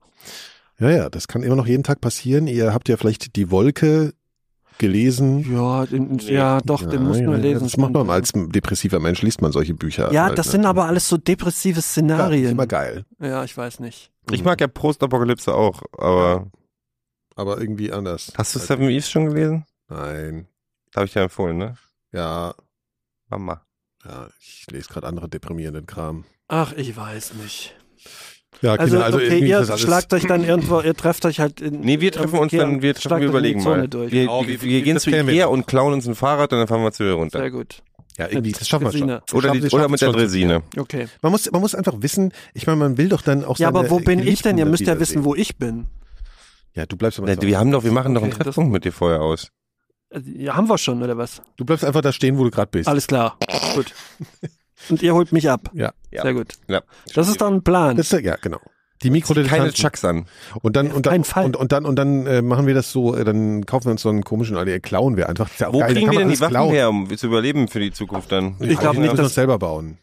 Ja, 0.78 0.90
ja, 0.90 1.10
das 1.10 1.26
kann 1.28 1.42
immer 1.42 1.56
noch 1.56 1.66
jeden 1.66 1.82
Tag 1.82 2.00
passieren. 2.00 2.46
Ihr 2.46 2.72
habt 2.72 2.88
ja 2.88 2.96
vielleicht 2.96 3.34
die 3.36 3.50
Wolke 3.50 4.14
gelesen. 4.78 5.52
Ja, 5.52 5.84
den, 5.86 6.18
ja 6.18 6.60
doch, 6.60 6.88
den 6.88 7.02
muss 7.04 7.20
man 7.20 7.40
lesen. 7.40 7.64
Das 7.64 7.76
macht 7.76 7.92
man 7.92 8.09
als 8.10 8.32
depressiver 8.34 9.00
Mensch, 9.00 9.22
liest 9.22 9.42
man 9.42 9.52
solche 9.52 9.74
Bücher. 9.74 10.12
Ja, 10.12 10.24
halt, 10.26 10.38
das 10.38 10.46
ne? 10.46 10.52
sind 10.52 10.66
aber 10.66 10.86
alles 10.86 11.09
so 11.09 11.16
depressive 11.16 11.74
ja, 11.74 11.76
das 11.76 11.84
ist 11.86 11.92
Szenarien. 11.92 12.50
immer 12.52 12.66
geil. 12.66 13.04
Ja, 13.20 13.44
ich 13.44 13.56
weiß 13.56 13.80
nicht. 13.80 14.10
Ich 14.30 14.44
mag 14.44 14.60
ja 14.60 14.68
Postapokalypse 14.68 15.52
auch, 15.54 15.82
aber 15.98 16.46
Aber 17.34 17.60
irgendwie 17.60 17.92
anders. 17.92 18.32
hast 18.36 18.54
du 18.54 18.59
Seven 18.60 18.88
Eves 18.88 19.10
schon 19.10 19.26
gelesen? 19.26 19.64
Nein. 19.88 20.46
Habe 20.94 21.06
ich 21.06 21.12
dir 21.12 21.20
empfohlen, 21.22 21.59
ne? 21.59 21.74
Ja, 22.12 22.55
Mama. 23.28 23.62
ja, 24.05 24.28
ich 24.40 24.66
lese 24.70 24.89
gerade 24.89 25.06
andere 25.06 25.28
deprimierenden 25.28 25.86
Kram. 25.86 26.24
Ach, 26.48 26.72
ich 26.74 26.97
weiß 26.97 27.34
nicht. 27.34 27.74
Ja, 28.60 28.72
Also, 28.74 28.84
Kinder, 28.93 29.05
also 29.06 29.18
okay, 29.18 29.26
irgendwie 29.28 29.48
ihr 29.48 29.78
schlagt 29.78 30.12
euch 30.12 30.26
dann 30.26 30.44
irgendwo, 30.44 30.80
ihr 30.80 30.94
trefft 30.94 31.24
euch 31.24 31.40
halt 31.40 31.60
in. 31.62 31.80
Nee, 31.80 32.01
wir 32.01 32.12
treffen 32.12 32.39
uns 32.39 32.52
dann, 32.52 32.82
wir 32.82 32.94
treffen, 32.94 33.20
wir 33.20 33.28
überlegen 33.28 33.62
mal. 33.62 33.89
Durch. 33.89 34.12
Wir, 34.12 34.30
Oh, 34.30 34.43
wir, 34.47 34.60
wir 34.60 34.62
wie- 34.62 34.82
gehen 34.82 34.98
zu 34.98 35.10
wir 35.10 35.22
Ikea 35.26 35.47
und 35.47 35.66
klauen 35.66 35.94
uns 35.94 36.06
ein 36.06 36.14
Fahrrad 36.14 36.52
und 36.52 36.59
dann 36.59 36.68
fahren 36.68 36.82
wir 36.82 36.93
zu 36.93 37.02
ihr 37.05 37.14
runter. 37.14 37.39
Sehr 37.39 37.51
gut. 37.51 37.82
Ja, 38.18 38.28
irgendwie, 38.28 38.52
das 38.52 38.68
schaffen 38.68 38.84
wir 38.84 38.93
schon. 38.93 39.09
Wir 39.09 39.22
Oder, 39.32 39.48
schaffen- 39.48 39.60
die, 39.62 39.62
wir 39.62 39.72
oder 39.72 39.89
mit 39.89 40.01
der. 40.02 40.12
Dresine. 40.12 40.62
Okay. 40.76 41.09
Man 41.22 41.32
muss, 41.32 41.51
man 41.51 41.62
muss 41.62 41.74
einfach 41.74 41.94
wissen, 42.02 42.32
ich 42.52 42.66
meine, 42.66 42.76
man 42.76 42.98
will 42.98 43.09
doch 43.09 43.22
dann 43.22 43.43
auch 43.43 43.59
Ja, 43.59 43.68
aber 43.68 43.89
wo 43.89 44.01
bin 44.01 44.18
ich 44.18 44.43
denn? 44.43 44.59
Ihr 44.59 44.66
müsst 44.66 44.86
ja 44.86 45.01
wissen, 45.01 45.24
wo 45.24 45.34
ich 45.34 45.56
bin. 45.56 45.86
Ja, 46.74 46.84
du 46.84 46.97
bleibst 46.97 47.18
aber 47.18 47.34
Na, 47.34 47.40
wir 47.40 47.59
haben 47.59 47.70
doch, 47.70 47.84
wir 47.84 47.93
machen 47.93 48.14
doch 48.14 48.22
einen 48.22 48.32
Treffpunkt 48.32 48.70
mit 48.70 48.84
dir 48.84 48.93
vorher 48.93 49.22
aus. 49.22 49.48
Also, 50.12 50.30
Ja, 50.34 50.56
haben 50.56 50.68
wir 50.68 50.78
schon, 50.78 51.02
oder 51.02 51.16
was? 51.16 51.43
Du 51.56 51.64
bleibst 51.64 51.84
einfach 51.84 52.01
da 52.02 52.12
stehen, 52.12 52.39
wo 52.39 52.44
du 52.44 52.51
gerade 52.51 52.70
bist. 52.70 52.89
Alles 52.89 53.06
klar. 53.06 53.36
gut. 53.74 53.93
Und 54.90 55.02
ihr 55.02 55.14
holt 55.14 55.32
mich 55.32 55.48
ab. 55.48 55.70
Ja. 55.72 55.93
Ja. 56.10 56.22
Sehr 56.22 56.34
gut. 56.34 56.55
Ja. 56.68 56.82
Das 57.14 57.28
ist 57.28 57.40
doch 57.40 57.48
ein 57.51 57.62
Plan. 57.62 57.97
Das 57.97 58.12
ist, 58.12 58.20
ja, 58.22 58.36
genau. 58.36 58.59
Die 59.02 59.09
Keine 59.09 59.12
Mikrodilettanten. 59.18 59.72
Chucks 59.74 60.05
an. 60.05 60.26
Und 60.62 60.76
dann, 60.76 60.90
Auf 60.90 60.97
und 60.97 61.06
dann, 61.06 61.22
und, 61.44 61.56
und 61.56 61.72
dann, 61.72 61.84
und 61.86 61.97
dann 61.97 62.26
äh, 62.26 62.40
machen 62.43 62.66
wir 62.68 62.74
das 62.74 62.93
so, 62.93 63.16
äh, 63.16 63.24
dann 63.24 63.66
kaufen 63.66 63.86
wir 63.86 63.93
uns 63.93 64.02
so 64.02 64.09
einen 64.09 64.22
komischen, 64.22 64.56
also 64.56 64.72
klauen 64.80 65.16
wir 65.16 65.28
einfach. 65.28 65.48
Ja 65.59 65.72
Wo 65.72 65.80
geil, 65.80 65.93
kriegen 65.94 66.10
wir 66.12 66.18
denn 66.20 66.28
die 66.28 66.39
Waffen 66.40 66.51
klauen. 66.52 66.70
her, 66.72 66.89
um 66.89 67.16
zu 67.16 67.26
überleben 67.26 67.66
für 67.68 67.80
die 67.80 67.90
Zukunft 67.93 68.30
dann? 68.30 68.56
Ich 68.60 68.78
glaub 68.78 68.94
wir 68.94 69.01
nicht, 69.01 69.10
müssen 69.10 69.16
dass- 69.16 69.26
das 69.26 69.34
selber 69.34 69.59
bauen. 69.59 69.98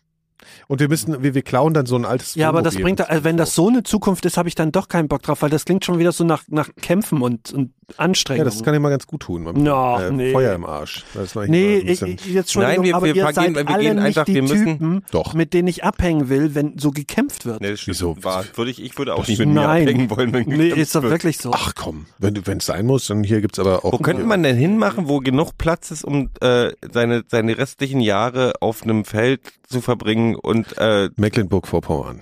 Und 0.68 0.80
wir 0.82 0.88
müssen, 0.90 1.24
wir, 1.24 1.34
wir 1.34 1.42
klauen 1.42 1.74
dann 1.74 1.86
so 1.86 1.96
ein 1.96 2.06
altes 2.06 2.36
Ja, 2.36 2.50
aber 2.50 2.62
das 2.62 2.76
bringt, 2.76 3.02
also 3.10 3.24
wenn 3.24 3.38
das 3.38 3.56
so 3.56 3.68
eine 3.70 3.84
Zukunft 3.84 4.26
ist, 4.26 4.38
habe 4.38 4.48
ich 4.50 4.56
dann 4.56 4.72
doch 4.72 4.88
keinen 4.88 5.08
Bock 5.08 5.22
drauf, 5.24 5.42
weil 5.42 5.50
das 5.50 5.66
klingt 5.66 5.84
schon 5.86 5.98
wieder 5.98 6.12
so 6.12 6.24
nach, 6.24 6.44
nach 6.48 6.70
Kämpfen 6.82 7.22
und, 7.22 7.52
und 7.54 7.74
Ja, 7.92 7.96
Anstrengung. 8.06 8.46
das 8.46 8.64
kann 8.64 8.74
ja 8.74 8.80
mal 8.80 8.90
ganz 8.90 9.08
gut 9.08 9.22
tun. 9.22 9.44
Man, 9.44 9.62
No, 9.62 10.00
äh, 10.00 10.12
nee. 10.12 10.32
Feuer 10.32 10.54
im 10.56 10.66
Arsch. 10.66 11.04
Nee, 11.48 11.78
ich, 11.78 12.02
ich, 12.02 12.26
jetzt 12.26 12.52
schon, 12.54 12.64
Nein, 12.64 12.84
wir- 12.84 12.96
aber 12.96 13.06
wir 13.08 13.16
ihr 13.16 13.24
gehen- 13.26 13.34
seid 13.34 13.56
wir 13.56 13.68
alle 13.68 13.84
gehen 13.84 13.96
nicht 13.96 14.06
einfach, 14.06 14.26
die 14.26 14.34
wir 14.36 14.42
müssen- 14.44 14.66
Typen, 14.66 15.06
Doch. 15.12 15.34
mit 15.34 15.54
denen 15.54 15.68
ich 15.68 15.84
abhängen 15.84 16.30
will, 16.30 16.56
wenn 16.56 16.78
so 16.78 16.92
gekämpft 16.92 17.46
wird. 17.46 17.62
Nee, 17.62 17.72
das. 17.72 17.86
Wieso? 17.88 18.16
War, 18.24 18.46
würde 18.56 18.72
ich, 18.72 18.82
ich 18.84 18.98
würde 18.98 19.14
auch 19.14 19.20
Das- 19.20 19.28
nicht 19.30 19.40
mit 19.40 19.50
mir 19.50 19.54
Nein. 19.56 19.88
abhängen 19.88 20.10
wollen. 20.10 20.34
Wenn 20.34 20.48
Nee, 20.48 20.70
ist 20.70 20.96
doch 20.96 21.02
wird. 21.02 21.12
wirklich 21.14 21.38
so. 21.38 21.52
Ach 21.54 21.74
komm, 21.76 22.06
wenn 22.20 22.34
du, 22.34 22.46
wenn 22.46 22.58
es 22.60 22.66
sein 22.66 22.86
muss, 22.86 23.08
dann 23.08 23.24
hier 23.24 23.42
gibt's 23.42 23.60
aber 23.60 23.84
auch. 23.86 23.94
Wo 23.94 23.98
könnte 23.98 24.24
man 24.24 24.44
denn 24.44 24.56
hinmachen, 24.56 25.08
wo 25.08 25.20
genug 25.20 25.58
Platz 25.58 25.92
ist, 25.92 26.04
um 26.06 26.30
äh, 26.42 26.72
seine, 26.92 27.24
seine 27.28 27.58
restlichen 27.58 28.02
Jahre 28.02 28.54
auf 28.62 28.84
einem 28.84 29.06
Feld 29.06 29.42
zu 29.68 29.82
verbringen 29.82 30.36
und 30.36 30.78
äh, 30.78 31.10
Mecklenburg-Vorpommern. 31.16 32.20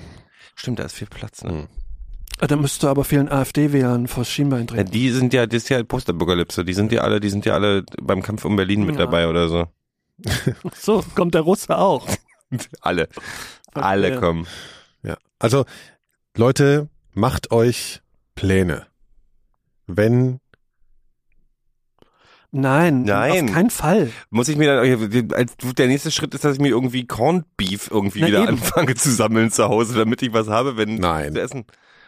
stimmt, 0.56 0.80
da 0.80 0.84
ist 0.84 0.94
viel 0.96 1.08
Platz, 1.08 1.44
ne? 1.44 1.50
Hm. 1.52 1.68
Da 2.40 2.56
müsstest 2.56 2.84
du 2.84 2.88
aber 2.88 3.04
vielen 3.04 3.30
AfD-Wählern 3.30 4.08
vors 4.08 4.30
Schienbein 4.30 4.62
Ja, 4.62 4.66
treten. 4.68 4.92
die 4.92 5.10
sind 5.10 5.34
ja, 5.34 5.48
das 5.48 5.64
ist 5.64 5.70
ja 5.70 5.82
Posterbürgerlipse, 5.84 6.64
die 6.64 6.74
sind 6.74 6.92
ja 6.92 7.02
alle, 7.02 7.20
die 7.20 7.30
sind 7.30 7.46
ja 7.46 7.54
alle 7.56 7.84
beim 8.02 8.22
Kampf 8.22 8.46
um 8.46 8.56
Berlin 8.56 8.86
mit 8.86 8.96
Ja. 8.96 9.06
dabei 9.06 9.28
oder 9.28 9.50
so. 9.50 9.68
So, 10.76 11.04
kommt 11.16 11.34
der 11.34 11.42
Russe 11.42 11.78
auch. 11.78 12.08
Alle. 12.82 13.08
Alle 13.74 14.10
Ja. 14.12 14.20
kommen. 14.20 14.48
Ja. 15.04 15.18
Also, 15.40 15.66
Leute, 16.36 16.90
macht 17.14 17.52
euch 17.52 18.02
Pläne. 18.36 18.88
Wenn, 19.86 20.40
Nein, 22.52 23.04
Nein. 23.04 23.46
auf 23.50 23.54
keinen 23.54 23.70
Fall. 23.70 24.12
Muss 24.30 24.48
ich 24.48 24.56
mir 24.58 24.76
dann, 24.82 25.10
der 25.76 25.88
nächste 25.88 26.12
Schritt 26.12 26.34
ist, 26.34 26.46
dass 26.46 26.54
ich 26.56 26.62
mir 26.62 26.70
irgendwie 26.70 27.06
Corned 27.06 27.46
Beef 27.58 27.90
irgendwie 27.92 28.22
Na 28.22 28.28
wieder 28.28 28.40
eben. 28.40 28.48
anfange 28.50 28.96
zu 28.96 29.12
sammeln 29.12 29.52
zu 29.52 29.66
Hause, 29.68 29.96
damit 29.96 30.22
ich 30.22 30.32
was 30.34 30.48
habe, 30.48 30.78
wenn 30.78 30.96
Nein. 30.96 31.34
zu 31.34 31.42
essen. 31.42 31.66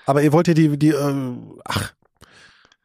Aber 0.10 0.24
ihr 0.24 0.34
wollt 0.34 0.48
ja 0.48 0.54
die, 0.54 0.78
die, 0.78 0.90
äh, 0.90 1.34
ach. 1.66 1.94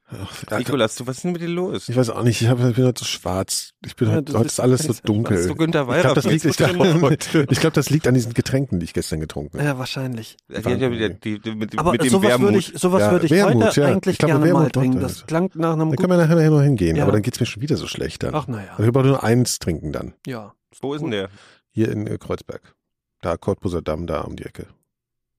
ach 0.06 0.58
Nikolas, 0.58 0.94
du, 0.96 1.06
was 1.06 1.16
ist 1.16 1.22
denn 1.24 1.32
mit 1.32 1.40
dir 1.40 1.48
los? 1.48 1.88
ich 1.88 1.96
weiß 1.96 2.10
auch 2.10 2.22
nicht, 2.22 2.42
ich, 2.42 2.48
hab, 2.48 2.60
ich 2.60 2.76
bin 2.76 2.84
heute 2.84 3.00
so 3.00 3.06
schwarz. 3.06 3.70
Ich 3.84 3.96
bin 3.96 4.08
Ja, 4.08 4.16
heute, 4.16 4.32
du 4.32 4.38
heute 4.38 4.46
ist 4.48 4.60
alles 4.60 4.82
so 4.82 4.92
dunkel. 5.02 5.42
So 5.42 5.54
Günther 5.54 5.88
Ich 5.88 6.00
glaube, 6.02 6.14
das, 6.14 6.24
liegt, 6.26 6.44
ich, 6.44 6.60
ich 7.50 7.60
glaub, 7.60 7.72
das 7.72 7.90
liegt 7.90 8.06
an 8.06 8.14
diesen 8.14 8.34
Getränken, 8.34 8.78
die 8.78 8.84
ich 8.84 8.92
gestern 8.92 9.20
getrunken 9.20 9.58
habe. 9.58 9.68
Ja, 9.68 9.78
wahrscheinlich. 9.78 10.36
Die 10.48 11.40
die, 11.40 11.54
mit, 11.54 11.78
Aber 11.78 11.92
mit 11.92 12.08
sowas 12.10 12.38
würde 12.38 12.58
ich, 12.58 12.72
sowas 12.76 13.00
Ja, 13.00 13.10
würde 13.12 13.26
ich 13.26 13.32
Wermut, 13.32 13.64
heute 13.64 13.80
ja. 13.80 13.86
eigentlich 13.88 14.12
Ich 14.12 14.18
glaube, 14.18 14.34
gerne 14.40 14.52
mal 14.52 14.70
trinken. 14.70 15.00
Das 15.00 15.26
klang 15.26 15.50
nach 15.54 15.72
einem 15.72 15.90
Da 15.90 15.96
können 15.96 16.10
wir 16.10 16.18
nachher 16.18 16.50
noch 16.50 16.62
hingehen, 16.62 16.96
Ja. 16.96 17.04
aber 17.04 17.12
dann 17.12 17.22
geht's 17.22 17.40
mir 17.40 17.46
schon 17.46 17.62
wieder 17.62 17.76
so 17.76 17.86
schlecht 17.86 18.22
dann. 18.22 18.34
Ach 18.34 18.46
naja, 18.46 18.72
Also 18.72 18.84
wir 18.84 18.92
brauchen 18.92 19.08
nur 19.08 19.24
eins 19.24 19.58
trinken 19.58 19.92
dann. 19.92 20.14
ja. 20.26 20.54
Wo 20.80 20.92
ist 20.92 21.02
denn 21.02 21.12
der? 21.12 21.30
Hier 21.70 21.90
in 21.90 22.06
äh, 22.06 22.18
Kreuzberg. 22.18 22.74
Da, 23.22 23.36
Cottbuser 23.36 23.80
Damm, 23.80 24.06
da 24.06 24.20
um 24.22 24.36
die 24.36 24.44
Ecke. 24.44 24.66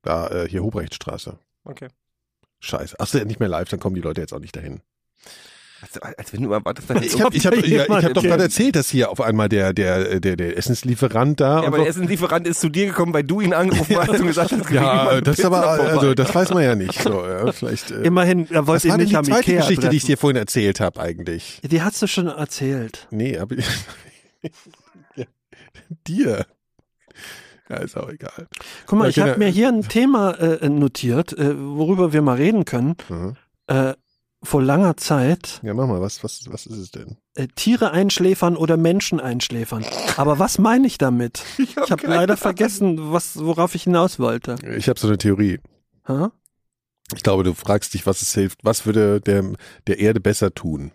Da, 0.02 0.28
äh, 0.30 0.48
hier 0.50 0.64
Hobrechtstraße. 0.64 1.38
Okay. 1.66 1.88
Scheiße. 2.62 2.96
Ach 3.00 3.08
so, 3.08 3.18
nicht 3.20 3.40
mehr 3.40 3.50
live, 3.50 3.70
dann 3.70 3.80
kommen 3.80 3.96
die 3.96 4.02
Leute 4.02 4.22
jetzt 4.22 4.34
auch 4.34 4.40
nicht 4.40 4.56
dahin. 4.56 4.82
Als, 5.82 5.98
als 6.18 6.34
wenn 6.34 6.42
du 6.42 6.52
erwartest, 6.54 6.90
dass 6.90 7.04
Ich 7.04 7.22
habe 7.22 7.36
ich 7.36 7.46
hab, 7.46 7.54
ja 7.54 7.84
ich 7.84 7.90
hab 8.06 8.14
doch 8.14 8.24
gerade 8.24 8.44
erzählt, 8.44 8.76
dass 8.76 8.90
hier 8.90 9.12
auf 9.12 9.20
einmal 9.22 9.50
der, 9.50 9.74
der, 9.74 10.20
der, 10.20 10.36
der 10.38 10.58
Essenslieferant 10.58 11.40
da. 11.40 11.62
Ja, 11.62 11.68
aber 11.68 11.78
so- 11.78 11.84
der 11.84 11.90
Essenslieferant 11.90 12.48
ist 12.48 12.62
zu 12.62 12.70
dir 12.70 12.86
gekommen, 12.88 13.14
weil 13.14 13.24
du 13.24 13.42
ihn 13.42 13.54
angerufen 13.54 13.96
hast 13.98 14.10
und 14.10 14.26
gesagt 14.28 14.52
hast, 14.54 14.70
ja 14.72 15.22
das 15.22 15.36
Pizza 15.36 15.48
aber, 15.48 15.76
vorbei. 15.76 15.92
also 15.92 16.14
das 16.16 16.34
weiß 16.34 16.52
man 16.52 16.64
ja 16.64 16.76
nicht. 16.76 17.00
So, 17.02 17.24
ja, 17.28 17.52
vielleicht, 17.52 17.92
äh, 17.92 18.02
Immerhin, 18.04 18.48
er 18.50 18.66
wollte 18.66 18.88
ihn 18.88 18.92
war 18.92 18.98
denn 18.98 19.04
nicht 19.04 19.12
die 19.14 19.18
am 19.18 19.26
zweite 19.26 19.42
Ikea 19.42 19.62
Geschichte, 19.62 19.90
die 19.90 19.98
ich 19.98 20.04
treffen. 20.04 20.12
dir 20.14 20.18
vorhin 20.18 20.38
erzählt 20.38 20.80
habe 20.80 21.00
eigentlich? 21.02 21.60
Die 21.64 21.82
hast 21.82 22.02
du 22.02 22.08
schon 22.08 22.28
erzählt. 22.28 23.08
Nee, 23.12 23.38
hab 23.38 23.52
ich. 23.52 23.66
Ja, 25.16 25.26
dir. 26.08 26.46
Ja, 27.70 27.78
ist 27.78 27.98
auch 27.98 28.10
egal. 28.10 28.48
Guck 28.86 29.00
mal, 29.00 29.10
ich 29.10 29.18
habe 29.20 29.32
Kinder- 29.32 29.46
mir 29.46 29.52
hier 29.52 29.70
ein 29.70 29.82
Thema 29.88 30.32
äh, 30.34 30.70
notiert, 30.70 31.34
äh, 31.38 31.56
worüber 31.58 32.14
wir 32.14 32.22
mal 32.22 32.36
reden 32.38 32.66
können. 32.66 32.96
Mhm. 33.10 33.36
Äh, 33.68 33.94
vor 34.44 34.62
langer 34.62 34.96
Zeit 34.98 35.60
Ja, 35.64 35.74
mach 35.74 35.88
mal, 35.88 36.00
was, 36.02 36.24
was, 36.24 36.42
was 36.52 36.68
ist 36.68 36.78
es 36.78 36.92
denn? 36.92 37.18
äh, 37.34 37.48
Tiere 37.56 37.90
einschläfern 37.92 38.56
oder 38.56 38.78
Menschen 38.78 39.20
einschläfern. 39.20 39.84
Aber 40.18 40.38
was 40.38 40.60
meine 40.60 40.86
ich 40.86 41.00
damit? 41.00 41.44
Ich 41.58 41.76
habe 41.78 41.96
keine 42.04 42.14
leider 42.16 42.34
Ahnung. 42.34 42.38
vergessen, 42.38 43.12
was, 43.12 43.38
worauf 43.44 43.74
ich 43.74 43.84
hinaus 43.84 44.20
wollte. 44.20 44.56
Ich 44.78 44.88
habe 44.88 45.00
so 45.00 45.08
eine 45.08 45.18
Theorie. 45.18 45.60
Ha? 46.08 46.32
Ich 47.16 47.24
glaube, 47.24 47.44
du 47.44 47.54
fragst 47.56 47.94
dich, 47.96 48.06
was 48.06 48.22
es 48.22 48.34
hilft. 48.36 48.60
Was 48.64 48.86
würde 48.86 49.20
der, 49.22 49.44
der 49.88 50.00
Erde 50.00 50.20
besser 50.20 50.54
tun? 50.54 50.92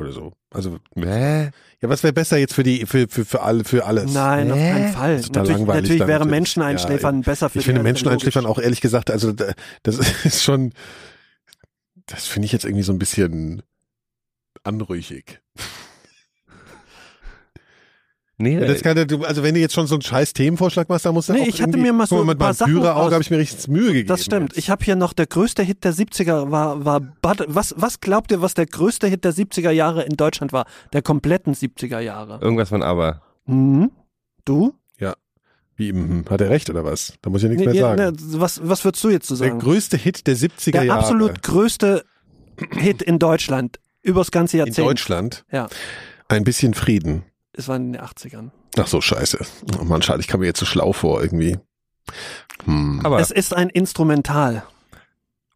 Oder 0.00 0.12
so. 0.12 0.32
Also, 0.50 0.78
Hä? 0.96 1.50
ja, 1.80 1.88
was 1.88 2.02
wäre 2.02 2.12
besser 2.12 2.36
jetzt 2.38 2.54
für 2.54 2.62
die, 2.62 2.86
für, 2.86 3.08
für, 3.08 3.24
für 3.24 3.42
alle, 3.42 3.64
für 3.64 3.84
alles? 3.86 4.12
Nein, 4.12 4.50
auf 4.52 4.58
Hä? 4.58 4.70
keinen 4.72 4.92
Fall. 4.92 5.16
Total 5.20 5.42
Natürlich, 5.42 5.58
langweilig 5.58 5.82
natürlich 5.82 6.00
wäre 6.00 6.10
natürlich. 6.20 6.30
Menschen 6.30 6.62
einschläfern 6.62 7.20
besser 7.22 7.50
für 7.50 7.58
Ich 7.58 7.64
finde 7.64 7.80
die 7.80 7.84
Menschen 7.84 8.04
Erde, 8.06 8.14
einschläfern 8.14 8.44
logisch. 8.44 8.58
auch 8.58 8.62
ehrlich 8.62 8.80
gesagt, 8.80 9.10
also 9.10 9.32
da- 9.32 9.52
das 9.82 9.98
ist 10.24 10.42
schon, 10.42 10.72
das 12.06 12.26
finde 12.26 12.46
ich 12.46 12.52
jetzt 12.52 12.64
irgendwie 12.64 12.82
so 12.84 12.92
ein 12.92 12.98
bisschen 12.98 13.62
anrüchig. 14.64 15.40
Nee, 18.40 18.60
Das 18.60 18.82
kann, 18.82 18.94
du, 19.08 19.24
also 19.24 19.42
wenn 19.42 19.54
du 19.54 19.60
jetzt 19.60 19.74
schon 19.74 19.88
so 19.88 19.96
einen 19.96 20.02
scheiß 20.02 20.32
Themenvorschlag 20.32 20.88
machst, 20.88 21.04
dann 21.04 21.12
musst 21.12 21.28
du 21.28 21.32
Nee, 21.32 21.42
auch 21.42 21.46
ich 21.48 21.60
hatte 21.60 21.76
mir 21.76 21.92
mal 21.92 22.06
so 22.06 22.20
ein 22.20 22.26
mit 22.26 22.38
paar 22.38 22.48
meinem 22.48 22.54
Sachen 22.54 22.72
Führerauge 22.72 23.06
aus- 23.08 23.12
habe 23.12 23.22
ich 23.22 23.30
mir 23.30 23.38
richtig 23.38 23.66
Mühe 23.66 23.88
gegeben. 23.88 24.06
Das 24.08 24.24
stimmt. 24.24 24.52
jetzt. 24.52 24.58
Ich 24.58 24.70
habe 24.70 24.84
hier 24.84 24.94
noch 24.94 25.12
der 25.12 25.26
größte 25.26 25.64
Hit 25.64 25.82
der 25.82 25.92
70er 25.92 26.50
war 26.52 26.84
war 26.84 27.00
Bud, 27.00 27.44
was 27.48 27.74
was 27.76 27.98
glaubt 28.00 28.30
ihr, 28.30 28.40
was 28.40 28.54
der 28.54 28.66
größte 28.66 29.08
Hit 29.08 29.24
der 29.24 29.34
70er 29.34 29.72
Jahre 29.72 30.04
in 30.04 30.16
Deutschland 30.16 30.52
war? 30.52 30.66
Der 30.92 31.02
kompletten 31.02 31.52
70er 31.54 31.98
Jahre. 31.98 32.38
irgendwas 32.40 32.68
von 32.68 32.82
aber. 32.82 33.22
Mhm. 33.46 33.90
Du? 34.44 34.72
Wie, 35.80 35.92
mhm, 35.92 36.24
hat 36.28 36.40
er 36.40 36.50
recht 36.50 36.68
oder 36.70 36.84
was? 36.84 37.12
Da 37.22 37.30
muss 37.30 37.40
ich 37.44 37.48
nichts 37.50 37.60
Nee, 37.60 37.66
mehr 37.66 37.74
ja, 37.76 37.96
sagen. 37.96 38.16
ne, 38.16 38.40
was 38.40 38.60
was 38.68 38.84
würdest 38.84 39.04
du 39.04 39.10
jetzt 39.10 39.28
zu 39.28 39.36
der 39.36 39.46
sagen? 39.50 39.60
größte 39.60 39.96
Hit 39.96 40.26
der 40.26 40.36
70er 40.36 40.72
Der 40.72 40.82
Jahre 40.82 40.98
absolut 41.02 41.40
größte 41.44 42.04
Hit 42.72 43.00
in 43.00 43.20
Deutschland 43.20 43.78
übers 44.02 44.32
ganze 44.32 44.56
in 44.56 44.66
Jahrzehnt. 44.66 44.88
Deutschland. 44.88 45.44
Ja. 45.52 45.68
Ein 46.26 46.42
bisschen 46.42 46.74
Frieden. 46.74 47.22
Es 47.58 47.66
war 47.68 47.76
in 47.76 47.92
den 47.92 48.00
80ern. 48.00 48.50
Ach 48.78 48.86
so, 48.86 49.00
scheiße. 49.00 49.38
Oh 49.80 49.84
Mann, 49.84 50.00
schade, 50.02 50.20
ich 50.20 50.28
kam 50.28 50.40
mir 50.40 50.46
jetzt 50.46 50.60
so 50.60 50.66
schlau 50.66 50.92
vor 50.92 51.20
irgendwie. 51.22 51.58
Hm. 52.64 53.00
Aber 53.04 53.18
Es 53.20 53.30
ist 53.32 53.52
ein 53.54 53.68
Instrumental. 53.68 54.62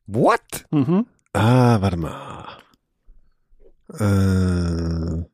what? 0.06 0.40
Mhm. 0.70 1.06
Ah, 1.32 1.80
warte 1.80 1.96
mal. 1.96 2.46
Äh, 3.98 4.02
ein 4.04 5.26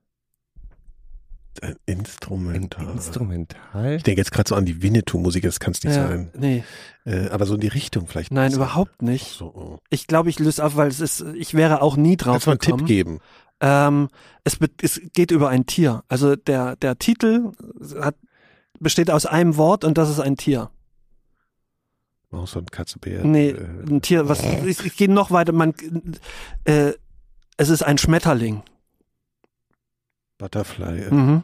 Ein 1.61 1.77
Instrumental. 1.87 2.89
Instrumental? 2.91 3.95
ich 3.97 4.03
denke 4.05 4.21
jetzt 4.21 4.31
gerade 4.31 4.49
so 4.49 4.55
an 4.55 4.65
die 4.65 4.81
Winnetou-Musik, 4.83 5.43
das 5.43 5.59
kann 5.59 5.73
es 5.73 5.83
nicht 5.83 5.97
Ja, 5.97 6.07
sein. 6.07 6.31
nee, 6.39 6.63
Äh, 7.05 7.29
aber 7.31 7.47
so 7.47 7.55
in 7.55 7.61
die 7.61 7.69
Richtung 7.69 8.07
vielleicht. 8.07 8.31
nein, 8.31 8.53
überhaupt 8.53 9.03
nicht. 9.03 9.27
So, 9.33 9.47
oh. 9.47 9.79
Ich 9.91 10.07
glaube, 10.07 10.29
ich 10.31 10.39
löse 10.39 10.65
auf, 10.65 10.77
weil 10.77 10.89
es 10.89 11.01
ist, 11.01 11.21
ich 11.35 11.55
wäre 11.55 11.83
auch 11.83 11.97
nie 11.97 12.17
drauf 12.17 12.45
Kannst 12.45 12.47
du 12.47 12.51
mal 12.51 12.53
einen 12.53 12.59
Tipp 12.61 12.67
gekommen. 12.75 12.87
geben? 12.87 13.19
Ähm, 13.61 14.09
es, 14.45 14.59
es 14.83 15.01
geht 15.13 15.31
über 15.31 15.49
ein 15.49 15.67
Tier. 15.67 16.05
Also 16.09 16.37
der, 16.37 16.77
der 16.77 16.99
Titel 16.99 17.53
hat, 18.01 18.15
besteht 18.79 19.11
aus 19.11 19.27
einem 19.27 19.57
Wort 19.57 19.85
und 19.85 19.99
das 19.99 20.09
ist 20.11 20.21
ein 20.21 20.37
Tier. 20.37 20.71
Maus 22.31 22.55
und 22.57 22.71
Katze, 22.73 22.99
Bär. 22.99 23.25
Nee, 23.25 23.51
äh, 23.51 23.65
ein 23.89 24.03
Tier, 24.03 24.29
was, 24.29 24.43
ich, 24.45 24.85
ich 24.85 24.97
gehe 24.97 25.11
noch 25.11 25.31
weiter, 25.31 25.53
man, 25.53 25.75
äh, 26.65 26.93
es 27.57 27.69
ist 27.71 27.83
ein 27.83 27.99
Schmetterling. 27.99 28.63
Butterfly. 30.39 31.01
äh, 31.05 31.15
Mhm. 31.15 31.43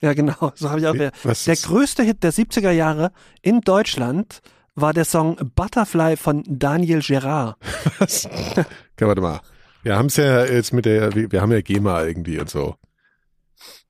Ja, 0.00 0.12
genau, 0.14 0.52
so 0.54 0.70
habe 0.70 0.80
ich 0.80 0.86
auch. 0.86 0.94
wie- 0.94 0.98
Der 0.98 1.12
ist- 1.24 1.64
größte 1.66 2.02
Hit 2.02 2.22
der 2.22 2.32
70er 2.32 2.70
Jahre 2.70 3.12
in 3.42 3.60
Deutschland 3.60 4.42
war 4.74 4.92
der 4.92 5.04
Song 5.04 5.36
Butterfly 5.54 6.16
von 6.16 6.42
Daniel 6.46 7.00
Gerard. 7.00 7.56
was? 7.98 8.26
okay, 8.26 8.64
warte 9.00 9.20
mal. 9.20 9.40
Wir 9.84 9.96
haben 9.96 10.06
es 10.06 10.16
ja 10.16 10.44
jetzt 10.44 10.72
mit 10.72 10.86
der, 10.86 11.14
wir 11.14 11.40
haben 11.40 11.52
ja 11.52 11.60
GEMA 11.60 12.04
irgendwie 12.04 12.38
und 12.38 12.48
so. 12.48 12.74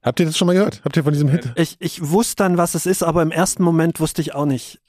Habt 0.02 0.20
ihr 0.20 0.26
das 0.26 0.36
schon 0.36 0.46
mal 0.46 0.52
gehört? 0.52 0.82
Habt 0.84 0.96
ihr 0.96 1.04
von 1.04 1.12
diesem 1.12 1.28
Hit? 1.28 1.52
Ich, 1.54 1.76
ich 1.78 2.10
wusste 2.10 2.36
dann, 2.36 2.58
was 2.58 2.74
es 2.74 2.84
ist, 2.84 3.02
aber 3.02 3.22
im 3.22 3.30
ersten 3.30 3.62
Moment 3.62 4.00
wusste 4.00 4.20
ich 4.20 4.34
auch 4.34 4.44
nicht. 4.44 4.80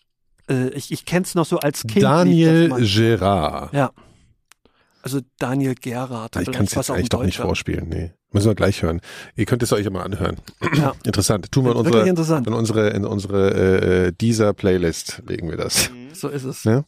Äh, 0.49 0.69
ich 0.69 0.91
ich 0.91 1.05
kenne 1.05 1.23
es 1.23 1.35
noch 1.35 1.45
so 1.45 1.59
als 1.59 1.83
Kind. 1.83 2.03
Daniel. 2.03 2.69
Gerard. 2.79 3.71
Ja. 3.73 3.91
Also 5.03 5.21
Daniel 5.37 5.75
Gerard. 5.75 6.35
Ich 6.35 6.41
vielleicht 6.41 6.53
kann 6.57 6.65
es 6.65 6.73
jetzt 6.73 6.89
eigentlich 6.89 7.09
doch 7.09 7.23
nicht 7.23 7.37
vorspielen. 7.37 7.87
Nee. 7.87 8.11
Müssen 8.31 8.47
wir 8.47 8.55
gleich 8.55 8.81
hören. 8.81 8.99
Ihr 9.35 9.45
könnt 9.45 9.61
es 9.61 9.71
euch 9.71 9.87
mal 9.89 10.01
anhören. 10.01 10.37
Ja. 10.73 10.93
Interessant. 11.05 11.51
Tun 11.51 11.65
wir 11.65 11.71
in 11.71 11.77
unsere, 11.77 12.09
interessant. 12.09 12.47
in 12.47 12.53
unsere, 12.53 12.89
in 12.89 13.05
unsere 13.05 13.53
äh, 13.53 14.07
äh, 14.07 14.11
dieser 14.11 14.53
Playlist 14.53 15.21
legen 15.27 15.49
wir 15.49 15.57
das. 15.57 15.91
So 16.13 16.29
ist 16.29 16.43
es. 16.43 16.63
Ja. 16.63 16.83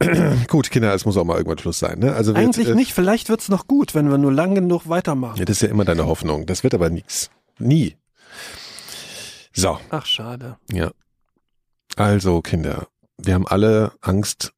Gut, 0.48 0.70
Kinder, 0.70 0.94
es 0.94 1.06
muss 1.06 1.16
auch 1.16 1.24
mal 1.24 1.36
irgendwann 1.36 1.58
Schluss 1.58 1.78
sein. 1.78 1.98
Ne? 2.00 2.14
Also 2.14 2.34
Eigentlich 2.34 2.66
jetzt, 2.66 2.74
äh, 2.74 2.78
nicht. 2.78 2.92
Vielleicht 2.92 3.28
wird's 3.28 3.48
noch 3.48 3.66
gut, 3.66 3.94
wenn 3.94 4.10
wir 4.10 4.18
nur 4.18 4.32
lang 4.32 4.54
genug 4.54 4.88
weitermachen. 4.88 5.38
Ja, 5.38 5.44
das 5.44 5.56
ist 5.56 5.62
ja 5.62 5.68
immer 5.68 5.84
deine 5.84 6.06
Hoffnung. 6.06 6.44
Das 6.46 6.62
wird 6.62 6.74
aber 6.74 6.90
nix. 6.90 7.30
Nie. 7.58 7.96
So, 9.54 9.78
Ach, 9.90 10.04
schade. 10.04 10.58
ja. 10.70 10.90
Also, 11.96 12.42
Kinder, 12.42 12.88
wir 13.16 13.32
haben 13.32 13.46
alle 13.46 13.92
Angst 14.02 14.52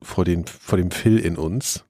vor, 0.00 0.24
den, 0.24 0.46
vor 0.46 0.78
dem 0.78 0.92
Phil 0.92 1.18
in 1.18 1.36
uns. 1.36 1.84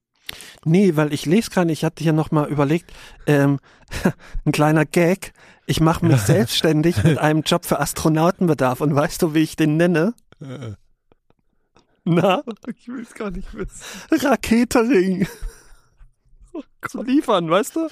Nee, 0.65 0.97
weil 0.97 1.13
ich 1.13 1.27
lese 1.27 1.51
gerade, 1.51 1.71
ich 1.73 1.85
hatte 1.85 2.03
hier 2.03 2.15
nochmal 2.15 2.49
überlegt, 2.49 2.91
ähm, 3.27 3.61
ein 4.47 4.53
kleiner 4.53 4.87
Gag. 4.87 5.35
Ich 5.67 5.81
mache 5.81 6.07
mich 6.07 6.21
selbstständig 6.23 7.05
mit 7.05 7.19
einem 7.19 7.43
Job 7.43 7.67
für 7.67 7.81
Astronautenbedarf. 7.81 8.81
Und 8.81 8.95
weißt 8.95 9.21
du, 9.21 9.35
wie 9.35 9.41
ich 9.41 9.57
den 9.57 9.77
nenne? 9.77 10.15
Na? 12.05 12.43
Ich 12.77 12.89
will 12.89 13.03
es 13.03 13.15
gar 13.15 13.31
nicht 13.31 13.53
wissen. 13.55 13.81
Raketering. 14.11 15.27
Zu 16.89 17.03
liefern, 17.03 17.51
weißt 17.51 17.77
du? 17.77 17.89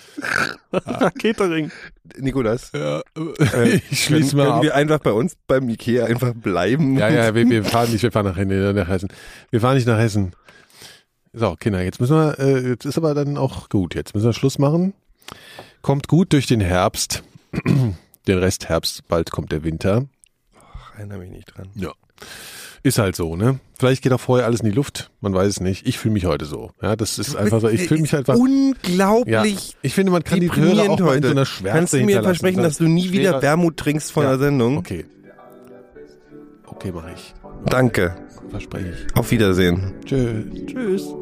Raketering. 0.73 1.73
Nikolas, 2.19 2.71
Ja, 2.75 3.01
äh, 3.01 3.03
ich 3.37 3.51
können, 3.51 3.81
schließe 3.93 4.37
mal 4.37 4.45
können 4.45 4.57
ab. 4.57 4.63
wir 4.63 4.75
einfach 4.75 4.99
bei 5.01 5.13
uns 5.13 5.37
beim 5.47 5.69
Ikea 5.69 6.05
einfach 6.05 6.35
bleiben? 6.35 6.97
Ja, 6.99 7.09
ja, 7.09 7.35
wir, 7.35 7.49
wir 7.49 7.65
fahren 7.65 7.91
nicht, 7.91 8.03
wir 8.03 8.13
fahren 8.13 8.27
nach, 8.27 8.37
nee, 8.37 8.73
nach 8.73 8.89
Hessen. 8.89 9.09
Wir 9.51 9.61
fahren 9.61 9.75
nicht 9.77 9.87
nach 9.87 9.99
Hessen. 9.99 10.33
So, 11.33 11.57
Kinder, 11.57 11.83
jetzt 11.83 12.01
müssen 12.01 12.15
wir, 12.15 12.39
äh, 12.39 12.69
jetzt 12.69 12.85
ist 12.85 12.99
aber 12.99 13.15
dann 13.15 13.39
auch 13.39 13.69
gut. 13.71 13.95
Jetzt 13.95 14.15
müssen 14.15 14.27
wir 14.27 14.33
Schluss 14.35 14.59
machen. 14.59 14.93
Kommt 15.81 16.07
gut 16.07 16.33
durch 16.35 16.47
den 16.47 16.61
Herbst. 16.61 17.25
den 17.65 18.39
Rest 18.39 18.69
Herbst, 18.69 19.09
bald 19.09 19.31
kommt 19.33 19.51
der 19.51 19.65
Winter. 19.65 20.07
Erinnere 20.97 21.19
mich 21.21 21.31
nicht 21.31 21.57
dran. 21.57 21.71
Ja. 21.75 21.93
Ist 22.85 22.99
halt 22.99 23.15
so, 23.15 23.37
ne? 23.37 23.61
Vielleicht 23.79 24.03
geht 24.03 24.13
auch 24.13 24.21
vorher 24.21 24.45
alles 24.47 24.61
in 24.61 24.67
die 24.71 24.75
Luft. 24.75 25.11
Man 25.21 25.33
weiß 25.33 25.47
es 25.49 25.61
nicht. 25.61 25.87
Ich 25.87 25.99
fühle 25.99 26.15
mich 26.15 26.25
heute 26.27 26.45
so. 26.47 26.71
Ja, 26.83 26.97
das 26.97 27.19
ist 27.19 27.37
einfach 27.37 27.61
so. 27.61 27.69
Ich 27.69 27.87
fühle 27.87 28.01
mich. 28.01 28.11
Ja, 28.11 28.23
Unglaublich. 28.35 29.77
ich 29.83 29.95
finde, 29.95 30.11
man 30.11 30.25
kann 30.25 30.41
die 30.41 30.51
Hörer 30.55 30.91
auch 30.91 30.99
mal 30.99 30.99
in 30.99 31.05
heute. 31.07 31.27
so 31.29 31.31
einer 31.33 31.47
Schwärze 31.47 31.77
Kannst 31.79 31.93
du 31.95 32.05
mir 32.05 32.23
versprechen, 32.23 32.63
dass 32.63 32.79
du 32.79 32.85
nie 32.89 33.13
wieder 33.13 33.31
Schwerer- 33.31 33.43
Wermut 33.43 33.77
trinkst 33.77 34.11
von 34.11 34.25
Ja. 34.25 34.31
der 34.31 34.39
Sendung? 34.41 34.79
Okay. 34.79 35.05
Okay, 36.67 36.91
mache 36.91 37.13
ich. 37.15 37.35
Danke. 37.67 38.17
Verspreche 38.51 38.89
ich. 39.09 39.17
Auf 39.17 39.31
Wiedersehen. 39.31 39.95
Tschüss. 40.05 40.45
Tschüss. 40.67 41.15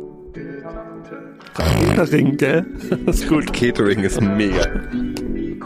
Raketering, 1.56 2.36
gell? 2.36 2.64
ist 3.06 3.28
gut. 3.28 3.52
Catering 3.52 4.00
ist 4.00 4.20
mega. 4.20 4.66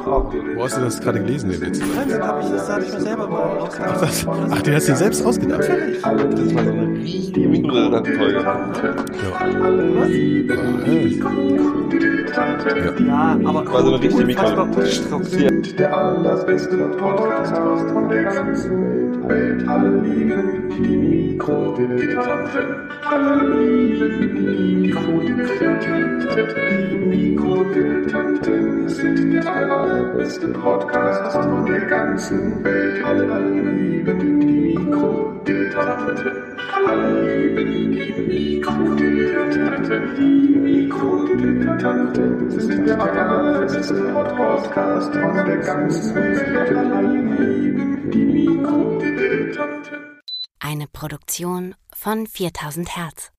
Wo 0.06 0.64
hast 0.64 0.76
du 0.76 0.81
das 0.82 1.01
gerade 1.01 1.20
gelesen, 1.20 1.51
den 1.51 1.60
Witz? 1.60 1.81
Fernsehen 1.82 2.22
habe 2.22 2.43
ich 2.43 2.51
das, 2.51 2.68
habe 2.70 2.85
ich 2.85 2.93
mir 2.93 3.01
selber 3.01 3.26
mal 3.28 3.59
Ach, 3.62 4.01
das, 4.01 4.26
ach, 4.26 4.62
den 4.62 4.74
hast 4.74 4.89
du 4.89 4.93
dir 4.93 4.97
selbst 4.98 5.24
ausgedacht? 5.24 5.60
Das 5.62 6.02
war 6.02 6.18
so 6.64 6.70
eine 6.70 6.98
richtige 6.98 7.48
Mikro-Folge. 7.48 8.40
Ja, 13.06 13.39
aber 13.44 13.64
War 13.72 13.82
so 13.82 13.94
eine 13.94 14.01
richtige 14.02 14.24
Mikro. 14.26 14.43
unfassbar 14.47 14.76
unstrukturiert. 14.76 15.78
Der 15.78 15.97
allerbeste 15.97 16.76
Podcast 16.76 17.55
von 17.93 18.09
der 18.09 18.24
ganzen 18.24 19.28
Welt. 19.28 19.68
Alle 19.68 20.01
lieben 20.01 20.68
die 20.70 20.97
Mikrodilettanten. 20.97 22.90
Alle 23.09 23.35
lieben 23.60 24.20
die 24.36 24.76
Mikrodilettanten. 24.76 26.28
Die 26.90 26.97
Mikrodilettanten 26.98 28.89
sind 28.89 29.32
der 29.32 29.47
allerbeste 29.55 29.94
Podcast 30.65 31.33
von 31.33 31.66
der 31.66 31.81
ganzen 31.87 32.65
Welt. 32.65 33.05
Alle 33.05 33.51
lieben 33.51 34.41
die 34.41 34.77
Mikrodilettanten. 34.77 36.57
Alle 36.73 37.47
lieben 37.47 37.93
die 37.93 38.12
Mikrodilettanten. 38.57 40.16
Die 40.16 40.57
Mikrodilettanten 40.57 42.51
sind 42.51 42.87
der 42.87 42.99
allerbeste 42.99 43.95
Podcast 43.95 45.12
von 45.12 45.35
der 45.35 45.59
ganzen 45.59 46.15
Welt. 46.15 46.77
Alle 46.77 47.03
lieben 47.03 48.11
die 48.11 48.25
Mikrodilettanten. 48.25 49.99
Eine 50.61 50.87
Produktion 50.87 51.75
von 51.93 52.27
4000 52.27 52.97
Hertz. 52.97 53.34